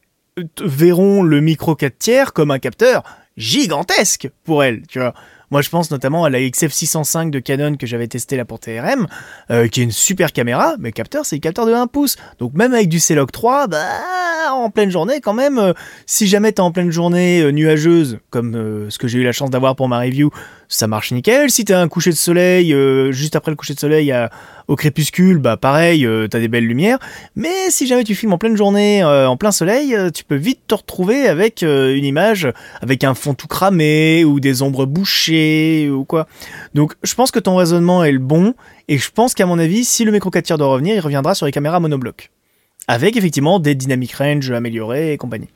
verront 0.59 1.21
le 1.21 1.41
micro 1.41 1.75
4 1.75 1.97
tiers 1.99 2.33
comme 2.33 2.49
un 2.49 2.59
capteur 2.59 3.03
gigantesque 3.37 4.29
pour 4.43 4.63
elles, 4.63 4.81
tu 4.87 4.97
vois. 4.99 5.13
Moi, 5.49 5.61
je 5.61 5.69
pense 5.69 5.91
notamment 5.91 6.25
à 6.25 6.29
la 6.29 6.39
XF605 6.39 7.29
de 7.29 7.39
Canon 7.39 7.75
que 7.77 7.87
j'avais 7.87 8.07
testé 8.07 8.35
là 8.35 8.43
pour 8.43 8.59
TRM, 8.59 9.07
euh, 9.49 9.67
qui 9.67 9.79
est 9.79 9.83
une 9.83 9.91
super 9.91 10.33
caméra, 10.33 10.75
mais 10.79 10.89
le 10.89 10.93
capteur, 10.93 11.25
c'est 11.25 11.37
le 11.37 11.41
capteur 11.41 11.65
de 11.65 11.73
1 11.73 11.87
pouce. 11.87 12.17
Donc 12.39 12.53
même 12.53 12.73
avec 12.73 12.89
du 12.89 12.99
C-Log 12.99 13.31
3, 13.31 13.67
bah, 13.67 13.79
en 14.51 14.69
pleine 14.69 14.91
journée, 14.91 15.21
quand 15.21 15.33
même, 15.33 15.57
euh, 15.57 15.73
si 16.05 16.27
jamais 16.27 16.51
t'es 16.51 16.59
en 16.59 16.71
pleine 16.71 16.91
journée 16.91 17.41
euh, 17.41 17.51
nuageuse, 17.51 18.19
comme 18.29 18.89
ce 18.89 18.97
que 18.97 19.07
j'ai 19.07 19.19
eu 19.19 19.23
la 19.23 19.31
chance 19.31 19.49
d'avoir 19.49 19.75
pour 19.75 19.87
ma 19.87 19.99
review, 19.99 20.31
ça 20.69 20.87
marche 20.87 21.11
nickel. 21.11 21.49
Si 21.49 21.65
t'as 21.65 21.81
un 21.81 21.87
coucher 21.87 22.11
de 22.11 22.15
soleil, 22.15 22.73
euh, 22.73 23.11
juste 23.11 23.35
après 23.35 23.51
le 23.51 23.55
coucher 23.55 23.73
de 23.73 23.79
soleil 23.79 24.13
au 24.67 24.75
crépuscule, 24.75 25.37
bah 25.37 25.55
pareil, 25.55 26.05
euh, 26.05 26.27
t'as 26.27 26.39
des 26.39 26.47
belles 26.47 26.65
lumières. 26.65 26.99
Mais 27.35 27.69
si 27.69 27.87
jamais 27.87 28.03
tu 28.03 28.15
filmes 28.15 28.33
en 28.33 28.37
pleine 28.37 28.57
journée, 28.57 29.03
euh, 29.03 29.27
en 29.27 29.37
plein 29.37 29.51
soleil, 29.51 29.95
tu 30.13 30.23
peux 30.23 30.35
vite 30.35 30.59
te 30.67 30.75
retrouver 30.75 31.27
avec 31.27 31.61
une 31.61 32.05
image 32.05 32.51
avec 32.81 33.03
un 33.03 33.13
fond 33.13 33.33
tout 33.33 33.47
cramé 33.47 34.25
ou 34.25 34.39
des 34.39 34.61
ombres 34.61 34.85
bouchées 34.85 35.89
ou 35.89 36.03
quoi. 36.03 36.27
Donc 36.73 36.93
je 37.03 37.13
pense 37.15 37.31
que 37.31 37.39
ton 37.39 37.55
raisonnement 37.55 38.03
est 38.03 38.11
le 38.11 38.19
bon 38.19 38.53
et 38.87 38.97
je 38.97 39.09
pense 39.11 39.33
qu'à 39.33 39.45
mon 39.45 39.59
avis, 39.59 39.85
si 39.85 40.05
le 40.05 40.11
micro 40.11 40.29
4 40.29 40.45
tiers 40.45 40.57
doit 40.57 40.67
revenir, 40.67 40.95
il 40.95 40.99
reviendra 40.99 41.35
sur 41.35 41.45
les 41.45 41.51
caméras 41.51 41.79
monobloc. 41.79 42.31
Avec 42.87 43.17
effectivement 43.17 43.59
des 43.59 43.75
dynamic 43.75 44.13
range 44.13 44.49
améliorés 44.51 45.13
et 45.13 45.17
compagnie. 45.17 45.49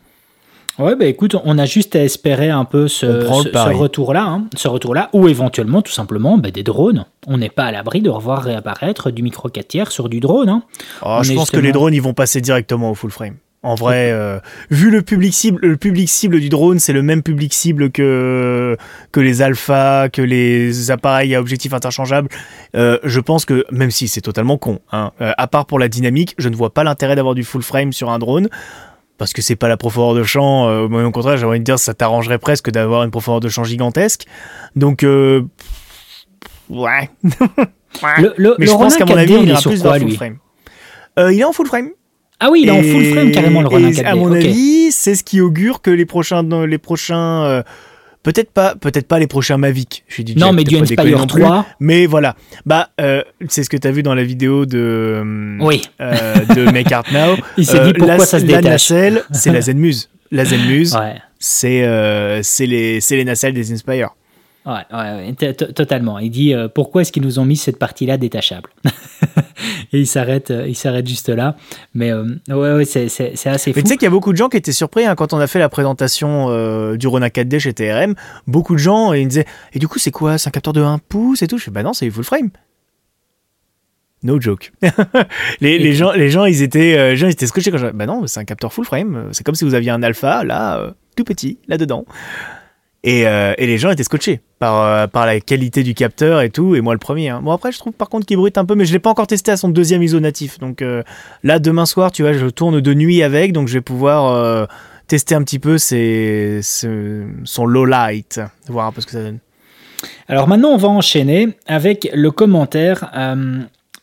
Ouais, 0.79 0.95
bah 0.95 1.05
écoute, 1.05 1.35
on 1.43 1.57
a 1.59 1.65
juste 1.65 1.95
à 1.95 2.03
espérer 2.03 2.49
un 2.49 2.65
peu 2.65 2.87
ce, 2.87 3.05
le 3.05 3.21
ce- 3.21 3.73
retour-là, 3.77 4.23
hein, 4.23 4.45
ce 4.55 4.67
retour-là, 4.67 5.09
ou 5.13 5.27
éventuellement, 5.27 5.81
tout 5.81 5.91
simplement, 5.91 6.37
bah, 6.37 6.49
des 6.49 6.63
drones. 6.63 7.05
On 7.27 7.37
n'est 7.37 7.49
pas 7.49 7.65
à 7.65 7.71
l'abri 7.71 8.01
de 8.01 8.09
revoir 8.09 8.41
réapparaître 8.41 9.11
du 9.11 9.21
micro 9.21 9.49
4 9.49 9.67
tiers 9.67 9.91
sur 9.91 10.09
du 10.09 10.19
drone. 10.21 10.49
hein. 10.49 10.63
Oh, 11.05 11.19
je 11.23 11.33
pense 11.33 11.51
que 11.51 11.59
les 11.59 11.71
drones 11.71 11.93
ils 11.93 12.01
vont 12.01 12.13
passer 12.13 12.41
directement 12.41 12.89
au 12.91 12.95
full 12.95 13.11
frame. 13.11 13.35
En 13.63 13.75
vrai, 13.75 14.11
euh, 14.11 14.39
vu 14.71 14.89
le 14.89 15.03
public 15.03 15.35
cible, 15.35 15.59
le 15.61 15.77
public 15.77 16.09
cible 16.09 16.39
du 16.39 16.49
drone, 16.49 16.79
c'est 16.79 16.93
le 16.93 17.03
même 17.03 17.21
public 17.21 17.53
cible 17.53 17.91
que 17.91 18.75
que 19.11 19.19
les 19.19 19.43
alphas, 19.43 20.09
que 20.09 20.23
les 20.23 20.89
appareils 20.89 21.35
à 21.35 21.39
objectifs 21.39 21.71
interchangeables. 21.71 22.27
Euh, 22.75 22.97
je 23.03 23.19
pense 23.19 23.45
que 23.45 23.63
même 23.69 23.91
si 23.91 24.07
c'est 24.07 24.21
totalement 24.21 24.57
con, 24.57 24.79
hein, 24.91 25.11
euh, 25.21 25.31
à 25.37 25.45
part 25.45 25.67
pour 25.67 25.77
la 25.77 25.89
dynamique, 25.89 26.33
je 26.39 26.49
ne 26.49 26.55
vois 26.55 26.73
pas 26.73 26.83
l'intérêt 26.83 27.15
d'avoir 27.15 27.35
du 27.35 27.43
full 27.43 27.61
frame 27.61 27.93
sur 27.93 28.09
un 28.09 28.17
drone 28.17 28.49
parce 29.21 29.33
que 29.33 29.43
c'est 29.43 29.55
pas 29.55 29.67
la 29.67 29.77
profondeur 29.77 30.15
de 30.15 30.23
champ. 30.23 30.67
au 30.67 31.11
contraire, 31.11 31.37
j'aimerais 31.37 31.59
dire 31.59 31.77
ça 31.77 31.93
t'arrangerait 31.93 32.39
presque 32.39 32.71
d'avoir 32.71 33.03
une 33.03 33.11
profondeur 33.11 33.39
de 33.39 33.49
champ 33.49 33.63
gigantesque. 33.63 34.25
Donc 34.75 35.03
ouais. 35.03 35.37
ouais. 36.71 37.09
Le, 38.35 38.55
Mais 38.57 38.65
je 38.65 38.71
pense 38.71 38.97
qu'à 38.97 39.05
mon 39.05 39.15
avis, 39.15 39.35
il 39.35 39.47
ira 39.47 39.61
plus 39.61 39.83
vers 39.83 39.97
full 39.97 40.13
frame. 40.13 40.37
il 41.19 41.39
est 41.39 41.43
en 41.43 41.51
full 41.51 41.67
frame. 41.67 41.89
Ah 42.39 42.49
oui, 42.49 42.61
il 42.63 42.69
est 42.69 42.71
en 42.71 42.81
full 42.81 43.05
frame 43.13 43.31
carrément 43.31 43.61
le 43.61 43.67
Ronin 43.67 43.91
4D. 43.91 44.05
À 44.07 44.15
mon 44.15 44.31
avis, 44.31 44.91
c'est 44.91 45.13
ce 45.13 45.23
qui 45.23 45.39
augure 45.39 45.83
que 45.83 45.91
les 45.91 46.07
prochains, 46.07 46.41
les 46.65 46.79
prochains, 46.79 47.43
euh, 47.43 47.61
peut-être 48.23 48.51
pas, 48.51 48.75
peut-être 48.75 49.07
pas 49.07 49.19
les 49.19 49.27
prochains 49.27 49.57
Mavic. 49.57 50.03
Je 50.07 50.21
dit 50.21 50.35
non, 50.35 50.53
mais 50.53 50.63
du 50.63 50.77
Inspire 50.77 51.25
3. 51.27 51.65
mais 51.79 52.05
voilà, 52.05 52.35
bah, 52.65 52.89
euh, 52.99 53.23
c'est 53.47 53.63
ce 53.63 53.69
que 53.69 53.77
tu 53.77 53.87
as 53.87 53.91
vu 53.91 54.03
dans 54.03 54.15
la 54.15 54.23
vidéo 54.23 54.65
de, 54.65 54.77
euh, 54.77 55.57
oui. 55.59 55.81
de 55.99 56.71
Make 56.71 56.91
Art 56.91 57.05
Now. 57.11 57.35
il 57.57 57.65
s'est 57.65 57.83
dit 57.83 57.93
pourquoi 57.93 58.25
ça 58.25 58.39
se 58.39 58.45
détache. 58.45 58.63
La 58.63 58.69
nacelle, 58.71 59.23
c'est 59.31 59.51
la 59.51 59.61
Zenmuse. 59.61 60.09
La 60.31 60.45
Zenmuse, 60.45 60.95
ouais. 60.95 61.15
c'est, 61.39 62.41
c'est 62.43 62.65
les, 62.65 63.01
c'est 63.01 63.15
les 63.15 63.25
nacelles 63.25 63.53
des 63.53 63.71
Inspire. 63.71 64.09
Ouais, 64.65 64.83
ouais, 64.93 65.53
totalement. 65.53 66.19
Il 66.19 66.29
dit 66.29 66.53
euh, 66.53 66.67
pourquoi 66.67 67.01
est-ce 67.01 67.11
qu'ils 67.11 67.23
nous 67.23 67.39
ont 67.39 67.45
mis 67.45 67.57
cette 67.57 67.79
partie-là 67.79 68.17
détachable? 68.17 68.69
Et 69.93 69.99
il 69.99 70.07
s'arrête, 70.07 70.51
euh, 70.51 70.67
il 70.67 70.75
s'arrête 70.75 71.07
juste 71.07 71.29
là. 71.29 71.55
Mais 71.93 72.11
euh, 72.11 72.25
ouais, 72.49 72.73
ouais 72.73 72.85
c'est, 72.85 73.05
assez 73.45 73.73
fou. 73.73 73.77
Mais 73.79 73.83
tu 73.83 73.89
sais 73.89 73.97
qu'il 73.97 74.05
y 74.05 74.07
a 74.07 74.11
beaucoup 74.11 74.31
de 74.31 74.37
gens 74.37 74.49
qui 74.49 74.57
étaient 74.57 74.71
surpris 74.71 75.05
hein, 75.05 75.15
quand 75.15 75.33
on 75.33 75.39
a 75.39 75.47
fait 75.47 75.59
la 75.59 75.69
présentation 75.69 76.47
du 76.95 77.07
Rona 77.07 77.29
4D 77.29 77.59
chez 77.59 77.73
TRM. 77.73 78.15
Beaucoup 78.47 78.73
de 78.73 78.79
gens 78.79 79.13
ils 79.13 79.27
disaient 79.27 79.45
et 79.73 79.79
du 79.79 79.87
coup 79.87 79.99
c'est 79.99 80.11
quoi? 80.11 80.37
C'est 80.37 80.49
un 80.49 80.51
capteur 80.51 80.73
de 80.73 80.81
1 80.81 80.99
pouce 80.99 81.41
et 81.41 81.47
tout. 81.47 81.57
Je 81.57 81.65
fais 81.65 81.71
bah 81.71 81.83
non, 81.83 81.93
c'est 81.93 82.09
full 82.09 82.23
frame. 82.23 82.49
No 84.23 84.39
joke. 84.39 84.71
les, 85.61 85.79
les, 85.79 85.93
gens, 85.93 86.11
les 86.11 86.29
gens, 86.29 86.45
ils 86.45 86.61
étaient, 86.61 87.09
les 87.09 87.17
gens, 87.17 87.25
ils 87.27 87.31
étaient 87.31 87.47
scotchés 87.47 87.71
quand 87.71 87.79
je. 87.79 87.87
Bah 87.87 88.05
non, 88.05 88.27
c'est 88.27 88.39
un 88.39 88.45
capteur 88.45 88.71
full 88.71 88.85
frame. 88.85 89.29
C'est 89.31 89.43
comme 89.43 89.55
si 89.55 89.65
vous 89.65 89.73
aviez 89.73 89.89
un 89.89 90.03
alpha 90.03 90.43
là, 90.43 90.93
tout 91.15 91.23
petit, 91.23 91.57
là 91.67 91.77
dedans. 91.77 92.05
Et, 93.03 93.25
euh, 93.25 93.53
et, 93.57 93.65
les 93.65 93.79
gens 93.79 93.89
étaient 93.89 94.03
scotchés 94.03 94.41
par, 94.59 94.83
euh, 94.83 95.07
par 95.07 95.25
la 95.25 95.39
qualité 95.39 95.81
du 95.81 95.95
capteur 95.95 96.41
et 96.41 96.51
tout, 96.51 96.75
et 96.75 96.81
moi 96.81 96.93
le 96.93 96.99
premier. 96.99 97.29
Hein. 97.29 97.41
Bon 97.41 97.51
après 97.51 97.71
je 97.71 97.79
trouve 97.79 97.93
par 97.93 98.09
contre 98.09 98.27
qu'il 98.27 98.37
bruite 98.37 98.59
un 98.59 98.65
peu, 98.65 98.75
mais 98.75 98.85
je 98.85 98.93
l'ai 98.93 98.99
pas 98.99 99.09
encore 99.09 99.25
testé 99.25 99.51
à 99.51 99.57
son 99.57 99.69
deuxième 99.69 100.03
ISO 100.03 100.19
natif. 100.19 100.59
Donc 100.59 100.83
euh, 100.83 101.01
là 101.43 101.57
demain 101.57 101.87
soir, 101.87 102.11
tu 102.11 102.21
vois, 102.21 102.33
je 102.33 102.45
tourne 102.45 102.79
de 102.79 102.93
nuit 102.93 103.23
avec, 103.23 103.53
donc 103.53 103.67
je 103.69 103.73
vais 103.73 103.81
pouvoir 103.81 104.67
tester 105.07 105.33
un 105.33 105.41
petit 105.41 105.57
peu 105.57 105.79
ses, 105.79 106.59
son 106.61 107.65
low 107.65 107.85
light, 107.85 108.39
voir 108.67 108.85
un 108.85 108.91
peu 108.91 109.01
ce 109.01 109.07
que 109.07 109.13
ça 109.13 109.23
donne. 109.23 109.39
Alors 110.27 110.47
maintenant 110.47 110.69
on 110.69 110.77
va 110.77 110.89
enchaîner 110.89 111.49
avec 111.65 112.07
le 112.13 112.29
commentaire 112.29 113.09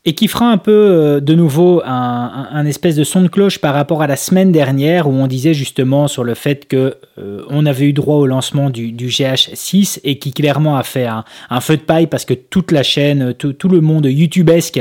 et 0.09 0.15
qui 0.15 0.27
fera 0.27 0.51
un 0.51 0.57
peu 0.57 0.73
euh, 0.73 1.21
de 1.21 1.35
nouveau 1.35 1.83
un, 1.85 2.65
espèce 2.65 2.97
de 2.97 3.05
son 3.05 3.21
de 3.21 3.29
cloche 3.29 3.59
par 3.59 3.75
rapport 3.75 4.01
à 4.01 4.07
la 4.07 4.17
semaine 4.17 4.53
dernière 4.53 5.07
où 5.07 5.13
on 5.13 5.27
disait 5.27 5.53
justement 5.53 6.09
sur 6.09 6.25
le 6.25 6.33
fait 6.33 6.67
que 6.67 6.97
euh, 7.19 7.43
on 7.51 7.67
avait 7.67 7.85
eu 7.85 7.93
droit 7.93 8.17
au 8.17 8.27
lancement 8.27 8.71
du, 8.71 8.91
GH6 8.91 10.01
et 10.05 10.19
qui 10.19 10.33
clairement 10.33 10.79
a 10.79 10.83
fait 10.83 11.07
un, 11.07 11.25
feu 11.61 11.77
de 11.77 11.83
paille 11.83 12.07
parce 12.07 12.25
que 12.25 12.33
toute 12.33 12.73
la 12.73 12.83
chaîne, 12.83 13.35
tout, 13.35 13.69
le 13.69 13.83
monde 13.83 14.07
YouTubesque, 14.07 14.81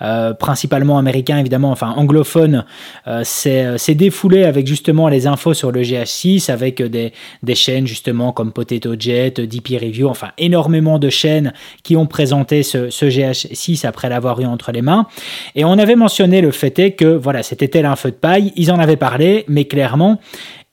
euh, 0.00 0.32
principalement 0.32 0.96
américain 0.96 1.38
évidemment, 1.38 1.72
enfin 1.72 1.92
anglophone, 1.96 2.64
s'est 3.24 3.94
défoulé 3.96 4.44
avec 4.44 4.68
justement 4.68 5.08
les 5.08 5.26
infos 5.26 5.54
sur 5.54 5.72
le 5.72 5.82
GH6 5.82 6.52
avec 6.52 6.82
des, 6.82 7.12
des 7.42 7.54
chaînes 7.56 7.88
justement 7.88 8.30
comme 8.30 8.52
Potato 8.52 8.94
Jet, 8.96 9.40
DP 9.40 9.80
Review, 9.80 10.06
enfin 10.06 10.28
énormément 10.38 11.00
de 11.00 11.10
chaînes 11.10 11.52
qui 11.82 11.96
ont 11.96 12.06
présenté 12.06 12.62
ce, 12.62 12.90
ce 12.90 13.06
GH6 13.06 13.84
après 13.84 14.08
l'avoir 14.08 14.40
eu 14.40 14.46
entre 14.46 14.67
les 14.72 14.82
mains. 14.82 15.06
Et 15.54 15.64
on 15.64 15.78
avait 15.78 15.96
mentionné 15.96 16.40
le 16.40 16.50
fait 16.50 16.78
est 16.78 16.92
que 16.92 17.06
voilà, 17.06 17.42
c'était 17.42 17.68
tel 17.68 17.86
un 17.86 17.96
feu 17.96 18.10
de 18.10 18.16
paille, 18.16 18.52
ils 18.56 18.70
en 18.70 18.78
avaient 18.78 18.96
parlé, 18.96 19.44
mais 19.48 19.64
clairement, 19.64 20.20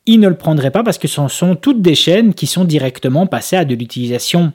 ils 0.06 0.20
ne 0.20 0.28
le 0.28 0.36
prendraient 0.36 0.72
pas 0.72 0.84
parce 0.84 0.98
que 0.98 1.08
ce 1.08 1.28
sont 1.28 1.56
toutes 1.56 1.82
des 1.82 1.96
chaînes 1.96 2.34
qui 2.34 2.48
sont 2.48 2.66
directement 2.66 3.26
passées 3.28 3.58
à 3.58 3.66
de 3.66 3.76
l'utilisation 3.76 4.54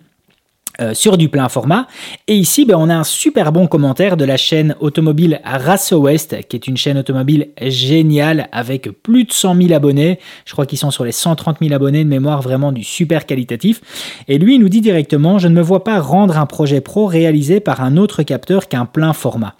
euh, 0.80 0.94
sur 0.94 1.18
du 1.18 1.28
plein 1.28 1.48
format. 1.48 1.86
Et 2.26 2.34
ici, 2.34 2.64
ben, 2.64 2.76
on 2.78 2.88
a 2.88 2.94
un 2.94 3.04
super 3.04 3.52
bon 3.52 3.66
commentaire 3.66 4.16
de 4.16 4.24
la 4.24 4.36
chaîne 4.36 4.76
automobile 4.80 5.40
Race 5.44 5.92
West, 5.92 6.36
qui 6.48 6.56
est 6.56 6.66
une 6.66 6.76
chaîne 6.76 6.96
automobile 6.98 7.48
géniale 7.60 8.48
avec 8.52 8.88
plus 9.02 9.24
de 9.24 9.32
100 9.32 9.56
000 9.56 9.72
abonnés. 9.72 10.18
Je 10.44 10.52
crois 10.52 10.66
qu'ils 10.66 10.78
sont 10.78 10.90
sur 10.90 11.04
les 11.04 11.12
130 11.12 11.58
000 11.60 11.74
abonnés 11.74 12.04
de 12.04 12.08
mémoire, 12.08 12.40
vraiment 12.40 12.72
du 12.72 12.84
super 12.84 13.26
qualitatif. 13.26 13.80
Et 14.28 14.38
lui, 14.38 14.54
il 14.54 14.60
nous 14.60 14.68
dit 14.68 14.80
directement, 14.80 15.38
je 15.38 15.48
ne 15.48 15.54
me 15.54 15.62
vois 15.62 15.84
pas 15.84 16.00
rendre 16.00 16.38
un 16.38 16.46
projet 16.46 16.80
pro 16.80 17.06
réalisé 17.06 17.60
par 17.60 17.82
un 17.82 17.96
autre 17.96 18.22
capteur 18.22 18.68
qu'un 18.68 18.86
plein 18.86 19.12
format. 19.12 19.56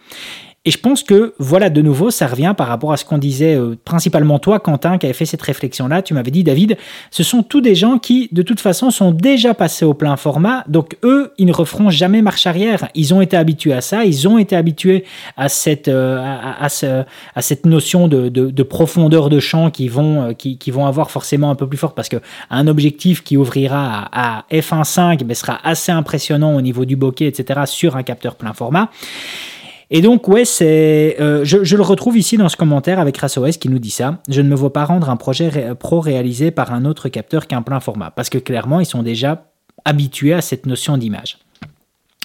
Et 0.67 0.71
je 0.71 0.77
pense 0.77 1.03
que, 1.03 1.33
voilà, 1.39 1.71
de 1.71 1.81
nouveau, 1.81 2.11
ça 2.11 2.27
revient 2.27 2.53
par 2.55 2.67
rapport 2.67 2.93
à 2.93 2.99
ce 2.99 3.07
qu'on 3.07 3.17
disait, 3.17 3.55
euh, 3.55 3.79
principalement 3.83 4.39
toi, 4.39 4.61
Quentin, 4.61 4.99
qui 4.99 5.07
avait 5.07 5.15
fait 5.15 5.25
cette 5.25 5.41
réflexion-là. 5.41 6.03
Tu 6.03 6.13
m'avais 6.13 6.31
dit, 6.31 6.45
David, 6.45 6.77
ce 7.11 7.23
sont 7.23 7.43
tous 7.43 7.63
des 7.63 7.75
gens 7.75 7.99
qui, 7.99 8.29
de 8.33 8.43
toute 8.43 8.61
façon, 8.61 8.91
sont 8.91 9.11
déjà 9.11 9.55
passés 9.55 9.87
au 9.87 9.95
plein 9.95 10.19
format. 10.19 10.65
Donc, 10.69 10.99
eux, 11.03 11.33
ils 11.39 11.47
ne 11.47 11.53
referont 11.55 11.89
jamais 11.89 12.21
marche 12.21 12.47
arrière. 12.47 12.89
Ils 12.95 13.15
ont 13.15 13.23
été 13.23 13.39
habitués 13.39 13.73
à 13.73 13.81
ça. 13.81 14.05
Ils 14.05 14.29
ont 14.29 14.37
été 14.37 14.55
habitués 14.55 15.05
à 15.39 15.49
cette, 15.49 15.89
euh, 15.89 16.19
à, 16.19 16.67
à, 16.67 17.41
cette 17.41 17.65
notion 17.65 18.07
de, 18.07 18.29
de, 18.29 18.63
profondeur 18.63 19.31
de 19.31 19.41
champ 19.41 19.71
qui 19.71 19.89
vont, 19.89 20.29
euh, 20.29 20.33
qui, 20.35 20.71
vont 20.71 20.85
avoir 20.85 21.11
forcément 21.11 21.51
un 21.51 21.55
peu 21.55 21.67
plus 21.67 21.79
fort 21.79 21.95
parce 21.95 22.11
que 22.11 22.19
un 22.51 22.67
objectif 22.67 23.25
qui 23.25 23.39
ouvrira 23.39 24.11
à, 24.13 24.45
f1.5 24.53 25.25
ben, 25.25 25.35
sera 25.35 25.59
assez 25.65 25.91
impressionnant 25.91 26.55
au 26.55 26.61
niveau 26.61 26.85
du 26.85 26.97
bokeh, 26.97 27.27
etc., 27.27 27.61
sur 27.65 27.97
un 27.97 28.03
capteur 28.03 28.35
plein 28.35 28.53
format. 28.53 28.91
Et 29.93 30.03
donc, 30.03 30.29
ouais, 30.29 30.45
c'est, 30.45 31.17
euh, 31.21 31.45
je, 31.45 31.77
le 31.77 31.83
retrouve 31.83 32.17
ici 32.17 32.37
dans 32.37 32.49
ce 32.49 32.57
commentaire 32.57 33.01
avec 33.01 33.17
RaceOS 33.17 33.59
qui 33.61 33.69
nous 33.69 33.81
dit 33.81 33.91
ça. 33.91 34.19
Je 34.29 34.41
ne 34.41 34.49
me 34.49 34.55
vois 34.55 34.73
pas 34.73 34.85
rendre 34.85 35.11
un 35.11 35.17
projet 35.17 35.75
pro 35.75 36.01
réalisé 36.01 36.53
par 36.53 36.73
un 36.73 36.85
autre 36.85 37.09
capteur 37.09 37.49
qu'un 37.49 37.63
plein 37.63 37.81
format. 37.81 38.13
Parce 38.13 38.31
que 38.31 38.39
clairement, 38.39 38.79
ils 38.79 38.87
sont 38.87 39.03
déjà 39.03 39.51
habitués 39.85 40.35
à 40.35 40.43
cette 40.43 40.67
notion 40.67 40.97
d'image. 40.97 41.39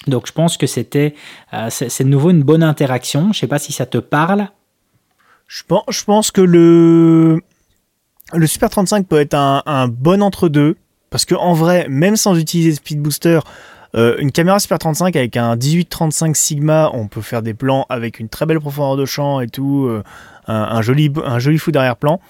Donc, 0.06 0.26
je 0.26 0.32
pense 0.32 0.56
que 0.56 0.66
c'était, 0.66 1.14
euh, 1.52 1.68
c'est 1.70 2.04
de 2.04 2.08
nouveau 2.08 2.30
une 2.30 2.42
bonne 2.42 2.62
interaction. 2.62 3.24
Je 3.24 3.28
ne 3.28 3.34
sais 3.34 3.46
pas 3.48 3.58
si 3.58 3.72
ça 3.72 3.86
te 3.86 3.98
parle. 3.98 4.48
Je 5.48 5.62
pense, 5.66 5.84
je 5.88 6.04
pense 6.04 6.30
que 6.30 6.40
le, 6.40 7.40
le 8.32 8.46
Super 8.46 8.70
35 8.70 9.06
peut 9.08 9.20
être 9.20 9.34
un, 9.34 9.62
un 9.66 9.88
bon 9.88 10.22
entre-deux. 10.22 10.76
Parce 11.10 11.24
que 11.24 11.34
en 11.34 11.54
vrai, 11.54 11.86
même 11.88 12.16
sans 12.16 12.36
utiliser 12.36 12.74
Speed 12.74 13.00
Booster, 13.00 13.40
euh, 13.96 14.16
une 14.18 14.30
caméra 14.30 14.58
Super 14.58 14.78
35 14.78 15.16
avec 15.16 15.36
un 15.36 15.56
18-35 15.56 16.34
Sigma, 16.34 16.90
on 16.92 17.06
peut 17.06 17.22
faire 17.22 17.42
des 17.42 17.54
plans 17.54 17.86
avec 17.88 18.20
une 18.20 18.28
très 18.28 18.44
belle 18.44 18.60
profondeur 18.60 18.96
de 18.96 19.06
champ 19.06 19.40
et 19.40 19.48
tout, 19.48 19.86
euh, 19.88 20.02
un, 20.46 20.82
joli, 20.82 21.10
un 21.24 21.38
joli 21.38 21.58
fou 21.58 21.72
d'arrière-plan. 21.72 22.20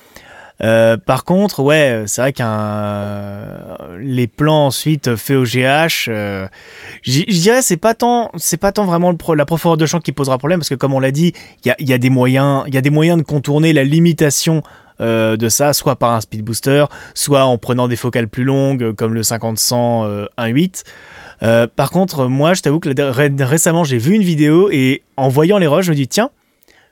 Euh, 0.63 0.97
par 0.97 1.25
contre, 1.25 1.63
ouais, 1.63 2.05
c'est 2.07 2.23
vrai 2.23 2.33
qu'un 2.33 3.77
les 3.99 4.27
plans 4.27 4.67
ensuite 4.67 5.15
faits 5.17 5.37
au 5.37 5.43
GH, 5.43 6.09
je 6.09 7.41
dirais 7.41 7.61
c'est 7.61 7.77
pas 7.77 7.93
tant 7.93 8.31
c'est 8.37 8.57
pas 8.57 8.73
tant 8.73 8.87
vraiment 8.87 9.15
la 9.35 9.45
profondeur 9.45 9.77
de 9.77 9.85
champ 9.85 10.01
qui 10.01 10.13
posera 10.13 10.39
problème 10.39 10.61
parce 10.61 10.71
que 10.71 10.75
comme 10.75 10.95
on 10.95 11.01
l'a 11.01 11.11
dit, 11.11 11.35
il 11.65 11.75
y 11.89 11.93
a, 11.93 11.99
des 11.99 12.09
moyens 12.09 12.65
y 12.69 12.79
a 12.79 12.81
des 12.81 12.89
moyens 12.89 13.19
de 13.19 13.23
contourner 13.23 13.75
la 13.75 13.85
limitation 13.85 14.63
de 14.99 15.49
ça, 15.51 15.75
soit 15.75 15.97
par 15.97 16.13
un 16.13 16.23
speed 16.23 16.43
booster, 16.43 16.87
soit 17.13 17.45
en 17.45 17.59
prenant 17.59 17.87
des 17.87 17.97
focales 17.97 18.29
plus 18.29 18.45
longues 18.45 18.95
comme 18.95 19.13
le 19.13 19.21
50-100 19.21 20.29
1.8. 20.39 20.85
Euh, 21.43 21.67
par 21.67 21.91
contre, 21.91 22.27
moi, 22.27 22.55
je 22.55 22.63
t'avoue 22.63 22.81
que 22.81 23.43
récemment, 23.43 23.85
j'ai 23.85 23.99
vu 23.99 24.15
une 24.15 24.23
vidéo 24.23 24.71
et 24.71 25.03
en 25.17 25.29
voyant 25.29 25.59
les 25.59 25.67
roches, 25.67 25.87
je 25.87 25.91
me 25.91 25.97
dis 25.97 26.09
tiens, 26.09 26.31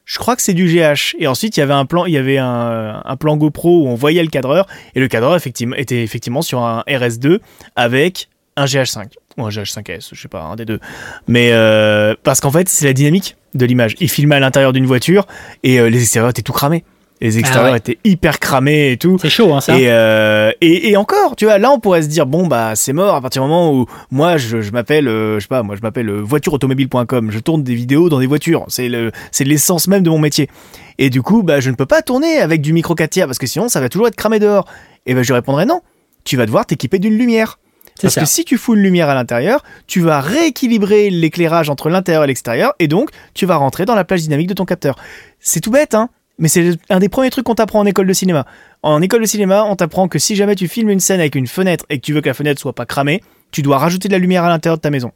je 0.05 0.18
crois 0.18 0.36
que 0.36 0.42
c'est 0.42 0.55
du 0.55 0.66
GH. 0.66 1.16
Et 1.18 1.26
ensuite, 1.26 1.57
il 1.57 1.61
y 1.61 1.62
avait 1.62 1.74
un 1.74 1.86
plan, 1.86 2.05
il 2.05 2.12
y 2.12 2.18
avait 2.18 2.38
un, 2.38 3.16
plan 3.18 3.36
GoPro 3.36 3.84
où 3.84 3.88
on 3.88 3.95
voyait 3.95 4.22
le 4.22 4.28
cadreur 4.28 4.66
et 4.95 5.01
le 5.01 5.09
cadreur 5.09 5.36
effectivement 5.36 5.76
était 5.76 6.03
effectivement 6.03 6.42
sur 6.42 6.61
un 6.61 6.82
RS2 6.86 7.38
avec 7.76 8.28
un 8.57 8.66
GH5 8.66 9.07
ou 9.36 9.45
un 9.45 9.49
GH5S, 9.49 10.11
je 10.12 10.20
sais 10.20 10.28
pas, 10.28 10.42
un 10.42 10.57
des 10.57 10.64
deux. 10.64 10.78
Mais 11.26 11.51
euh, 11.53 12.14
parce 12.22 12.40
qu'en 12.40 12.51
fait, 12.51 12.68
c'est 12.68 12.86
la 12.86 12.92
dynamique 12.92 13.36
de 13.55 13.64
l'image. 13.66 13.95
Il 14.01 14.11
filmait 14.11 14.36
à 14.36 14.40
l'intérieur 14.40 14.72
d'une 14.72 14.86
voiture 14.86 15.26
et 15.62 15.80
euh, 15.80 15.88
les 15.88 16.03
extérieurs 16.03 16.30
étaient 16.30 16.42
tout 16.42 16.53
cramés. 16.53 16.84
Les 17.20 17.38
extérieurs 17.38 17.72
ah 17.74 17.76
étaient 17.76 17.98
hyper 18.04 18.40
cramés 18.40 18.92
et 18.92 18.96
tout. 18.96 19.18
C'est 19.20 19.30
chaud, 19.30 19.54
hein, 19.54 19.60
ça. 19.60 19.76
Euh, 19.76 20.52
et, 20.60 20.90
et, 20.90 20.96
encore, 20.96 21.36
tu 21.36 21.44
vois, 21.44 21.58
là, 21.58 21.70
on 21.70 21.78
pourrait 21.78 22.02
se 22.02 22.08
dire, 22.08 22.26
bon, 22.26 22.46
bah, 22.46 22.72
c'est 22.74 22.92
mort 22.92 23.14
à 23.14 23.20
partir 23.20 23.42
du 23.42 23.48
moment 23.48 23.72
où 23.72 23.86
moi, 24.10 24.36
je, 24.36 24.60
je 24.60 24.72
m'appelle, 24.72 25.06
euh, 25.06 25.36
je 25.36 25.44
sais 25.44 25.48
pas, 25.48 25.62
moi, 25.62 25.76
je 25.76 25.80
m'appelle 25.80 26.08
euh, 26.08 26.20
voitureautomobile.com. 26.20 27.30
Je 27.30 27.38
tourne 27.38 27.62
des 27.62 27.74
vidéos 27.74 28.08
dans 28.08 28.18
des 28.18 28.26
voitures. 28.26 28.64
C'est 28.68 28.88
le, 28.88 29.12
c'est 29.30 29.44
l'essence 29.44 29.86
même 29.86 30.02
de 30.02 30.10
mon 30.10 30.18
métier. 30.18 30.50
Et 30.98 31.08
du 31.08 31.22
coup, 31.22 31.42
bah, 31.42 31.60
je 31.60 31.70
ne 31.70 31.76
peux 31.76 31.86
pas 31.86 32.02
tourner 32.02 32.38
avec 32.38 32.60
du 32.60 32.72
micro 32.72 32.94
4 32.94 33.10
tiers 33.10 33.26
parce 33.26 33.38
que 33.38 33.46
sinon, 33.46 33.68
ça 33.68 33.80
va 33.80 33.88
toujours 33.88 34.08
être 34.08 34.16
cramé 34.16 34.40
dehors. 34.40 34.66
Et 35.06 35.14
ben, 35.14 35.22
je 35.22 35.32
répondrais 35.32 35.66
non. 35.66 35.82
Tu 36.24 36.36
vas 36.36 36.46
devoir 36.46 36.66
t'équiper 36.66 36.98
d'une 36.98 37.16
lumière. 37.16 37.58
Parce 38.02 38.16
que 38.16 38.24
si 38.24 38.44
tu 38.44 38.58
fous 38.58 38.74
une 38.74 38.82
lumière 38.82 39.08
à 39.08 39.14
l'intérieur, 39.14 39.62
tu 39.86 40.00
vas 40.00 40.20
rééquilibrer 40.20 41.10
l'éclairage 41.10 41.70
entre 41.70 41.88
l'intérieur 41.88 42.24
et 42.24 42.26
l'extérieur, 42.26 42.74
et 42.80 42.88
donc 42.88 43.10
tu 43.34 43.46
vas 43.46 43.54
rentrer 43.54 43.84
dans 43.84 43.94
la 43.94 44.04
plage 44.04 44.22
dynamique 44.22 44.48
de 44.48 44.54
ton 44.54 44.64
capteur. 44.64 44.96
C'est 45.38 45.60
tout 45.60 45.70
bête, 45.70 45.94
hein 45.94 46.10
mais 46.39 46.49
c'est 46.49 46.76
un 46.91 46.99
des 46.99 47.09
premiers 47.09 47.30
trucs 47.30 47.45
qu'on 47.45 47.55
t'apprend 47.55 47.80
en 47.80 47.87
école 47.87 48.07
de 48.07 48.12
cinéma. 48.12 48.47
En 48.82 49.01
école 49.03 49.20
de 49.22 49.26
cinéma, 49.26 49.64
on 49.68 49.76
t'apprend 49.76 50.09
que 50.09 50.18
si 50.18 50.35
jamais 50.37 50.55
tu 50.57 50.68
filmes 50.68 50.91
une 50.91 51.01
scène 51.01 51.20
avec 51.20 51.35
une 51.35 51.47
fenêtre 51.47 51.85
et 51.91 51.99
que 51.99 52.05
tu 52.05 52.12
veux 52.12 52.20
que 52.20 52.28
la 52.28 52.35
fenêtre 52.35 52.61
soit 52.61 52.72
pas 52.74 52.87
cramée, 52.87 53.22
tu 53.51 53.62
dois 53.62 53.78
rajouter 53.78 54.09
de 54.09 54.12
la 54.14 54.18
lumière 54.18 54.45
à 54.45 54.49
l'intérieur 54.49 54.76
de 54.78 54.82
ta 54.82 54.91
maison. 54.91 55.12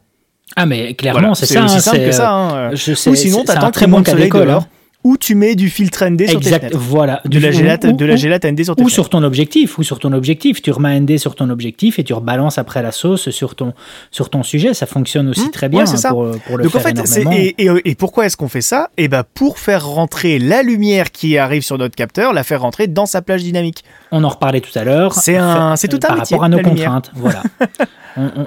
Ah 0.56 0.64
mais 0.64 0.94
clairement 0.94 1.34
c'est 1.34 1.44
ça. 1.46 1.64
aussi 1.64 1.76
hein, 1.76 1.80
simple 1.80 1.96
c'est, 1.98 2.04
que 2.06 2.12
ça. 2.12 2.32
euh, 2.32 2.68
hein. 2.68 2.70
Je 2.74 2.94
sais, 2.94 3.10
Ou 3.10 3.14
sinon, 3.14 3.40
c'est- 3.40 3.46
c'est 3.48 3.54
t'attends 3.54 3.70
très 3.70 3.86
bon 3.86 4.02
soleil 4.04 4.30
dehors. 4.30 4.66
Ou 5.04 5.16
tu 5.16 5.36
mets 5.36 5.54
du 5.54 5.70
filtre 5.70 6.04
ND 6.04 6.28
sur 6.28 6.40
tes 6.40 6.50
fenêtres. 6.50 6.76
voilà. 6.76 7.20
De 7.24 7.38
la 7.38 7.52
gélate, 7.52 7.84
ou- 7.84 7.92
de 7.92 8.04
la 8.04 8.16
gélate 8.16 8.44
ND 8.44 8.64
sur 8.64 8.74
tes 8.74 8.82
ou 8.82 8.86
fenêtres. 8.86 8.94
sur 8.94 9.08
ton 9.08 9.22
objectif, 9.22 9.78
ou 9.78 9.84
sur 9.84 10.00
ton 10.00 10.12
objectif. 10.12 10.60
Tu 10.60 10.72
remets 10.72 10.98
ND 10.98 11.18
sur 11.18 11.36
ton 11.36 11.48
objectif 11.50 11.98
et 12.00 12.04
tu 12.04 12.12
rebalances 12.12 12.58
après 12.58 12.82
la 12.82 12.90
sauce 12.90 13.30
sur 13.30 13.54
ton, 13.54 13.74
sur 14.10 14.28
ton 14.28 14.42
sujet. 14.42 14.74
Ça 14.74 14.86
fonctionne 14.86 15.28
aussi 15.28 15.46
Hmm, 15.46 15.50
très 15.50 15.68
bien 15.68 15.84
ouais, 15.84 15.88
hein, 15.90 15.96
ça. 15.96 16.08
pour, 16.10 16.28
pour 16.46 16.58
le 16.58 16.64
Donc 16.64 16.74
en 16.74 16.80
fait, 16.80 16.90
énormément. 16.90 17.30
et, 17.32 17.54
et- 17.58 17.70
et 17.90 17.94
pourquoi 17.94 18.26
est-ce 18.26 18.36
qu'on 18.36 18.48
fait 18.48 18.60
ça? 18.60 18.90
Eh 18.96 19.06
ben 19.06 19.22
pour 19.34 19.58
faire 19.60 19.86
rentrer 19.86 20.40
la 20.40 20.62
lumière 20.64 21.12
qui 21.12 21.38
arrive 21.38 21.62
sur 21.62 21.78
notre 21.78 21.94
capteur, 21.94 22.32
la 22.32 22.42
faire 22.42 22.60
rentrer 22.60 22.88
dans 22.88 23.06
sa 23.06 23.22
plage 23.22 23.44
dynamique. 23.44 23.84
On 24.10 24.24
en 24.24 24.28
reparlait 24.28 24.60
tout 24.60 24.76
à 24.76 24.82
l'heure. 24.82 25.14
C'est 25.14 25.36
un- 25.36 25.76
c'est 25.76 25.86
tout 25.88 25.96
un 26.02 26.08
Par 26.08 26.16
métier, 26.18 26.36
rapport 26.36 26.44
à 26.44 26.48
nos 26.48 26.58
lumière. 26.58 26.74
contraintes. 26.86 27.12
Voilà. 27.14 27.42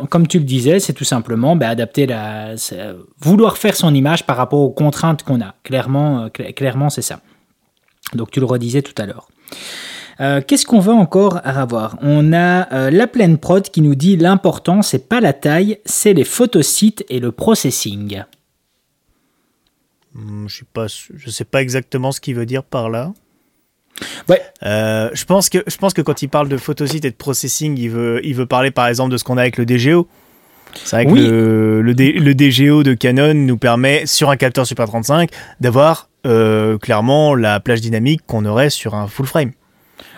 Comme 0.09 0.27
tu 0.27 0.39
le 0.39 0.45
disais, 0.45 0.79
c'est 0.79 0.93
tout 0.93 1.03
simplement 1.05 1.55
bah, 1.55 1.69
adapter 1.69 2.05
la. 2.07 2.55
euh, 2.73 3.03
Vouloir 3.19 3.57
faire 3.57 3.75
son 3.75 3.93
image 3.93 4.25
par 4.25 4.37
rapport 4.37 4.59
aux 4.61 4.69
contraintes 4.71 5.23
qu'on 5.23 5.41
a. 5.41 5.55
Clairement, 5.63 6.23
euh, 6.23 6.27
cla- 6.27 6.53
clairement 6.53 6.89
c'est 6.89 7.01
ça. 7.01 7.21
Donc 8.13 8.31
tu 8.31 8.39
le 8.39 8.45
redisais 8.45 8.81
tout 8.81 8.99
à 9.01 9.05
l'heure. 9.05 9.27
Euh, 10.19 10.41
Qu'est-ce 10.45 10.65
qu'on 10.65 10.79
va 10.79 10.93
encore 10.93 11.39
avoir? 11.45 11.97
On 12.01 12.33
a 12.33 12.89
la 12.91 13.07
pleine 13.07 13.37
prod 13.37 13.63
qui 13.69 13.81
nous 13.81 13.95
dit 13.95 14.17
l'important 14.17 14.81
c'est 14.81 15.07
pas 15.07 15.21
la 15.21 15.33
taille, 15.33 15.79
c'est 15.85 16.13
les 16.13 16.25
photosites 16.25 17.03
et 17.09 17.19
le 17.19 17.31
processing. 17.31 18.23
Hmm, 20.13 20.47
Je 20.47 20.63
je 21.15 21.29
sais 21.29 21.45
pas 21.45 21.61
exactement 21.61 22.11
ce 22.11 22.19
qu'il 22.19 22.35
veut 22.35 22.45
dire 22.45 22.63
par 22.63 22.89
là. 22.89 23.13
Ouais. 24.29 24.41
Euh, 24.63 25.09
je 25.13 25.25
pense 25.25 25.49
que 25.49 25.59
je 25.67 25.77
pense 25.77 25.93
que 25.93 26.01
quand 26.01 26.21
il 26.21 26.27
parle 26.29 26.47
de 26.49 26.57
photosite 26.57 27.05
et 27.05 27.11
de 27.11 27.15
processing, 27.15 27.77
il 27.77 27.89
veut 27.89 28.19
il 28.23 28.33
veut 28.35 28.45
parler 28.45 28.71
par 28.71 28.87
exemple 28.87 29.11
de 29.11 29.17
ce 29.17 29.23
qu'on 29.23 29.37
a 29.37 29.41
avec 29.41 29.57
le 29.57 29.65
DGO. 29.65 30.07
C'est 30.73 30.95
vrai 30.95 31.05
que 31.05 31.11
Oui. 31.11 31.19
le, 31.27 31.81
le, 31.81 31.93
D- 31.93 32.13
le 32.13 32.33
DGO 32.33 32.83
de 32.83 32.93
Canon 32.93 33.33
nous 33.33 33.57
permet 33.57 34.05
sur 34.05 34.29
un 34.29 34.37
capteur 34.37 34.65
Super 34.65 34.87
35 34.87 35.29
d'avoir 35.59 36.07
euh, 36.25 36.77
clairement 36.77 37.35
la 37.35 37.59
plage 37.59 37.81
dynamique 37.81 38.21
qu'on 38.25 38.45
aurait 38.45 38.69
sur 38.69 38.95
un 38.95 39.07
full 39.07 39.25
frame. 39.25 39.51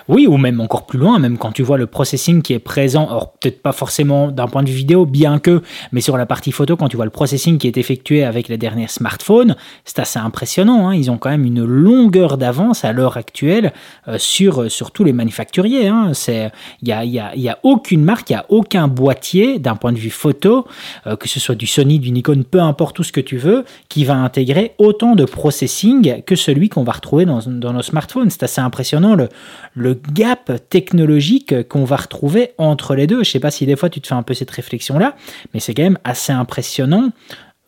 Oui, 0.10 0.28
ou 0.28 0.38
même 0.38 0.60
encore 0.60 0.86
plus 0.86 0.99
loin, 0.99 1.18
même 1.20 1.38
quand 1.38 1.51
tu 1.51 1.64
vois 1.64 1.78
le 1.78 1.88
processing 1.88 2.41
qui 2.41 2.54
est 2.54 2.60
présent, 2.60 3.08
alors 3.08 3.34
peut-être 3.34 3.62
pas 3.62 3.72
forcément 3.72 4.32
d'un 4.32 4.47
point 4.47 4.64
de 4.64 4.70
vue 4.70 4.76
vidéo, 4.76 5.06
bien 5.06 5.39
que, 5.39 5.62
mais 5.91 6.01
sur 6.01 6.18
la 6.18 6.26
partie 6.26 6.51
photo, 6.51 6.76
quand 6.76 6.89
tu 6.89 6.95
vois 6.97 7.06
le 7.06 7.12
processing 7.12 7.58
qui 7.58 7.68
est 7.68 7.78
effectué 7.78 8.24
avec 8.24 8.47
les 8.49 8.58
derniers 8.58 8.88
smartphones, 8.88 9.56
c'est 9.86 9.99
assez 9.99 10.20
impressionnant. 10.20 10.89
hein. 10.89 10.95
Ils 10.95 11.10
ont 11.10 11.18
quand 11.18 11.30
même 11.30 11.45
une 11.45 11.64
longueur 11.64 12.38
d'avance 12.38 12.84
à 12.84 12.91
l'heure 12.91 13.18
actuelle 13.18 13.72
euh, 14.08 14.18
sur, 14.18 14.70
sur 14.70 14.91
tous 14.91 15.04
les 15.04 15.14
manufacturiers. 15.14 15.88
hein. 15.88 16.12
Il 16.28 16.51
n'y 16.84 16.91
a, 16.91 17.06
y 17.06 17.20
a, 17.20 17.36
y 17.36 17.49
a 17.49 17.60
aucune 17.64 18.04
marque, 18.04 18.30
il 18.30 18.34
n'y 18.34 18.39
a 18.39 18.45
aucun 18.49 18.88
boîtier 18.88 19.60
d'un 19.60 19.76
point 19.76 19.93
de 19.93 19.99
vue 19.99 20.10
photo, 20.10 20.66
euh, 21.08 21.16
que 21.16 21.30
ce 21.30 21.39
soit 21.39 21.56
du 21.56 21.68
Sony, 21.68 21.99
du 21.99 22.12
Nikon, 22.12 22.43
peu 22.49 22.60
importe 22.60 22.95
tout 22.95 23.04
ce 23.04 23.12
que 23.12 23.22
tu 23.22 23.38
veux, 23.38 23.64
qui 23.89 24.04
va 24.04 24.16
intégrer 24.16 24.74
autant 24.78 25.16
de 25.16 25.26
processing 25.26 26.24
que 26.24 26.36
celui 26.36 26.70
qu'on 26.70 26.84
va 26.84 26.91
retrouver 26.93 27.26
dans, 27.26 27.41
nos 27.47 27.82
smartphones. 27.82 28.30
C'est 28.30 28.43
assez 28.43 28.62
impressionnant 28.62 29.16
gap 29.94 30.52
technologique 30.70 31.68
qu'on 31.68 31.84
va 31.86 31.96
retrouver 31.98 32.52
entre 32.58 32.96
les 32.96 33.08
deux. 33.08 33.24
Je 33.24 33.30
sais 33.32 33.39
pas 33.39 33.52
si 33.52 33.66
des 33.66 33.76
fois 33.76 33.89
tu 33.89 34.02
te 34.02 34.08
fais 34.08 34.14
un 34.16 34.24
peu 34.24 34.34
cette 34.34 34.52
réflexion-là, 34.52 35.16
mais 35.54 35.60
c'est 35.60 35.74
quand 35.74 35.84
même 35.84 35.98
assez 36.04 36.32
impressionnant 36.34 37.10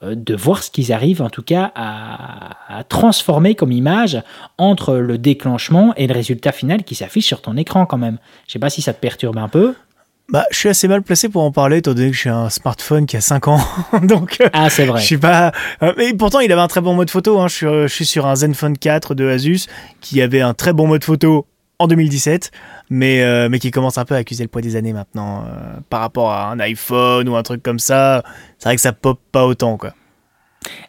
euh, 0.03 0.13
de 0.15 0.35
voir 0.35 0.61
ce 0.63 0.69
qu'ils 0.71 0.91
arrivent 0.91 1.21
en 1.21 1.29
tout 1.29 1.43
cas 1.43 1.71
à, 1.75 2.77
à 2.79 2.83
transformer 2.83 3.55
comme 3.55 3.71
image 3.71 4.21
entre 4.57 4.95
le 4.95 5.17
déclenchement 5.17 5.93
et 5.95 6.07
le 6.07 6.13
résultat 6.13 6.51
final 6.51 6.83
qui 6.83 6.95
s'affiche 6.95 7.25
sur 7.25 7.41
ton 7.41 7.55
écran 7.57 7.85
quand 7.85 7.97
même. 7.97 8.17
Je 8.47 8.53
sais 8.53 8.59
pas 8.59 8.69
si 8.69 8.81
ça 8.81 8.93
te 8.93 8.99
perturbe 8.99 9.37
un 9.37 9.47
peu. 9.47 9.73
Bah, 10.27 10.43
je 10.49 10.57
suis 10.57 10.69
assez 10.69 10.87
mal 10.87 11.03
placé 11.03 11.29
pour 11.29 11.43
en 11.43 11.51
parler, 11.51 11.77
étant 11.77 11.93
donné 11.93 12.09
que 12.09 12.17
j'ai 12.17 12.31
un 12.31 12.49
smartphone 12.49 13.05
qui 13.05 13.15
a 13.15 13.21
5 13.21 13.47
ans. 13.47 13.59
Donc, 14.01 14.37
euh, 14.41 14.49
Ah, 14.53 14.71
c'est 14.71 14.85
vrai. 14.85 14.99
je 14.99 15.05
suis 15.05 15.19
pas. 15.19 15.51
euh, 15.83 15.93
mais 15.97 16.15
pourtant, 16.15 16.39
il 16.39 16.51
avait 16.51 16.61
un 16.63 16.67
très 16.67 16.81
bon 16.81 16.95
mode 16.95 17.11
photo. 17.11 17.39
hein. 17.39 17.47
Je, 17.47 17.53
suis, 17.53 17.67
je 17.67 17.87
suis 17.87 18.05
sur 18.07 18.25
un 18.25 18.35
Zenfone 18.35 18.75
4 18.75 19.13
de 19.13 19.27
Asus 19.29 19.67
qui 20.01 20.23
avait 20.23 20.41
un 20.41 20.55
très 20.55 20.73
bon 20.73 20.87
mode 20.87 21.03
photo 21.03 21.45
en 21.79 21.87
2017, 21.87 22.51
mais, 22.89 23.21
euh, 23.21 23.49
mais 23.49 23.59
qui 23.59 23.71
commence 23.71 23.97
un 23.97 24.05
peu 24.05 24.15
à 24.15 24.17
accuser 24.17 24.43
le 24.43 24.49
poids 24.49 24.61
des 24.61 24.75
années 24.75 24.93
maintenant. 24.93 25.43
euh, 25.45 25.79
par 25.89 26.01
rapport 26.01 26.31
à 26.31 26.49
un 26.51 26.59
iPhone 26.59 27.27
ou 27.27 27.35
un 27.35 27.43
truc 27.43 27.63
comme 27.63 27.79
ça, 27.79 28.23
c'est 28.57 28.69
vrai 28.69 28.75
que 28.75 28.81
ça 28.81 28.93
pop 28.93 29.19
pas 29.31 29.45
autant, 29.45 29.77
quoi. 29.77 29.93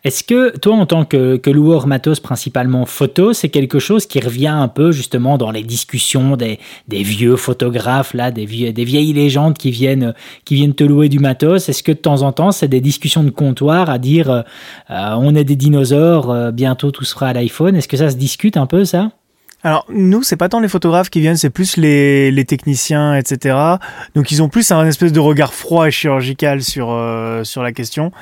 Est-ce 0.04 0.24
que 0.24 0.56
toi, 0.56 0.74
en 0.74 0.86
tant 0.86 1.04
que, 1.04 1.38
loueur 1.50 1.86
matos 1.86 2.18
principalement 2.18 2.86
photo, 2.86 3.34
c'est 3.34 3.50
quelque 3.50 3.78
chose 3.78 4.06
qui 4.06 4.20
revient 4.20 4.46
un 4.46 4.68
peu 4.68 4.90
justement 4.90 5.36
dans 5.36 5.50
les 5.50 5.62
discussions 5.62 6.36
des, 6.36 6.58
vieux 6.88 7.36
photographes, 7.36 8.14
là, 8.14 8.30
des, 8.30 8.46
vieilles 8.46 9.12
légendes 9.12 9.58
qui 9.58 9.70
viennent, 9.70 10.14
qui 10.46 10.54
viennent 10.54 10.74
te 10.74 10.84
louer 10.84 11.10
du 11.10 11.18
matos? 11.18 11.68
Est-ce 11.68 11.82
que 11.82 11.92
de 11.92 11.98
temps 11.98 12.22
en 12.22 12.32
temps, 12.32 12.52
c'est 12.52 12.68
des 12.68 12.80
discussions 12.80 13.22
de 13.22 13.30
comptoir 13.30 13.90
à 13.90 13.98
dire 13.98 14.30
euh, 14.30 14.42
on 14.88 15.34
est 15.34 15.44
des 15.44 15.56
dinosaures, 15.56 16.52
bientôt 16.52 16.90
tout 16.90 17.04
sera 17.04 17.28
à 17.28 17.32
l'iPhone? 17.34 17.76
Est-ce 17.76 17.88
que 17.88 17.98
ça 17.98 18.08
se 18.08 18.16
discute 18.16 18.56
un 18.56 18.66
peu 18.66 18.86
ça? 18.86 19.10
Alors, 19.66 19.84
nous, 19.88 20.22
c'est 20.22 20.36
pas 20.36 20.48
tant 20.48 20.60
les 20.60 20.68
photographes 20.68 21.10
qui 21.10 21.18
viennent, 21.18 21.36
c'est 21.36 21.50
plus 21.50 21.76
les, 21.76 22.30
les 22.30 22.44
techniciens, 22.44 23.16
etc. 23.16 23.56
Donc, 24.14 24.30
ils 24.30 24.40
ont 24.40 24.48
plus 24.48 24.70
un 24.70 24.86
espèce 24.86 25.10
de 25.10 25.18
regard 25.18 25.52
froid 25.52 25.88
et 25.88 25.90
chirurgical 25.90 26.62
sur, 26.62 26.92
euh, 26.92 27.42
sur 27.42 27.64
la 27.64 27.72
question. 27.72 28.12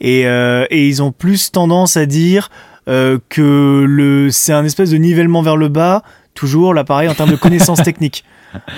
Et, 0.00 0.26
euh, 0.26 0.64
et 0.70 0.88
ils 0.88 1.02
ont 1.02 1.12
plus 1.12 1.52
tendance 1.52 1.98
à 1.98 2.06
dire 2.06 2.50
euh, 2.88 3.18
que 3.28 3.84
le, 3.86 4.30
c'est 4.30 4.54
un 4.54 4.64
espèce 4.64 4.92
de 4.92 4.96
nivellement 4.96 5.42
vers 5.42 5.58
le 5.58 5.68
bas, 5.68 6.02
toujours, 6.32 6.72
là, 6.72 6.84
pareil, 6.84 7.10
en 7.10 7.14
termes 7.14 7.32
de 7.32 7.36
connaissances 7.36 7.82
techniques. 7.84 8.24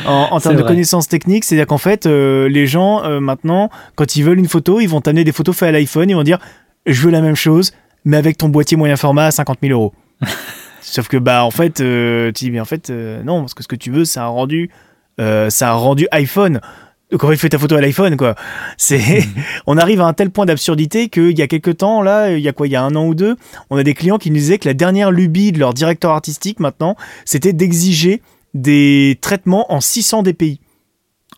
En, 0.05 0.41
termes 0.41 0.57
de 0.57 0.63
vrai. 0.63 0.71
connaissances 0.71 1.07
techniques, 1.07 1.45
c'est-à-dire 1.45 1.69
qu'en 1.69 1.79
fait, 1.79 2.07
euh, 2.07 2.49
les 2.49 2.67
gens, 2.67 3.05
euh, 3.05 3.21
maintenant, 3.21 3.71
quand 3.95 4.17
ils 4.17 4.25
veulent 4.25 4.41
une 4.41 4.49
photo, 4.49 4.81
ils 4.81 4.89
vont 4.89 5.01
t'amener 5.01 5.23
des 5.23 5.31
photos 5.31 5.55
faites 5.55 5.69
à 5.69 5.73
l'iPhone, 5.73 6.11
ils 6.11 6.17
vont 6.17 6.25
dire 6.25 6.41
Je 6.87 7.01
veux 7.03 7.13
la 7.13 7.21
même 7.21 7.37
chose, 7.37 7.73
mais 8.05 8.17
avec 8.17 8.37
ton 8.37 8.49
boîtier 8.49 8.77
moyen 8.77 8.97
format 8.97 9.27
à 9.27 9.31
50 9.31 9.59
000 9.63 9.73
euros. 9.73 9.95
Sauf 10.89 11.09
que 11.09 11.17
bah 11.17 11.45
en 11.45 11.51
fait, 11.51 11.81
euh, 11.81 12.31
tu 12.33 12.45
dis 12.45 12.51
mais 12.53 12.61
en 12.61 12.65
fait 12.65 12.91
euh, 12.91 13.23
non 13.25 13.41
parce 13.41 13.55
que 13.55 13.63
ce 13.63 13.69
que 13.69 13.75
tu 13.77 13.91
veux 13.91 14.05
c'est 14.05 14.21
un 14.21 14.27
rendu, 14.29 14.71
euh, 15.21 15.51
c'est 15.51 15.65
un 15.65 15.73
rendu 15.73 16.07
iPhone. 16.13 16.61
Donc 17.11 17.25
en 17.25 17.29
fait 17.29 17.37
fais 17.37 17.49
ta 17.49 17.59
photo 17.59 17.75
à 17.77 17.81
l'iPhone 17.81 18.17
quoi. 18.17 18.37
C'est, 18.77 19.25
on 19.67 19.79
arrive 19.79 20.01
à 20.01 20.07
un 20.07 20.13
tel 20.13 20.31
point 20.31 20.47
d'absurdité 20.47 21.09
qu'il 21.09 21.37
y 21.37 21.43
a 21.43 21.49
quelques 21.49 21.79
temps 21.79 22.03
là, 22.03 22.31
il 22.33 22.41
y 22.41 22.49
a 22.49 22.53
quoi, 22.53 22.69
il 22.69 22.71
y 22.73 22.77
a 22.77 22.83
un 22.83 22.95
an 22.95 23.05
ou 23.07 23.15
deux, 23.17 23.37
on 23.71 23.77
a 23.77 23.83
des 23.83 23.95
clients 23.95 24.19
qui 24.19 24.31
nous 24.31 24.37
disaient 24.37 24.59
que 24.59 24.69
la 24.69 24.75
dernière 24.75 25.11
lubie 25.11 25.51
de 25.53 25.59
leur 25.59 25.75
directeur 25.75 26.13
artistique 26.13 26.61
maintenant, 26.61 26.97
c'était 27.25 27.53
d'exiger 27.53 28.23
des 28.55 29.19
traitements 29.21 29.73
en 29.73 29.81
600 29.81 30.23
dpi. 30.23 30.61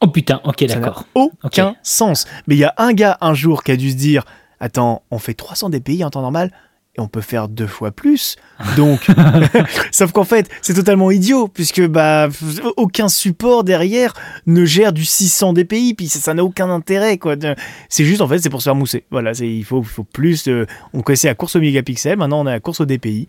Oh 0.01 0.09
putain, 0.09 0.41
ok, 0.45 0.65
Ça 0.69 0.75
d'accord. 0.79 1.05
aucun 1.15 1.71
Ok. 1.71 1.77
sens. 1.83 2.27
Mais 2.47 2.55
il 2.55 2.59
y 2.59 2.65
a 2.65 2.75
un 2.77 2.93
gars 2.93 3.17
un 3.21 3.35
jour 3.35 3.65
qui 3.65 3.73
a 3.73 3.77
dû 3.77 3.91
se 3.91 3.97
dire 3.97 4.25
Attends, 4.61 5.03
on 5.11 5.19
fait 5.19 5.35
300 5.35 5.71
dpi 5.71 6.05
en 6.05 6.11
temps 6.11 6.23
normal? 6.23 6.53
On 7.01 7.09
peut 7.09 7.21
faire 7.21 7.49
deux 7.49 7.67
fois 7.67 7.91
plus. 7.91 8.37
Donc, 8.77 9.07
sauf 9.93 10.13
qu'en 10.13 10.25
fait, 10.25 10.49
c'est 10.63 10.75
totalement 10.75 11.11
idiot 11.11 11.49
puisque 11.49 11.87
bah 11.87 12.29
aucun 12.77 13.09
support 13.09 13.65
derrière 13.65 14.15
ne 14.47 14.65
gère 14.65 14.93
du 14.93 15.05
600 15.05 15.53
dpi, 15.53 15.95
puis 15.95 16.09
ça 16.09 16.35
n'a 16.35 16.45
aucun 16.45 16.71
intérêt 16.71 17.19
quoi. 17.19 17.35
C'est 17.89 18.05
juste 18.05 18.21
en 18.21 18.29
fait, 18.29 18.39
c'est 18.39 18.51
pour 18.51 18.61
se 18.61 18.65
faire 18.65 18.75
mousser. 18.75 19.05
Voilà, 19.11 19.33
il 19.33 19.65
faut 19.65 19.83
plus. 20.13 20.49
euh, 20.49 20.67
on 20.93 21.03
connaissait 21.03 21.29
la 21.29 21.35
course 21.35 21.57
au 21.57 21.61
mégapixel, 21.61 22.17
maintenant 22.19 22.41
on 22.41 22.47
a 22.47 22.53
la 22.53 22.61
course 22.61 22.81
au 22.81 22.87
dpi. 22.87 23.29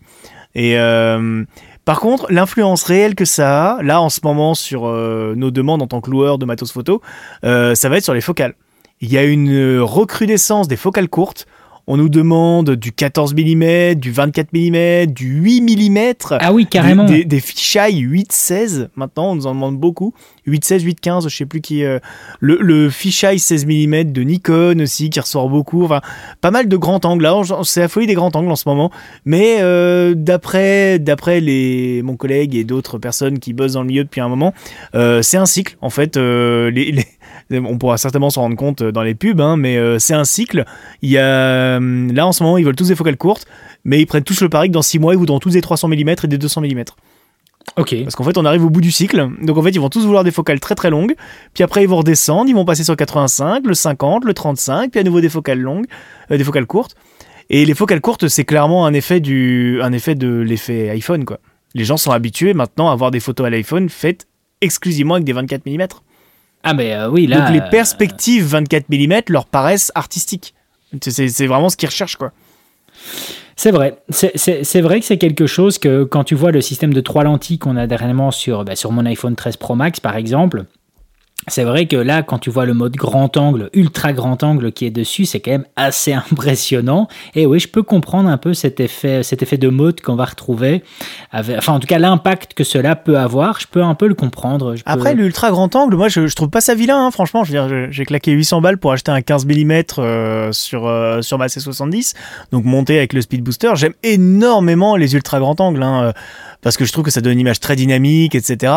Et 0.54 0.78
euh, 0.78 1.44
par 1.84 2.00
contre, 2.00 2.26
l'influence 2.30 2.82
réelle 2.82 3.14
que 3.14 3.24
ça 3.24 3.72
a, 3.72 3.82
là 3.82 4.00
en 4.00 4.08
ce 4.10 4.20
moment 4.24 4.54
sur 4.54 4.86
euh, 4.86 5.34
nos 5.36 5.50
demandes 5.50 5.82
en 5.82 5.86
tant 5.86 6.00
que 6.00 6.10
loueur 6.10 6.38
de 6.38 6.44
matos 6.44 6.72
photo, 6.72 7.00
euh, 7.44 7.74
ça 7.74 7.88
va 7.88 7.98
être 7.98 8.04
sur 8.04 8.14
les 8.14 8.20
focales. 8.20 8.54
Il 9.00 9.10
y 9.10 9.16
a 9.16 9.22
une 9.22 9.78
recrudescence 9.80 10.68
des 10.68 10.76
focales 10.76 11.08
courtes. 11.08 11.46
On 11.92 11.96
nous 11.96 12.08
demande 12.08 12.76
du 12.76 12.92
14 12.92 13.34
mm, 13.34 13.94
du 13.96 14.12
24 14.12 14.52
mm, 14.52 15.06
du 15.06 15.26
8 15.40 15.60
mm. 15.90 15.98
Ah 16.40 16.52
oui, 16.52 16.66
carrément. 16.66 17.04
Des, 17.04 17.18
des, 17.18 17.24
des 17.24 17.40
fisheye 17.40 18.06
8-16, 18.06 18.90
maintenant 18.94 19.32
on 19.32 19.34
nous 19.34 19.46
en 19.48 19.54
demande 19.54 19.76
beaucoup. 19.76 20.14
8-16, 20.46 20.84
8-15, 20.84 21.28
je 21.28 21.36
sais 21.36 21.46
plus 21.46 21.60
qui. 21.60 21.82
euh, 21.82 21.98
le, 22.38 22.58
le 22.60 22.90
fisheye 22.90 23.40
16 23.40 23.66
mm 23.66 24.04
de 24.12 24.22
Nikon 24.22 24.78
aussi 24.80 25.10
qui 25.10 25.18
ressort 25.18 25.48
beaucoup. 25.50 25.82
Enfin, 25.84 26.00
pas 26.40 26.52
mal 26.52 26.68
de 26.68 26.76
grands 26.76 27.00
angles. 27.02 27.24
Là, 27.24 27.40
c'est 27.64 27.80
la 27.80 27.88
folie 27.88 28.06
des 28.06 28.14
grands 28.14 28.30
angles 28.34 28.52
en 28.52 28.56
ce 28.56 28.68
moment. 28.68 28.92
Mais 29.24 29.56
euh, 29.60 30.14
d'après 30.16 31.00
d'après 31.00 31.40
les 31.40 32.02
mon 32.02 32.14
collègue 32.14 32.54
et 32.54 32.62
d'autres 32.62 32.98
personnes 32.98 33.40
qui 33.40 33.52
bossent 33.52 33.72
dans 33.72 33.82
le 33.82 33.88
milieu 33.88 34.04
depuis 34.04 34.20
un 34.20 34.28
moment, 34.28 34.54
euh, 34.94 35.22
c'est 35.22 35.38
un 35.38 35.46
cycle. 35.46 35.76
En 35.80 35.90
fait, 35.90 36.16
les, 36.16 36.70
les- 36.92 37.04
on 37.50 37.78
pourra 37.78 37.98
certainement 37.98 38.30
s'en 38.30 38.42
rendre 38.42 38.56
compte 38.56 38.82
dans 38.82 39.02
les 39.02 39.14
pubs, 39.14 39.40
hein, 39.40 39.56
mais 39.56 39.76
euh, 39.76 39.98
c'est 39.98 40.14
un 40.14 40.24
cycle. 40.24 40.64
Il 41.02 41.10
y 41.10 41.18
a 41.18 41.76
hum, 41.76 42.12
là 42.12 42.26
en 42.26 42.32
ce 42.32 42.42
moment, 42.42 42.58
ils 42.58 42.64
veulent 42.64 42.76
tous 42.76 42.88
des 42.88 42.94
focales 42.94 43.16
courtes, 43.16 43.46
mais 43.84 44.00
ils 44.00 44.06
prennent 44.06 44.24
tous 44.24 44.40
le 44.40 44.48
pari 44.48 44.68
que 44.68 44.72
dans 44.72 44.82
6 44.82 44.98
mois, 44.98 45.14
ils 45.14 45.18
voudront 45.18 45.38
tous 45.38 45.50
des 45.50 45.60
300 45.60 45.88
mm 45.88 46.08
et 46.08 46.26
des 46.26 46.38
200 46.38 46.60
mm. 46.62 46.84
Ok. 47.76 47.94
Parce 48.02 48.16
qu'en 48.16 48.24
fait, 48.24 48.38
on 48.38 48.44
arrive 48.44 48.64
au 48.64 48.70
bout 48.70 48.80
du 48.80 48.90
cycle. 48.90 49.28
Donc 49.42 49.56
en 49.58 49.62
fait, 49.62 49.70
ils 49.70 49.80
vont 49.80 49.88
tous 49.88 50.04
vouloir 50.04 50.24
des 50.24 50.30
focales 50.30 50.60
très 50.60 50.74
très 50.74 50.90
longues. 50.90 51.14
Puis 51.54 51.62
après, 51.62 51.82
ils 51.82 51.88
vont 51.88 51.98
redescendre. 51.98 52.48
Ils 52.48 52.54
vont 52.54 52.64
passer 52.64 52.84
sur 52.84 52.92
le 52.92 52.96
85, 52.96 53.66
le 53.66 53.74
50, 53.74 54.24
le 54.24 54.34
35, 54.34 54.90
puis 54.90 55.00
à 55.00 55.02
nouveau 55.02 55.20
des 55.20 55.28
focales 55.28 55.60
longues, 55.60 55.86
euh, 56.30 56.38
des 56.38 56.44
focales 56.44 56.66
courtes. 56.66 56.96
Et 57.48 57.64
les 57.64 57.74
focales 57.74 58.00
courtes, 58.00 58.28
c'est 58.28 58.44
clairement 58.44 58.86
un 58.86 58.94
effet 58.94 59.20
du, 59.20 59.80
un 59.82 59.92
effet 59.92 60.14
de 60.14 60.28
l'effet 60.28 60.88
iPhone, 60.90 61.24
quoi. 61.24 61.38
Les 61.74 61.84
gens 61.84 61.96
sont 61.96 62.10
habitués 62.10 62.54
maintenant 62.54 62.88
à 62.88 62.92
avoir 62.92 63.10
des 63.10 63.20
photos 63.20 63.46
à 63.46 63.50
l'iPhone 63.50 63.88
faites 63.88 64.26
exclusivement 64.60 65.14
avec 65.14 65.24
des 65.24 65.32
24 65.32 65.66
mm. 65.66 65.86
Ah 66.62 66.74
mais 66.74 66.94
euh, 66.94 67.08
oui, 67.08 67.26
là... 67.26 67.40
Donc 67.40 67.54
les 67.54 67.70
perspectives 67.70 68.44
24 68.44 68.88
mm 68.90 69.20
leur 69.28 69.46
paraissent 69.46 69.92
artistiques. 69.94 70.54
C'est 71.00 71.46
vraiment 71.46 71.68
ce 71.68 71.76
qu'ils 71.76 71.88
recherchent, 71.88 72.16
quoi. 72.16 72.32
C'est 73.56 73.70
vrai. 73.70 73.98
C'est 74.08 74.80
vrai 74.80 75.00
que 75.00 75.06
c'est 75.06 75.18
quelque 75.18 75.46
chose 75.46 75.78
que 75.78 76.04
quand 76.04 76.24
tu 76.24 76.34
vois 76.34 76.50
le 76.50 76.60
système 76.60 76.94
de 76.94 77.00
trois 77.00 77.24
lentilles 77.24 77.58
qu'on 77.58 77.76
a 77.76 77.86
dernièrement 77.86 78.30
sur, 78.30 78.64
bah, 78.64 78.74
sur 78.74 78.90
mon 78.90 79.04
iPhone 79.04 79.36
13 79.36 79.56
Pro 79.58 79.74
Max, 79.74 80.00
par 80.00 80.16
exemple, 80.16 80.64
c'est 81.48 81.64
vrai 81.64 81.86
que 81.86 81.96
là, 81.96 82.22
quand 82.22 82.38
tu 82.38 82.50
vois 82.50 82.66
le 82.66 82.74
mode 82.74 82.96
grand 82.96 83.36
angle, 83.36 83.70
ultra 83.72 84.12
grand 84.12 84.42
angle 84.42 84.72
qui 84.72 84.84
est 84.84 84.90
dessus, 84.90 85.24
c'est 85.24 85.40
quand 85.40 85.50
même 85.50 85.66
assez 85.74 86.12
impressionnant. 86.30 87.08
Et 87.34 87.46
oui, 87.46 87.58
je 87.60 87.68
peux 87.68 87.82
comprendre 87.82 88.28
un 88.28 88.36
peu 88.36 88.54
cet 88.54 88.80
effet, 88.80 89.22
cet 89.22 89.42
effet 89.42 89.56
de 89.56 89.68
mode 89.68 90.00
qu'on 90.00 90.16
va 90.16 90.26
retrouver. 90.26 90.82
enfin, 91.32 91.72
en 91.72 91.80
tout 91.80 91.86
cas, 91.86 91.98
l'impact 91.98 92.54
que 92.54 92.64
cela 92.64 92.94
peut 92.94 93.18
avoir, 93.18 93.58
je 93.60 93.66
peux 93.66 93.82
un 93.82 93.94
peu 93.94 94.06
le 94.06 94.14
comprendre. 94.14 94.74
Après, 94.84 95.14
l'ultra 95.14 95.50
grand 95.50 95.74
angle, 95.74 95.96
moi, 95.96 96.08
je, 96.08 96.32
trouve 96.34 96.50
pas 96.50 96.60
ça 96.60 96.74
vilain, 96.74 97.06
hein, 97.06 97.10
franchement. 97.10 97.44
Je 97.44 97.52
veux 97.52 97.68
dire, 97.68 97.88
j'ai 97.90 98.04
claqué 98.04 98.32
800 98.32 98.60
balles 98.60 98.78
pour 98.78 98.92
acheter 98.92 99.10
un 99.10 99.22
15 99.22 99.46
mm 99.46 99.82
euh, 99.98 100.52
sur, 100.52 100.86
euh, 100.86 101.22
sur 101.22 101.38
ma 101.38 101.46
C70, 101.46 102.14
donc 102.52 102.64
monté 102.64 102.98
avec 102.98 103.12
le 103.12 103.20
speed 103.22 103.42
booster. 103.42 103.72
J'aime 103.74 103.94
énormément 104.02 104.96
les 104.96 105.14
ultra 105.14 105.38
grand 105.38 105.60
angles. 105.60 105.82
Hein, 105.82 106.12
parce 106.62 106.76
que 106.76 106.84
je 106.84 106.92
trouve 106.92 107.04
que 107.04 107.10
ça 107.10 107.20
donne 107.20 107.34
une 107.34 107.40
image 107.40 107.60
très 107.60 107.76
dynamique, 107.76 108.34
etc. 108.34 108.72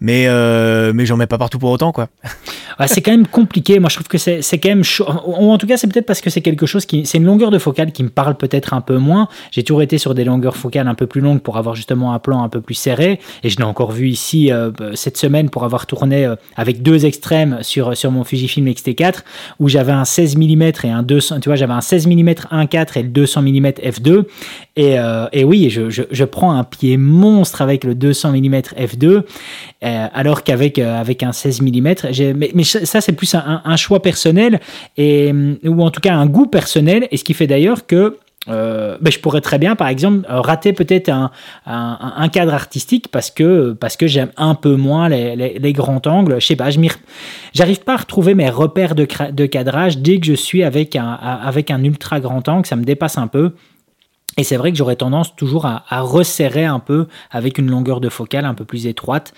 Mais, 0.00 0.26
euh, 0.26 0.92
mais 0.94 1.06
j'en 1.06 1.16
mets 1.16 1.26
pas 1.26 1.38
partout 1.38 1.58
pour 1.58 1.70
autant, 1.70 1.92
quoi. 1.92 2.08
c'est 2.86 3.02
quand 3.02 3.10
même 3.10 3.26
compliqué. 3.26 3.78
Moi, 3.80 3.88
je 3.88 3.96
trouve 3.96 4.08
que 4.08 4.18
c'est 4.18 4.58
quand 4.58 4.68
même. 4.68 4.82
Ou 5.26 5.50
en 5.50 5.58
tout 5.58 5.66
cas, 5.66 5.76
c'est 5.76 5.88
peut-être 5.88 6.06
parce 6.06 6.20
que 6.20 6.30
c'est 6.30 6.40
quelque 6.40 6.66
chose 6.66 6.86
qui. 6.86 7.04
C'est 7.06 7.18
une 7.18 7.24
longueur 7.24 7.50
de 7.50 7.58
focale 7.58 7.92
qui 7.92 8.02
me 8.02 8.08
parle 8.08 8.36
peut-être 8.36 8.74
un 8.74 8.80
peu 8.80 8.98
moins. 8.98 9.28
J'ai 9.50 9.62
toujours 9.62 9.82
été 9.82 9.98
sur 9.98 10.14
des 10.14 10.24
longueurs 10.24 10.56
focales 10.56 10.88
un 10.88 10.94
peu 10.94 11.06
plus 11.06 11.20
longues 11.20 11.40
pour 11.40 11.56
avoir 11.56 11.74
justement 11.74 12.12
un 12.12 12.18
plan 12.18 12.42
un 12.42 12.48
peu 12.48 12.60
plus 12.60 12.74
serré. 12.74 13.20
Et 13.42 13.50
je 13.50 13.56
l'ai 13.56 13.64
encore 13.64 13.92
vu 13.92 14.08
ici 14.08 14.52
euh, 14.52 14.70
cette 14.94 15.16
semaine 15.16 15.50
pour 15.50 15.64
avoir 15.64 15.86
tourné 15.86 16.24
euh, 16.24 16.36
avec 16.56 16.82
deux 16.82 17.04
extrêmes 17.04 17.58
sur, 17.62 17.96
sur 17.96 18.10
mon 18.10 18.24
Fujifilm 18.24 18.68
X-T4 18.68 19.22
où 19.58 19.68
j'avais 19.68 19.92
un 19.92 20.04
16 20.04 20.36
mm 20.36 20.62
et 20.84 20.90
un 20.90 21.02
200. 21.02 21.40
Tu 21.40 21.48
vois, 21.48 21.56
j'avais 21.56 21.72
un 21.72 21.80
16 21.80 22.06
mm 22.06 22.28
1.4 22.28 22.98
et 22.98 23.02
le 23.02 23.08
200 23.08 23.42
mm 23.42 23.66
f2. 23.66 24.24
Et, 24.76 24.96
et 25.32 25.44
oui, 25.44 25.70
je, 25.70 25.90
je, 25.90 26.02
je 26.10 26.24
prends 26.24 26.52
un 26.52 26.62
pied 26.62 26.96
monstre 27.18 27.60
avec 27.60 27.84
le 27.84 27.94
200 27.94 28.32
mm 28.32 28.56
f2, 28.78 29.22
alors 29.82 30.44
qu'avec 30.44 30.78
euh, 30.78 31.00
avec 31.00 31.22
un 31.22 31.32
16 31.32 31.62
mm, 31.62 31.94
mais, 32.34 32.50
mais, 32.54 32.64
ça 32.64 33.00
c'est 33.00 33.12
plus 33.12 33.34
un, 33.34 33.76
choix 33.76 34.00
personnel 34.00 34.60
et 34.96 35.32
ou 35.64 35.82
en 35.82 35.90
tout 35.90 36.00
cas 36.00 36.14
un 36.14 36.26
goût 36.26 36.46
personnel, 36.46 37.08
et 37.10 37.16
ce 37.16 37.24
qui 37.24 37.34
fait 37.34 37.46
d'ailleurs 37.46 37.86
que 37.86 38.16
euh, 38.48 38.96
ben, 39.00 39.12
je 39.12 39.18
pourrais 39.18 39.40
très 39.40 39.58
bien, 39.58 39.76
par 39.76 39.88
exemple, 39.88 40.24
rater 40.28 40.72
peut-être 40.72 41.10
un, 41.10 41.30
un, 41.66 42.28
cadre 42.28 42.54
artistique 42.54 43.08
parce 43.08 43.30
que, 43.30 43.72
parce 43.72 43.96
que 43.96 44.06
j'aime 44.06 44.30
un 44.36 44.54
peu 44.54 44.76
moins 44.76 45.08
les, 45.08 45.72
grands 45.72 46.00
angles. 46.06 46.40
Je 46.40 46.46
sais 46.46 46.56
pas, 46.56 46.70
j'arrive 47.52 47.80
pas 47.80 47.94
à 47.94 47.96
retrouver 47.96 48.34
mes 48.34 48.48
repères 48.48 48.94
de, 48.94 49.06
de, 49.32 49.46
cadrage 49.46 49.98
dès 49.98 50.18
que 50.18 50.26
je 50.26 50.32
suis 50.32 50.62
avec 50.62 50.96
un, 50.96 51.10
avec 51.12 51.70
un 51.70 51.82
ultra 51.84 52.20
grand 52.20 52.48
angle, 52.48 52.64
ça 52.64 52.76
me 52.76 52.84
dépasse 52.84 53.18
un 53.18 53.26
peu. 53.26 53.52
Et 54.38 54.44
c'est 54.44 54.56
vrai 54.56 54.70
que 54.70 54.78
j'aurais 54.78 54.94
tendance 54.94 55.34
toujours 55.34 55.66
à, 55.66 55.82
resserrer 56.00 56.64
un 56.64 56.78
peu 56.78 57.08
avec 57.30 57.58
une 57.58 57.68
longueur 57.68 58.00
de 58.00 58.08
focale 58.08 58.44
un 58.44 58.54
peu 58.54 58.64
plus 58.64 58.86
étroite. 58.86 59.34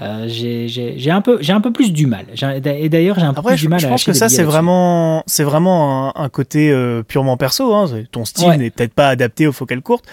Euh, 0.00 0.26
j'ai 0.28 1.10
un 1.10 1.20
peu 1.20 1.38
j'ai 1.40 1.52
un 1.52 1.60
peu 1.60 1.72
plus 1.72 1.92
du 1.92 2.06
mal. 2.06 2.26
Et 2.64 2.88
d'ailleurs 2.88 3.18
j'ai 3.18 3.26
un 3.26 3.34
peu 3.34 3.42
plus 3.42 3.60
du 3.60 3.68
mal. 3.68 3.80
Je 3.80 3.88
pense 3.88 4.04
que 4.04 4.12
ça 4.12 4.28
c'est 4.28 4.44
vraiment 4.44 5.24
c'est 5.26 5.42
vraiment 5.42 6.16
un, 6.16 6.28
côté 6.28 6.70
euh, 6.70 7.02
purement 7.02 7.36
perso. 7.36 7.74
Hein. 7.74 8.04
Ton 8.12 8.24
style 8.24 8.50
n'est 8.50 8.70
peut-être 8.70 8.94
pas 8.94 9.08
adapté 9.08 9.48
aux 9.48 9.52
focales 9.52 9.82
courtes, 9.82 10.04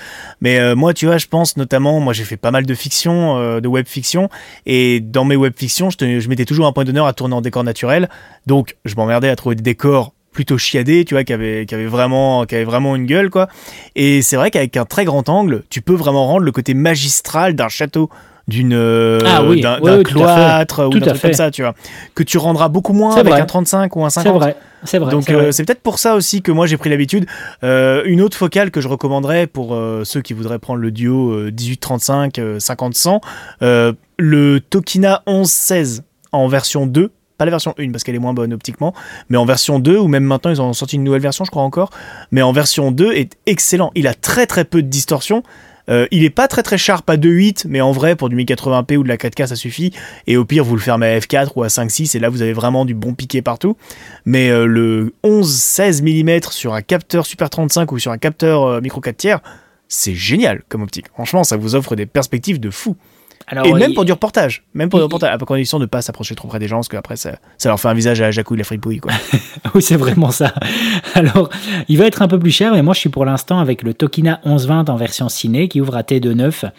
mais 0.41 0.59
euh, 0.59 0.75
moi 0.75 0.95
tu 0.95 1.05
vois 1.05 1.19
je 1.19 1.27
pense 1.27 1.55
notamment 1.55 1.99
moi 1.99 2.13
j'ai 2.13 2.23
fait 2.23 2.37
pas 2.37 2.51
mal 2.51 2.65
de 2.65 2.73
fiction, 2.73 3.59
de 3.59 3.67
web 3.67 3.87
fiction, 3.87 4.29
et 4.65 5.01
dans 5.01 5.23
mes 5.23 5.35
web 5.35 5.53
fictions 5.55 5.89
je, 5.91 6.19
je 6.19 6.29
mettais 6.29 6.45
toujours 6.45 6.65
un 6.65 6.73
point 6.73 6.83
d'honneur 6.83 7.05
à 7.05 7.13
tourner 7.13 7.35
en 7.35 7.41
décor 7.41 7.63
naturel. 7.63 8.09
Donc 8.47 8.75
je 8.85 8.95
m'emmerdais 8.95 9.29
à 9.29 9.35
trouver 9.35 9.55
des 9.55 9.61
décors 9.61 10.13
plutôt 10.31 10.57
chiadé, 10.57 11.05
tu 11.05 11.13
vois, 11.13 11.23
qui 11.23 11.33
avait, 11.33 11.65
qui 11.65 11.75
avait 11.75 11.87
vraiment, 11.87 12.45
qui 12.45 12.55
avait 12.55 12.63
vraiment 12.63 12.95
une 12.95 13.05
gueule, 13.05 13.29
quoi. 13.29 13.47
Et 13.95 14.21
c'est 14.21 14.35
vrai 14.35 14.51
qu'avec 14.51 14.75
un 14.77 14.85
très 14.85 15.05
grand 15.05 15.27
angle, 15.29 15.63
tu 15.69 15.81
peux 15.81 15.93
vraiment 15.93 16.25
rendre 16.25 16.45
le 16.45 16.51
côté 16.51 16.73
magistral 16.73 17.55
d'un 17.55 17.69
château 17.69 18.09
d'une 18.47 18.73
euh, 18.73 19.19
ah 19.25 19.43
d'un 19.55 20.03
cloître 20.03 20.87
ou 20.87 20.99
d'un 20.99 21.07
truc 21.07 21.21
comme 21.21 21.33
ça 21.33 21.51
tu 21.51 21.61
vois. 21.61 21.73
Que 22.15 22.23
tu 22.23 22.37
rendras 22.37 22.69
beaucoup 22.69 22.93
moins 22.93 23.15
avec 23.15 23.33
un 23.33 23.45
35 23.45 23.95
ou 23.95 24.03
un 24.03 24.09
50 24.09 24.33
c'est 24.33 24.39
vrai. 24.39 24.55
C'est 24.83 24.97
vrai 24.97 25.11
donc 25.11 25.29
euh, 25.29 25.51
c'est 25.51 25.63
peut-être 25.63 25.81
pour 25.81 25.99
ça 25.99 26.15
aussi 26.15 26.41
que 26.41 26.51
moi 26.51 26.65
j'ai 26.65 26.77
pris 26.77 26.89
l'habitude. 26.89 27.25
Euh, 27.63 28.01
une 28.05 28.21
autre 28.21 28.35
focale 28.35 28.71
que 28.71 28.81
je 28.81 28.87
recommanderais 28.87 29.47
pour 29.47 29.77
ceux 30.03 30.21
qui 30.21 30.33
voudraient 30.33 30.59
prendre 30.59 30.79
le 30.79 30.91
duo 30.91 31.49
18-35 31.49 32.57
50-100 32.57 33.95
le 34.17 34.59
Tokina 34.59 35.23
11-16 35.27 36.01
en 36.31 36.47
version 36.47 36.87
2 36.87 37.11
pas 37.41 37.45
la 37.45 37.49
version 37.49 37.73
1 37.79 37.89
parce 37.89 38.03
qu'elle 38.03 38.13
est 38.13 38.19
moins 38.19 38.35
bonne 38.35 38.53
optiquement, 38.53 38.93
mais 39.29 39.37
en 39.37 39.45
version 39.45 39.79
2, 39.79 39.97
ou 39.97 40.07
même 40.07 40.23
maintenant 40.23 40.51
ils 40.51 40.61
ont 40.61 40.73
sorti 40.73 40.97
une 40.97 41.03
nouvelle 41.03 41.23
version, 41.23 41.43
je 41.43 41.49
crois 41.49 41.63
encore, 41.63 41.89
mais 42.29 42.43
en 42.43 42.51
version 42.51 42.91
2 42.91 43.13
est 43.13 43.35
excellent. 43.47 43.89
Il 43.95 44.05
a 44.05 44.13
très 44.13 44.45
très 44.45 44.63
peu 44.63 44.83
de 44.83 44.87
distorsion. 44.87 45.41
Euh, 45.89 46.05
il 46.11 46.23
est 46.23 46.29
pas 46.29 46.47
très 46.47 46.61
très 46.61 46.77
sharp 46.77 47.09
à 47.09 47.17
2.8, 47.17 47.65
mais 47.67 47.81
en 47.81 47.93
vrai, 47.93 48.15
pour 48.15 48.29
du 48.29 48.35
1080p 48.35 48.97
ou 48.97 49.03
de 49.03 49.07
la 49.07 49.17
4K, 49.17 49.47
ça 49.47 49.55
suffit. 49.55 49.91
Et 50.27 50.37
au 50.37 50.45
pire, 50.45 50.63
vous 50.63 50.75
le 50.75 50.81
fermez 50.81 51.07
à 51.07 51.17
F4 51.17 51.53
ou 51.55 51.63
à 51.63 51.67
5.6, 51.67 52.15
et 52.15 52.19
là, 52.19 52.29
vous 52.29 52.43
avez 52.43 52.53
vraiment 52.53 52.85
du 52.85 52.93
bon 52.93 53.15
piqué 53.15 53.41
partout. 53.41 53.75
Mais 54.25 54.51
euh, 54.51 54.67
le 54.67 55.15
11-16 55.23 56.03
mm 56.03 56.51
sur 56.51 56.75
un 56.75 56.83
capteur 56.83 57.25
Super 57.25 57.49
35 57.49 57.91
ou 57.91 57.97
sur 57.97 58.11
un 58.11 58.19
capteur 58.19 58.65
euh, 58.65 58.81
micro 58.81 59.01
4 59.01 59.17
tiers, 59.17 59.39
c'est 59.87 60.13
génial 60.13 60.61
comme 60.69 60.83
optique. 60.83 61.07
Franchement, 61.15 61.43
ça 61.43 61.57
vous 61.57 61.73
offre 61.73 61.95
des 61.95 62.05
perspectives 62.05 62.59
de 62.59 62.69
fou 62.69 62.95
et 63.63 63.73
même 63.73 63.93
pour 63.93 64.05
du 64.05 64.11
reportage, 64.11 64.63
même 64.73 64.89
pour 64.89 64.99
du 64.99 65.03
reportage, 65.03 65.33
à 65.33 65.37
condition 65.37 65.77
de 65.77 65.83
ne 65.83 65.87
pas 65.87 66.01
s'approcher 66.01 66.35
trop 66.35 66.47
près 66.47 66.59
des 66.59 66.67
gens, 66.67 66.77
parce 66.77 66.87
qu'après 66.87 67.15
ça, 67.15 67.33
ça 67.57 67.69
leur 67.69 67.79
fait 67.79 67.89
un 67.89 67.93
visage 67.93 68.21
à 68.21 68.31
Jacouille 68.31 68.57
la 68.57 68.63
fripouille. 68.63 68.99
Quoi. 68.99 69.11
oui, 69.75 69.81
c'est 69.81 69.95
vraiment 69.95 70.31
ça. 70.31 70.53
Alors, 71.13 71.49
il 71.87 71.97
va 71.97 72.05
être 72.05 72.21
un 72.21 72.27
peu 72.27 72.39
plus 72.39 72.51
cher, 72.51 72.73
mais 72.73 72.81
moi 72.81 72.93
je 72.93 72.99
suis 72.99 73.09
pour 73.09 73.25
l'instant 73.25 73.59
avec 73.59 73.83
le 73.83 73.93
Tokina 73.93 74.39
1120 74.45 74.89
en 74.89 74.95
version 74.95 75.29
ciné 75.29 75.67
qui 75.67 75.81
ouvre 75.81 75.95
à 75.95 76.01
T2.9. 76.01 76.71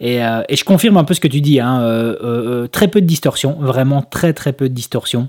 Et, 0.00 0.22
euh, 0.22 0.42
et 0.48 0.56
je 0.56 0.64
confirme 0.64 0.96
un 0.96 1.04
peu 1.04 1.14
ce 1.14 1.20
que 1.20 1.28
tu 1.28 1.40
dis, 1.40 1.60
hein, 1.60 1.80
euh, 1.82 2.16
euh, 2.22 2.66
très 2.66 2.88
peu 2.88 3.00
de 3.00 3.06
distorsion, 3.06 3.56
vraiment 3.60 4.02
très 4.02 4.32
très 4.32 4.52
peu 4.52 4.68
de 4.68 4.74
distorsion 4.74 5.28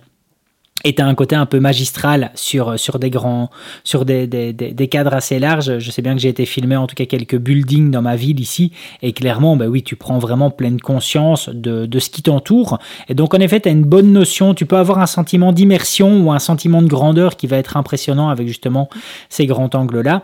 et 0.84 0.96
tu 0.96 1.02
as 1.02 1.06
un 1.06 1.16
côté 1.16 1.36
un 1.36 1.46
peu 1.46 1.60
magistral 1.60 2.32
sur, 2.36 2.80
sur 2.80 3.00
des 3.00 3.10
grands 3.10 3.50
sur 3.84 4.06
des, 4.06 4.28
des, 4.28 4.54
des, 4.54 4.88
cadres 4.88 5.14
assez 5.14 5.40
larges. 5.40 5.80
Je 5.80 5.92
sais 5.92 6.02
bien 6.02 6.14
que 6.14 6.22
j'ai 6.22 6.30
été 6.30 6.46
filmé 6.46 6.76
en 6.76 6.88
tout 6.88 6.96
cas 6.96 7.06
quelques 7.06 7.38
buildings 7.38 7.92
dans 7.92 8.02
ma 8.02 8.16
ville 8.16 8.40
ici 8.40 8.72
et 9.02 9.14
clairement 9.14 9.56
bah 9.56 9.68
oui, 9.68 9.84
tu 9.84 9.96
prends 9.96 10.20
vraiment 10.20 10.52
pleine 10.52 10.80
conscience 10.80 11.50
de, 11.50 11.86
de 11.86 12.00
ce 12.00 12.10
qui 12.10 12.22
t'entoure 12.22 12.80
et 13.08 13.14
donc 13.14 13.34
en 13.34 13.40
effet, 13.40 13.60
tu 13.60 13.70
as 13.70 13.72
une 13.72 13.84
bonne 13.84 14.12
notion, 14.12 14.54
tu 14.54 14.66
peux 14.66 14.78
avoir 14.78 15.00
un 15.00 15.06
sentiment 15.06 15.52
d'immersion 15.52 16.22
ou 16.22 16.32
un 16.32 16.40
sentiment 16.40 16.82
de 16.82 16.88
grandeur 16.88 17.36
qui 17.36 17.48
va 17.48 17.58
être 17.58 17.78
impressionnant 17.78 18.30
avec 18.30 18.48
justement 18.48 18.90
ces 19.30 19.46
grands 19.46 19.70
angles 19.74 20.02
là. 20.02 20.24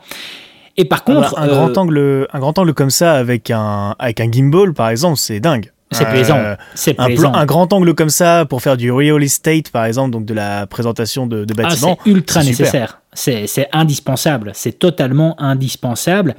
Et 0.77 0.85
par 0.85 1.03
contre, 1.05 1.39
un, 1.39 1.47
grand 1.47 1.77
euh, 1.77 1.81
angle, 1.81 2.27
un 2.33 2.39
grand 2.39 2.57
angle 2.59 2.73
comme 2.73 2.89
ça 2.89 3.13
avec 3.13 3.49
un, 3.49 3.95
avec 3.97 4.19
un 4.19 4.29
gimbal, 4.29 4.73
par 4.73 4.89
exemple, 4.89 5.17
c'est 5.17 5.39
dingue. 5.39 5.71
C'est 5.91 6.05
plaisant. 6.05 6.37
Euh, 6.37 6.55
c'est 6.73 6.93
plaisant. 6.93 7.33
Un, 7.33 7.45
grand 7.45 7.71
angle 7.71 7.93
comme 7.93 8.09
ça 8.09 8.45
pour 8.45 8.61
faire 8.61 8.75
du 8.75 8.91
real 8.91 9.23
estate, 9.23 9.69
par 9.69 9.85
exemple, 9.85 10.11
donc 10.11 10.25
de 10.25 10.33
la 10.33 10.67
présentation 10.67 11.27
de, 11.27 11.45
de 11.45 11.53
ah, 11.57 11.63
bâtiments. 11.63 11.97
c'est 12.03 12.09
ultra 12.09 12.43
nécessaire. 12.43 13.01
C'est 13.13 13.69
indispensable. 13.71 14.51
C'est 14.53 14.79
totalement 14.79 15.39
indispensable. 15.39 16.35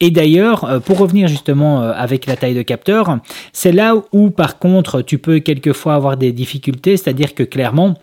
Et 0.00 0.10
d'ailleurs, 0.10 0.64
euh, 0.64 0.78
pour 0.80 0.98
revenir 0.98 1.28
justement 1.28 1.82
euh, 1.82 1.92
avec 1.94 2.26
la 2.26 2.36
taille 2.36 2.54
de 2.54 2.62
capteur, 2.62 3.18
c'est 3.52 3.72
là 3.72 3.94
où 4.12 4.30
par 4.30 4.58
contre 4.58 5.02
tu 5.02 5.18
peux 5.18 5.40
quelquefois 5.40 5.94
avoir 5.94 6.16
des 6.16 6.32
difficultés, 6.32 6.96
c'est-à-dire 6.96 7.34
que 7.34 7.42
clairement, 7.42 7.94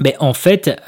mais 0.00 0.14
en 0.20 0.34
fait, 0.34 0.80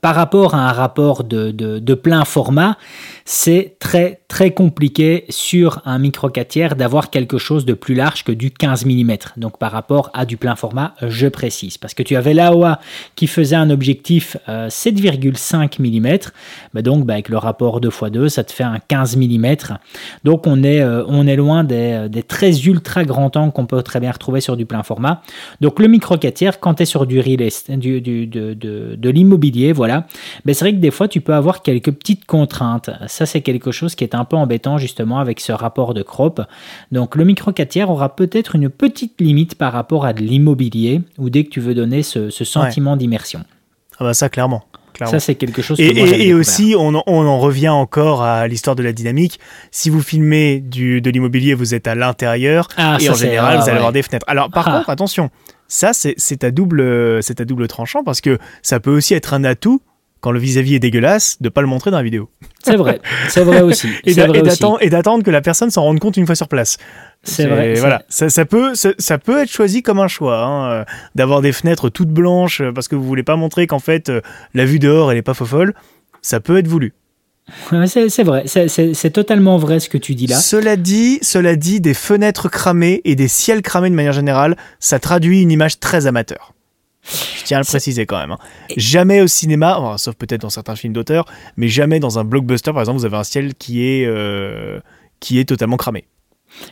par 0.00 0.14
rapport 0.14 0.54
à 0.54 0.68
un 0.68 0.72
rapport 0.72 1.24
de, 1.24 1.94
plein 1.94 2.24
format, 2.24 2.76
c'est 3.24 3.76
très 3.78 4.20
très 4.28 4.50
compliqué 4.50 5.24
sur 5.28 5.80
un 5.84 5.98
micro 5.98 6.28
4 6.28 6.48
tiers 6.48 6.76
d'avoir 6.76 7.10
quelque 7.10 7.38
chose 7.38 7.64
de 7.64 7.72
plus 7.72 7.94
large 7.94 8.24
que 8.24 8.32
du 8.32 8.50
15 8.50 8.84
mm. 8.84 9.16
Donc 9.36 9.58
par 9.58 9.70
rapport 9.70 10.10
à 10.12 10.26
du 10.26 10.36
plein 10.36 10.56
format, 10.56 10.94
je 11.00 11.28
précise. 11.28 11.78
Parce 11.78 11.94
que 11.94 12.02
tu 12.02 12.16
avais 12.16 12.34
l'AOA 12.34 12.80
qui 13.14 13.26
faisait 13.28 13.56
un 13.56 13.70
objectif 13.70 14.36
7,5 14.48 15.80
mm. 15.80 16.30
Mais 16.74 16.82
donc 16.82 17.06
bah, 17.06 17.14
avec 17.14 17.28
le 17.28 17.38
rapport 17.38 17.80
2x2, 17.80 18.28
ça 18.28 18.44
te 18.44 18.52
fait 18.52 18.64
un 18.64 18.78
15 18.78 19.16
mm. 19.16 19.56
Donc 20.24 20.46
on 20.46 20.62
est, 20.62 20.80
euh, 20.80 21.04
on 21.06 21.26
est 21.26 21.36
loin 21.36 21.64
des, 21.64 22.08
des, 22.10 22.22
très 22.22 22.66
ultra 22.66 23.04
grands 23.04 23.30
angles 23.36 23.52
qu'on 23.52 23.66
peut 23.66 23.82
très 23.82 24.00
bien 24.00 24.10
retrouver 24.10 24.40
sur 24.40 24.56
du 24.56 24.66
plein 24.66 24.82
format. 24.82 25.22
Donc 25.60 25.78
le 25.78 25.86
micro 25.86 26.16
4 26.16 26.34
tiers, 26.34 26.60
quand 26.60 26.74
tu 26.74 26.82
es 26.82 26.86
sur 26.86 27.06
du, 27.06 27.22
du, 27.22 28.26
du 28.26 28.53
de, 28.54 28.90
de, 28.90 28.94
de 28.96 29.10
l'immobilier, 29.10 29.72
voilà, 29.72 30.06
ben, 30.44 30.54
c'est 30.54 30.64
vrai 30.64 30.72
que 30.72 30.78
des 30.80 30.90
fois 30.90 31.08
tu 31.08 31.20
peux 31.20 31.34
avoir 31.34 31.62
quelques 31.62 31.92
petites 31.92 32.24
contraintes 32.24 32.90
ça, 33.06 33.26
c'est 33.26 33.40
quelque 33.40 33.70
chose 33.72 33.94
qui 33.94 34.04
est 34.04 34.14
un 34.14 34.24
peu 34.24 34.36
embêtant 34.36 34.78
justement 34.78 35.18
avec 35.18 35.40
ce 35.40 35.52
rapport 35.52 35.94
de 35.94 36.02
crop. 36.02 36.40
Donc 36.92 37.16
le 37.16 37.24
micro 37.24 37.52
4 37.52 37.68
tiers 37.68 37.90
aura 37.90 38.14
peut-être 38.16 38.54
une 38.56 38.68
petite 38.68 39.20
limite 39.20 39.54
par 39.56 39.72
rapport 39.72 40.04
à 40.06 40.12
de 40.12 40.20
l'immobilier 40.22 41.00
ou 41.18 41.30
dès 41.30 41.44
que 41.44 41.50
tu 41.50 41.60
veux 41.60 41.74
donner 41.74 42.02
ce, 42.02 42.30
sentiment 42.30 42.96
d'immersion. 42.96 43.40
Ah 43.98 44.04
bah 44.04 44.14
ça, 44.14 44.28
clairement. 44.28 44.64
clairement. 44.92 45.12
Ça, 45.12 45.20
c'est 45.20 45.34
quelque 45.34 45.62
chose 45.62 45.78
que 45.78 45.82
Et, 45.82 45.92
moi, 45.94 46.16
et- 46.16 46.34
aussi, 46.34 46.74
on 46.78 46.94
en, 46.94 47.02
on 47.06 47.24
en 47.26 47.38
revient 47.38 47.68
encore 47.68 48.22
à 48.22 48.46
l'histoire 48.48 48.76
de 48.76 48.82
la 48.82 48.92
dynamique. 48.92 49.38
Si 49.70 49.88
vous 49.90 50.02
filmez 50.02 50.60
du, 50.60 51.00
de 51.00 51.10
l'immobilier, 51.10 51.54
vous 51.54 51.74
êtes 51.74 51.86
à 51.86 51.94
l'intérieur 51.94 52.68
Ah, 52.76 52.96
et 53.00 53.08
en 53.08 53.14
général, 53.14 53.54
ah, 53.54 53.56
vous 53.56 53.62
allez 53.64 53.72
ouais. 53.72 53.76
avoir 53.78 53.92
des 53.92 54.02
fenêtres. 54.02 54.26
Alors, 54.28 54.50
par 54.50 54.68
Ah. 54.68 54.76
contre, 54.78 54.90
attention, 54.90 55.30
ça, 55.74 55.92
c'est 55.92 56.44
à 56.44 56.50
double, 56.50 56.82
à 56.82 57.44
double 57.44 57.68
tranchant 57.68 58.04
parce 58.04 58.20
que 58.20 58.38
ça 58.62 58.78
peut 58.78 58.94
aussi 58.94 59.14
être 59.14 59.34
un 59.34 59.42
atout 59.44 59.80
quand 60.24 60.30
le 60.30 60.38
vis-à-vis 60.38 60.76
est 60.76 60.78
dégueulasse 60.78 61.42
de 61.42 61.50
pas 61.50 61.60
le 61.60 61.66
montrer 61.66 61.90
dans 61.90 61.98
la 61.98 62.02
vidéo 62.02 62.30
C'est 62.64 62.76
vrai, 62.76 62.98
c'est 63.28 63.44
vrai 63.44 63.60
aussi. 63.60 63.88
et 64.04 64.14
d'attendre 64.14 65.22
que 65.22 65.30
la 65.30 65.42
personne 65.42 65.70
s'en 65.70 65.82
rende 65.82 65.98
compte 65.98 66.16
une 66.16 66.24
fois 66.24 66.34
sur 66.34 66.48
place. 66.48 66.78
C'est 67.24 67.46
vrai. 67.46 67.74
Voilà, 67.74 68.04
ça, 68.08 68.30
ça 68.30 68.46
peut, 68.46 68.74
ça, 68.74 68.92
ça 68.98 69.18
peut 69.18 69.42
être 69.42 69.50
choisi 69.50 69.82
comme 69.82 69.98
un 69.98 70.08
choix, 70.08 70.42
hein, 70.42 70.70
euh, 70.70 70.84
d'avoir 71.14 71.42
des 71.42 71.52
fenêtres 71.52 71.90
toutes 71.90 72.08
blanches 72.08 72.62
euh, 72.62 72.72
parce 72.72 72.88
que 72.88 72.96
vous 72.96 73.04
voulez 73.04 73.22
pas 73.22 73.36
montrer 73.36 73.66
qu'en 73.66 73.80
fait 73.80 74.08
euh, 74.08 74.22
la 74.54 74.64
vue 74.64 74.78
dehors 74.78 75.12
elle 75.12 75.18
est 75.18 75.22
pas 75.22 75.34
fofolle. 75.34 75.74
Ça 76.22 76.40
peut 76.40 76.56
être 76.56 76.68
voulu. 76.68 76.94
C'est 78.08 78.22
vrai, 78.24 78.44
c'est- 78.46 79.10
totalement 79.10 79.58
vrai 79.58 79.78
ce 79.80 79.88
que 79.88 79.98
tu 79.98 80.14
dis 80.14 80.26
là. 80.26 80.36
Cela 80.36 80.76
dit, 80.76 81.18
cela 81.22 81.56
dit, 81.56 81.80
des 81.80 81.94
fenêtres 81.94 82.48
cramées 82.48 83.00
et 83.04 83.16
des 83.16 83.28
ciels 83.28 83.62
cramés 83.62 83.90
de 83.90 83.94
manière 83.94 84.12
générale, 84.12 84.56
ça 84.80 84.98
traduit 84.98 85.42
une 85.42 85.50
image 85.50 85.78
très 85.78 86.06
amateur. 86.06 86.54
Je 87.02 87.44
tiens 87.44 87.58
à 87.58 87.60
le 87.60 87.66
préciser 87.66 88.06
quand 88.06 88.18
même. 88.18 88.32
hein. 88.32 88.38
Jamais 88.78 89.20
au 89.20 89.26
cinéma, 89.26 89.76
enfin, 89.78 89.98
sauf 89.98 90.14
peut-être 90.14 90.40
dans 90.40 90.48
certains 90.50 90.74
films 90.74 90.94
d'auteur, 90.94 91.26
mais 91.58 91.68
jamais 91.68 92.00
dans 92.00 92.18
un 92.18 92.24
blockbuster, 92.24 92.72
par 92.72 92.80
exemple, 92.80 92.98
vous 92.98 93.04
avez 93.04 93.18
un 93.18 93.24
ciel 93.24 93.54
qui 93.54 93.84
est, 93.86 94.06
euh, 94.06 94.80
qui 95.20 95.38
est 95.38 95.44
totalement 95.44 95.76
cramé. 95.76 96.06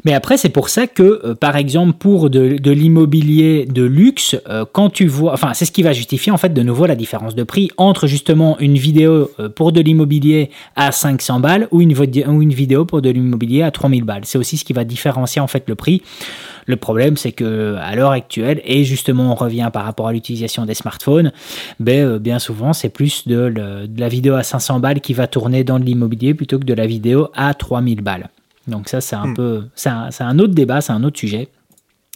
Mais 0.05 0.15
après, 0.15 0.37
c'est 0.37 0.49
pour 0.49 0.69
ça 0.69 0.87
que, 0.87 1.21
euh, 1.25 1.35
par 1.35 1.57
exemple, 1.57 1.95
pour 1.99 2.31
de, 2.31 2.71
l'immobilier 2.71 3.67
de 3.67 3.83
luxe, 3.83 4.37
euh, 4.49 4.65
quand 4.71 4.91
tu 4.91 5.07
vois, 5.07 5.33
enfin, 5.33 5.55
c'est 5.55 5.65
ce 5.65 5.73
qui 5.73 5.83
va 5.83 5.93
justifier 5.93 6.33
en 6.33 6.39
fait 6.39 6.53
de 6.53 6.63
nouveau 6.63 6.87
la 6.87 6.95
différence 6.95 7.35
de 7.35 7.43
prix 7.43 7.71
entre 7.77 8.07
justement 8.07 8.59
une 8.59 8.77
vidéo 8.77 9.31
euh, 9.39 9.49
pour 9.49 9.73
de 9.73 9.81
l'immobilier 9.81 10.51
à 10.77 10.93
500 10.93 11.41
balles 11.41 11.69
ou 11.71 11.81
une, 11.81 11.93
vidéo 11.93 12.85
pour 12.85 13.03
de 13.03 13.11
l'immobilier 13.11 13.63
à 13.63 13.71
3000 13.71 14.05
balles. 14.05 14.23
C'est 14.25 14.39
aussi 14.39 14.57
ce 14.57 14.65
qui 14.65 14.73
va 14.73 14.85
différencier 14.85 15.41
en 15.41 15.47
fait 15.47 15.65
le 15.69 15.75
prix. 15.75 16.03
Le 16.67 16.77
problème, 16.77 17.17
c'est 17.17 17.33
que 17.33 17.77
à 17.81 17.97
l'heure 17.97 18.13
actuelle, 18.13 18.61
et 18.65 18.85
justement 18.85 19.33
on 19.33 19.35
revient 19.35 19.69
par 19.73 19.85
rapport 19.85 20.09
à 20.09 20.13
l'utilisation 20.13 20.65
des 20.65 20.75
smartphones, 20.75 21.33
ben, 21.81 22.19
bien 22.19 22.39
souvent 22.39 22.73
c'est 22.73 22.89
plus 22.89 23.27
de, 23.27 23.51
de 23.51 24.01
la 24.01 24.09
vidéo 24.09 24.35
à 24.35 24.45
500 24.45 24.79
balles 24.79 25.01
qui 25.01 25.13
va 25.13 25.27
tourner 25.27 25.65
dans 25.65 25.81
de 25.81 25.85
l'immobilier 25.85 26.35
plutôt 26.35 26.59
que 26.59 26.65
de 26.65 26.75
la 26.75 26.87
vidéo 26.87 27.29
à 27.35 27.53
3000 27.55 28.01
balles. 28.01 28.29
Donc 28.69 28.89
ça 28.89 29.01
c'est 29.01 29.17
un 29.17 29.29
Hmm. 29.29 29.35
peu, 29.35 29.65
c'est 29.75 29.89
un, 29.91 30.11
c'est 30.11 30.25
un 30.25 30.39
autre 30.39 30.55
débat, 30.55 30.81
c'est 30.81 30.93
un 30.93 31.03
autre 31.05 31.19
sujet. 31.19 31.49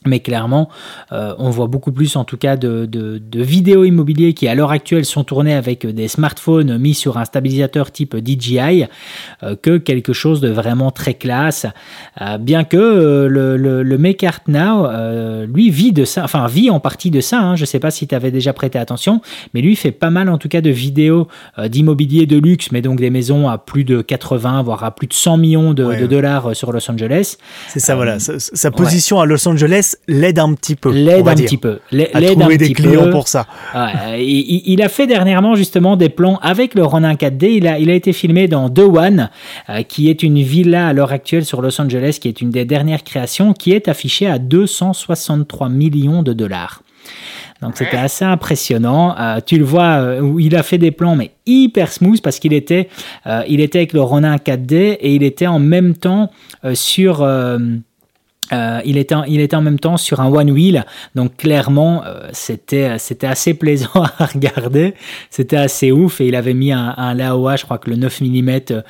Mais 0.06 0.20
clairement, 0.20 0.68
euh, 1.12 1.34
on 1.38 1.50
voit 1.50 1.66
beaucoup 1.66 1.92
plus 1.92 2.16
en 2.16 2.24
tout 2.24 2.36
cas 2.36 2.56
de, 2.56 2.86
de- 2.86 3.18
de 3.18 3.42
vidéos 3.42 3.84
immobiliers 3.84 4.34
qui 4.34 4.48
à 4.48 4.54
l'heure 4.54 4.70
actuelle 4.70 5.04
sont 5.04 5.24
tournées 5.24 5.54
avec 5.54 5.86
des 5.86 6.08
smartphones 6.08 6.78
mis 6.78 6.94
sur 6.94 7.18
un 7.18 7.24
stabilisateur 7.24 7.90
type 7.90 8.16
DJI 8.16 8.84
euh, 9.42 9.56
que 9.60 9.78
quelque 9.78 10.12
chose 10.12 10.40
de 10.40 10.48
vraiment 10.48 10.90
très 10.90 11.14
classe. 11.14 11.66
Euh, 12.20 12.38
bien 12.38 12.64
que 12.64 12.76
le, 12.76 13.56
le, 13.56 13.82
le 13.82 13.98
Make 13.98 14.22
Art 14.24 14.40
Now, 14.48 14.86
lui, 15.46 15.70
vit 15.70 15.92
de 15.92 16.04
ça, 16.04 16.24
enfin 16.24 16.46
vit 16.46 16.70
en 16.70 16.80
partie 16.80 17.10
de 17.10 17.20
ça. 17.20 17.40
hein. 17.40 17.56
Je 17.56 17.62
ne 17.62 17.66
sais 17.66 17.80
pas 17.80 17.90
si 17.90 18.06
tu 18.06 18.14
avais 18.14 18.30
déjà 18.30 18.52
prêté 18.52 18.78
attention, 18.78 19.20
mais 19.54 19.60
lui 19.60 19.76
fait 19.76 19.92
pas 19.92 20.10
mal 20.10 20.28
en 20.28 20.38
tout 20.38 20.48
cas 20.48 20.60
de 20.60 20.70
vidéos 20.70 21.28
d'immobilier 21.68 22.26
de 22.26 22.38
luxe, 22.38 22.70
mais 22.72 22.82
donc 22.82 22.98
des 22.98 23.10
maisons 23.10 23.48
à 23.48 23.58
plus 23.58 23.84
de 23.84 24.02
80, 24.02 24.62
voire 24.62 24.84
à 24.84 24.94
plus 24.94 25.06
de 25.06 25.12
100 25.12 25.36
millions 25.38 25.74
de, 25.74 25.84
Ouais, 25.84 25.96
de 25.96 26.02
ouais. 26.02 26.08
dollars 26.08 26.54
sur 26.56 26.72
Los 26.72 26.90
Angeles. 26.90 27.36
C'est 27.68 27.80
ça, 27.80 27.94
voilà. 27.96 28.18
Sa, 28.18 28.38
sa 28.38 28.70
position 28.70 29.20
à 29.20 29.26
Los 29.26 29.46
Angeles 29.48 29.95
l'aide 30.08 30.38
un 30.38 30.52
petit 30.54 30.74
peu. 30.76 30.90
on 30.90 30.92
L'aide 30.92 31.24
va 31.24 31.32
un 31.32 31.34
dire, 31.34 31.46
petit 31.46 31.56
peu. 31.56 31.78
L'aide 31.90 32.10
À 32.14 32.18
un 32.18 32.22
trouver 32.34 32.58
des 32.58 32.66
petit 32.66 32.74
clients 32.74 33.04
peu. 33.04 33.10
pour 33.10 33.28
ça. 33.28 33.46
Ouais, 33.74 34.24
il, 34.24 34.62
il 34.66 34.82
a 34.82 34.88
fait 34.88 35.06
dernièrement 35.06 35.54
justement 35.54 35.96
des 35.96 36.08
plans 36.08 36.38
avec 36.42 36.74
le 36.74 36.84
Ronin 36.84 37.14
4D. 37.14 37.46
Il 37.56 37.66
a, 37.66 37.78
il 37.78 37.90
a 37.90 37.94
été 37.94 38.12
filmé 38.12 38.48
dans 38.48 38.68
The 38.70 38.80
One, 38.80 39.30
euh, 39.68 39.82
qui 39.82 40.08
est 40.10 40.22
une 40.22 40.40
villa 40.42 40.88
à 40.88 40.92
l'heure 40.92 41.12
actuelle 41.12 41.44
sur 41.44 41.62
Los 41.62 41.80
Angeles, 41.80 42.18
qui 42.20 42.28
est 42.28 42.40
une 42.40 42.50
des 42.50 42.64
dernières 42.64 43.04
créations, 43.04 43.52
qui 43.52 43.72
est 43.72 43.88
affichée 43.88 44.26
à 44.26 44.38
263 44.38 45.68
millions 45.68 46.22
de 46.22 46.32
dollars. 46.32 46.82
Donc 47.62 47.76
c'était 47.76 47.96
assez 47.96 48.24
impressionnant. 48.24 49.14
Euh, 49.18 49.40
tu 49.44 49.56
le 49.56 49.64
vois 49.64 49.82
euh, 50.00 50.20
où 50.20 50.38
il 50.38 50.54
a 50.56 50.62
fait 50.62 50.76
des 50.76 50.90
plans 50.90 51.16
mais 51.16 51.30
hyper 51.46 51.90
smooth 51.90 52.20
parce 52.20 52.38
qu'il 52.38 52.52
était, 52.52 52.88
euh, 53.26 53.42
il 53.48 53.60
était 53.60 53.78
avec 53.78 53.94
le 53.94 54.02
Ronin 54.02 54.36
4D 54.36 54.74
et 55.00 55.14
il 55.14 55.22
était 55.22 55.46
en 55.46 55.58
même 55.58 55.94
temps 55.94 56.30
euh, 56.66 56.74
sur 56.74 57.26
euh, 58.52 58.80
il, 58.84 58.96
était 58.96 59.14
en, 59.14 59.24
il 59.24 59.40
était 59.40 59.56
en 59.56 59.62
même 59.62 59.78
temps 59.78 59.96
sur 59.96 60.20
un 60.20 60.32
one 60.32 60.50
wheel, 60.50 60.84
donc 61.14 61.36
clairement 61.36 62.02
euh, 62.04 62.28
c'était 62.32 62.98
c'était 62.98 63.26
assez 63.26 63.54
plaisant 63.54 63.88
à 64.18 64.26
regarder, 64.26 64.94
c'était 65.30 65.56
assez 65.56 65.92
ouf 65.92 66.20
et 66.20 66.28
il 66.28 66.34
avait 66.34 66.54
mis 66.54 66.72
un, 66.72 66.94
un 66.96 67.14
Laowa, 67.14 67.56
je 67.56 67.64
crois 67.64 67.78
que 67.78 67.90
le 67.90 67.96
9 67.96 68.20
mm, 68.20 68.50
euh, 68.70 68.82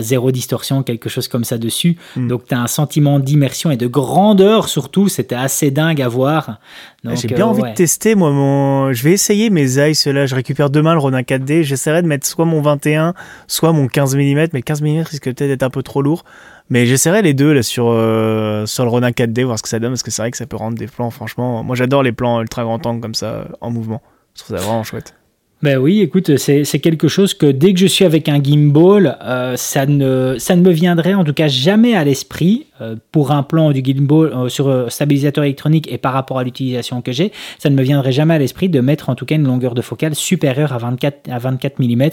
zéro 0.00 0.30
distorsion, 0.30 0.82
quelque 0.82 1.08
chose 1.08 1.28
comme 1.28 1.44
ça 1.44 1.58
dessus. 1.58 1.96
Mm. 2.16 2.28
Donc 2.28 2.46
tu 2.46 2.54
as 2.54 2.60
un 2.60 2.66
sentiment 2.66 3.18
d'immersion 3.18 3.70
et 3.70 3.76
de 3.76 3.86
grandeur 3.86 4.68
surtout, 4.68 5.08
c'était 5.08 5.34
assez 5.34 5.70
dingue 5.70 6.00
à 6.02 6.08
voir. 6.08 6.58
J'ai 7.04 7.28
bien 7.28 7.46
euh, 7.46 7.50
envie 7.50 7.62
ouais. 7.62 7.70
de 7.70 7.74
tester, 7.74 8.14
moi, 8.14 8.30
mon... 8.30 8.92
Je 8.92 9.02
vais 9.02 9.12
essayer 9.12 9.48
mes 9.48 9.78
eyes, 9.78 9.94
là. 10.06 10.26
Je 10.26 10.34
récupère 10.34 10.68
demain 10.68 10.92
le 10.92 10.98
Ronin 10.98 11.22
4D. 11.22 11.62
J'essaierai 11.62 12.02
de 12.02 12.06
mettre 12.06 12.26
soit 12.26 12.44
mon 12.44 12.60
21, 12.60 13.14
soit 13.46 13.72
mon 13.72 13.88
15 13.88 14.16
mm. 14.16 14.20
Mais 14.20 14.48
le 14.52 14.60
15 14.60 14.82
mm 14.82 15.00
risque 15.00 15.24
peut-être 15.24 15.48
d'être 15.48 15.62
un 15.62 15.70
peu 15.70 15.82
trop 15.82 16.02
lourd. 16.02 16.24
Mais 16.68 16.86
j'essaierai 16.86 17.22
les 17.22 17.32
deux, 17.32 17.52
là, 17.52 17.62
sur, 17.62 17.88
euh, 17.88 18.66
sur 18.66 18.84
le 18.84 18.90
Ronin 18.90 19.10
4D, 19.10 19.44
voir 19.44 19.58
ce 19.58 19.62
que 19.62 19.68
ça 19.68 19.78
donne. 19.78 19.92
Parce 19.92 20.02
que 20.02 20.10
c'est 20.10 20.22
vrai 20.22 20.30
que 20.30 20.36
ça 20.36 20.46
peut 20.46 20.56
rendre 20.56 20.76
des 20.76 20.86
plans, 20.86 21.10
franchement. 21.10 21.62
Moi, 21.64 21.74
j'adore 21.74 22.02
les 22.02 22.12
plans 22.12 22.40
ultra 22.42 22.64
grand 22.64 22.84
angle 22.84 23.00
comme 23.00 23.14
ça, 23.14 23.48
en 23.60 23.70
mouvement. 23.70 24.02
Je 24.36 24.42
trouve 24.42 24.56
ça 24.56 24.62
vraiment 24.62 24.84
chouette. 24.84 25.14
Ben 25.62 25.76
oui, 25.76 26.00
écoute, 26.00 26.38
c'est 26.38 26.64
quelque 26.78 27.06
chose 27.06 27.34
que 27.34 27.44
dès 27.44 27.74
que 27.74 27.80
je 27.80 27.86
suis 27.86 28.06
avec 28.06 28.30
un 28.30 28.42
gimbal, 28.42 29.18
euh, 29.22 29.56
ça, 29.56 29.84
ne, 29.84 30.36
ça 30.38 30.56
ne 30.56 30.62
me 30.62 30.70
viendrait 30.70 31.12
en 31.12 31.22
tout 31.22 31.34
cas 31.34 31.48
jamais 31.48 31.94
à 31.94 32.02
l'esprit 32.02 32.66
euh, 32.80 32.96
pour 33.12 33.30
un 33.30 33.42
plan 33.42 33.70
du 33.70 33.82
gimbal 33.84 34.32
euh, 34.32 34.48
sur 34.48 34.90
stabilisateur 34.90 35.44
électronique 35.44 35.86
et 35.92 35.98
par 35.98 36.14
rapport 36.14 36.38
à 36.38 36.44
l'utilisation 36.44 37.02
que 37.02 37.12
j'ai, 37.12 37.30
ça 37.58 37.68
ne 37.68 37.74
me 37.74 37.82
viendrait 37.82 38.12
jamais 38.12 38.32
à 38.34 38.38
l'esprit 38.38 38.70
de 38.70 38.80
mettre 38.80 39.10
en 39.10 39.14
tout 39.14 39.26
cas 39.26 39.34
une 39.34 39.46
longueur 39.46 39.74
de 39.74 39.82
focale 39.82 40.14
supérieure 40.14 40.72
à 40.72 40.78
24, 40.78 41.30
à 41.30 41.38
24 41.38 41.78
mm. 41.78 42.10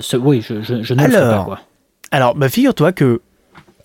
Ce- 0.00 0.16
oui, 0.16 0.42
je, 0.46 0.60
je, 0.62 0.82
je 0.82 0.94
ne 0.94 1.04
le 1.04 1.10
ferai 1.10 1.20
pas. 1.20 1.28
Alors, 1.32 1.44
Quoi. 1.44 1.60
Alors, 2.10 2.34
bah, 2.34 2.48
figure-toi 2.48 2.92
que. 2.92 3.20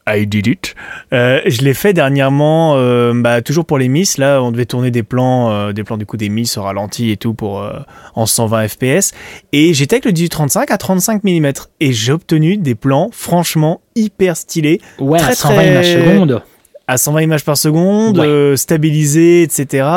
I 0.08 0.26
did 0.28 0.48
it. 0.48 0.76
Euh, 1.14 1.40
je 1.46 1.62
l'ai 1.62 1.74
fait 1.74 1.94
dernièrement, 1.94 2.76
euh, 2.78 3.14
bah, 3.16 3.42
toujours 3.42 3.66
pour 3.66 3.78
les 3.78 3.88
Miss. 3.88 4.18
Là, 4.18 4.42
on 4.44 4.52
devait 4.52 4.66
tourner 4.66 4.92
des 4.92 5.04
plans, 5.04 5.52
euh, 5.52 5.72
des 5.72 5.84
plans 5.84 5.98
du 5.98 6.06
coup 6.06 6.18
des 6.18 6.30
Miss 6.30 6.58
au 6.58 6.64
ralenti 6.64 7.12
et 7.12 7.18
tout 7.18 7.34
pour 7.34 7.62
euh, 7.62 7.80
en 8.16 8.26
120 8.26 8.68
FPS. 8.68 9.12
Et 9.54 9.74
j'étais 9.74 9.96
avec 9.96 10.06
le 10.06 10.12
1835 10.12 10.72
à 10.72 10.78
35 10.78 11.24
mm 11.24 11.52
et 11.80 11.94
j'ai 11.94 12.12
obtenu 12.12 12.58
des 12.58 12.76
plans 12.76 13.10
franchement 13.12 13.82
hyper 13.96 14.36
stylés 14.36 14.82
Ouais, 15.00 15.20
très, 15.20 15.32
à 15.32 15.36
120 15.36 15.56
très- 15.56 15.72
images 15.72 15.94
secondes. 15.94 16.42
À 16.88 16.98
120 16.98 17.22
images 17.22 17.46
par 17.46 17.56
seconde, 17.58 18.20
Ouais. 18.20 18.26
euh, 18.28 18.56
stabilisés, 18.58 19.42
etc. 19.44 19.88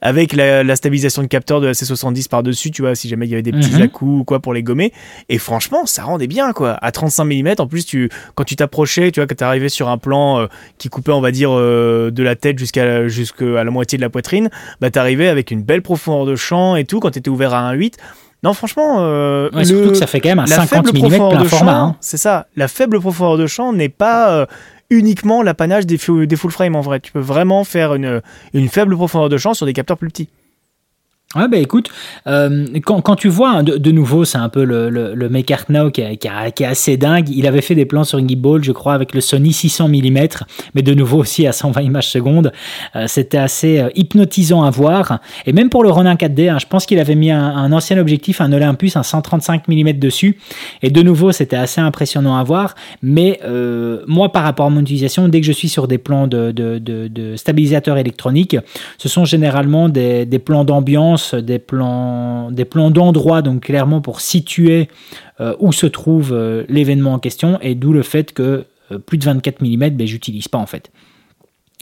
Avec 0.00 0.32
la, 0.32 0.64
la 0.64 0.74
stabilisation 0.76 1.22
de 1.22 1.28
capteur 1.28 1.60
de 1.60 1.66
la 1.66 1.72
C70 1.74 2.28
par-dessus, 2.28 2.70
tu 2.72 2.82
vois, 2.82 2.94
si 2.96 3.08
jamais 3.08 3.26
il 3.26 3.30
y 3.30 3.34
avait 3.34 3.42
des 3.42 3.52
petits 3.52 3.74
Mhm. 3.76 3.82
à-coups 3.82 4.20
ou 4.20 4.24
quoi 4.24 4.40
pour 4.40 4.52
les 4.52 4.62
gommer. 4.64 4.92
Et 5.28 5.38
franchement, 5.38 5.86
ça 5.86 6.02
rendait 6.02 6.26
bien, 6.26 6.52
quoi. 6.52 6.72
À 6.82 6.90
35 6.90 7.24
mm, 7.24 7.54
en 7.58 7.66
plus, 7.68 7.86
tu, 7.86 8.10
quand 8.34 8.42
tu 8.44 8.56
t'approchais, 8.56 9.12
tu 9.12 9.20
vois, 9.20 9.26
quand 9.28 9.36
t'arrivais 9.36 9.68
sur 9.68 9.88
un 9.88 9.96
plan 9.98 10.40
euh, 10.40 10.46
qui 10.78 10.88
coupait, 10.88 11.12
on 11.12 11.20
va 11.20 11.30
dire, 11.30 11.50
euh, 11.52 12.10
de 12.10 12.22
la 12.24 12.34
tête 12.34 12.58
jusqu'à 12.58 13.06
jusqu'à 13.06 13.62
la 13.62 13.70
moitié 13.70 13.96
de 13.96 14.02
la 14.02 14.10
poitrine, 14.10 14.50
bah 14.80 14.90
t'arrivais 14.90 15.28
avec 15.28 15.50
une 15.52 15.62
belle 15.62 15.82
profondeur 15.82 16.26
de 16.26 16.34
champ 16.36 16.74
et 16.74 16.84
tout, 16.84 16.98
quand 17.00 17.10
t'étais 17.12 17.30
ouvert 17.30 17.54
à 17.54 17.60
1.8. 17.72 17.94
Non, 18.42 18.52
franchement, 18.52 18.96
euh, 18.98 19.48
Ouais, 19.52 19.60
le- 19.60 19.64
surtout 19.64 19.88
que 19.92 19.94
ça 19.96 20.06
fait 20.06 20.20
quand 20.20 20.28
même 20.28 20.40
un 20.40 20.44
la 20.44 20.56
50 20.56 20.86
faible 20.88 20.98
mm 20.98 21.08
plein 21.30 21.42
de 21.42 21.48
format. 21.48 21.72
champ, 21.72 21.78
hein. 21.78 21.96
c'est 22.00 22.18
ça. 22.18 22.46
La 22.56 22.68
faible 22.68 23.00
profondeur 23.00 23.38
de 23.38 23.46
champ 23.46 23.72
n'est 23.72 23.88
pas 23.88 24.32
euh, 24.34 24.46
uniquement 24.98 25.42
l'apanage 25.42 25.86
des, 25.86 25.98
des 26.26 26.36
full 26.36 26.50
frame 26.50 26.76
en 26.76 26.80
vrai. 26.80 27.00
Tu 27.00 27.12
peux 27.12 27.20
vraiment 27.20 27.64
faire 27.64 27.94
une, 27.94 28.22
une 28.52 28.68
faible 28.68 28.94
profondeur 28.96 29.28
de 29.28 29.36
champ 29.38 29.54
sur 29.54 29.66
des 29.66 29.72
capteurs 29.72 29.98
plus 29.98 30.08
petits. 30.08 30.28
Ouais, 31.36 31.48
bah 31.48 31.56
écoute, 31.56 31.88
euh, 32.26 32.66
quand, 32.84 33.00
quand 33.00 33.16
tu 33.16 33.28
vois, 33.28 33.50
hein, 33.50 33.62
de, 33.64 33.90
nouveau, 33.90 34.24
c'est 34.24 34.38
un 34.38 34.48
peu 34.48 34.62
le, 34.64 34.88
le, 34.88 35.28
Make 35.28 35.50
Art 35.50 35.64
Now 35.68 35.90
qui, 35.90 36.00
est- 36.00 36.16
qui 36.16 36.28
est- 36.28 36.66
assez 36.66 36.96
dingue. 36.96 37.28
Il 37.30 37.46
avait 37.46 37.60
fait 37.60 37.74
des 37.74 37.86
plans 37.86 38.04
sur 38.04 38.18
une 38.18 38.28
gimbal, 38.28 38.62
je 38.62 38.72
crois, 38.72 38.94
avec 38.94 39.14
le 39.14 39.20
Sony 39.20 39.52
600 39.52 39.88
mm, 39.88 40.18
mais 40.74 40.82
de 40.82 40.94
nouveau 40.94 41.18
aussi 41.18 41.46
à 41.46 41.52
120 41.52 41.80
images 41.82 42.08
secondes. 42.08 42.52
Euh, 42.94 43.06
C'était 43.08 43.38
assez 43.38 43.78
euh, 43.80 43.88
hypnotisant 43.96 44.62
à 44.62 44.70
voir. 44.70 45.18
Et 45.46 45.52
même 45.52 45.70
pour 45.70 45.82
le 45.82 45.90
Ronin 45.90 46.14
4D, 46.14 46.50
hein, 46.50 46.58
je 46.60 46.66
pense 46.66 46.86
qu'il 46.86 46.98
avait 47.00 47.14
mis 47.16 47.30
un, 47.30 47.72
ancien 47.72 47.98
objectif, 47.98 48.40
un 48.40 48.52
Olympus, 48.52 48.96
un 48.96 49.02
135 49.02 49.66
mm 49.68 49.92
dessus. 49.94 50.38
Et 50.82 50.90
de 50.90 51.02
nouveau, 51.02 51.32
c'était 51.32 51.56
assez 51.56 51.80
impressionnant 51.80 52.36
à 52.36 52.44
voir. 52.44 52.74
Mais 53.02 53.40
moi, 54.06 54.30
par 54.32 54.44
rapport 54.44 54.66
à 54.66 54.70
mon 54.70 54.80
utilisation, 54.80 55.28
dès 55.28 55.40
que 55.40 55.46
je 55.46 55.52
suis 55.52 55.68
sur 55.68 55.88
des 55.88 55.98
plans 55.98 56.26
de, 56.26 56.52
de, 56.52 56.78
de, 56.78 57.08
de 57.08 57.36
stabilisateurs 57.36 57.96
électroniques, 57.98 58.56
ce 58.98 59.08
sont 59.08 59.24
généralement 59.24 59.88
des, 59.88 60.26
des 60.26 60.38
plans 60.38 60.64
d'ambiance, 60.64 61.23
des 61.32 61.58
plans, 61.58 62.50
des 62.50 62.64
plans 62.64 62.90
d'endroit, 62.90 63.40
donc 63.40 63.62
clairement 63.62 64.00
pour 64.00 64.20
situer 64.20 64.88
euh, 65.40 65.54
où 65.60 65.72
se 65.72 65.86
trouve 65.86 66.32
euh, 66.32 66.64
l'événement 66.68 67.14
en 67.14 67.18
question, 67.18 67.58
et 67.62 67.74
d'où 67.74 67.92
le 67.92 68.02
fait 68.02 68.32
que 68.32 68.66
euh, 68.92 68.98
plus 68.98 69.16
de 69.16 69.24
24 69.24 69.62
mm, 69.62 69.88
ben, 69.90 70.06
j'utilise 70.06 70.48
pas 70.48 70.58
en 70.58 70.66
fait. 70.66 70.90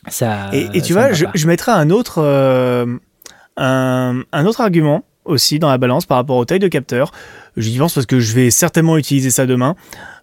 Ça, 0.09 0.51
Et, 0.53 0.69
et 0.75 0.83
tu 0.83 0.93
ça 0.93 1.13
vois, 1.13 1.13
je, 1.13 1.47
mettrais 1.47 1.73
un 1.73 1.91
autre, 1.91 2.21
un, 3.57 4.23
un 4.33 4.47
autre 4.47 4.61
argument 4.61 5.05
aussi 5.25 5.61
dans 5.61 5.71
la 5.71 5.79
balance 5.79 6.07
par 6.07 6.17
rapport 6.17 6.37
aux 6.37 6.45
tailles 6.45 6.59
de 6.59 6.67
capteur. 6.67 7.13
J'y 7.57 7.79
pense 7.79 7.95
parce 7.95 8.07
que 8.07 8.19
je 8.19 8.35
vais 8.35 8.51
certainement 8.51 8.97
utiliser 8.97 9.31
ça 9.31 9.47
demain. 9.47 9.77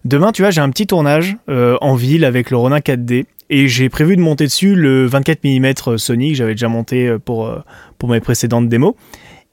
Demain, 0.04 0.32
tu 0.32 0.42
vois, 0.42 0.50
j'ai 0.50 0.60
un 0.60 0.68
petit 0.68 0.86
tournage 0.86 1.38
en 1.48 1.94
ville 1.94 2.26
avec 2.26 2.50
le 2.50 2.58
Ronin 2.58 2.80
4D 2.80 3.24
et 3.50 3.68
j'ai 3.68 3.90
prévu 3.90 4.16
de 4.16 4.22
monter 4.22 4.44
dessus 4.44 4.74
le 4.74 5.06
24 5.06 5.44
mm 5.44 5.98
Sony 5.98 6.30
que 6.30 6.36
j'avais 6.36 6.54
déjà 6.54 6.68
monté 6.68 7.08
euh, 7.08 7.18
pour, 7.18 7.46
euh, 7.46 7.60
pour 7.98 8.08
mes 8.08 8.20
précédentes 8.20 8.68
démos. 8.68 8.94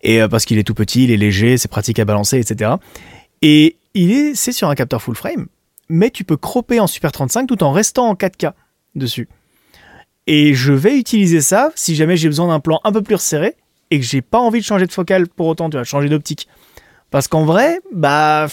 Et 0.03 0.21
parce 0.29 0.45
qu'il 0.45 0.59
est 0.59 0.63
tout 0.63 0.75
petit, 0.75 1.05
il 1.05 1.11
est 1.11 1.17
léger, 1.17 1.57
c'est 1.57 1.67
pratique 1.67 1.97
à 1.97 2.05
balancer, 2.05 2.37
etc. 2.37 2.75
Et 3.41 3.77
il 3.95 4.11
est, 4.11 4.35
c'est 4.35 4.51
sur 4.51 4.69
un 4.69 4.75
capteur 4.75 5.01
full 5.01 5.15
frame, 5.15 5.47
mais 5.89 6.11
tu 6.11 6.23
peux 6.23 6.37
cropper 6.37 6.79
en 6.79 6.85
Super 6.85 7.11
35 7.11 7.47
tout 7.47 7.63
en 7.63 7.71
restant 7.71 8.07
en 8.07 8.13
4K 8.13 8.53
dessus. 8.93 9.27
Et 10.27 10.53
je 10.53 10.71
vais 10.71 10.97
utiliser 10.97 11.41
ça 11.41 11.71
si 11.75 11.95
jamais 11.95 12.15
j'ai 12.15 12.27
besoin 12.27 12.47
d'un 12.49 12.59
plan 12.59 12.79
un 12.83 12.91
peu 12.91 13.01
plus 13.01 13.15
resserré 13.15 13.55
et 13.89 13.99
que 13.99 14.05
j'ai 14.05 14.21
pas 14.21 14.39
envie 14.39 14.59
de 14.59 14.65
changer 14.65 14.85
de 14.85 14.91
focale 14.91 15.27
pour 15.27 15.47
autant, 15.47 15.69
tu 15.69 15.77
vois, 15.77 15.83
changer 15.83 16.09
d'optique. 16.09 16.47
Parce 17.09 17.27
qu'en 17.27 17.45
vrai, 17.45 17.79
bah, 17.93 18.47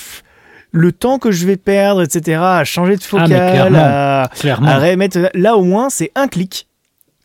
le 0.74 0.90
temps 0.90 1.20
que 1.20 1.30
je 1.30 1.46
vais 1.46 1.56
perdre, 1.56 2.02
etc., 2.02 2.40
à 2.42 2.64
changer 2.64 2.96
de 2.96 3.00
ah, 3.04 3.06
focale, 3.06 3.76
à, 3.76 4.28
remettre. 4.78 5.30
Là, 5.32 5.56
au 5.56 5.62
moins, 5.62 5.88
c'est 5.88 6.10
un 6.16 6.26
clic. 6.26 6.66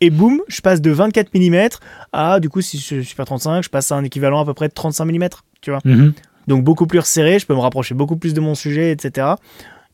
Et 0.00 0.08
boum, 0.08 0.40
je 0.46 0.60
passe 0.60 0.80
de 0.80 0.90
24 0.90 1.34
mm 1.34 1.68
à, 2.12 2.38
du 2.38 2.48
coup, 2.48 2.60
si 2.60 2.78
je 2.78 3.00
suis 3.00 3.14
pas 3.16 3.24
35, 3.24 3.62
je 3.62 3.68
passe 3.68 3.90
à 3.90 3.96
un 3.96 4.04
équivalent 4.04 4.40
à 4.40 4.44
peu 4.46 4.54
près 4.54 4.68
de 4.68 4.72
35 4.72 5.04
mm, 5.04 5.28
tu 5.60 5.70
vois. 5.70 5.80
Mhm. 5.84 6.12
Donc 6.46 6.64
beaucoup 6.64 6.86
plus 6.86 7.00
resserré, 7.00 7.38
je 7.38 7.46
peux 7.46 7.54
me 7.54 7.60
rapprocher 7.60 7.94
beaucoup 7.94 8.16
plus 8.16 8.34
de 8.34 8.40
mon 8.40 8.54
sujet, 8.54 8.92
etc. 8.92 9.32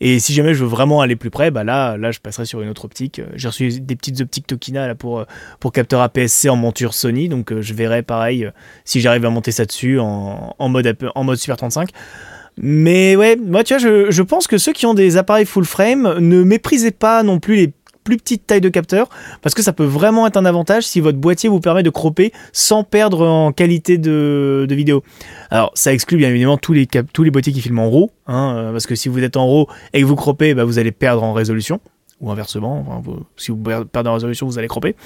Et 0.00 0.18
si 0.18 0.34
jamais 0.34 0.52
je 0.52 0.62
veux 0.62 0.68
vraiment 0.68 1.00
aller 1.00 1.16
plus 1.16 1.30
près, 1.30 1.50
bah 1.50 1.64
là, 1.64 1.96
là, 1.96 2.10
je 2.12 2.20
passerai 2.20 2.44
sur 2.44 2.60
une 2.60 2.68
autre 2.68 2.84
optique. 2.84 3.22
J'ai 3.34 3.48
reçu 3.48 3.80
des 3.80 3.96
petites 3.96 4.20
optiques 4.20 4.46
Tokina 4.46 4.86
là, 4.86 4.94
pour, 4.94 5.24
pour 5.60 5.72
capteur 5.72 6.02
APS-C 6.02 6.50
en 6.50 6.56
monture 6.56 6.92
Sony, 6.92 7.30
donc 7.30 7.50
euh, 7.50 7.62
je 7.62 7.72
verrai 7.72 8.02
pareil 8.02 8.50
si 8.84 9.00
j'arrive 9.00 9.24
à 9.24 9.30
monter 9.30 9.50
ça 9.50 9.64
dessus 9.64 9.98
en, 9.98 10.54
en, 10.58 10.68
mode, 10.68 10.94
en 11.14 11.24
mode 11.24 11.38
Super 11.38 11.56
35. 11.56 11.88
Mais 12.58 13.16
ouais, 13.16 13.36
moi 13.36 13.64
tu 13.64 13.76
vois, 13.76 14.08
je, 14.10 14.22
pense 14.22 14.46
que 14.46 14.58
ceux 14.58 14.72
qui 14.72 14.86
ont 14.86 14.94
des 14.94 15.16
appareils 15.16 15.44
full 15.44 15.64
frame 15.64 16.18
ne 16.18 16.42
méprisez 16.42 16.90
pas 16.90 17.22
non 17.22 17.38
plus 17.38 17.56
les 17.56 17.72
plus 18.06 18.16
petite 18.16 18.46
taille 18.46 18.60
de 18.60 18.68
capteur 18.68 19.08
parce 19.42 19.54
que 19.54 19.62
ça 19.62 19.72
peut 19.72 19.84
vraiment 19.84 20.28
être 20.28 20.36
un 20.36 20.44
avantage 20.44 20.84
si 20.84 21.00
votre 21.00 21.18
boîtier 21.18 21.48
vous 21.48 21.58
permet 21.58 21.82
de 21.82 21.90
cropper 21.90 22.32
sans 22.52 22.84
perdre 22.84 23.26
en 23.26 23.50
qualité 23.50 23.98
de, 23.98 24.66
vidéo. 24.70 25.02
Alors 25.50 25.72
ça 25.74 25.92
exclut 25.92 26.16
bien 26.16 26.30
évidemment 26.30 26.56
tous 26.56 26.72
les, 26.72 26.86
tous 26.86 27.24
les 27.24 27.30
boîtiers 27.32 27.52
qui 27.52 27.60
filment 27.60 27.80
en 27.80 27.90
RAW, 27.90 28.10
hein, 28.28 28.54
euh, 28.56 28.72
parce 28.72 28.86
que 28.86 28.94
si 28.94 29.08
vous 29.08 29.22
êtes 29.22 29.36
en 29.36 29.46
RAW 29.46 29.66
et 29.92 30.00
que 30.00 30.06
vous 30.06 30.14
croppez, 30.14 30.54
bah, 30.54 30.64
vous 30.64 30.78
allez 30.78 30.92
perdre 30.92 31.24
en 31.24 31.32
résolution 31.32 31.80
ou 32.20 32.30
inversement, 32.30 33.02
si 33.36 33.50
vous 33.50 33.58
perdez 33.58 34.08
en 34.08 34.14
résolution, 34.14 34.46
vous 34.46 34.58
allez 34.58 34.68
cropper. 34.68 34.96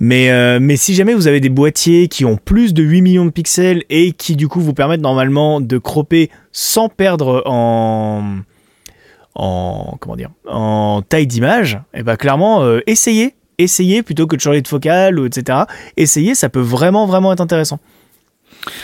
Mais, 0.00 0.30
euh, 0.30 0.58
mais 0.60 0.76
si 0.76 0.94
jamais 0.94 1.14
vous 1.14 1.26
avez 1.26 1.40
des 1.40 1.48
boîtiers 1.48 2.08
qui 2.08 2.26
ont 2.26 2.36
plus 2.36 2.74
de 2.74 2.82
8 2.82 3.00
millions 3.00 3.24
de 3.24 3.30
pixels 3.30 3.84
et 3.88 4.12
qui 4.12 4.36
du 4.36 4.48
coup 4.48 4.60
vous 4.60 4.74
permettent 4.74 5.00
normalement 5.00 5.60
de 5.62 5.78
cropper 5.78 6.30
sans 6.52 6.90
perdre 6.90 7.42
en, 7.46 8.40
en 9.34 11.02
taille 11.08 11.26
d'image, 11.26 11.74
et 11.94 12.00
eh 12.00 12.02
ben 12.02 12.16
clairement 12.16 12.62
euh, 12.62 12.80
essayez, 12.86 13.34
essayez 13.56 14.02
plutôt 14.02 14.26
que 14.26 14.36
de 14.36 14.40
changer 14.42 14.60
de 14.60 14.68
focale 14.68 15.24
etc. 15.24 15.60
Essayez, 15.96 16.34
ça 16.34 16.50
peut 16.50 16.60
vraiment 16.60 17.06
vraiment 17.06 17.32
être 17.32 17.40
intéressant. 17.40 17.78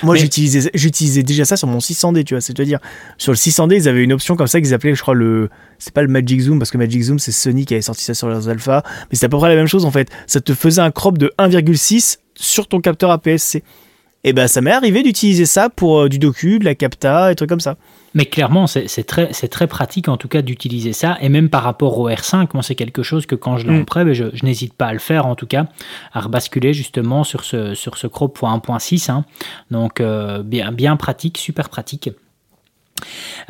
Moi, 0.02 0.16
j'utilisais, 0.16 0.70
j'utilisais 0.74 1.22
déjà 1.22 1.44
ça 1.44 1.56
sur 1.56 1.68
mon 1.68 1.78
600D, 1.78 2.24
tu 2.24 2.34
vois. 2.34 2.40
C'est-à-dire, 2.40 2.78
sur 3.16 3.32
le 3.32 3.36
600D, 3.36 3.76
ils 3.76 3.88
avaient 3.88 4.04
une 4.04 4.12
option 4.12 4.36
comme 4.36 4.46
ça 4.46 4.60
qu'ils 4.60 4.74
appelaient, 4.74 4.94
je 4.94 5.02
crois, 5.02 5.14
le. 5.14 5.48
C'est 5.78 5.92
pas 5.92 6.02
le 6.02 6.08
Magic 6.08 6.40
Zoom, 6.40 6.58
parce 6.58 6.70
que 6.70 6.78
Magic 6.78 7.02
Zoom, 7.02 7.18
c'est 7.18 7.32
Sony 7.32 7.64
qui 7.64 7.74
avait 7.74 7.82
sorti 7.82 8.02
ça 8.04 8.14
sur 8.14 8.28
leurs 8.28 8.48
alpha. 8.48 8.82
Mais 9.10 9.16
c'est 9.16 9.26
à 9.26 9.28
peu 9.28 9.38
près 9.38 9.48
la 9.48 9.54
même 9.54 9.68
chose, 9.68 9.84
en 9.84 9.90
fait. 9.90 10.08
Ça 10.26 10.40
te 10.40 10.54
faisait 10.54 10.80
un 10.80 10.90
crop 10.90 11.18
de 11.18 11.32
1,6 11.38 12.18
sur 12.34 12.66
ton 12.66 12.80
capteur 12.80 13.10
APS-C. 13.10 13.62
Et 14.24 14.32
ben, 14.32 14.48
ça 14.48 14.60
m'est 14.60 14.72
arrivé 14.72 15.02
d'utiliser 15.02 15.46
ça 15.46 15.70
pour 15.70 16.00
euh, 16.00 16.08
du 16.08 16.18
docu, 16.18 16.58
de 16.58 16.64
la 16.64 16.74
capta, 16.74 17.30
et 17.30 17.34
trucs 17.34 17.48
comme 17.48 17.60
ça. 17.60 17.76
Mais 18.14 18.26
clairement, 18.26 18.66
c'est 18.66 19.04
très, 19.04 19.28
très 19.28 19.66
pratique 19.66 20.08
en 20.08 20.16
tout 20.16 20.28
cas 20.28 20.42
d'utiliser 20.42 20.92
ça. 20.92 21.18
Et 21.20 21.28
même 21.28 21.48
par 21.50 21.62
rapport 21.62 21.98
au 21.98 22.10
R5, 22.10 22.48
moi 22.54 22.62
c'est 22.62 22.74
quelque 22.74 23.02
chose 23.02 23.26
que 23.26 23.34
quand 23.34 23.58
je 23.58 23.66
l'ai 23.66 23.76
en 23.76 23.80
mm. 23.80 23.84
prêt, 23.84 24.04
ben, 24.04 24.14
je, 24.14 24.24
n'hésite 24.42 24.74
pas 24.74 24.86
à 24.86 24.92
le 24.92 24.98
faire 24.98 25.26
en 25.26 25.34
tout 25.34 25.46
cas, 25.46 25.66
à 26.12 26.20
rebasculer 26.20 26.72
justement 26.72 27.22
sur 27.22 27.44
ce, 27.44 27.74
sur 27.74 27.96
ce 27.96 28.06
crop 28.06 28.38
1.6. 28.40 29.10
Hein. 29.10 29.24
Donc 29.70 30.00
euh, 30.00 30.42
bien, 30.42 30.72
bien 30.72 30.96
pratique, 30.96 31.38
super 31.38 31.68
pratique. 31.68 32.10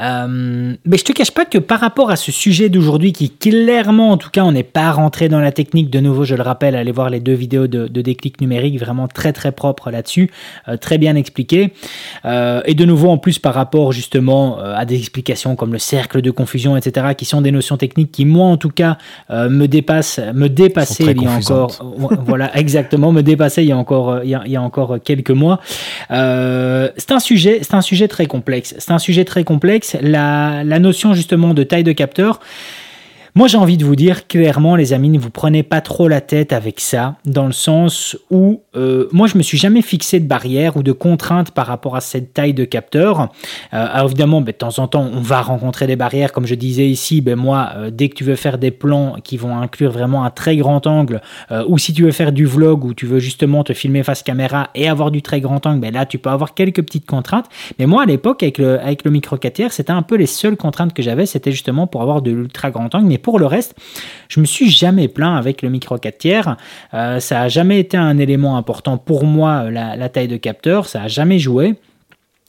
Euh, 0.01 0.75
mais 0.85 0.97
je 0.97 1.05
te 1.05 1.13
cache 1.13 1.31
pas 1.31 1.45
que 1.45 1.59
par 1.59 1.81
rapport 1.81 2.11
à 2.11 2.17
ce 2.17 2.31
sujet 2.31 2.69
d'aujourd'hui, 2.69 3.13
qui 3.13 3.31
clairement, 3.31 4.11
en 4.11 4.17
tout 4.17 4.31
cas, 4.31 4.45
on 4.45 4.53
n'est 4.53 4.63
pas 4.63 4.93
rentré 4.93 5.29
dans 5.29 5.41
la 5.41 5.53
technique, 5.53 5.91
de 5.91 6.01
nouveau, 6.01 6.25
je 6.25 6.35
le 6.35 6.43
rappelle, 6.43 6.77
allez 6.77 6.93
voir 6.93 7.11
les 7.11 7.21
deux 7.21 7.35
vidéos 7.35 7.67
de, 7.67 7.87
déclic 7.89 8.41
numérique, 8.41 8.79
vraiment 8.79 9.09
très 9.09 9.33
très 9.33 9.53
propre 9.53 9.91
là-dessus, 9.91 10.31
euh, 10.69 10.77
très 10.77 10.99
bien 10.99 11.17
expliqué. 11.17 11.73
Euh, 12.25 12.61
et 12.65 12.75
de 12.75 12.85
nouveau, 12.85 13.11
en 13.11 13.19
plus, 13.19 13.39
par 13.39 13.55
rapport 13.55 13.93
justement 13.93 14.59
à 14.59 14.85
des 14.85 14.99
explications 14.99 15.57
comme 15.57 15.73
le 15.73 15.79
cercle 15.79 16.23
de 16.23 16.31
confusion, 16.31 16.77
etc., 16.77 17.09
qui 17.17 17.25
sont 17.25 17.41
des 17.41 17.51
notions 17.51 17.77
techniques 17.77 18.13
qui, 18.13 18.25
moi, 18.25 18.47
en 18.47 18.57
tout 18.57 18.71
cas, 18.71 18.99
me 19.31 19.67
dépassent, 19.67 20.21
me 20.35 20.49
dépassaient 20.49 21.13
il 21.13 21.23
y 21.23 21.27
a 21.27 21.31
encore, 21.31 21.73
voilà, 22.27 22.57
exactement, 22.57 23.13
me 23.13 23.23
dépassaient 23.23 23.65
il 23.65 23.69
y 23.69 23.73
a 23.73 23.77
encore, 23.77 24.21
il 24.23 24.31
y 24.31 24.57
a, 24.57 24.63
encore 24.63 24.99
quelques 25.03 25.31
mois. 25.31 25.61
c'est 26.09 27.13
un 27.13 27.21
sujet, 27.21 27.61
c'est 27.63 27.75
un 27.75 27.81
sujet 27.81 28.09
très 28.09 28.27
complexe. 28.27 28.75
C'est 28.79 28.93
un 28.93 28.99
sujet 28.99 29.25
très 29.25 29.38
complexe. 29.45 29.97
La, 30.01 30.65
notion 30.79 31.15
justement 31.15 31.55
de 31.55 31.63
taille 31.63 31.85
de 31.85 31.93
capteur, 31.93 32.41
moi, 33.39 33.47
j'ai 33.47 33.57
envie 33.57 33.77
de 33.77 33.85
vous 33.85 33.95
dire 33.95 34.27
clairement, 34.27 34.75
les 34.75 34.93
amis, 34.93 35.11
ne 35.11 35.19
vous 35.21 35.31
prenez 35.31 35.63
pas 35.63 35.81
trop 35.81 36.09
la 36.09 36.21
tête 36.21 36.53
avec 36.53 36.81
ça, 36.81 37.15
dans 37.25 37.47
le 37.47 37.53
sens 37.53 38.19
où 38.33 38.63
euh, 38.75 39.07
moi, 39.13 39.29
je 39.29 39.39
me 39.39 39.45
suis 39.45 39.57
jamais 39.57 39.81
fixé 39.81 40.19
de 40.19 40.27
barrière 40.27 40.77
ou 40.77 40.83
de 40.83 40.91
contrainte 40.91 41.53
par 41.53 41.69
rapport 41.69 41.95
à 41.95 42.01
cette 42.01 42.35
taille 42.35 42.53
de 42.53 42.65
capteur. 42.65 43.21
Euh, 43.21 43.27
alors 43.71 44.07
évidemment, 44.07 44.41
ben, 44.41 44.51
de 44.51 44.57
temps 44.59 44.81
en 44.81 44.89
temps, 44.89 45.09
on 45.13 45.21
va 45.21 45.41
rencontrer 45.41 45.87
des 45.87 45.95
barrières, 45.95 46.33
comme 46.33 46.49
je 46.49 46.57
disais 46.57 46.89
ici. 46.89 47.21
Ben 47.21 47.37
moi, 47.37 47.71
euh, 47.77 47.91
dès 47.93 48.09
que 48.09 48.17
tu 48.17 48.25
veux 48.25 48.35
faire 48.35 48.59
des 48.59 48.73
plans 48.73 49.15
qui 49.23 49.37
vont 49.37 49.57
inclure 49.57 49.93
vraiment 49.93 50.25
un 50.25 50.31
très 50.31 50.57
grand 50.57 50.85
angle, 50.89 51.21
ou 51.69 51.79
si 51.79 51.93
tu 51.93 52.03
veux 52.03 52.11
faire 52.11 52.33
du 52.33 52.45
vlog 52.45 52.85
ou 52.85 52.93
tu 52.93 53.07
veux 53.07 53.21
justement 53.21 53.63
te 53.63 53.73
filmer 53.73 54.03
face 54.03 54.25
caméra 54.25 54.71
et 54.75 54.89
avoir 54.89 55.13
du 55.13 55.23
très 55.23 55.41
grand 55.41 55.65
angle, 55.65 55.79
ben 55.79 55.95
là, 55.95 56.07
tu 56.07 56.19
peux 56.19 56.31
avoir 56.31 56.55
quelques 56.55 56.83
petites 56.83 57.07
contraintes. 57.07 57.47
Mais 57.79 57.87
moi, 57.87 58.03
à 58.03 58.07
l'époque, 58.07 58.43
avec 58.43 58.59
le 58.59 58.81
avec 58.81 59.05
le 59.05 59.13
micro 59.13 59.37
4 59.37 59.71
c'était 59.71 59.93
un 59.93 60.03
peu 60.03 60.17
les 60.17 60.27
seules 60.27 60.57
contraintes 60.57 60.93
que 60.93 61.05
j'avais, 61.05 61.25
c'était 61.25 61.53
justement 61.53 61.87
pour 61.87 62.03
avoir 62.03 62.21
de 62.21 62.33
l'ultra 62.33 62.73
grand 62.73 62.93
angle. 62.97 63.07
Mais 63.07 63.19
pour 63.28 63.28
le 63.37 63.47
reste, 63.47 63.75
je 64.29 64.41
me 64.41 64.47
suis 64.47 64.71
jamais 64.71 65.09
plaint 65.09 65.37
avec 65.37 65.63
le 65.63 65.69
micro 65.69 65.99
4 65.99 66.19
tiers. 66.19 66.57
Euh, 66.95 67.21
ça 67.21 67.43
a 67.43 67.49
jamais 67.49 67.81
été 67.81 67.97
un 67.97 68.17
élément 68.19 68.57
important 68.57 68.97
pour 68.97 69.25
moi, 69.25 69.71
la, 69.71 70.09
taille 70.09 70.29
de 70.29 70.37
capteur. 70.37 70.87
Ça 70.87 71.03
a 71.03 71.09
jamais 71.09 71.39
joué. 71.39 71.75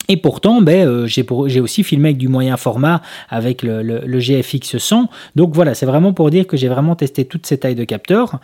Et 0.08 0.16
pourtant, 0.16 0.60
ben, 0.60 0.88
euh, 0.88 1.06
j'ai 1.06 1.60
aussi 1.60 1.84
filmé 1.84 2.08
avec 2.08 2.18
du 2.18 2.28
moyen 2.28 2.56
format, 2.56 3.00
avec 3.28 3.62
le, 3.62 4.18
GFX 4.18 4.78
100. 4.78 5.08
Donc 5.36 5.54
voilà, 5.54 5.74
c'est 5.74 5.86
vraiment 5.86 6.12
pour 6.12 6.30
dire 6.30 6.46
que 6.46 6.56
j'ai 6.56 6.68
vraiment 6.68 6.96
testé 6.96 7.24
toutes 7.24 7.46
ces 7.46 7.58
tailles 7.58 7.76
de 7.76 7.84
capteurs. 7.84 8.40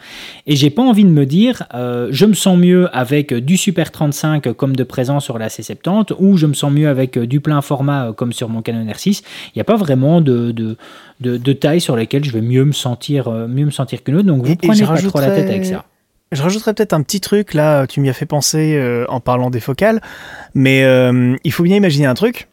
Et 0.47 0.55
j'ai 0.55 0.71
pas 0.71 0.83
envie 0.83 1.05
de 1.05 1.11
me 1.11 1.27
dire, 1.27 1.65
euh, 1.75 2.09
je 2.13 2.27
me 2.27 2.35
sens 2.35 2.57
mieux 2.57 2.89
avec 2.95 3.35
du 3.35 3.57
Super 3.57 3.91
35 3.91 4.53
comme 4.53 4.77
de 4.77 4.85
présent 4.85 5.19
sur 5.19 5.39
la 5.39 5.49
C70, 5.49 6.15
ou 6.19 6.37
je 6.37 6.47
me 6.47 6.55
sens 6.55 6.71
mieux 6.73 6.89
avec 6.89 7.19
du 7.19 7.41
plein 7.41 7.61
format 7.63 8.13
comme 8.13 8.33
sur 8.33 8.49
mon 8.49 8.63
Canon 8.63 8.85
R6. 8.85 9.23
Il 9.49 9.59
n'y 9.59 9.61
a 9.61 9.65
pas 9.65 9.77
vraiment 9.77 10.21
de, 10.21 10.53
de, 11.21 11.53
taille 11.53 11.81
sur 11.81 11.97
lesquelles 11.97 12.25
je 12.25 12.31
vais 12.31 12.41
mieux 12.41 12.65
me 12.65 12.73
sentir, 12.73 13.29
euh, 13.29 13.47
mieux 13.47 13.65
me 13.65 13.71
sentir 13.71 14.03
qu'une 14.03 14.17
autre. 14.17 14.27
Donc 14.27 14.45
vous 14.45 14.57
prenez 14.57 14.83
pas 14.83 15.01
trop 15.03 15.21
la 15.21 15.31
tête 15.31 15.49
avec 15.49 15.65
ça. 15.65 15.85
Je 16.33 16.43
rajouterais 16.43 16.75
peut-être 16.75 16.93
un 16.93 17.03
petit 17.03 17.21
truc 17.21 17.55
là, 17.55 17.87
tu 17.87 18.01
m'y 18.01 18.09
as 18.09 18.13
fait 18.13 18.27
penser 18.27 18.75
euh, 18.77 19.05
en 19.09 19.21
parlant 19.21 19.49
des 19.49 19.61
focales, 19.61 20.01
mais 20.55 20.83
euh, 20.83 21.37
il 21.45 21.53
faut 21.53 21.63
bien 21.63 21.77
imaginer 21.77 22.07
un 22.07 22.15
truc. 22.15 22.49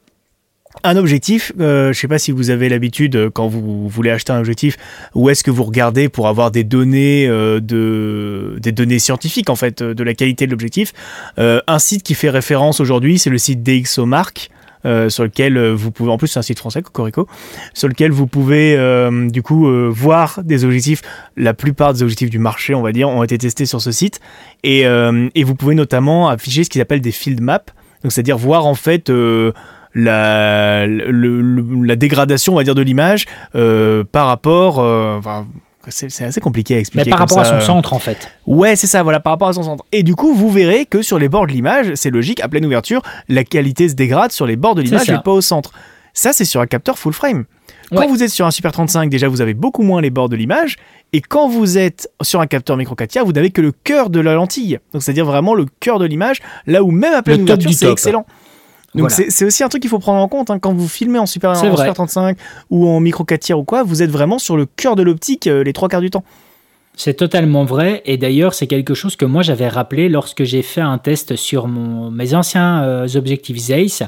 Un 0.83 0.97
objectif, 0.97 1.51
je 1.57 1.87
ne 1.89 1.93
sais 1.93 2.07
pas 2.07 2.17
si 2.17 2.31
vous 2.31 2.49
avez 2.49 2.67
l'habitude 2.67 3.29
quand 3.29 3.47
vous 3.47 3.87
voulez 3.87 4.09
acheter 4.09 4.31
un 4.33 4.39
objectif, 4.39 4.77
où 5.13 5.29
est-ce 5.29 5.43
que 5.43 5.51
vous 5.51 5.63
regardez 5.63 6.09
pour 6.09 6.27
avoir 6.27 6.49
des 6.49 6.63
données 6.63 7.27
de 7.27 8.57
des 8.59 8.71
données 8.71 8.97
scientifiques 8.97 9.51
en 9.51 9.55
fait 9.55 9.83
de 9.83 10.03
la 10.03 10.15
qualité 10.15 10.47
de 10.47 10.51
l'objectif. 10.51 10.91
un 11.37 11.79
site 11.79 12.01
qui 12.01 12.15
fait 12.15 12.31
référence 12.31 12.79
aujourd'hui, 12.79 13.19
c'est 13.19 13.29
le 13.29 13.37
site 13.37 13.61
DxOMark. 13.61 14.49
Euh, 14.85 15.07
sur 15.09 15.23
lequel 15.23 15.55
euh, 15.55 15.73
vous 15.73 15.91
pouvez, 15.91 16.11
en 16.11 16.17
plus 16.17 16.27
c'est 16.27 16.39
un 16.39 16.43
site 16.43 16.59
français, 16.59 16.81
Cocorico, 16.81 17.25
sur 17.73 17.87
lequel 17.87 18.11
vous 18.11 18.27
pouvez 18.27 18.75
euh, 18.77 19.29
du 19.29 19.41
coup 19.41 19.65
voir 19.89 20.41
des 20.43 20.65
objectifs. 20.65 21.01
La 21.37 21.53
plupart 21.53 21.93
des 21.93 22.03
objectifs 22.03 22.29
du 22.29 22.39
marché, 22.39 22.75
on 22.75 22.81
va 22.81 22.91
dire, 22.91 23.09
ont 23.09 23.23
été 23.23 23.37
testés 23.37 23.65
sur 23.65 23.81
ce 23.81 23.91
site. 23.91 24.19
Et, 24.63 24.81
et 24.81 25.43
vous 25.43 25.55
pouvez 25.55 25.75
notamment 25.75 26.29
afficher 26.29 26.63
ce 26.63 26.69
qu'ils 26.69 26.81
appellent 26.81 27.01
des 27.01 27.11
field 27.11 27.41
maps, 27.41 27.59
donc 28.03 28.11
c'est-à-dire 28.11 28.37
voir 28.37 28.65
en 28.65 28.75
fait 28.75 29.11
la, 29.93 30.87
la 30.87 31.95
dégradation, 31.95 32.53
on 32.53 32.55
va 32.57 32.63
dire, 32.63 32.75
de 32.75 32.81
l'image 32.81 33.25
par 33.53 34.27
rapport, 34.27 34.79
c'est 35.89 36.23
assez 36.23 36.41
compliqué 36.41 36.75
à 36.75 36.79
expliquer. 36.79 37.05
Mais 37.05 37.09
par 37.09 37.19
rapport 37.19 37.39
à 37.39 37.45
son 37.45 37.59
centre, 37.59 37.93
en 37.93 37.99
fait. 37.99 38.29
Ouais, 38.45 38.75
c'est 38.75 38.87
ça, 38.87 39.03
voilà, 39.03 39.19
par 39.19 39.33
rapport 39.33 39.49
à 39.49 39.53
son 39.53 39.63
centre. 39.63 39.85
Et 39.91 40.03
du 40.03 40.15
coup, 40.15 40.33
vous 40.33 40.49
verrez 40.49 40.85
que 40.85 41.01
sur 41.01 41.19
les 41.19 41.29
bords 41.29 41.47
de 41.47 41.51
l'image, 41.51 41.93
c'est 41.95 42.09
logique, 42.09 42.39
à 42.41 42.47
pleine 42.47 42.65
ouverture, 42.65 43.01
la 43.29 43.43
qualité 43.43 43.89
se 43.89 43.93
dégrade 43.93 44.31
sur 44.31 44.45
les 44.45 44.55
bords 44.55 44.75
de 44.75 44.81
l'image 44.81 45.09
et 45.09 45.17
pas 45.23 45.31
au 45.31 45.41
centre. 45.41 45.71
Ça, 46.13 46.31
c'est 46.31 46.45
sur 46.45 46.61
un 46.61 46.67
capteur 46.67 46.97
full 46.97 47.13
frame. 47.13 47.45
Quand 47.91 48.07
vous 48.07 48.23
êtes 48.23 48.29
sur 48.29 48.45
un 48.45 48.51
Super 48.51 48.71
35, 48.71 49.09
déjà, 49.09 49.27
vous 49.27 49.41
avez 49.41 49.53
beaucoup 49.53 49.83
moins 49.83 50.01
les 50.01 50.09
bords 50.09 50.29
de 50.29 50.35
l'image. 50.35 50.77
Et 51.11 51.21
quand 51.21 51.47
vous 51.47 51.77
êtes 51.77 52.09
sur 52.21 52.41
un 52.41 52.47
capteur 52.47 52.75
micro 52.77 52.95
4 52.95 53.09
tiers, 53.09 53.25
vous 53.25 53.33
n'avez 53.33 53.51
que 53.51 53.61
le 53.61 53.71
cœur 53.71 54.09
de 54.09 54.19
la 54.19 54.33
lentille. 54.33 54.79
Donc, 54.93 55.03
c'est-à-dire 55.03 55.25
vraiment 55.25 55.53
le 55.53 55.65
cœur 55.79 55.99
de 55.99 56.05
l'image, 56.05 56.39
là 56.65 56.83
où 56.83 56.91
même 56.91 57.13
à 57.13 57.21
pleine 57.21 57.43
ouverture, 57.43 57.71
c'est 57.73 57.91
excellent. 57.91 58.25
Donc 58.95 59.11
c'est 59.11 59.45
aussi 59.45 59.63
un 59.63 59.69
truc 59.69 59.81
qu'il 59.81 59.89
faut 59.89 59.99
prendre 59.99 60.21
en 60.21 60.27
compte 60.27 60.51
hein. 60.51 60.59
quand 60.59 60.73
vous 60.73 60.87
filmez 60.87 61.19
en 61.19 61.25
Super, 61.25 61.51
en 61.51 61.55
Super 61.55 61.93
35 61.93 62.37
ou 62.69 62.87
en 62.87 62.99
micro 62.99 63.23
4 63.23 63.41
tiers 63.41 63.59
ou 63.59 63.63
quoi, 63.63 63.83
vous 63.83 64.01
êtes 64.01 64.11
vraiment 64.11 64.39
sur 64.39 64.55
le 64.55 64.65
cœur 64.65 64.95
de 64.95 65.03
l'optique 65.03 65.47
euh, 65.47 65.63
les 65.63 65.73
trois 65.73 65.89
quarts 65.89 66.01
du 66.01 66.09
temps. 66.09 66.23
C'est 66.95 67.15
totalement 67.15 67.63
vrai 67.65 68.03
et 68.05 68.17
d'ailleurs 68.17 68.53
c'est 68.53 68.67
quelque 68.67 68.93
chose 68.93 69.15
que 69.15 69.25
moi 69.25 69.41
j'avais 69.41 69.67
rappelé 69.67 70.09
lorsque 70.09 70.43
j'ai 70.43 70.61
fait 70.61 70.79
un 70.79 70.99
test 70.99 71.35
sur 71.35 71.67
mon, 71.67 72.11
mes 72.11 72.35
anciens 72.35 72.83
euh, 72.83 73.07
objectifs 73.15 73.57
Zeiss. 73.57 74.03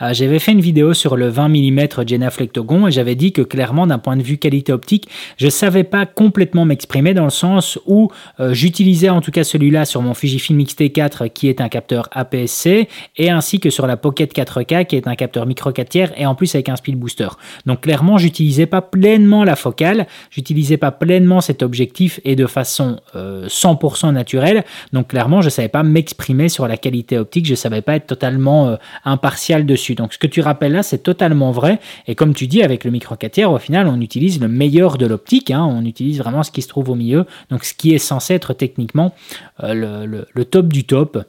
Euh, 0.00 0.14
j'avais 0.14 0.38
fait 0.38 0.52
une 0.52 0.62
vidéo 0.62 0.94
sur 0.94 1.18
le 1.18 1.28
20 1.28 1.48
mm 1.50 2.06
Genaflectogon 2.06 2.86
et 2.86 2.92
j'avais 2.92 3.14
dit 3.14 3.32
que 3.32 3.42
clairement 3.42 3.86
d'un 3.86 3.98
point 3.98 4.16
de 4.16 4.22
vue 4.22 4.38
qualité 4.38 4.72
optique, 4.72 5.06
je 5.36 5.50
savais 5.50 5.84
pas 5.84 6.06
complètement 6.06 6.64
m'exprimer 6.64 7.12
dans 7.12 7.24
le 7.24 7.30
sens 7.30 7.78
où 7.84 8.08
euh, 8.40 8.54
j'utilisais 8.54 9.10
en 9.10 9.20
tout 9.20 9.32
cas 9.32 9.44
celui-là 9.44 9.84
sur 9.84 10.00
mon 10.00 10.14
Fujifilm 10.14 10.60
X-T4 10.60 11.28
qui 11.28 11.48
est 11.48 11.60
un 11.60 11.68
capteur 11.68 12.08
APS-C 12.12 12.88
et 13.18 13.30
ainsi 13.30 13.60
que 13.60 13.68
sur 13.68 13.86
la 13.86 13.98
Pocket 13.98 14.34
4K 14.34 14.86
qui 14.86 14.96
est 14.96 15.06
un 15.06 15.14
capteur 15.14 15.44
micro 15.44 15.72
4 15.72 15.88
tiers 15.90 16.12
et 16.16 16.24
en 16.24 16.34
plus 16.34 16.54
avec 16.54 16.70
un 16.70 16.76
speed 16.76 16.96
booster. 16.96 17.28
Donc 17.66 17.82
clairement 17.82 18.16
j'utilisais 18.16 18.64
pas 18.64 18.80
pleinement 18.80 19.44
la 19.44 19.56
focale, 19.56 20.06
j'utilisais 20.30 20.78
pas 20.78 20.90
pleinement 20.90 21.42
cet 21.42 21.62
objectif 21.62 22.18
de 22.36 22.46
façon 22.46 23.00
100% 23.14 24.08
euh, 24.08 24.12
naturelle. 24.12 24.64
Donc 24.92 25.08
clairement, 25.08 25.40
je 25.40 25.46
ne 25.46 25.50
savais 25.50 25.68
pas 25.68 25.82
m'exprimer 25.82 26.48
sur 26.48 26.66
la 26.68 26.76
qualité 26.76 27.18
optique, 27.18 27.46
je 27.46 27.52
ne 27.52 27.56
savais 27.56 27.82
pas 27.82 27.96
être 27.96 28.06
totalement 28.06 28.68
euh, 28.68 28.76
impartial 29.04 29.66
dessus. 29.66 29.94
Donc 29.94 30.12
ce 30.12 30.18
que 30.18 30.26
tu 30.26 30.40
rappelles 30.40 30.72
là, 30.72 30.82
c'est 30.82 31.02
totalement 31.02 31.50
vrai. 31.50 31.80
Et 32.06 32.14
comme 32.14 32.34
tu 32.34 32.46
dis, 32.46 32.62
avec 32.62 32.84
le 32.84 32.90
micro 32.90 33.16
4 33.16 33.32
tiers, 33.32 33.52
au 33.52 33.58
final, 33.58 33.86
on 33.88 34.00
utilise 34.00 34.40
le 34.40 34.48
meilleur 34.48 34.98
de 34.98 35.06
l'optique. 35.06 35.50
Hein. 35.50 35.64
on 35.64 35.84
utilise 35.84 36.18
vraiment 36.18 36.42
ce 36.42 36.50
qui 36.50 36.62
se 36.62 36.68
trouve 36.68 36.90
au 36.90 36.94
milieu. 36.94 37.26
Donc 37.50 37.64
ce 37.64 37.74
qui 37.74 37.94
est 37.94 37.98
censé 37.98 38.34
être 38.34 38.52
techniquement 38.52 39.14
euh, 39.62 40.24
le 40.32 40.44
top 40.44 40.68
du 40.68 40.84
top. 40.84 41.24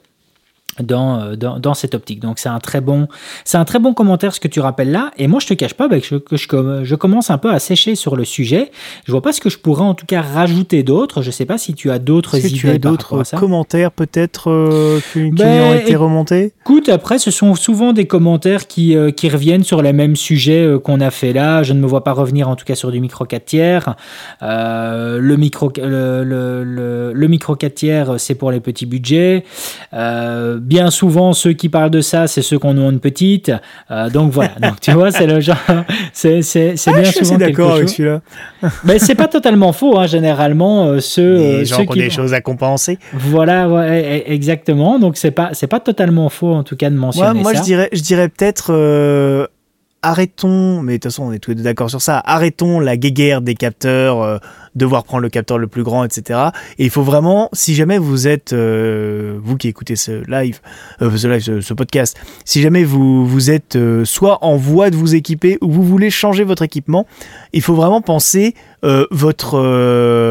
Euh, 0.80 1.36
dans, 1.36 1.58
dans, 1.58 1.74
cette 1.74 1.94
optique. 1.94 2.20
Donc 2.20 2.38
c'est 2.38 2.48
un 2.48 2.58
très 2.58 2.80
bon 2.80 3.06
c'est 3.44 3.58
un 3.58 3.64
très 3.66 3.78
bon 3.78 3.92
commentaire 3.92 4.32
ce 4.32 4.40
que 4.40 4.48
tu 4.48 4.60
rappelles 4.60 4.90
là. 4.90 5.10
Et 5.18 5.26
moi 5.26 5.38
je 5.38 5.46
te 5.46 5.52
cache 5.52 5.74
pas 5.74 5.86
bah, 5.86 6.00
que, 6.00 6.06
je, 6.06 6.16
que 6.16 6.36
je, 6.36 6.94
commence 6.94 7.30
un 7.30 7.36
peu 7.36 7.50
à 7.50 7.58
sécher 7.58 7.94
sur 7.94 8.16
le 8.16 8.24
sujet. 8.24 8.70
Je 9.04 9.12
vois 9.12 9.20
pas 9.20 9.32
ce 9.32 9.42
que 9.42 9.50
je 9.50 9.58
pourrais 9.58 9.84
en 9.84 9.92
tout 9.92 10.06
cas 10.06 10.22
rajouter 10.22 10.82
d'autres. 10.82 11.20
Je 11.20 11.30
sais 11.30 11.44
pas 11.44 11.58
si 11.58 11.74
tu 11.74 11.90
as 11.90 11.98
d'autres 11.98 12.38
idées. 12.38 12.48
Tu 12.56 12.70
as 12.70 12.78
d'autres 12.78 13.22
commentaires 13.38 13.92
peut-être 13.92 14.50
euh, 14.50 15.00
qui, 15.12 15.30
ben, 15.30 15.62
ont 15.62 15.74
été 15.74 15.94
remontés? 15.94 16.54
Écoute 16.62 16.88
après 16.88 17.18
ce 17.18 17.30
sont 17.30 17.54
souvent 17.54 17.92
des 17.92 18.06
commentaires 18.06 18.66
qui, 18.66 18.96
euh, 18.96 19.10
qui 19.10 19.28
reviennent 19.28 19.64
sur 19.64 19.82
les 19.82 19.92
mêmes 19.92 20.16
sujets 20.16 20.66
qu'on 20.82 21.00
a 21.00 21.10
fait 21.10 21.34
là. 21.34 21.62
Je 21.62 21.74
ne 21.74 21.80
me 21.80 21.86
vois 21.86 22.02
pas 22.02 22.12
revenir 22.12 22.48
en 22.48 22.56
tout 22.56 22.64
cas 22.64 22.76
sur 22.76 22.90
du 22.90 23.00
micro 23.00 23.26
4 23.26 23.44
tiers. 23.44 23.94
le 24.40 25.36
micro 25.36 25.70
le, 25.76 26.24
le, 26.24 27.12
le, 27.12 27.28
micro 27.28 27.56
4 27.56 27.74
tiers 27.74 28.14
c'est 28.18 28.34
pour 28.34 28.50
les 28.50 28.60
petits 28.60 28.86
budgets 28.86 29.44
bien 30.62 30.90
souvent, 30.90 31.32
ceux 31.32 31.52
qui 31.52 31.68
parlent 31.68 31.90
de 31.90 32.00
ça, 32.00 32.26
c'est 32.26 32.42
ceux 32.42 32.58
qu'on 32.58 32.78
a 32.78 32.90
une 32.90 33.00
petite. 33.00 33.52
Euh, 33.90 34.08
donc 34.10 34.32
voilà. 34.32 34.52
Donc 34.60 34.80
tu 34.80 34.92
vois, 34.92 35.10
c'est 35.10 35.26
le 35.26 35.40
genre. 35.40 35.56
C'est, 36.12 36.42
c'est, 36.42 36.76
c'est 36.76 36.90
ah, 36.90 37.00
bien 37.00 37.10
je 37.10 37.24
suis 37.24 37.36
d'accord 37.36 37.74
avec 37.74 37.88
celui-là. 37.88 38.20
Mais 38.84 38.98
c'est 38.98 39.14
pas 39.14 39.28
totalement 39.28 39.72
faux, 39.72 39.98
hein, 39.98 40.06
généralement. 40.06 40.86
Euh, 40.86 41.00
ceux, 41.00 41.34
Les 41.34 41.44
euh, 41.44 41.64
gens 41.64 41.76
ceux 41.78 41.84
qui 41.84 41.90
ont 41.90 41.94
des 41.94 42.10
choses 42.10 42.34
à 42.34 42.40
compenser. 42.40 42.98
Voilà, 43.12 43.68
ouais, 43.68 44.22
e, 44.26 44.30
e, 44.30 44.32
exactement. 44.32 44.98
Donc 44.98 45.16
c'est 45.16 45.30
pas, 45.30 45.50
c'est 45.52 45.66
pas 45.66 45.80
totalement 45.80 46.28
faux, 46.28 46.52
en 46.52 46.62
tout 46.62 46.76
cas, 46.76 46.90
de 46.90 46.96
mentionner 46.96 47.40
moi, 47.40 47.52
ça. 47.52 47.54
Moi, 47.54 47.54
je 47.54 47.62
dirais, 47.62 47.88
je 47.92 48.02
dirais 48.02 48.28
peut-être. 48.28 49.48
arrêtons, 50.02 50.82
mais 50.82 50.94
de 50.94 50.96
toute 50.98 51.12
façon 51.12 51.24
on 51.24 51.32
est 51.32 51.38
tous 51.38 51.50
les 51.52 51.56
deux 51.56 51.62
d'accord 51.62 51.90
sur 51.90 52.02
ça, 52.02 52.20
arrêtons 52.24 52.80
la 52.80 52.96
guéguerre 52.96 53.40
des 53.40 53.54
capteurs, 53.54 54.40
devoir 54.74 55.04
prendre 55.04 55.22
le 55.22 55.28
capteur 55.28 55.58
le 55.58 55.66
plus 55.66 55.82
grand, 55.82 56.04
etc. 56.04 56.38
Et 56.78 56.84
il 56.84 56.90
faut 56.90 57.02
vraiment, 57.02 57.48
si 57.52 57.74
jamais 57.74 57.98
vous 57.98 58.26
êtes, 58.26 58.52
euh, 58.52 59.38
vous 59.42 59.56
qui 59.56 59.68
écoutez 59.68 59.96
ce 59.96 60.22
live, 60.30 60.60
euh, 61.02 61.16
ce, 61.16 61.26
live 61.26 61.60
ce, 61.60 61.74
podcast, 61.74 62.16
si 62.44 62.62
jamais 62.62 62.84
vous, 62.84 63.26
vous 63.26 63.50
êtes 63.50 63.76
euh, 63.76 64.04
soit 64.04 64.44
en 64.44 64.56
voie 64.56 64.90
de 64.90 64.96
vous 64.96 65.14
équiper 65.14 65.58
ou 65.60 65.70
vous 65.70 65.82
voulez 65.82 66.10
changer 66.10 66.44
votre 66.44 66.62
équipement, 66.62 67.06
il 67.52 67.62
faut 67.62 67.74
vraiment 67.74 68.00
penser 68.00 68.54
votre, 69.12 69.58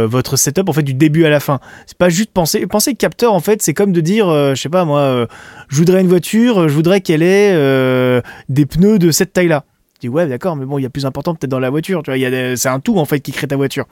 votre 0.08 0.36
setup 0.36 0.68
en 0.68 0.74
fait 0.74 0.84
du 0.84 0.94
début 0.94 1.24
à 1.24 1.30
la 1.30 1.40
fin. 1.40 1.62
C'est 1.86 1.98
pas 1.98 2.10
juste 2.10 2.32
penser, 2.34 2.68
penser 2.68 2.96
capteur 2.96 3.34
en 3.34 3.40
fait, 3.40 3.62
c'est 3.62 3.74
comme 3.74 3.94
de 3.94 4.02
dire, 4.02 4.28
je 4.28 4.62
sais 4.62 4.68
pas 4.68 4.84
moi, 4.84 5.28
je 5.70 5.78
voudrais 5.78 6.02
une 6.02 6.10
voiture, 6.10 6.68
je 6.68 6.74
voudrais 6.74 7.00
qu'elle 7.00 7.24
ait 7.24 8.22
des 8.50 8.66
pneus 8.66 9.00
de 9.00 9.12
cette 9.12 9.32
taille-là 9.32 9.64
dis 10.02 10.10
ouais 10.10 10.28
d'accord 10.28 10.56
mais 10.56 10.66
bon 10.66 10.78
il 10.78 10.84
y 10.84 10.86
a 10.86 10.90
plus 10.90 11.06
important 11.06 11.34
peut-être 11.36 11.52
dans 11.52 11.60
la 11.60 11.70
voiture 11.70 12.04
tu 12.04 12.12
vois 12.12 12.56
c'est 12.56 12.70
un 12.70 12.80
tout 12.80 12.98
en 12.98 13.06
fait 13.06 13.20
qui 13.20 13.32
crée 13.32 13.48
ta 13.48 13.56
voiture. 13.56 13.86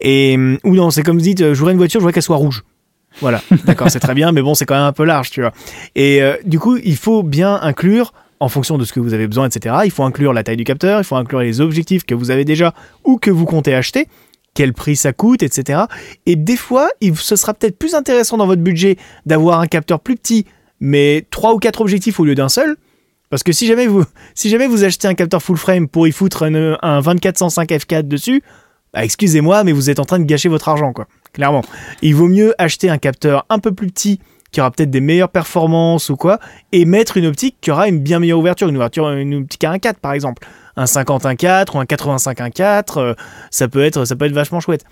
Et 0.00 0.36
ou 0.64 0.74
non 0.74 0.90
c'est 0.90 1.02
comme 1.02 1.16
vous 1.16 1.22
dites 1.22 1.40
je 1.40 1.58
voudrais 1.58 1.72
une 1.72 1.78
voiture 1.78 2.00
je 2.00 2.02
voudrais 2.02 2.12
qu'elle 2.12 2.22
soit 2.22 2.36
rouge. 2.36 2.64
Voilà. 3.20 3.40
D'accord 3.64 3.90
c'est 3.90 4.00
très 4.00 4.14
bien 4.14 4.32
mais 4.32 4.42
bon 4.42 4.54
c'est 4.54 4.66
quand 4.66 4.74
même 4.74 4.84
un 4.84 4.92
peu 4.92 5.04
large 5.04 5.30
tu 5.30 5.40
vois. 5.40 5.52
Et 5.94 6.22
euh, 6.22 6.36
du 6.44 6.58
coup 6.58 6.76
il 6.76 6.96
faut 6.96 7.22
bien 7.22 7.58
inclure 7.60 8.12
en 8.38 8.48
fonction 8.48 8.78
de 8.78 8.84
ce 8.84 8.92
que 8.92 9.00
vous 9.00 9.14
avez 9.14 9.26
besoin 9.26 9.46
etc 9.46 9.76
il 9.84 9.90
faut 9.90 10.04
inclure 10.04 10.34
la 10.34 10.42
taille 10.42 10.58
du 10.58 10.64
capteur 10.64 11.00
il 11.00 11.04
faut 11.04 11.16
inclure 11.16 11.40
les 11.40 11.60
objectifs 11.60 12.04
que 12.04 12.14
vous 12.14 12.30
avez 12.30 12.44
déjà 12.44 12.74
ou 13.04 13.16
que 13.16 13.30
vous 13.30 13.46
comptez 13.46 13.74
acheter 13.74 14.08
quel 14.56 14.72
prix 14.72 14.96
ça 14.96 15.12
coûte, 15.12 15.42
etc. 15.42 15.82
Et 16.24 16.34
des 16.34 16.56
fois, 16.56 16.88
ce 17.14 17.36
sera 17.36 17.54
peut-être 17.54 17.78
plus 17.78 17.94
intéressant 17.94 18.38
dans 18.38 18.46
votre 18.46 18.62
budget 18.62 18.96
d'avoir 19.26 19.60
un 19.60 19.66
capteur 19.66 20.00
plus 20.00 20.16
petit, 20.16 20.46
mais 20.80 21.26
trois 21.30 21.54
ou 21.54 21.58
quatre 21.58 21.82
objectifs 21.82 22.18
au 22.18 22.24
lieu 22.24 22.34
d'un 22.34 22.48
seul, 22.48 22.76
parce 23.30 23.42
que 23.42 23.52
si 23.52 23.66
jamais 23.66 23.86
vous, 23.86 24.84
achetez 24.84 25.08
un 25.08 25.14
capteur 25.14 25.42
full 25.42 25.56
frame 25.56 25.88
pour 25.88 26.06
y 26.06 26.12
foutre 26.12 26.44
un, 26.44 26.76
un 26.82 27.00
2405 27.00 27.70
f4 27.70 28.02
dessus, 28.02 28.42
bah 28.92 29.04
excusez-moi, 29.04 29.64
mais 29.64 29.72
vous 29.72 29.90
êtes 29.90 29.98
en 29.98 30.04
train 30.04 30.18
de 30.18 30.24
gâcher 30.24 30.48
votre 30.48 30.68
argent, 30.68 30.92
quoi. 30.92 31.06
Clairement. 31.32 31.62
Il 32.02 32.14
vaut 32.14 32.28
mieux 32.28 32.54
acheter 32.56 32.88
un 32.88 32.98
capteur 32.98 33.44
un 33.50 33.58
peu 33.58 33.72
plus 33.72 33.88
petit 33.88 34.20
qui 34.52 34.60
aura 34.60 34.70
peut-être 34.70 34.90
des 34.90 35.00
meilleures 35.00 35.28
performances 35.28 36.08
ou 36.08 36.16
quoi, 36.16 36.38
et 36.72 36.86
mettre 36.86 37.18
une 37.18 37.26
optique 37.26 37.56
qui 37.60 37.70
aura 37.70 37.88
une 37.88 37.98
bien 37.98 38.20
meilleure 38.20 38.38
ouverture, 38.38 38.68
une 38.68 38.76
ouverture, 38.76 39.10
une 39.10 39.34
optique 39.34 39.64
à 39.64 39.72
1.4 39.72 39.96
par 40.00 40.12
exemple, 40.12 40.46
un 40.76 40.86
50 40.86 41.24
1.4 41.24 41.76
ou 41.76 41.80
un 41.80 41.84
85 41.84 42.38
1.4, 42.38 42.98
euh, 42.98 43.14
ça 43.50 43.68
peut 43.68 43.84
être, 43.84 44.06
ça 44.06 44.16
peut 44.16 44.24
être 44.24 44.32
vachement 44.32 44.60
chouette. 44.60 44.84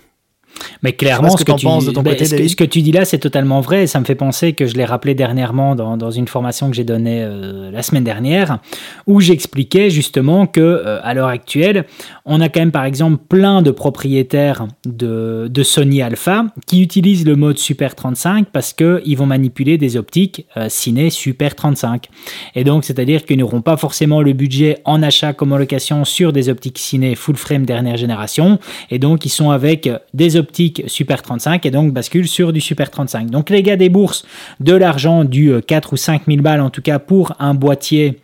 Mais 0.83 0.93
clairement, 0.93 1.37
ce, 1.37 1.45
que, 1.45 1.53
tu, 1.53 1.67
ben, 1.67 2.49
ce, 2.49 2.57
que, 2.57 2.65
tu 2.65 2.83
dis 2.83 2.93
là, 2.93 3.05
c'est 3.05 3.19
totalement 3.19 3.61
vrai. 3.61 3.85
Et 3.85 3.87
ça 3.87 4.01
me 4.01 4.05
fait 4.05 4.15
penser 4.15 4.53
que 4.53 4.67
je 4.67 4.75
l'ai 4.75 4.85
rappelé 4.85 5.15
dernièrement 5.15 5.75
dans, 5.75 5.97
dans, 5.97 6.11
une 6.11 6.29
formation 6.29 6.71
que 6.71 6.77
j'ai 6.77 6.85
donnée 6.85 7.23
euh, 7.23 7.71
la 7.71 7.83
semaine 7.83 8.05
dernière, 8.05 8.59
où 9.07 9.21
j'expliquais 9.21 9.91
justement 9.91 10.47
que 10.47 10.61
euh, 10.61 11.01
à 11.03 11.15
l'heure 11.15 11.29
actuelle, 11.29 11.87
on 12.25 12.41
a 12.41 12.49
quand 12.49 12.61
même 12.61 12.73
par 12.73 12.85
exemple 12.85 13.23
plein 13.29 13.63
de 13.63 13.71
propriétaires 13.71 14.67
de, 14.85 15.49
de 15.51 15.63
Sony 15.63 16.03
Alpha 16.03 16.47
qui 16.67 16.83
utilisent 16.83 17.27
le 17.27 17.37
mode 17.37 17.59
Super 17.59 17.95
35 17.95 18.49
parce 18.53 18.73
qu'ils 18.73 19.17
vont 19.17 19.27
manipuler 19.27 19.79
des 19.79 19.97
optiques 19.97 20.47
euh, 20.57 20.69
ciné 20.69 21.11
Super 21.11 21.55
35. 21.55 22.09
Et 22.55 22.65
donc, 22.65 22.85
c'est-à-dire 22.85 23.25
qu'ils 23.25 23.39
n'auront 23.39 23.63
pas 23.63 23.77
forcément 23.77 24.23
le 24.23 24.33
budget 24.33 24.79
en 24.85 25.03
achat 25.03 25.33
comme 25.33 25.53
en 25.53 25.59
location 25.59 26.05
sur 26.05 26.33
des 26.33 26.49
optiques 26.49 26.79
ciné 26.79 27.15
full 27.15 27.37
frame 27.37 27.67
dernière 27.67 27.97
génération. 27.97 28.59
Et 28.91 28.99
donc, 28.99 29.25
ils 29.25 29.31
sont 29.31 29.51
avec 29.51 29.89
des 30.13 30.37
optiques 30.37 30.44
optique 30.45 30.85
Super 30.87 31.23
35 31.23 31.65
et 31.67 31.71
donc 31.71 31.93
bascule 31.93 32.29
sur 32.29 32.53
du 32.53 32.61
Super 32.61 32.91
35. 32.91 33.31
Donc 33.31 33.51
les 33.51 33.63
gars 33.63 33.77
des 33.77 33.89
bourses, 33.89 34.25
de 34.61 34.75
l'argent 34.75 35.25
du 35.25 35.53
4 35.67 35.89
euh, 35.89 35.95
ou 35.95 35.97
5 35.97 36.23
000 36.27 36.43
balles 36.43 36.61
en 36.61 36.71
tout 36.71 36.83
cas 36.83 36.99
pour 36.99 37.35
un 37.39 37.55
boîtier 37.55 38.21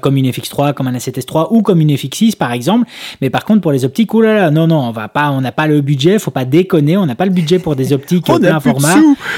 comme 0.00 0.16
une 0.16 0.26
FX3, 0.26 0.72
comme 0.72 0.86
un 0.86 0.92
A7S3 0.92 1.48
ou 1.50 1.62
comme 1.62 1.80
une 1.80 1.90
FX6 1.90 2.36
par 2.36 2.52
exemple. 2.52 2.88
Mais 3.20 3.30
par 3.30 3.44
contre 3.44 3.60
pour 3.60 3.72
les 3.72 3.84
optiques, 3.84 4.14
oh 4.14 4.20
là 4.20 4.34
là, 4.34 4.50
non 4.50 4.66
non, 4.66 4.80
on 4.80 4.92
va 4.92 5.08
pas, 5.08 5.30
on 5.30 5.40
n'a 5.40 5.52
pas 5.52 5.66
le 5.66 5.80
budget, 5.80 6.18
faut 6.18 6.30
pas 6.30 6.44
déconner, 6.44 6.96
on 6.96 7.06
n'a 7.06 7.14
pas 7.14 7.26
le 7.26 7.32
budget 7.32 7.58
pour 7.58 7.76
des 7.76 7.92
optiques 7.92 8.24
plein 8.40 8.60
format. 8.60 8.96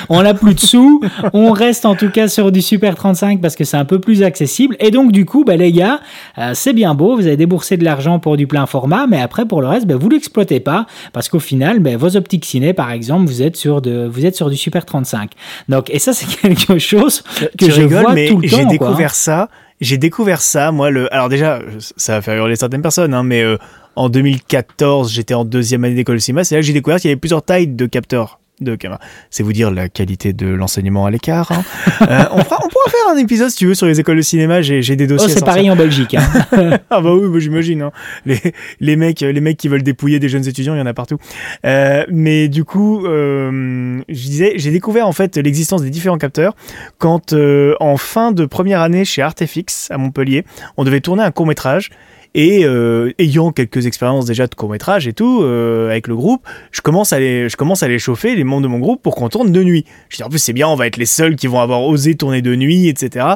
on 0.09 0.23
n'a 0.23 0.35
plus 0.35 0.55
de 0.55 0.61
sous. 0.61 1.01
on 1.33 1.53
reste 1.53 1.85
en 1.85 1.95
tout 1.95 2.11
cas 2.11 2.29
sur 2.29 2.53
du 2.53 2.63
Super 2.63 2.95
35 2.95 3.41
parce 3.41 3.57
que 3.57 3.65
c'est 3.65 3.77
un 3.77 3.85
peu 3.85 3.99
plus 3.99 4.23
accessible. 4.23 4.77
Et 4.81 4.91
donc 4.91 5.13
du 5.13 5.25
coup, 5.25 5.45
bah, 5.45 5.57
les 5.57 5.73
gars, 5.73 6.01
euh, 6.39 6.53
c'est 6.55 6.73
bien 6.73 6.95
beau, 6.95 7.17
vous 7.17 7.27
avez 7.27 7.37
déboursé 7.37 7.77
de 7.77 7.85
l'argent 7.85 8.19
pour 8.19 8.37
du 8.37 8.47
plein 8.47 8.67
format, 8.67 9.07
mais 9.07 9.21
après 9.21 9.47
pour 9.47 9.61
le 9.61 9.69
reste, 9.69 9.87
bah, 9.87 9.97
vous 9.97 10.09
l'exploitez 10.09 10.61
pas 10.61 10.87
parce 11.13 11.29
qu'au 11.29 11.41
final, 11.41 11.81
bah, 11.81 11.97
vos 11.97 12.17
optiques 12.17 12.45
ciné 12.45 12.73
par 12.73 12.91
exemple, 12.91 13.27
vous 13.27 13.43
êtes 13.43 13.57
sur 13.57 13.83
de, 13.83 14.09
vous 14.11 14.27
êtes 14.27 14.37
sur 14.37 14.51
du 14.51 14.57
Super 14.57 14.85
35. 14.85 15.33
Donc 15.69 15.91
et 15.91 15.99
ça 15.99 16.13
c'est 16.13 16.27
quelque 16.41 16.79
chose 16.79 17.23
que 17.59 17.71
je 17.71 17.83
vois 17.83 18.15
tout 18.15 18.39
le 18.39 18.49
temps. 18.49 18.57
J'ai 18.59 18.67
découvert 18.67 19.15
ça 19.15 19.49
j'ai 19.81 19.99
découvert 19.99 20.41
ça, 20.41 20.73
moi, 20.73 20.91
le. 20.91 21.13
Alors 21.13 21.29
déjà, 21.29 21.61
ça 21.97 22.15
va 22.15 22.23
faire 22.23 22.37
hurler 22.37 22.57
certaines 22.57 22.83
personnes, 22.83 23.15
hein, 23.15 23.23
mais 23.23 23.43
euh, 23.43 23.59
en 23.95 24.09
2014, 24.09 25.13
j'étais 25.13 25.35
en 25.35 25.45
deuxième 25.45 25.85
année 25.85 25.95
d'école 25.95 26.21
cinéma, 26.21 26.45
c'est 26.45 26.55
là 26.55 26.61
que 26.61 26.67
j'ai 26.67 26.73
découvert 26.73 27.01
qu'il 27.01 27.09
y 27.09 27.13
avait 27.13 27.21
plusieurs 27.21 27.43
tailles 27.43 27.69
de 27.69 27.87
capteurs 27.87 28.41
de 28.61 28.75
caméra. 28.75 29.01
C'est 29.31 29.43
vous 29.43 29.53
dire 29.53 29.71
la 29.71 29.89
qualité 29.89 30.33
de 30.33 30.47
l'enseignement 30.47 31.07
à 31.07 31.11
l'écart. 31.11 31.53
Hein. 31.53 31.63
Euh, 32.03 32.25
on 32.31 32.43
pourra 32.43 32.91
faire 32.91 33.09
un 33.11 33.17
épisode 33.17 33.49
si 33.49 33.57
tu 33.57 33.67
veux 33.67 33.75
sur 33.75 33.87
les 33.87 33.99
écoles 33.99 34.19
de 34.19 34.23
cinéma. 34.23 34.61
J'ai 34.61 34.97
des 34.97 35.07
dossiers. 35.07 35.29
Oh, 35.31 35.35
c'est 35.35 35.45
pareil 35.45 35.71
en 35.71 35.77
Belgique. 35.77 36.15
Hein. 36.15 36.23
ah 36.91 37.01
bah 37.01 37.15
oui, 37.15 37.29
bah, 37.29 37.39
j'imagine. 37.41 37.83
Hein. 37.83 37.91
Les, 38.27 38.39
les 38.81 38.97
mecs, 38.97 39.21
les 39.21 39.41
mecs 39.41 39.57
qui 39.57 39.69
veulent 39.69 39.83
dépouiller 39.83 40.21
des 40.21 40.29
jeunes 40.29 40.47
étudiants, 40.47 40.75
il 40.75 40.79
y 40.79 40.81
en 40.81 40.87
a 40.87 40.95
partout. 40.95 41.17
Euh, 41.65 42.05
mais 42.11 42.49
du 42.49 42.65
coup, 42.65 43.07
euh, 43.07 44.03
je 44.09 44.15
disais, 44.15 44.53
j'ai 44.57 44.71
découvert 44.71 45.09
en 45.09 45.13
fait 45.13 45.37
l'existence 45.39 45.83
des 45.83 45.91
différents 45.91 46.19
capteurs 46.19 46.55
quand 46.99 47.35
en 47.81 47.97
fin 47.97 48.31
de 48.31 48.45
première 48.45 48.83
année 48.83 49.05
chez 49.05 49.23
Artefix 49.23 49.91
à 49.91 49.99
Montpellier, 49.99 50.45
on 50.77 50.85
devait 50.85 51.01
tourner 51.01 51.23
un 51.23 51.31
court 51.31 51.47
métrage 51.47 51.91
et 52.37 52.67
euh, 52.67 53.13
ayant 53.19 53.51
quelques 53.51 53.87
expériences 53.87 54.27
déjà 54.27 54.47
de 54.47 54.55
court 54.55 54.69
métrage 54.69 55.09
et 55.09 55.15
tout 55.15 55.41
euh, 55.43 55.89
avec 55.89 56.07
le 56.07 56.15
groupe, 56.15 56.47
je 56.71 56.83
commence 56.83 57.15
à 57.15 57.19
les, 57.19 57.49
je 57.49 57.57
commence 57.57 57.83
à 57.83 57.89
les 57.89 57.99
chauffer 57.99 58.37
les 58.37 58.45
membres 58.45 58.63
de 58.63 58.69
mon 58.69 58.79
groupe 58.79 59.03
pour 59.03 59.15
qu'on 59.15 59.31
tourne 59.31 59.51
de 59.51 59.65
nuit. 59.65 59.87
Je 60.11 60.19
dis 60.19 60.23
en 60.23 60.29
plus 60.29 60.39
c'est 60.39 60.53
bien, 60.53 60.69
on 60.69 60.77
va 60.77 60.87
être 60.87 60.99
les 60.99 61.07
seuls 61.07 61.35
qui 61.35 61.47
vont 61.47 61.61
avoir 61.61 61.83
osé 61.83 62.15
tourner 62.15 62.43
de 62.43 62.55
nuit, 62.55 62.89
etc. 62.89 63.27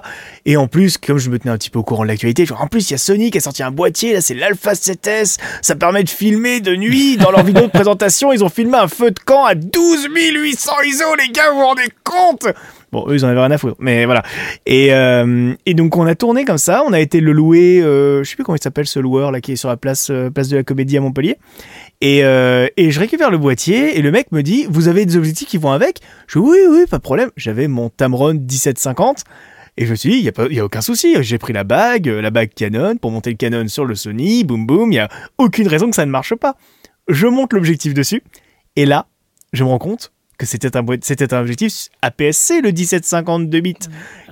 Et 0.44 0.58
en 0.58 0.66
plus, 0.66 0.98
comme 0.98 1.16
je 1.16 1.30
me 1.30 1.38
tenais 1.38 1.50
un 1.50 1.56
petit 1.56 1.70
peu 1.70 1.78
au 1.78 1.82
courant 1.82 2.02
de 2.02 2.08
l'actualité, 2.08 2.44
en 2.52 2.66
plus 2.66 2.90
il 2.90 2.92
y 2.92 2.94
a 2.94 2.98
Sony 2.98 3.30
qui 3.30 3.38
a 3.38 3.40
sorti 3.40 3.62
un 3.62 3.70
boîtier, 3.70 4.12
là 4.12 4.20
c'est 4.20 4.34
l'Alpha 4.34 4.74
7S, 4.74 5.38
ça 5.62 5.76
permet 5.76 6.04
de 6.04 6.10
filmer 6.10 6.60
de 6.60 6.76
nuit. 6.76 7.16
Dans 7.16 7.30
leur 7.30 7.42
vidéo 7.42 7.62
de 7.62 7.70
présentation, 7.70 8.34
ils 8.34 8.44
ont 8.44 8.50
filmé 8.50 8.76
un 8.76 8.88
feu 8.88 9.12
de 9.12 9.18
camp 9.18 9.46
à 9.46 9.54
12 9.54 10.08
800 10.14 10.72
ISO, 10.84 11.04
les 11.16 11.32
gars, 11.32 11.50
vous 11.52 11.60
vous 11.60 11.64
rendez 11.64 11.88
compte? 12.04 12.46
Bon, 12.92 13.04
eux, 13.08 13.14
ils 13.14 13.24
en 13.24 13.28
avaient 13.28 13.40
rien 13.40 13.50
à 13.50 13.58
foutre. 13.58 13.76
Mais 13.78 14.04
voilà. 14.04 14.22
Et, 14.66 14.92
euh, 14.92 15.54
et 15.64 15.74
donc, 15.74 15.96
on 15.96 16.06
a 16.06 16.14
tourné 16.14 16.44
comme 16.44 16.58
ça. 16.58 16.82
On 16.86 16.92
a 16.92 16.98
été 17.00 17.20
le 17.20 17.32
louer. 17.32 17.80
Euh, 17.80 18.24
je 18.24 18.30
sais 18.30 18.34
plus 18.34 18.44
comment 18.44 18.56
il 18.56 18.62
s'appelle 18.62 18.86
ce 18.86 18.98
loueur 18.98 19.30
là 19.30 19.40
qui 19.40 19.52
est 19.52 19.56
sur 19.56 19.68
la 19.68 19.76
place, 19.76 20.10
euh, 20.10 20.30
place 20.30 20.48
de 20.48 20.56
la 20.56 20.64
Comédie 20.64 20.96
à 20.96 21.00
Montpellier. 21.00 21.36
Et, 22.00 22.24
euh, 22.24 22.66
et 22.76 22.90
je 22.90 22.98
récupère 22.98 23.30
le 23.30 23.38
boîtier 23.38 23.96
et 23.98 24.02
le 24.02 24.10
mec 24.10 24.32
me 24.32 24.42
dit 24.42 24.66
Vous 24.68 24.88
avez 24.88 25.06
des 25.06 25.16
objectifs 25.16 25.48
qui 25.48 25.58
vont 25.58 25.70
avec? 25.70 26.00
Je 26.26 26.38
dis 26.38 26.44
Oui, 26.44 26.58
oui, 26.68 26.84
pas 26.90 26.98
de 26.98 27.02
problème. 27.02 27.30
J'avais 27.36 27.68
mon 27.68 27.90
Tamron 27.90 28.34
1750. 28.34 29.24
Et 29.76 29.86
je 29.86 29.92
me 29.92 29.96
suis 29.96 30.10
dit, 30.10 30.16
il 30.18 30.22
n'y 30.50 30.58
a, 30.58 30.62
a 30.62 30.64
aucun 30.64 30.80
souci. 30.80 31.16
J'ai 31.22 31.38
pris 31.38 31.52
la 31.52 31.64
bague, 31.64 32.06
la 32.06 32.30
bague 32.30 32.50
Canon, 32.54 32.96
pour 32.96 33.12
monter 33.12 33.30
le 33.30 33.36
Canon 33.36 33.66
sur 33.68 33.84
le 33.84 33.94
Sony, 33.94 34.44
boum 34.44 34.66
boum, 34.66 34.90
il 34.90 34.96
n'y 34.96 34.98
a 34.98 35.08
aucune 35.38 35.68
raison 35.68 35.88
que 35.88 35.96
ça 35.96 36.04
ne 36.04 36.10
marche 36.10 36.34
pas. 36.34 36.56
Je 37.08 37.28
monte 37.28 37.52
l'objectif 37.52 37.94
dessus, 37.94 38.22
et 38.76 38.84
là, 38.84 39.06
je 39.52 39.64
me 39.64 39.68
rends 39.68 39.78
compte 39.78 40.12
que 40.40 40.46
c'était 40.46 40.74
un, 40.74 40.84
c'était 41.02 41.34
un 41.34 41.40
objectif 41.40 41.90
APS-C, 42.00 42.62
le 42.62 42.72
1752 42.72 43.60
bits. 43.60 43.74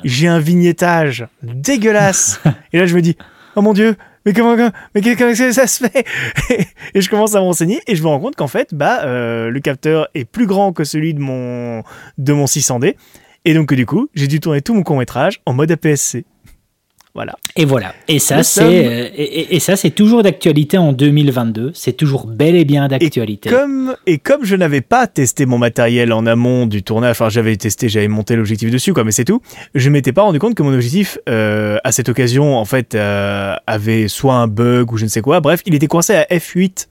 J'ai 0.05 0.27
un 0.27 0.39
vignettage 0.39 1.29
dégueulasse. 1.43 2.41
et 2.73 2.79
là, 2.79 2.87
je 2.87 2.97
me 2.97 3.03
dis, 3.03 3.15
oh 3.57 3.61
mon 3.61 3.75
dieu, 3.75 3.95
mais 4.25 4.33
comment, 4.33 4.57
mais 4.95 5.17
comment 5.17 5.35
ça 5.35 5.67
se 5.67 5.87
fait? 5.87 6.07
Et 6.95 7.03
je 7.03 7.11
commence 7.11 7.35
à 7.35 7.41
m'enseigner 7.41 7.81
et 7.87 7.95
je 7.95 8.03
me 8.03 8.09
rends 8.09 8.21
compte 8.21 8.37
qu'en 8.37 8.49
fait, 8.49 8.75
bah, 8.75 9.03
euh, 9.05 9.51
le 9.51 9.61
capteur 9.61 10.09
est 10.15 10.25
plus 10.25 10.47
grand 10.47 10.73
que 10.73 10.83
celui 10.83 11.13
de 11.13 11.21
mon, 11.21 11.83
de 12.17 12.33
mon 12.33 12.47
600D. 12.47 12.95
Et 13.45 13.55
donc, 13.55 13.73
du 13.75 13.85
coup, 13.85 14.09
j'ai 14.15 14.27
dû 14.29 14.41
tourner 14.41 14.63
tout 14.63 14.75
mon 14.75 14.83
court 14.83 14.97
métrage 14.97 15.41
en 15.45 15.53
mode 15.53 15.71
APS-C. 15.71 16.25
Voilà. 17.19 17.35
Et 17.57 17.65
voilà. 17.65 17.97
Et 18.07 18.21
ça, 18.21 18.45
c'est 18.45 18.87
euh, 18.87 19.09
et, 19.17 19.59
ça, 19.59 19.75
c'est 19.75 19.91
toujours 19.91 20.23
d'actualité 20.23 20.79
en 20.79 20.93
2022. 20.93 21.73
C'est 21.75 21.95
toujours 21.95 22.29
bel 22.29 22.55
et 22.55 22.65
bien 22.65 22.87
d'actualité. 22.87 23.49
Et 23.49 23.53
comme 23.53 23.97
et 24.07 24.19
comme 24.19 24.45
je 24.45 24.55
n'avais 24.55 24.83
pas 24.83 25.09
testé 25.09 25.45
mon 25.45 25.59
matériel 25.59 26.13
en 26.13 26.27
amont 26.27 26.67
du 26.67 26.85
tournage, 26.85 27.11
enfin 27.11 27.29
j'avais 27.29 27.57
testé, 27.57 27.89
j'avais 27.89 28.07
monté 28.07 28.37
l'objectif 28.37 28.71
dessus, 28.71 28.93
quoi, 28.93 29.03
mais 29.03 29.11
c'est 29.11 29.25
tout. 29.25 29.43
Je 29.75 29.91
m'étais 29.91 30.13
pas 30.13 30.23
rendu 30.23 30.39
compte 30.39 30.55
que 30.55 30.63
mon 30.63 30.73
objectif, 30.73 31.19
euh, 31.29 31.79
à 31.83 31.91
cette 31.91 32.09
occasion, 32.09 32.57
en 32.57 32.65
fait, 32.65 32.95
euh, 32.95 33.57
avait 33.67 34.07
soit 34.07 34.37
un 34.37 34.47
bug 34.47 34.93
ou 34.93 34.97
je 34.97 35.03
ne 35.03 35.11
sais 35.11 35.21
quoi. 35.21 35.41
Bref, 35.41 35.61
il 35.67 35.75
était 35.75 35.89
coincé 35.89 36.15
à 36.15 36.23
F8. 36.23 36.87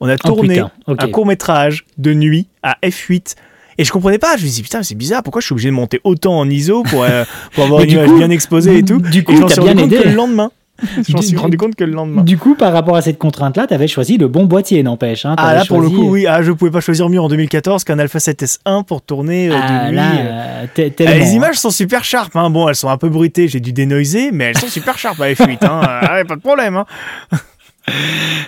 On 0.00 0.08
a 0.08 0.16
tourné 0.16 0.60
un 0.88 1.08
court 1.12 1.26
métrage 1.26 1.86
de 1.98 2.14
nuit 2.14 2.48
à 2.64 2.78
F8 2.82 3.36
et 3.78 3.84
je 3.84 3.92
comprenais 3.92 4.18
pas. 4.18 4.36
Je 4.36 4.44
me 4.44 4.50
dis 4.50 4.62
putain, 4.62 4.82
c'est 4.82 4.94
bizarre. 4.94 5.22
Pourquoi 5.22 5.40
je 5.40 5.46
suis 5.46 5.52
obligé 5.52 5.68
de 5.70 5.74
monter 5.74 6.00
autant 6.04 6.38
en 6.38 6.48
ISO 6.48 6.82
pour, 6.82 7.04
euh, 7.04 7.24
pour 7.54 7.64
avoir 7.64 7.82
une 7.82 7.90
image 7.90 8.12
bien 8.12 8.30
exposée 8.30 8.78
et 8.78 8.82
tout. 8.82 8.98
Du 8.98 9.24
coup, 9.24 9.34
tu 9.34 9.58
as 9.58 9.62
bien 9.62 9.76
aidé. 9.76 10.00
le 10.04 10.14
lendemain. 10.14 10.50
Je 11.08 11.12
m'en 11.12 11.22
suis 11.22 11.36
rendu 11.36 11.56
compte 11.56 11.74
que 11.74 11.84
le 11.84 11.92
lendemain. 11.92 12.22
Du 12.22 12.38
coup, 12.38 12.54
par 12.54 12.72
rapport 12.72 12.96
à 12.96 13.02
cette 13.02 13.18
contrainte-là, 13.18 13.66
tu 13.66 13.74
avais 13.74 13.86
choisi 13.86 14.18
le 14.18 14.28
bon 14.28 14.44
boîtier, 14.44 14.82
n'empêche. 14.82 15.24
Hein, 15.24 15.34
ah 15.38 15.54
là, 15.54 15.64
pour 15.64 15.80
le 15.80 15.88
coup, 15.88 16.10
oui. 16.10 16.26
Ah, 16.26 16.42
je 16.42 16.50
pouvais 16.52 16.70
pas 16.70 16.80
choisir 16.80 17.08
mieux 17.08 17.20
en 17.20 17.28
2014 17.28 17.84
qu'un 17.84 17.98
Alpha 17.98 18.18
7S1 18.18 18.84
pour 18.84 19.02
tourner 19.02 19.50
euh, 19.50 19.54
ah, 19.54 19.84
de 19.84 19.90
nuit. 19.90 19.96
Là, 19.96 20.12
euh, 20.16 20.90
ah, 21.06 21.14
les 21.14 21.34
images 21.34 21.56
sont 21.56 21.70
super 21.70 22.04
sharp. 22.04 22.34
Hein. 22.34 22.50
Bon, 22.50 22.68
elles 22.68 22.74
sont 22.74 22.88
un 22.88 22.96
peu 22.96 23.08
bruitées, 23.08 23.48
j'ai 23.48 23.60
dû 23.60 23.72
dénoiser, 23.72 24.30
mais 24.32 24.46
elles 24.46 24.58
sont 24.58 24.68
super 24.68 24.98
sharp 24.98 25.20
à 25.20 25.30
F8. 25.30 25.58
Hein. 25.64 25.80
Ah, 26.02 26.24
pas 26.26 26.36
de 26.36 26.40
problème. 26.40 26.76
Hein. 26.76 26.86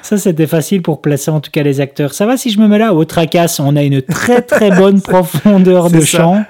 Ça, 0.02 0.18
c'était 0.18 0.46
facile 0.46 0.82
pour 0.82 1.00
placer 1.00 1.30
en 1.30 1.40
tout 1.40 1.50
cas 1.50 1.62
les 1.62 1.80
acteurs. 1.80 2.14
Ça 2.14 2.26
va 2.26 2.36
si 2.36 2.50
je 2.50 2.58
me 2.58 2.68
mets 2.68 2.78
là? 2.78 2.94
Au 2.94 3.04
tracasse, 3.04 3.60
on 3.60 3.76
a 3.76 3.82
une 3.82 4.02
très 4.02 4.42
très 4.42 4.70
bonne 4.76 5.00
profondeur 5.00 5.90
de 5.90 6.00
champ. 6.00 6.44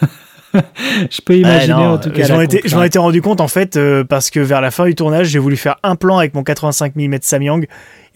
je 0.54 1.20
peux 1.24 1.36
imaginer 1.36 1.74
en 1.74 1.98
tout 1.98 2.10
cas. 2.10 2.24
Je 2.24 2.74
m'en 2.76 2.82
étais, 2.82 2.98
rendu 2.98 3.22
compte 3.22 3.40
en 3.40 3.48
fait 3.48 3.76
euh, 3.76 4.04
parce 4.04 4.30
que 4.30 4.40
vers 4.40 4.60
la 4.60 4.70
fin 4.70 4.86
du 4.86 4.94
tournage, 4.94 5.28
j'ai 5.28 5.38
voulu 5.38 5.56
faire 5.56 5.76
un 5.82 5.96
plan 5.96 6.18
avec 6.18 6.34
mon 6.34 6.42
85 6.42 6.96
mm 6.96 7.16
Samyang 7.20 7.66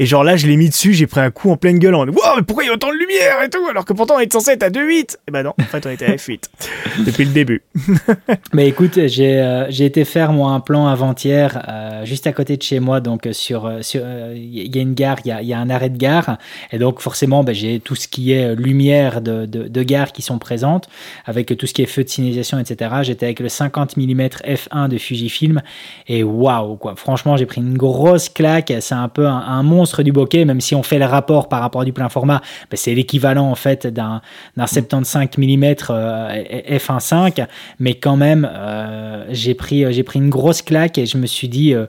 et 0.01 0.07
genre 0.07 0.23
là, 0.23 0.37
je 0.37 0.47
l'ai 0.47 0.57
mis 0.57 0.69
dessus, 0.69 0.95
j'ai 0.95 1.09
pris 1.09 1.21
un 1.21 1.33
coup 1.33 1.51
en 1.51 1.57
pleine 1.57 1.79
gueule 1.79 1.95
en 1.97 2.07
mode 2.07 2.15
Wow, 2.15 2.37
mais 2.37 2.43
pourquoi 2.43 2.63
il 2.63 2.69
y 2.69 2.71
a 2.71 2.75
autant 2.75 2.93
de 2.93 2.97
lumière 2.97 3.43
et 3.43 3.51
tout 3.51 3.67
Alors 3.69 3.85
que 3.85 3.93
pourtant 3.93 4.15
on 4.17 4.21
est 4.21 4.33
censé 4.33 4.53
être 4.53 4.63
à 4.63 4.71
2.8 4.71 4.93
Et 4.93 5.07
eh 5.27 5.31
ben 5.33 5.43
non, 5.43 5.55
en 5.61 5.65
fait 5.65 5.85
on 5.87 5.91
était 5.91 6.07
à 6.07 6.15
F8 6.15 6.43
depuis 7.05 7.25
le 7.25 7.33
début. 7.33 7.63
mais 8.53 8.69
écoute, 8.69 9.07
j'ai 9.07 9.41
euh, 9.41 9.69
été 9.71 10.05
faire 10.05 10.33
moi 10.33 10.53
un 10.53 10.61
plan 10.61 10.87
avant-hier 10.87 11.65
euh, 11.69 12.05
juste 12.05 12.29
à 12.29 12.33
côté 12.33 12.57
de 12.57 12.63
chez 12.63 12.79
moi, 12.79 13.01
donc 13.01 13.27
sur 13.33 13.67
euh, 13.67 13.83
sur 13.83 14.03
il 14.35 14.77
y 14.77 14.79
a 14.79 14.83
une 14.83 14.95
gare, 14.95 15.19
il 15.25 15.29
y 15.29 15.33
a, 15.33 15.43
y 15.43 15.53
a, 15.53 15.59
un 15.59 15.69
arrêt 15.69 15.91
de 15.91 15.99
gare 15.99 16.39
et 16.71 16.79
donc 16.79 17.01
forcément 17.01 17.43
ben, 17.43 17.53
j'ai 17.53 17.81
tout 17.81 17.97
ce 17.97 18.07
qui 18.07 18.31
est 18.31 18.55
lumière 18.55 19.21
de, 19.21 19.47
de, 19.47 19.67
de, 19.67 19.83
gare 19.83 20.13
qui 20.13 20.23
sont 20.23 20.39
présentes 20.39 20.89
avec 21.27 21.57
tout 21.57 21.67
ce 21.67 21.75
qui 21.75 21.83
est 21.83 21.87
feu 21.87 22.05
de 22.05 22.09
signalisation, 22.09 22.61
etc. 22.61 22.91
J'étais 23.03 23.27
avec 23.27 23.41
le 23.41 23.49
50 23.49 23.97
mm 23.97 24.21
f1 24.21 24.89
de 24.89 24.97
Fujifilm 24.97 25.61
et 26.07 26.23
waouh 26.23 26.77
quoi. 26.77 26.95
Franchement, 26.95 27.37
j'ai 27.37 27.47
pris 27.47 27.61
une 27.61 27.77
grosse 27.77 28.29
claque. 28.29 28.73
C'est 28.79 28.95
un 28.95 29.09
peu 29.09 29.27
un, 29.27 29.39
un 29.39 29.63
monstre 29.65 29.88
du 29.97 30.13
bokeh, 30.13 30.45
même 30.45 30.61
si 30.61 30.75
on 30.75 30.83
fait 30.83 30.99
le 30.99 31.05
rapport 31.05 31.49
par 31.49 31.61
rapport 31.61 31.85
du 31.85 31.93
plein 31.93 32.09
format, 32.09 32.41
ben, 32.71 32.77
c'est 32.77 32.95
l'équivalent 32.95 33.51
en 33.51 33.55
fait 33.55 33.87
d'un 33.87 34.21
75 34.57 35.29
mm 35.37 35.65
f1.5, 35.65 37.47
mais 37.79 37.95
quand 37.95 38.17
même 38.17 38.49
euh, 38.51 39.25
j'ai 39.31 39.55
pris 39.55 39.93
j'ai 39.93 40.03
pris 40.03 40.19
une 40.19 40.31
grosse 40.31 40.63
claque 40.63 40.99
et 40.99 41.07
je 41.07 41.17
me 41.19 41.27
suis 41.27 41.49
dit 41.49 41.75
euh, 41.75 41.87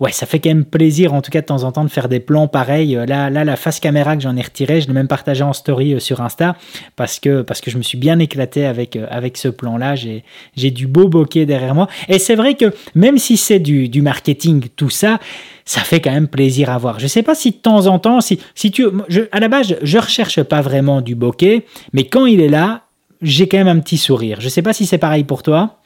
ouais 0.00 0.12
ça 0.12 0.26
fait 0.26 0.38
quand 0.38 0.50
même 0.50 0.64
plaisir 0.64 1.14
en 1.14 1.22
tout 1.22 1.30
cas 1.30 1.40
de 1.40 1.46
temps 1.46 1.64
en 1.64 1.72
temps 1.72 1.84
de 1.84 1.90
faire 1.90 2.08
des 2.08 2.20
plans 2.20 2.48
pareils. 2.48 2.98
Là 3.06 3.30
là 3.30 3.44
la 3.44 3.56
face 3.56 3.80
caméra 3.80 4.16
que 4.16 4.22
j'en 4.22 4.36
ai 4.36 4.42
retiré, 4.42 4.80
je 4.80 4.88
l'ai 4.88 4.94
même 4.94 5.08
partagé 5.08 5.42
en 5.42 5.52
story 5.52 5.94
euh, 5.94 5.98
sur 5.98 6.20
Insta 6.20 6.56
parce 6.96 7.20
que 7.20 7.42
parce 7.42 7.60
que 7.60 7.70
je 7.70 7.78
me 7.78 7.82
suis 7.82 7.98
bien 7.98 8.18
éclaté 8.18 8.66
avec 8.66 8.98
avec 9.10 9.36
ce 9.36 9.48
plan 9.48 9.76
là. 9.76 9.94
J'ai 9.94 10.24
j'ai 10.56 10.70
du 10.70 10.86
beau 10.86 11.08
bokeh 11.08 11.46
derrière 11.46 11.74
moi 11.74 11.88
et 12.08 12.18
c'est 12.18 12.34
vrai 12.34 12.54
que 12.54 12.72
même 12.94 13.18
si 13.18 13.36
c'est 13.36 13.58
du, 13.58 13.88
du 13.88 14.02
marketing 14.02 14.68
tout 14.76 14.90
ça 14.90 15.18
ça 15.64 15.80
fait 15.82 16.00
quand 16.00 16.12
même 16.12 16.28
plaisir 16.28 16.70
à 16.70 16.78
voir. 16.78 16.98
Je 16.98 17.06
sais 17.06 17.22
pas 17.22 17.34
si 17.34 17.50
de 17.50 17.56
temps 17.56 17.86
en 17.86 17.98
temps, 17.98 18.20
si, 18.20 18.38
si 18.54 18.70
tu, 18.70 18.86
je, 19.08 19.22
à 19.32 19.40
la 19.40 19.48
base, 19.48 19.76
je 19.82 19.98
recherche 19.98 20.42
pas 20.42 20.60
vraiment 20.60 21.00
du 21.00 21.14
bokeh, 21.14 21.64
mais 21.92 22.04
quand 22.04 22.26
il 22.26 22.40
est 22.40 22.48
là, 22.48 22.82
j'ai 23.20 23.48
quand 23.48 23.58
même 23.58 23.68
un 23.68 23.78
petit 23.78 23.98
sourire. 23.98 24.40
Je 24.40 24.48
sais 24.48 24.62
pas 24.62 24.72
si 24.72 24.86
c'est 24.86 24.98
pareil 24.98 25.24
pour 25.24 25.42
toi. 25.42 25.78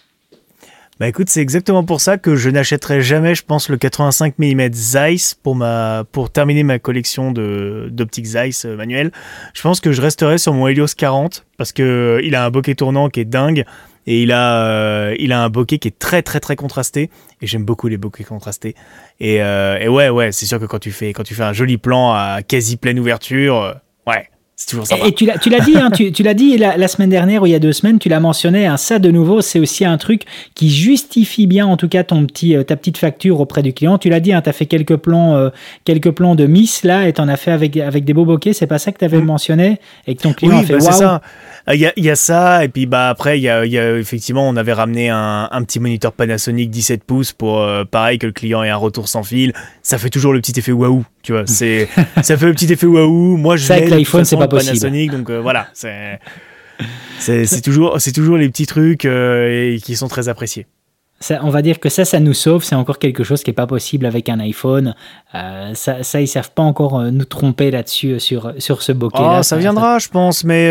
Bah 0.98 1.06
écoute, 1.08 1.28
c'est 1.28 1.42
exactement 1.42 1.84
pour 1.84 2.00
ça 2.00 2.16
que 2.16 2.36
je 2.36 2.48
n'achèterai 2.48 3.02
jamais, 3.02 3.34
je 3.34 3.42
pense, 3.42 3.68
le 3.68 3.76
85 3.76 4.38
mm 4.38 4.72
Zeiss 4.72 5.34
pour 5.34 5.54
ma 5.54 6.04
pour 6.10 6.30
terminer 6.30 6.62
ma 6.62 6.78
collection 6.78 7.32
de 7.32 7.88
d'optiques 7.92 8.24
Zeiss 8.24 8.64
euh, 8.64 8.76
manuel. 8.76 9.12
Je 9.52 9.60
pense 9.60 9.82
que 9.82 9.92
je 9.92 10.00
resterai 10.00 10.38
sur 10.38 10.54
mon 10.54 10.68
Helios 10.68 10.94
40 10.96 11.44
parce 11.58 11.72
que 11.72 11.82
euh, 11.82 12.20
il 12.24 12.34
a 12.34 12.46
un 12.46 12.50
bokeh 12.50 12.74
tournant 12.76 13.10
qui 13.10 13.20
est 13.20 13.26
dingue 13.26 13.66
et 14.06 14.22
il 14.22 14.32
a, 14.32 14.64
euh, 14.64 15.16
il 15.18 15.32
a 15.32 15.42
un 15.42 15.48
bokeh 15.48 15.78
qui 15.78 15.88
est 15.88 15.98
très 15.98 16.22
très 16.22 16.40
très 16.40 16.56
contrasté 16.56 17.10
et 17.42 17.46
j'aime 17.46 17.64
beaucoup 17.64 17.88
les 17.88 17.96
bokeh 17.96 18.24
contrastés. 18.24 18.74
Et, 19.20 19.42
euh, 19.42 19.78
et 19.78 19.88
ouais 19.88 20.08
ouais, 20.08 20.32
c'est 20.32 20.46
sûr 20.46 20.60
que 20.60 20.66
quand 20.66 20.78
tu 20.78 20.92
fais 20.92 21.12
quand 21.12 21.24
tu 21.24 21.34
fais 21.34 21.42
un 21.42 21.52
joli 21.52 21.78
plan 21.78 22.12
à 22.12 22.40
quasi 22.46 22.76
pleine 22.76 22.98
ouverture, 22.98 23.60
euh, 23.60 23.74
ouais, 24.06 24.28
c'est 24.56 24.70
toujours 24.70 24.86
sympa. 24.86 25.06
Et, 25.06 25.12
tu 25.12 25.26
l'as, 25.26 25.38
tu 25.38 25.50
l'as 25.50 25.60
dit, 25.60 25.76
hein, 25.76 25.90
tu, 25.90 26.12
tu 26.12 26.22
l'as 26.22 26.34
dit 26.34 26.56
la, 26.58 26.76
la, 26.76 26.88
semaine 26.88 27.10
dernière 27.10 27.42
ou 27.42 27.46
il 27.46 27.52
y 27.52 27.54
a 27.54 27.58
deux 27.58 27.72
semaines, 27.72 27.98
tu 27.98 28.08
l'as 28.08 28.20
mentionné. 28.20 28.66
Hein, 28.66 28.76
ça, 28.76 28.98
de 28.98 29.10
nouveau, 29.10 29.40
c'est 29.42 29.60
aussi 29.60 29.84
un 29.84 29.98
truc 29.98 30.22
qui 30.54 30.70
justifie 30.70 31.46
bien, 31.46 31.66
en 31.66 31.76
tout 31.76 31.88
cas, 31.88 32.04
ton 32.04 32.24
petit, 32.26 32.56
ta 32.66 32.76
petite 32.76 32.98
facture 32.98 33.40
auprès 33.40 33.62
du 33.62 33.72
client. 33.72 33.98
Tu 33.98 34.08
l'as 34.08 34.20
dit, 34.20 34.32
hein, 34.32 34.42
tu 34.42 34.48
as 34.48 34.52
fait 34.52 34.66
quelques 34.66 34.96
plans, 34.96 35.50
quelques 35.84 36.10
plans 36.10 36.34
de 36.34 36.46
Miss 36.46 36.82
là, 36.84 37.06
et 37.06 37.12
t'en 37.12 37.28
as 37.28 37.36
fait 37.36 37.52
avec 37.52 37.76
avec 37.76 38.04
des 38.04 38.14
beaux 38.14 38.24
bokehs. 38.24 38.54
C'est 38.54 38.66
pas 38.66 38.78
ça 38.78 38.92
que 38.92 38.98
tu 38.98 39.04
avais 39.04 39.18
mm. 39.18 39.24
mentionné 39.24 39.80
et 40.06 40.14
que 40.14 40.22
ton 40.22 40.32
client 40.32 40.56
oui, 40.56 40.62
a 40.62 40.66
fait 40.66 40.72
bah, 40.74 40.80
c'est 40.80 40.92
ça. 40.92 41.22
Il 41.72 41.80
y 41.80 41.86
a, 41.86 41.92
y 41.96 42.10
a, 42.10 42.14
ça, 42.14 42.64
et 42.64 42.68
puis 42.68 42.86
bah 42.86 43.08
après, 43.08 43.40
il 43.40 43.42
y 43.42 43.48
a, 43.48 43.66
y 43.66 43.76
a, 43.76 43.96
effectivement, 43.98 44.48
on 44.48 44.54
avait 44.54 44.72
ramené 44.72 45.08
un, 45.08 45.48
un, 45.50 45.64
petit 45.64 45.80
moniteur 45.80 46.12
Panasonic 46.12 46.70
17 46.70 47.02
pouces 47.02 47.32
pour 47.32 47.60
euh, 47.60 47.84
pareil 47.84 48.18
que 48.18 48.26
le 48.26 48.32
client 48.32 48.62
ait 48.62 48.68
un 48.68 48.76
retour 48.76 49.08
sans 49.08 49.24
fil. 49.24 49.52
Ça 49.82 49.98
fait 49.98 50.08
toujours 50.08 50.32
le 50.32 50.40
petit 50.40 50.56
effet 50.56 50.70
waouh, 50.70 51.04
tu 51.22 51.32
vois. 51.32 51.42
C'est, 51.46 51.88
ça 52.22 52.36
fait 52.36 52.46
le 52.46 52.52
petit 52.52 52.72
effet 52.72 52.86
waouh. 52.86 53.36
Moi, 53.36 53.56
je 53.56 53.72
avec 53.72 53.90
l'iPhone, 53.90 54.24
c'est 54.24 54.36
pas 54.36 54.45
possible. 54.48 54.78
Panasonic, 54.78 55.10
donc 55.10 55.30
euh, 55.30 55.40
voilà, 55.40 55.68
c'est, 55.72 56.18
c'est, 57.18 57.60
toujours, 57.62 58.00
c'est 58.00 58.12
toujours 58.12 58.36
les 58.36 58.48
petits 58.48 58.66
trucs 58.66 59.04
euh, 59.04 59.74
et 59.74 59.80
qui 59.80 59.96
sont 59.96 60.08
très 60.08 60.28
appréciés. 60.28 60.66
Ça, 61.18 61.40
on 61.42 61.48
va 61.48 61.62
dire 61.62 61.80
que 61.80 61.88
ça, 61.88 62.04
ça 62.04 62.20
nous 62.20 62.34
sauve. 62.34 62.62
C'est 62.62 62.74
encore 62.74 62.98
quelque 62.98 63.24
chose 63.24 63.42
qui 63.42 63.48
n'est 63.48 63.54
pas 63.54 63.66
possible 63.66 64.04
avec 64.04 64.28
un 64.28 64.38
iPhone. 64.38 64.94
Euh, 65.34 65.72
ça, 65.72 66.02
ça, 66.02 66.20
ils 66.20 66.28
savent 66.28 66.50
pas 66.50 66.62
encore 66.62 67.00
nous 67.04 67.24
tromper 67.24 67.70
là-dessus 67.70 68.20
sur, 68.20 68.52
sur 68.58 68.82
ce 68.82 68.92
bokeh-là. 68.92 69.38
Oh, 69.38 69.42
ça, 69.42 69.56
viendra, 69.56 69.98
je 69.98 70.08
pense, 70.08 70.44
mais 70.44 70.70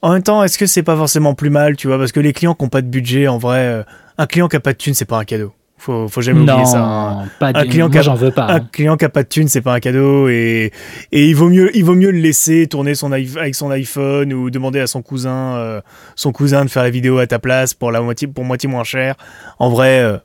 En 0.00 0.12
même 0.12 0.22
temps, 0.22 0.44
est-ce 0.44 0.58
que 0.58 0.66
c'est 0.66 0.82
pas 0.82 0.96
forcément 0.96 1.34
plus 1.34 1.50
mal, 1.50 1.76
tu 1.76 1.88
vois? 1.88 1.98
Parce 1.98 2.12
que 2.12 2.20
les 2.20 2.32
clients 2.32 2.54
qui 2.54 2.64
n'ont 2.64 2.68
pas 2.68 2.82
de 2.82 2.86
budget, 2.86 3.26
en 3.26 3.38
vrai, 3.38 3.60
euh, 3.60 3.82
un 4.16 4.26
client 4.26 4.48
qui 4.48 4.56
a 4.56 4.60
pas 4.60 4.72
de 4.72 4.78
thune, 4.78 4.94
c'est 4.94 5.04
pas 5.04 5.18
un 5.18 5.24
cadeau. 5.24 5.52
Faut, 5.80 6.08
faut 6.08 6.20
jamais 6.20 6.40
oublier 6.40 6.64
ça. 6.66 6.82
hein. 6.84 7.24
pas 7.38 7.52
Un 7.54 7.64
client 7.66 7.88
qui 7.88 7.98
a- 7.98 8.02
j'en 8.02 8.14
veux 8.16 8.32
pas. 8.32 8.46
Un 8.46 8.56
hein. 8.56 8.68
client 8.72 8.96
qui 8.96 9.04
a 9.04 9.08
pas 9.08 9.22
de 9.22 9.28
thune, 9.28 9.46
c'est 9.48 9.60
pas 9.60 9.74
un 9.74 9.80
cadeau 9.80 10.28
et, 10.28 10.72
et 11.12 11.26
il 11.28 11.34
vaut 11.36 11.48
mieux 11.48 11.70
il 11.76 11.84
vaut 11.84 11.94
mieux 11.94 12.10
le 12.10 12.18
laisser 12.18 12.66
tourner 12.66 12.94
son 12.96 13.12
avec 13.12 13.54
son 13.54 13.70
iPhone 13.70 14.32
ou 14.32 14.50
demander 14.50 14.80
à 14.80 14.86
son 14.88 15.02
cousin 15.02 15.54
euh, 15.56 15.80
son 16.16 16.32
cousin 16.32 16.64
de 16.64 16.70
faire 16.70 16.82
la 16.82 16.90
vidéo 16.90 17.18
à 17.18 17.26
ta 17.28 17.38
place 17.38 17.74
pour 17.74 17.92
la 17.92 18.00
moitié 18.00 18.26
pour 18.26 18.44
moitié 18.44 18.68
moins 18.68 18.82
cher. 18.84 19.14
En 19.60 19.70
vrai, 19.70 20.00
euh, 20.00 20.16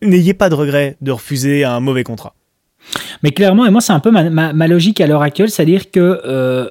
n'ayez 0.00 0.32
pas 0.32 0.48
de 0.48 0.54
regret 0.54 0.96
de 1.00 1.10
refuser 1.10 1.64
un 1.64 1.80
mauvais 1.80 2.04
contrat. 2.04 2.34
Mais 3.22 3.32
clairement, 3.32 3.66
et 3.66 3.70
moi 3.70 3.80
c'est 3.80 3.92
un 3.92 4.00
peu 4.00 4.10
ma, 4.12 4.30
ma- 4.30 4.52
ma 4.52 4.66
logique 4.68 5.00
à 5.00 5.06
l'heure 5.08 5.22
actuelle, 5.22 5.50
c'est-à-dire 5.50 5.90
que 5.90 6.20
euh, 6.24 6.68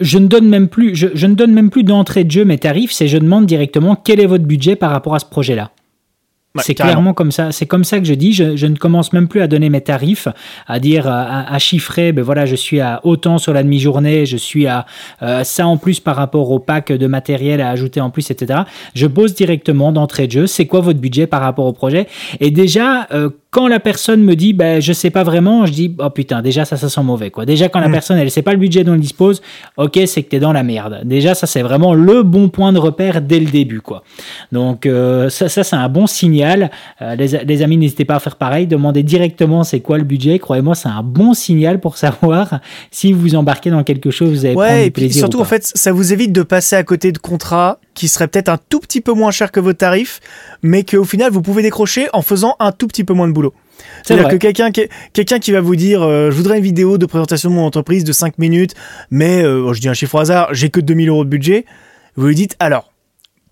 je 0.00 0.16
ne 0.18 0.26
donne 0.26 0.48
même 0.48 0.68
plus, 0.68 0.96
je, 0.96 1.08
je 1.14 1.26
ne 1.26 1.34
donne 1.34 1.52
même 1.52 1.68
plus 1.70 1.84
d'entrée 1.84 2.24
de 2.24 2.30
jeu 2.30 2.44
mes 2.46 2.58
tarifs, 2.58 2.90
c'est 2.90 3.06
je 3.06 3.18
demande 3.18 3.44
directement 3.46 3.94
quel 3.96 4.18
est 4.18 4.26
votre 4.26 4.44
budget 4.44 4.76
par 4.76 4.90
rapport 4.90 5.14
à 5.14 5.18
ce 5.18 5.26
projet-là. 5.26 5.70
Ouais, 6.54 6.62
c'est 6.66 6.74
clairement 6.74 7.14
comme 7.14 7.32
ça. 7.32 7.50
C'est 7.50 7.64
comme 7.64 7.84
ça 7.84 7.98
que 7.98 8.04
je 8.04 8.12
dis. 8.12 8.34
Je, 8.34 8.56
je 8.56 8.66
ne 8.66 8.76
commence 8.76 9.14
même 9.14 9.26
plus 9.26 9.40
à 9.40 9.46
donner 9.46 9.70
mes 9.70 9.80
tarifs, 9.80 10.28
à 10.66 10.80
dire, 10.80 11.06
à, 11.08 11.50
à 11.50 11.58
chiffrer. 11.58 12.12
Ben 12.12 12.22
voilà, 12.22 12.44
je 12.44 12.56
suis 12.56 12.80
à 12.80 13.00
autant 13.04 13.38
sur 13.38 13.54
la 13.54 13.62
demi-journée, 13.62 14.26
je 14.26 14.36
suis 14.36 14.66
à 14.66 14.84
euh, 15.22 15.44
ça 15.44 15.66
en 15.66 15.78
plus 15.78 15.98
par 15.98 16.14
rapport 16.16 16.50
au 16.50 16.58
pack 16.58 16.92
de 16.92 17.06
matériel 17.06 17.62
à 17.62 17.70
ajouter 17.70 18.02
en 18.02 18.10
plus, 18.10 18.30
etc. 18.30 18.60
Je 18.94 19.06
pose 19.06 19.34
directement 19.34 19.92
d'entrée 19.92 20.26
de 20.26 20.32
jeu. 20.32 20.46
C'est 20.46 20.66
quoi 20.66 20.80
votre 20.80 21.00
budget 21.00 21.26
par 21.26 21.40
rapport 21.40 21.64
au 21.64 21.72
projet? 21.72 22.06
Et 22.40 22.50
déjà, 22.50 23.06
euh, 23.12 23.30
quand 23.52 23.68
la 23.68 23.78
personne 23.80 24.22
me 24.24 24.34
dit, 24.34 24.54
ben 24.54 24.80
je 24.82 24.92
sais 24.92 25.10
pas 25.10 25.22
vraiment, 25.24 25.66
je 25.66 25.72
dis, 25.72 25.94
oh 25.98 26.08
putain, 26.10 26.40
déjà 26.42 26.64
ça, 26.64 26.76
ça 26.76 26.88
sent 26.88 27.02
mauvais 27.02 27.30
quoi. 27.30 27.44
Déjà 27.46 27.68
quand 27.68 27.78
la 27.80 27.88
Mm. 27.88 27.92
personne 27.92 28.18
elle 28.18 28.30
sait 28.30 28.42
pas 28.42 28.52
le 28.52 28.58
budget 28.58 28.82
dont 28.82 28.94
elle 28.94 29.00
dispose, 29.00 29.42
ok, 29.76 30.00
c'est 30.06 30.22
que 30.22 30.30
t'es 30.30 30.40
dans 30.40 30.52
la 30.54 30.62
merde. 30.62 31.02
Déjà 31.04 31.34
ça 31.34 31.46
c'est 31.46 31.62
vraiment 31.62 31.92
le 31.94 32.22
bon 32.22 32.48
point 32.48 32.72
de 32.72 32.78
repère 32.78 33.20
dès 33.22 33.38
le 33.38 33.50
début 33.50 33.80
quoi. 33.82 34.02
Donc 34.52 34.86
euh, 34.86 35.28
ça, 35.28 35.48
ça 35.50 35.62
c'est 35.64 35.76
un 35.76 35.88
bon 35.90 36.06
signal. 36.06 36.70
Euh, 37.02 37.14
les, 37.14 37.28
les 37.44 37.62
amis, 37.62 37.76
n'hésitez 37.76 38.04
pas 38.06 38.14
à 38.16 38.20
faire 38.20 38.36
pareil. 38.36 38.66
Demandez 38.66 39.02
directement 39.02 39.64
c'est 39.64 39.80
quoi 39.80 39.98
le 39.98 40.04
budget. 40.04 40.38
Croyez-moi, 40.38 40.74
c'est 40.74 40.88
un 40.88 41.02
bon 41.02 41.34
signal 41.34 41.78
pour 41.78 41.98
savoir 41.98 42.60
si 42.90 43.12
vous 43.12 43.34
embarquez 43.34 43.70
dans 43.70 43.84
quelque 43.84 44.10
chose, 44.10 44.46
vous 44.46 44.52
prendre 44.54 44.58
Ouais, 44.60 44.86
et 44.86 44.90
puis 44.90 45.02
plaisir. 45.04 45.20
surtout 45.20 45.38
ou 45.38 45.42
en 45.42 45.44
fait, 45.44 45.70
ça 45.74 45.92
vous 45.92 46.12
évite 46.12 46.32
de 46.32 46.42
passer 46.42 46.76
à 46.76 46.82
côté 46.84 47.12
de 47.12 47.18
contrats 47.18 47.78
qui 47.94 48.08
seraient 48.08 48.28
peut-être 48.28 48.48
un 48.48 48.58
tout 48.68 48.80
petit 48.80 49.00
peu 49.00 49.12
moins 49.12 49.30
chers 49.30 49.52
que 49.52 49.60
vos 49.60 49.72
tarifs, 49.72 50.20
mais 50.62 50.84
qu'au 50.84 51.04
final 51.04 51.30
vous 51.30 51.42
pouvez 51.42 51.62
décrocher 51.62 52.08
en 52.12 52.22
faisant 52.22 52.56
un 52.58 52.72
tout 52.72 52.86
petit 52.86 53.04
peu 53.04 53.14
moins 53.14 53.28
de 53.28 53.32
boulot. 53.32 53.54
C'est 54.02 54.14
C'est-à-dire 54.14 54.28
que 54.28 54.36
quelqu'un 54.36 54.70
qui, 54.70 54.88
quelqu'un 55.12 55.38
qui 55.38 55.52
va 55.52 55.60
vous 55.60 55.76
dire 55.76 56.02
euh, 56.02 56.30
je 56.30 56.36
voudrais 56.36 56.58
une 56.58 56.64
vidéo 56.64 56.98
de 56.98 57.06
présentation 57.06 57.50
de 57.50 57.54
mon 57.54 57.64
entreprise 57.64 58.04
de 58.04 58.12
5 58.12 58.38
minutes, 58.38 58.74
mais 59.10 59.42
euh, 59.42 59.72
je 59.72 59.80
dis 59.80 59.88
un 59.88 59.94
chiffre 59.94 60.14
au 60.14 60.18
hasard, 60.18 60.48
j'ai 60.52 60.70
que 60.70 60.80
2000 60.80 61.08
euros 61.08 61.24
de 61.24 61.30
budget, 61.30 61.64
vous 62.16 62.26
lui 62.26 62.34
dites 62.34 62.56
alors, 62.58 62.91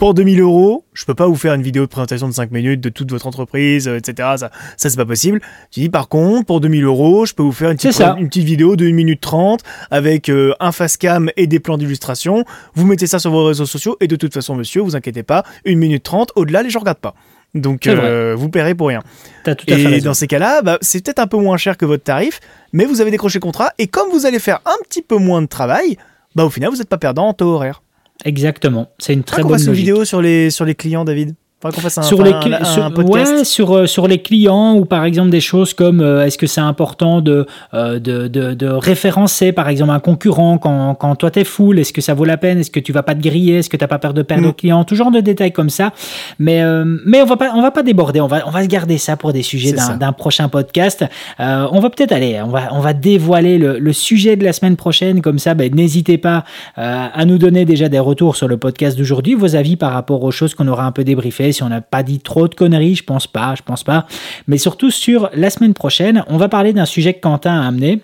pour 0.01 0.15
2000 0.15 0.41
euros, 0.41 0.87
je 0.95 1.05
peux 1.05 1.15
pas 1.15 1.27
vous 1.27 1.37
faire 1.37 1.53
une 1.53 1.61
vidéo 1.61 1.83
de 1.83 1.91
présentation 1.91 2.27
de 2.27 2.33
5 2.33 2.51
minutes 2.53 2.81
de 2.81 2.89
toute 2.89 3.11
votre 3.11 3.27
entreprise, 3.27 3.87
euh, 3.87 3.99
etc. 3.99 4.31
Ça, 4.39 4.51
ça 4.79 4.89
c'est 4.89 4.97
pas 4.97 5.05
possible. 5.05 5.43
Tu 5.71 5.81
dis 5.81 5.91
par 5.91 6.09
contre, 6.09 6.47
pour 6.47 6.63
2000 6.63 6.85
euros, 6.85 7.27
je 7.27 7.35
peux 7.35 7.43
vous 7.43 7.53
faire 7.53 7.71
une 7.71 7.77
petite, 7.77 8.01
une 8.01 8.29
vidéo 8.29 8.77
de 8.77 8.87
1 8.87 8.95
minute 8.95 9.21
30 9.21 9.61
avec 9.91 10.31
euh, 10.31 10.55
un 10.59 10.73
face 10.73 10.97
cam 10.97 11.31
et 11.37 11.47
des 11.47 11.61
plans 11.61 11.77
d'illustration. 11.77 12.47
Vous 12.73 12.87
mettez 12.87 13.07
ça 13.07 13.19
sur 13.19 13.31
vos 13.31 13.45
réseaux 13.45 13.67
sociaux 13.67 13.99
et 14.01 14.09
de 14.09 14.17
toute 14.17 14.33
façon, 14.33 14.55
monsieur, 14.55 14.81
vous 14.81 14.97
inquiétez 14.97 15.23
pas, 15.23 15.45
1 15.67 15.77
minute 15.77 16.03
30, 16.03 16.33
au-delà, 16.35 16.63
les 16.63 16.71
gens 16.71 16.81
regardent 16.81 16.97
pas. 16.97 17.15
Donc, 17.55 17.87
euh, 17.87 18.35
vous 18.35 18.49
paierez 18.49 18.75
pour 18.75 18.89
rien. 18.89 19.03
Tout 19.45 19.51
à 19.51 19.75
Et 19.75 20.01
dans 20.01 20.15
ces 20.15 20.29
cas-là, 20.29 20.63
bah, 20.63 20.79
c'est 20.81 21.05
peut-être 21.05 21.19
un 21.19 21.27
peu 21.27 21.37
moins 21.37 21.59
cher 21.59 21.77
que 21.77 21.85
votre 21.85 22.05
tarif, 22.05 22.41
mais 22.73 22.87
vous 22.87 23.03
avez 23.03 23.11
décroché 23.11 23.39
le 23.39 23.43
contrat. 23.43 23.73
Et 23.77 23.87
comme 23.87 24.09
vous 24.11 24.25
allez 24.25 24.39
faire 24.39 24.61
un 24.65 24.83
petit 24.89 25.03
peu 25.03 25.19
moins 25.19 25.43
de 25.43 25.47
travail, 25.47 25.99
bah, 26.35 26.47
au 26.47 26.51
final, 26.51 26.71
vous 26.71 26.79
n'êtes 26.79 26.89
pas 26.89 26.97
perdant 26.97 27.27
en 27.27 27.35
taux 27.35 27.49
horaire. 27.49 27.83
Exactement. 28.25 28.91
C'est 28.99 29.13
une 29.15 29.25
très 29.25 29.43
qu'on 29.43 29.49
bonne 29.49 29.59
fasse 29.59 29.67
une 29.67 29.73
logique. 29.73 29.87
vidéo 29.87 30.05
sur 30.05 30.21
les, 30.23 30.51
sur 30.51 30.65
les 30.65 30.75
clients, 30.75 31.05
David. 31.05 31.35
Faudrait 31.63 31.77
qu'on 31.77 31.83
fasse 31.83 31.99
un, 31.99 32.03
sur 32.03 32.23
les 32.23 32.33
un- 32.33 32.41
cli- 32.41 32.59
un 32.61 32.65
sur, 32.65 32.93
podcast. 32.95 33.33
ouais, 33.39 33.45
sur, 33.45 33.89
sur 33.89 34.09
les 34.09 34.19
clients 34.23 34.75
ou 34.77 34.87
par 34.87 35.05
exemple 35.05 35.29
des 35.31 35.41
choses 35.41 35.75
comme 35.75 36.01
euh, 36.01 36.25
est-ce 36.25 36.39
que 36.39 36.47
c'est 36.47 36.61
important 36.63 37.21
de, 37.21 37.47
euh, 37.75 37.99
de, 37.99 38.29
de, 38.29 38.55
de 38.55 38.67
référencer 38.67 39.53
par 39.53 39.69
exemple 39.69 39.91
un 39.93 39.99
concurrent 40.01 40.57
quand, 40.57 40.95
quand 40.95 41.15
toi 41.17 41.31
t'es 41.31 41.45
full 41.45 41.79
est-ce 41.79 41.93
que 41.93 42.01
ça 42.01 42.15
vaut 42.15 42.25
la 42.25 42.39
peine 42.39 42.59
est-ce 42.61 42.71
que 42.71 42.81
tu 42.81 42.93
vas 42.93 43.03
pas 43.03 43.15
te 43.15 43.21
griller 43.21 43.59
est-ce 43.59 43.69
que 43.69 43.77
t'as 43.77 43.89
pas 43.89 43.99
peur 43.99 44.15
de 44.15 44.23
perdre 44.23 44.45
Mm. 44.45 44.47
le 44.47 44.53
client 44.53 44.85
tout 44.85 44.95
genre 44.95 45.11
de 45.11 45.21
détails 45.21 45.53
comme 45.53 45.69
ça 45.69 45.93
mais 46.39 46.63
euh, 46.63 46.85
mais 47.05 47.21
on 47.21 47.27
va 47.27 47.37
pas 47.37 47.53
on 47.55 47.61
va 47.61 47.71
pas 47.71 47.83
déborder 47.83 48.23
on 48.23 48.27
va 48.27 48.43
on 48.47 48.51
va 48.51 48.63
se 48.63 48.69
garder 48.69 48.97
ça 48.97 49.17
pour 49.19 49.33
des 49.35 49.43
sujets 49.43 49.73
d'un 49.99 50.13
prochain 50.13 50.49
podcast 50.49 51.05
on 51.39 51.79
va 51.81 51.91
peut-être 51.91 52.13
aller 52.13 52.41
on 52.43 52.49
va 52.49 52.69
on 52.73 52.81
va 52.81 52.95
dévoiler 52.95 53.59
le, 53.59 53.79
le 53.79 53.93
sujet 53.93 54.37
de 54.37 54.45
la 54.45 54.53
semaine 54.55 54.77
prochaine 54.77 55.21
comme 55.21 55.39
ça 55.39 55.53
ben, 55.55 55.75
n'hésitez 55.75 56.17
pas 56.17 56.45
à 56.77 57.25
nous 57.27 57.37
donner 57.37 57.67
déjà 57.67 57.89
des 57.91 57.99
retours 57.99 58.37
sur 58.37 58.49
le 58.49 58.57
podcast 58.57 58.97
d'aujourd'hui, 58.97 59.35
vos 59.35 59.57
avis 59.57 59.77
par 59.77 59.93
rapport 59.93 60.23
aux 60.23 60.31
choses 60.31 60.55
qu'on 60.55 60.69
aura 60.69 60.85
un 60.85 60.93
peu 60.93 61.05
débriefées, 61.05 61.50
si 61.53 61.63
on 61.63 61.69
n'a 61.69 61.81
pas 61.81 62.03
dit 62.03 62.19
trop 62.21 62.49
de 62.49 62.55
conneries, 62.55 62.95
je 62.97 63.05
pense 63.05 63.27
pas, 63.27 63.55
je 63.57 63.63
pense 63.63 63.85
pas. 63.85 64.07
Mais 64.47 64.59
surtout 64.59 64.91
sur 64.91 65.31
la 65.35 65.51
semaine 65.51 65.75
prochaine, 65.75 66.25
on 66.29 66.37
va 66.37 66.49
parler 66.49 66.73
d'un 66.73 66.87
sujet 66.87 67.15
que 67.15 67.21
Quentin 67.21 67.61
a 67.63 67.67
amené. 67.67 68.01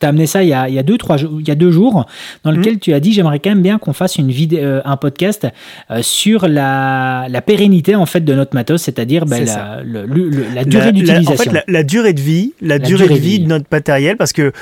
Tu 0.00 0.06
as 0.06 0.08
amené 0.08 0.26
ça 0.26 0.42
il 0.42 0.48
y 0.48 0.54
a, 0.54 0.70
il 0.70 0.74
y 0.74 0.78
a 0.78 0.82
deux, 0.82 0.96
trois 0.96 1.18
jours, 1.18 1.32
il 1.38 1.46
y 1.46 1.50
a 1.50 1.54
deux 1.54 1.70
jours, 1.70 2.06
dans 2.44 2.50
lequel 2.50 2.78
tu 2.78 2.94
as 2.94 3.00
dit 3.00 3.12
j'aimerais 3.12 3.40
quand 3.40 3.50
même 3.50 3.60
bien 3.60 3.76
qu'on 3.78 3.92
fasse 3.92 4.16
une 4.16 4.30
vidéo, 4.30 4.60
euh, 4.60 4.80
un 4.86 4.96
podcast 4.96 5.46
euh, 5.90 6.00
sur 6.00 6.48
la, 6.48 7.26
la 7.28 7.42
pérennité 7.42 7.94
en 7.94 8.06
fait 8.06 8.22
de 8.22 8.34
notre 8.34 8.54
matos, 8.54 8.80
c'est-à-dire 8.80 9.26
ben, 9.26 9.40
la, 9.44 9.46
ça. 9.52 9.80
le- 9.84 10.06
le- 10.06 10.30
le- 10.30 10.46
la 10.54 10.64
durée 10.64 10.86
La- 10.86 10.92
d'utilisation. 10.92 11.32
En 11.32 11.36
fait, 11.36 11.52
la, 11.52 11.62
la 11.68 11.82
durée 11.82 12.14
de 12.14 12.22
vie, 12.22 12.54
la, 12.62 12.78
durée, 12.78 13.04
durée 13.04 13.14
de 13.16 13.20
vie 13.22 13.28
vie. 13.32 13.40
de 13.40 13.48
notre 13.48 13.66
matériel, 13.70 14.16
parce 14.16 14.32
que 14.32 14.52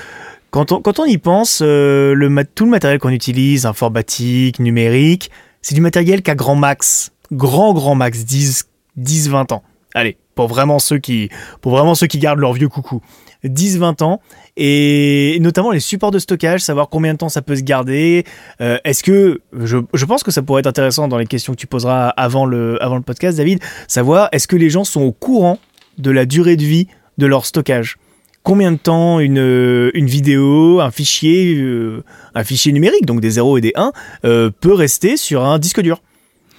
quand 0.50 0.72
on, 0.72 0.80
quand 0.80 0.98
on 0.98 1.04
y 1.04 1.16
pense, 1.16 1.60
euh, 1.62 2.12
le, 2.12 2.28
mat- 2.28 2.52
tout 2.52 2.64
le 2.64 2.70
matériel 2.72 2.98
qu'on 2.98 3.10
utilise, 3.10 3.66
informatique, 3.66 4.58
numérique, 4.58 5.30
c'est 5.62 5.76
du 5.76 5.80
matériel 5.80 6.22
qu'à 6.22 6.34
grand 6.34 6.56
max, 6.56 7.12
grand 7.32 7.72
grand 7.72 7.94
max, 7.94 8.24
10, 8.24 8.68
10 8.96 9.28
20 9.28 9.52
ans. 9.52 9.62
Allez, 9.94 10.16
pour 10.34 10.46
vraiment 10.46 10.78
ceux 10.78 10.98
qui, 10.98 11.30
pour 11.60 11.72
vraiment 11.72 11.94
ceux 11.94 12.06
qui 12.06 12.18
gardent 12.18 12.38
leur 12.38 12.52
vieux 12.52 12.68
coucou. 12.68 13.00
10-20 13.44 14.02
ans 14.02 14.20
et 14.56 15.38
notamment 15.40 15.70
les 15.70 15.80
supports 15.80 16.10
de 16.10 16.18
stockage, 16.18 16.60
savoir 16.60 16.88
combien 16.88 17.14
de 17.14 17.18
temps 17.18 17.28
ça 17.28 17.42
peut 17.42 17.56
se 17.56 17.62
garder. 17.62 18.24
Euh, 18.60 18.78
Est-ce 18.84 19.02
que 19.02 19.40
je, 19.52 20.04
pense 20.04 20.22
que 20.22 20.30
ça 20.30 20.42
pourrait 20.42 20.60
être 20.60 20.66
intéressant 20.66 21.08
dans 21.08 21.18
les 21.18 21.26
questions 21.26 21.54
que 21.54 21.58
tu 21.58 21.66
poseras 21.66 22.08
avant 22.08 22.44
le, 22.44 22.82
avant 22.82 22.96
le 22.96 23.02
podcast, 23.02 23.38
David, 23.38 23.60
savoir 23.88 24.28
est-ce 24.32 24.46
que 24.46 24.56
les 24.56 24.70
gens 24.70 24.84
sont 24.84 25.02
au 25.02 25.12
courant 25.12 25.58
de 25.98 26.10
la 26.10 26.26
durée 26.26 26.56
de 26.56 26.64
vie 26.64 26.88
de 27.18 27.26
leur 27.26 27.46
stockage? 27.46 27.96
Combien 28.42 28.72
de 28.72 28.78
temps 28.78 29.20
une, 29.20 29.90
une 29.94 30.06
vidéo, 30.06 30.80
un 30.80 30.90
fichier, 30.90 31.54
euh, 31.56 32.02
un 32.34 32.44
fichier 32.44 32.72
numérique, 32.72 33.04
donc 33.04 33.20
des 33.20 33.30
0 33.30 33.58
et 33.58 33.60
des 33.60 33.72
1, 33.74 33.92
euh, 34.24 34.50
peut 34.60 34.72
rester 34.72 35.16
sur 35.16 35.44
un 35.44 35.58
disque 35.58 35.80
dur? 35.80 36.00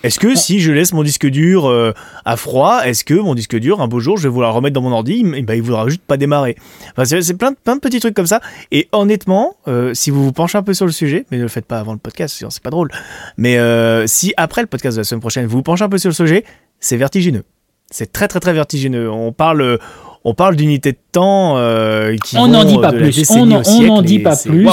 Est-ce 0.03 0.19
que 0.19 0.35
si 0.35 0.59
je 0.59 0.71
laisse 0.71 0.93
mon 0.93 1.03
disque 1.03 1.27
dur 1.27 1.67
euh, 1.69 1.93
à 2.25 2.35
froid, 2.37 2.81
est-ce 2.83 3.03
que 3.03 3.13
mon 3.13 3.35
disque 3.35 3.55
dur, 3.57 3.81
un 3.81 3.87
beau 3.87 3.99
jour, 3.99 4.17
je 4.17 4.23
vais 4.23 4.29
vouloir 4.29 4.53
remettre 4.53 4.73
dans 4.73 4.81
mon 4.81 4.91
ordi, 4.91 5.23
et 5.35 5.41
ben, 5.43 5.53
il 5.53 5.61
voudra 5.61 5.87
juste 5.89 6.01
pas 6.01 6.17
démarrer 6.17 6.55
enfin, 6.91 7.05
C'est 7.05 7.21
c'est 7.21 7.33
plein, 7.35 7.51
de- 7.51 7.57
plein 7.63 7.75
de 7.75 7.81
petits 7.81 7.99
trucs 7.99 8.13
comme 8.15 8.25
ça. 8.27 8.41
Et 8.71 8.87
honnêtement, 8.91 9.55
euh, 9.67 9.93
si 9.93 10.09
vous 10.09 10.23
vous 10.23 10.31
penchez 10.31 10.57
un 10.57 10.63
peu 10.63 10.73
sur 10.73 10.85
le 10.85 10.91
sujet, 10.91 11.25
mais 11.31 11.37
ne 11.37 11.43
le 11.43 11.47
faites 11.49 11.65
pas 11.65 11.79
avant 11.79 11.93
le 11.93 11.99
podcast, 11.99 12.35
sinon 12.35 12.49
c'est 12.49 12.63
pas 12.63 12.69
drôle. 12.71 12.89
Mais 13.37 13.57
euh, 13.57 14.07
si 14.07 14.33
après 14.37 14.61
le 14.61 14.67
podcast 14.67 14.95
de 14.97 15.01
la 15.01 15.03
semaine 15.05 15.21
prochaine, 15.21 15.45
vous 15.45 15.57
vous 15.57 15.63
penchez 15.63 15.83
un 15.83 15.89
peu 15.89 15.97
sur 15.97 16.09
le 16.09 16.15
sujet, 16.15 16.43
c'est 16.79 16.97
vertigineux. 16.97 17.43
C'est 17.91 18.11
très 18.11 18.27
très 18.27 18.39
très 18.39 18.53
vertigineux. 18.53 19.09
On 19.11 19.33
parle, 19.33 19.77
on 20.23 20.33
parle 20.35 20.55
d'unités 20.55 20.91
de 20.91 20.97
temps 21.11 21.55
euh, 21.57 22.15
qui 22.23 22.37
on 22.37 22.47
n'en 22.47 22.63
dit 22.63 22.77
pas 22.77 22.91
plus. 22.91 23.29
On 23.31 23.45
n'en- 23.47 24.01
dit 24.03 24.19
pas 24.19 24.35
plus. 24.35 24.67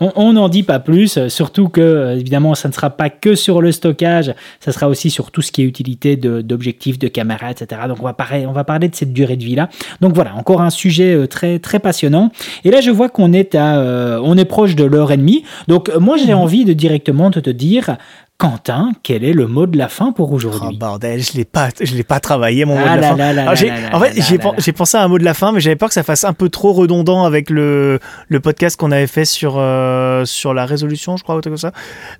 On 0.00 0.32
n'en 0.32 0.48
dit 0.48 0.62
pas 0.64 0.78
plus. 0.80 1.28
Surtout 1.28 1.68
que, 1.68 2.16
évidemment, 2.18 2.54
ça 2.56 2.68
ne 2.68 2.72
sera 2.72 2.90
pas 2.90 3.08
que 3.08 3.34
sur 3.36 3.60
le 3.62 3.70
stockage. 3.72 4.34
Ça 4.60 4.72
sera 4.72 4.88
aussi 4.88 5.10
sur 5.10 5.30
tout 5.30 5.40
ce 5.40 5.52
qui 5.52 5.62
est 5.62 5.64
utilité 5.64 6.16
d'objectifs, 6.16 6.98
de, 6.98 7.06
caméras, 7.08 7.52
etc. 7.52 7.82
Donc, 7.88 7.98
on 8.00 8.04
va, 8.04 8.12
parler, 8.12 8.44
on 8.46 8.52
va 8.52 8.64
parler 8.64 8.88
de 8.88 8.94
cette 8.94 9.12
durée 9.12 9.36
de 9.36 9.44
vie-là. 9.44 9.68
Donc, 10.00 10.14
voilà, 10.14 10.34
encore 10.34 10.60
un 10.62 10.70
sujet 10.70 11.14
euh, 11.14 11.26
très, 11.28 11.58
très 11.60 11.78
passionnant. 11.78 12.30
Et 12.64 12.70
là, 12.70 12.80
je 12.80 12.90
vois 12.90 13.08
qu'on 13.08 13.32
est, 13.32 13.54
à, 13.54 13.78
euh, 13.78 14.20
on 14.24 14.36
est 14.36 14.44
proche 14.44 14.74
de 14.74 14.84
l'heure 14.84 15.12
et 15.12 15.16
demie. 15.16 15.44
Donc, 15.68 15.90
moi, 15.98 16.16
j'ai 16.16 16.32
Mhm. 16.32 16.38
envie 16.40 16.64
de 16.64 16.72
directement 16.72 17.30
de 17.30 17.38
te 17.40 17.50
dire, 17.50 17.96
Quentin, 18.38 18.92
quel 19.02 19.24
est 19.24 19.32
le 19.32 19.48
mot 19.48 19.66
de 19.66 19.76
la 19.76 19.88
fin 19.88 20.12
pour 20.12 20.30
Oh 20.30 20.36
aujourd'hui? 20.36 20.78
bordel, 20.78 21.20
je 21.20 21.32
l'ai 21.32 21.44
pas, 21.44 21.70
je 21.80 21.92
l'ai 21.96 22.04
pas 22.04 22.20
travaillé 22.20 22.64
mon 22.64 22.78
mot 22.78 22.84
Ah 22.86 22.96
de 22.96 23.00
la 23.00 23.16
là 23.16 23.16
fin. 23.16 23.36
Alors, 23.36 23.94
en 23.94 24.00
fait, 24.00 24.22
j'ai 24.58 24.72
pensé 24.72 24.96
à 24.96 25.02
un 25.02 25.08
mot 25.08 25.18
de 25.18 25.24
la 25.24 25.34
fin, 25.34 25.50
mais 25.50 25.58
j'avais 25.58 25.74
peur 25.74 25.88
que 25.88 25.94
ça 25.94 26.04
fasse 26.04 26.22
un 26.22 26.32
peu 26.32 26.48
trop 26.48 26.72
redondant 26.72 27.24
avec 27.24 27.50
le, 27.50 27.98
le 28.28 28.38
podcast 28.40 28.76
qu'on 28.78 28.92
avait 28.92 29.08
fait 29.08 29.24
sur, 29.24 29.56
euh, 29.58 30.24
sur 30.24 30.54
la 30.54 30.66
résolution, 30.66 31.16
je 31.16 31.24
crois, 31.24 31.36
ou 31.36 31.40
comme 31.40 31.56
ça. 31.56 31.72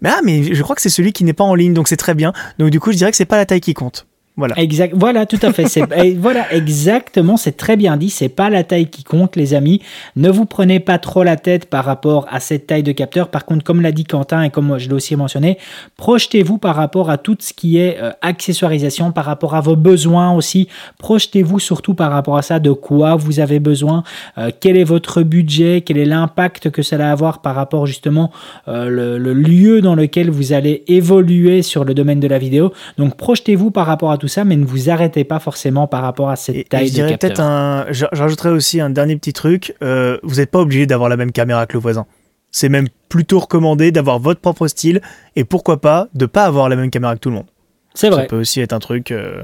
Mais 0.03 0.11
ah, 0.13 0.19
mais 0.25 0.43
je 0.53 0.63
crois 0.65 0.75
que 0.75 0.83
c'est 0.83 0.89
celui 0.89 1.13
qui 1.13 1.23
n'est 1.23 1.35
pas 1.35 1.45
en 1.45 1.55
ligne, 1.55 1.73
donc 1.73 1.87
c'est 1.87 1.97
très 1.97 2.15
bien. 2.15 2.33
Donc 2.59 2.71
du 2.71 2.81
coup, 2.81 2.91
je 2.91 2.97
dirais 2.97 3.13
que 3.13 3.17
c'est 3.17 3.25
pas 3.25 3.37
la 3.37 3.47
taille 3.47 3.61
qui 3.61 3.75
compte. 3.75 4.09
Voilà. 4.39 4.55
Exact. 4.57 4.95
Voilà, 4.97 5.27
tout 5.27 5.39
à 5.43 5.53
fait. 5.53 5.67
Voilà, 6.19 6.53
exactement. 6.55 7.37
C'est 7.37 7.57
très 7.57 7.77
bien 7.77 7.97
dit. 7.97 8.09
C'est 8.09 8.29
pas 8.29 8.51
la 8.51 8.63
taille 8.63 8.87
qui 8.87 9.03
compte, 9.03 9.35
les 9.35 9.53
amis. 9.53 9.83
Ne 10.15 10.31
vous 10.31 10.47
prenez 10.47 10.79
pas 10.79 10.99
trop 10.99 11.25
la 11.25 11.35
tête 11.35 11.67
par 11.67 11.85
rapport 11.85 12.25
à 12.31 12.39
cette 12.39 12.69
taille 12.69 12.85
de 12.85 12.93
capteur. 12.93 13.29
Par 13.29 13.45
contre, 13.45 13.65
comme 13.65 13.83
l'a 13.83 13.91
dit 13.91 14.05
Quentin 14.05 14.45
et 14.45 14.51
comme 14.51 14.79
je 14.79 14.89
l'ai 14.89 14.95
aussi 14.95 15.17
mentionné, 15.17 15.59
projetez-vous 15.97 16.59
par 16.59 16.77
rapport 16.77 17.11
à 17.11 17.19
tout 17.19 17.37
ce 17.41 17.53
qui 17.53 17.79
est 17.79 17.99
euh, 18.01 18.13
accessoirisation, 18.23 19.11
par 19.11 19.25
rapport 19.25 19.57
à 19.57 19.61
vos 19.61 19.75
besoins 19.75 20.33
aussi. 20.33 20.69
Projetez-vous 20.99 21.59
surtout 21.59 21.95
par 21.95 22.13
rapport 22.13 22.37
à 22.37 22.43
ça, 22.43 22.61
de 22.61 22.71
quoi 22.71 23.17
vous 23.17 23.41
avez 23.41 23.59
besoin, 23.59 24.05
euh, 24.39 24.53
quel 24.61 24.77
est 24.77 24.85
votre 24.85 25.23
budget, 25.23 25.83
quel 25.85 25.99
est 25.99 26.05
l'impact 26.05 26.71
que 26.71 26.83
ça 26.83 26.97
va 26.97 27.11
avoir 27.11 27.43
par 27.43 27.57
rapport 27.57 27.87
justement 27.87 28.31
euh, 28.69 28.89
le, 28.89 29.19
le 29.19 29.33
lieu 29.33 29.81
dans 29.81 29.97
lequel 29.97 30.31
vous 30.31 30.53
allez 30.53 30.85
évoluer 30.87 31.63
sur 31.63 31.85
le 31.85 31.93
domaine 31.93 32.21
de 32.21 32.29
la 32.29 32.39
vidéo. 32.39 32.73
Donc 32.99 33.17
projetez-vous 33.17 33.73
par 33.73 33.87
rapport 33.87 34.13
à 34.13 34.17
tout 34.17 34.28
ça, 34.29 34.45
mais 34.45 34.57
ne 34.57 34.65
vous 34.65 34.91
arrêtez 34.91 35.25
pas 35.25 35.39
forcément 35.39 35.87
par 35.87 36.03
rapport 36.03 36.31
à 36.31 36.37
cette 36.37 36.69
taille 36.69 36.89
je 36.89 37.03
de 37.03 37.09
capteur. 37.09 37.19
peut-être 37.19 37.41
un. 37.41 37.87
J'ajouterais 37.91 38.51
aussi 38.51 38.81
un 38.81 38.91
dernier 38.91 39.17
petit 39.17 39.33
truc. 39.33 39.75
Euh, 39.83 40.19
vous 40.23 40.37
n'êtes 40.37 40.51
pas 40.51 40.61
obligé 40.61 40.87
d'avoir 40.87 41.09
la 41.09 41.17
même 41.17 41.33
caméra 41.33 41.67
que 41.67 41.75
le 41.75 41.81
voisin. 41.81 42.07
C'est 42.51 42.69
même 42.69 42.89
plutôt 43.09 43.41
recommandé 43.41 43.93
d'avoir 43.93 44.19
votre 44.19 44.41
propre 44.41 44.69
style 44.69 45.01
et 45.37 45.45
pourquoi 45.45 45.81
pas 45.81 46.09
de 46.15 46.27
pas 46.27 46.45
avoir 46.45 46.69
la 46.69 46.77
même 46.77 46.91
caméra 46.91 47.15
que 47.15 47.21
tout 47.21 47.29
le 47.31 47.37
monde. 47.37 47.47
C'est 47.95 48.11
vrai. 48.11 48.23
Ça 48.23 48.29
peut 48.29 48.41
aussi 48.41 48.61
être 48.61 48.73
un 48.73 48.79
truc. 48.79 49.11
Euh, 49.11 49.43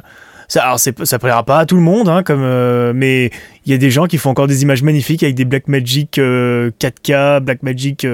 ça, 0.48 0.62
alors 0.62 0.78
ça 0.78 1.18
plaira 1.18 1.42
pas 1.44 1.58
à 1.60 1.66
tout 1.66 1.76
le 1.76 1.82
monde, 1.82 2.08
hein, 2.08 2.22
comme, 2.22 2.42
euh, 2.42 2.92
mais 2.94 3.30
il 3.64 3.72
y 3.72 3.74
a 3.74 3.78
des 3.78 3.90
gens 3.90 4.06
qui 4.06 4.18
font 4.18 4.30
encore 4.30 4.46
des 4.46 4.62
images 4.62 4.82
magnifiques 4.82 5.22
avec 5.22 5.34
des 5.34 5.46
Blackmagic 5.46 6.18
4K, 6.18 7.40
Blackmagic 7.40 8.04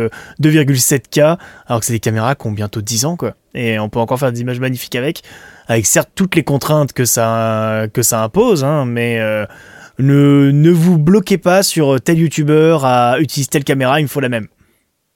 2,7K, 0.41 1.39
alors 1.67 1.81
que 1.81 1.87
c'est 1.87 1.93
des 1.93 2.01
caméras 2.01 2.37
qui 2.37 2.47
ont 2.47 2.53
bientôt 2.53 2.81
10 2.81 3.05
ans, 3.05 3.17
quoi. 3.17 3.35
Et 3.55 3.79
on 3.81 3.89
peut 3.89 3.99
encore 3.99 4.19
faire 4.19 4.33
des 4.33 4.41
images 4.41 4.61
magnifiques 4.61 4.95
avec 4.95 5.23
avec 5.71 5.87
certes 5.87 6.11
toutes 6.17 6.35
les 6.35 6.43
contraintes 6.43 6.93
que 6.93 7.05
ça, 7.05 7.87
que 7.95 8.03
impose, 8.15 8.65
hein, 8.65 8.87
mais 8.87 9.21
euh, 9.21 9.47
ne, 10.01 10.51
ne 10.51 10.71
vous 10.71 10.99
bloquez 10.99 11.39
pas 11.39 11.63
sur 11.63 12.01
tel 12.01 12.19
youtubeur 12.19 12.85
à 12.85 13.21
utiliser 13.21 13.49
telle 13.49 13.63
caméra, 13.63 14.01
il 14.01 14.03
me 14.03 14.09
faut 14.09 14.19
la 14.19 14.29
même. 14.29 14.49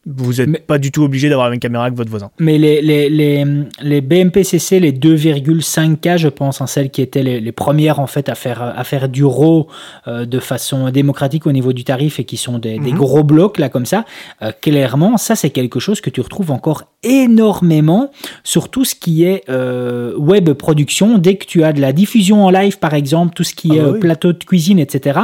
Vous 0.07 0.35
n'êtes 0.35 0.67
pas 0.67 0.79
du 0.79 0.93
tout 0.93 1.03
obligé 1.03 1.31
d'avoir 1.31 1.47
la 1.47 1.53
même 1.53 1.61
caméra 1.61 1.91
que 1.91 1.97
votre 1.97 2.11
voisin. 2.11 2.31
Mais 2.39 2.59
les, 2.59 2.83
les, 2.83 3.09
les, 3.09 3.45
les 3.81 4.01
BMPCC, 4.03 4.79
les 4.79 4.93
2,5K, 4.93 6.19
je 6.19 6.29
pense, 6.29 6.61
hein, 6.61 6.67
celles 6.67 6.91
qui 6.91 7.01
étaient 7.01 7.23
les, 7.23 7.41
les, 7.41 7.53
premières 7.53 8.01
en 8.01 8.07
fait 8.07 8.29
à 8.29 8.35
faire, 8.35 8.63
à 8.63 8.85
faire 8.85 9.09
du 9.09 9.25
RAW 9.25 9.67
euh, 10.07 10.27
de 10.27 10.39
façon 10.41 10.91
démocratique 10.91 11.47
au 11.47 11.53
niveau 11.53 11.73
du 11.73 11.85
tarif 11.85 12.21
et 12.21 12.25
qui 12.25 12.37
sont 12.37 12.59
des, 12.59 12.79
des 12.79 12.93
mhm. 12.93 12.99
gros 12.99 13.25
blocs 13.25 13.59
là 13.59 13.71
comme 13.71 13.87
ça, 13.87 14.05
euh, 14.43 14.53
clairement, 14.61 15.17
ça 15.17 15.37
c'est 15.37 15.51
quelque 15.51 15.81
chose 15.81 16.03
que 16.03 16.11
tu 16.11 16.21
retrouves 16.21 16.51
encore 16.51 16.85
énormément 17.03 18.11
sur 18.43 18.69
tout 18.69 18.85
ce 18.85 18.95
qui 18.95 19.25
est 19.25 19.45
euh, 19.49 20.15
web 20.17 20.51
production. 20.53 21.17
Dès 21.17 21.37
que 21.37 21.47
tu 21.47 21.65
as 21.65 21.73
de 21.73 21.81
la 21.81 21.93
diffusion 21.93 22.45
en 22.45 22.51
live, 22.51 22.79
par 22.79 22.93
exemple, 22.93 23.35
tout 23.35 23.45
ce 23.45 23.55
qui 23.55 23.71
ah 23.73 23.75
est 23.77 23.81
bah 23.81 23.91
oui. 23.93 24.01
plateau 24.01 24.33
de 24.33 24.45
cuisine, 24.45 24.79
etc., 24.79 25.21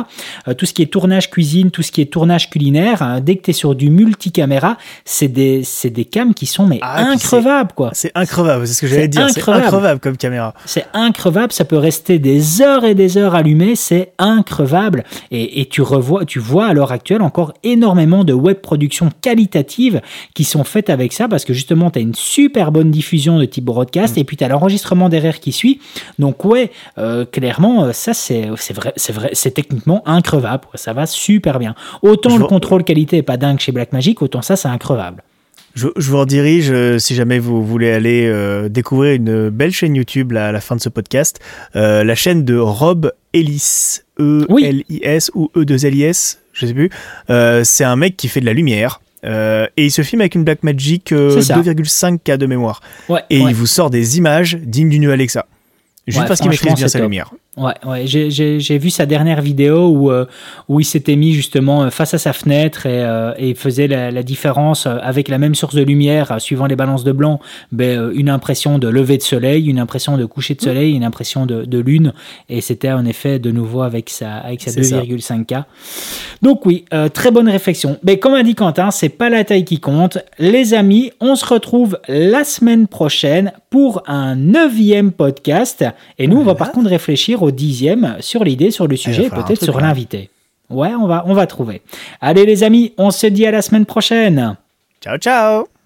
tout 0.56 0.66
ce 0.66 0.72
qui 0.72 0.82
est 0.82 0.86
tournage 0.86 1.30
cuisine, 1.30 1.70
tout 1.70 1.82
ce 1.82 1.92
qui 1.92 2.00
est 2.00 2.06
tournage 2.06 2.50
culinaire, 2.50 3.02
hein, 3.02 3.20
dès 3.20 3.36
que 3.36 3.42
tu 3.42 3.50
es 3.50 3.54
sur 3.54 3.74
du 3.74 3.90
multicaméra, 3.90 4.69
c'est 5.04 5.28
des, 5.28 5.62
des 5.84 6.04
cams 6.04 6.34
qui 6.34 6.46
sont 6.46 6.66
mais 6.66 6.78
ah, 6.82 7.04
increvables, 7.10 7.72
quoi. 7.74 7.90
C'est 7.92 8.12
increvable, 8.14 8.66
c'est 8.66 8.74
ce 8.74 8.80
que 8.80 8.86
j'allais 8.86 9.08
dire. 9.08 9.28
C'est 9.30 9.48
increvable 9.48 10.00
comme 10.00 10.16
caméra. 10.16 10.54
C'est 10.66 10.86
increvable, 10.92 11.52
ça 11.52 11.64
peut 11.64 11.78
rester 11.78 12.18
des 12.18 12.62
heures 12.62 12.84
et 12.84 12.94
des 12.94 13.18
heures 13.18 13.34
allumé, 13.34 13.76
c'est 13.76 14.12
increvable. 14.18 15.04
Et, 15.30 15.60
et, 15.60 15.66
tu, 15.66 15.82
revois, 15.82 16.24
tu 16.24 16.38
vois 16.38 16.66
à 16.66 16.72
l'heure 16.72 16.92
actuelle 16.92 17.22
encore 17.22 17.52
énormément 17.62 18.24
de 18.24 18.32
web 18.32 18.58
productions 18.58 19.10
qualitatives 19.20 20.00
qui 20.34 20.44
sont 20.44 20.64
faites 20.64 20.90
avec 20.90 21.12
ça, 21.12 21.28
parce 21.28 21.44
que 21.44 21.52
justement, 21.52 21.90
tu 21.90 21.98
as 21.98 22.02
une 22.02 22.14
super 22.14 22.72
bonne 22.72 22.90
diffusion 22.90 23.38
de 23.38 23.44
type 23.44 23.64
broadcast, 23.64 24.16
mmh. 24.16 24.20
et 24.20 24.24
puis 24.24 24.36
tu 24.36 24.44
as 24.44 24.48
l'enregistrement 24.48 25.08
derrière 25.08 25.40
qui 25.40 25.52
suit. 25.52 25.80
Donc 26.18 26.44
ouais, 26.44 26.70
euh, 26.98 27.24
clairement, 27.24 27.84
euh, 27.84 27.92
ça 27.92 28.14
c'est 28.14 28.48
vrai, 28.72 28.92
c'est 28.96 29.12
vrai, 29.12 29.30
c'est 29.32 29.52
techniquement 29.52 30.02
increvable, 30.06 30.64
ça 30.74 30.92
va 30.92 31.06
super 31.06 31.58
bien. 31.58 31.74
Autant 32.02 32.30
Je 32.30 32.38
le 32.38 32.44
contrôle 32.44 32.84
qualité 32.84 33.18
est 33.18 33.22
pas 33.22 33.36
dingue 33.36 33.58
chez 33.58 33.72
Blackmagic, 33.72 34.22
autant 34.22 34.42
ça 34.42 34.56
c'est 34.60 34.68
increvable. 34.68 35.22
Je, 35.74 35.88
je, 35.96 36.10
vous 36.10 36.18
redirige 36.18 36.70
euh, 36.70 36.98
si 36.98 37.14
jamais 37.14 37.38
vous 37.38 37.64
voulez 37.64 37.92
aller 37.92 38.26
euh, 38.26 38.68
découvrir 38.68 39.14
une 39.14 39.50
belle 39.50 39.70
chaîne 39.70 39.94
YouTube 39.94 40.32
là, 40.32 40.48
à 40.48 40.52
la 40.52 40.60
fin 40.60 40.74
de 40.74 40.80
ce 40.80 40.88
podcast, 40.88 41.38
euh, 41.76 42.02
la 42.02 42.14
chaîne 42.16 42.44
de 42.44 42.56
Rob 42.56 43.12
Ellis, 43.32 44.00
E-L-I-S 44.18 45.30
ou 45.34 45.50
E-2-L-I-S, 45.56 46.40
je 46.52 46.66
sais 46.66 46.74
plus. 46.74 46.90
Euh, 47.30 47.62
c'est 47.62 47.84
un 47.84 47.94
mec 47.94 48.16
qui 48.16 48.26
fait 48.26 48.40
de 48.40 48.46
la 48.46 48.52
lumière. 48.52 49.00
et 49.22 49.68
il 49.76 49.92
se 49.92 50.02
filme 50.02 50.22
avec 50.22 50.34
une 50.34 50.44
Blackmagic 50.44 51.12
2,5K 51.12 52.36
de 52.36 52.46
mémoire. 52.46 52.80
Ouais, 53.08 53.22
et 53.30 53.40
ouais. 53.40 53.50
il 53.50 53.54
vous 53.54 53.66
sort 53.66 53.90
des 53.90 54.18
images 54.18 54.56
dignes 54.56 54.90
du 54.90 54.98
new 54.98 55.10
Alexa. 55.10 55.46
Juste 56.06 56.22
ouais, 56.22 56.26
parce 56.26 56.40
qu'il 56.40 56.50
maîtrise 56.50 56.74
bien 56.74 56.88
sa 56.88 56.98
lumière. 56.98 57.30
Ouais, 57.56 57.74
ouais. 57.84 58.06
j'ai 58.06 58.78
vu 58.78 58.90
sa 58.90 59.06
dernière 59.06 59.42
vidéo 59.42 59.88
où, 59.88 60.12
euh, 60.12 60.24
où 60.68 60.78
il 60.78 60.84
s'était 60.84 61.16
mis 61.16 61.32
justement 61.32 61.90
face 61.90 62.14
à 62.14 62.18
sa 62.18 62.32
fenêtre 62.32 62.86
et, 62.86 63.02
euh, 63.02 63.34
et 63.38 63.54
faisait 63.54 63.88
la, 63.88 64.12
la, 64.12 64.22
différence 64.22 64.86
avec 64.86 65.28
la 65.28 65.36
même 65.38 65.56
source 65.56 65.74
de 65.74 65.82
lumière, 65.82 66.40
suivant 66.40 66.66
les 66.66 66.76
balances 66.76 67.02
de 67.02 67.10
blanc, 67.10 67.40
ben, 67.72 68.12
une 68.14 68.28
impression 68.28 68.78
de 68.78 68.86
lever 68.86 69.18
de 69.18 69.22
soleil, 69.22 69.68
une 69.68 69.80
impression 69.80 70.16
de 70.16 70.24
coucher 70.26 70.54
de 70.54 70.62
soleil, 70.62 70.94
une 70.94 71.02
impression 71.02 71.44
de, 71.44 71.64
de 71.64 71.78
lune. 71.78 72.12
Et 72.48 72.60
c'était 72.60 72.92
en 72.92 73.04
effet 73.04 73.40
de 73.40 73.50
nouveau 73.50 73.82
avec 73.82 74.10
sa, 74.10 74.36
avec 74.36 74.62
sa 74.62 74.70
2,5K. 74.70 75.64
Donc 76.42 76.64
oui, 76.66 76.84
euh, 76.94 77.08
très 77.08 77.32
bonne 77.32 77.48
réflexion. 77.48 77.98
Mais 78.04 78.18
comme 78.20 78.34
a 78.34 78.44
dit 78.44 78.54
Quentin, 78.54 78.92
c'est 78.92 79.08
pas 79.08 79.28
la 79.28 79.42
taille 79.42 79.64
qui 79.64 79.80
compte. 79.80 80.18
Les 80.38 80.72
amis, 80.72 81.10
on 81.20 81.34
se 81.34 81.44
retrouve 81.44 81.98
la 82.08 82.44
semaine 82.44 82.86
prochaine 82.86 83.52
pour 83.70 84.02
un 84.06 84.36
neuvième 84.36 85.12
podcast. 85.12 85.84
Et 86.18 86.26
nous, 86.26 86.36
voilà. 86.36 86.50
on 86.50 86.52
va 86.52 86.54
par 86.54 86.72
contre 86.72 86.88
réfléchir 86.88 87.42
au 87.50 87.52
dixième 87.52 88.16
sur 88.20 88.44
l'idée, 88.44 88.70
sur 88.70 88.86
le 88.86 88.96
sujet, 88.96 89.28
peut-être 89.28 89.62
sur 89.62 89.80
l'invité. 89.80 90.30
Ouais, 90.70 90.94
on 90.94 91.06
va, 91.06 91.24
on 91.26 91.34
va 91.34 91.46
trouver. 91.46 91.82
Allez 92.20 92.46
les 92.46 92.62
amis, 92.62 92.92
on 92.96 93.10
se 93.10 93.26
dit 93.26 93.44
à 93.44 93.50
la 93.50 93.60
semaine 93.60 93.86
prochaine. 93.86 94.56
Ciao, 95.00 95.18
ciao 95.18 95.79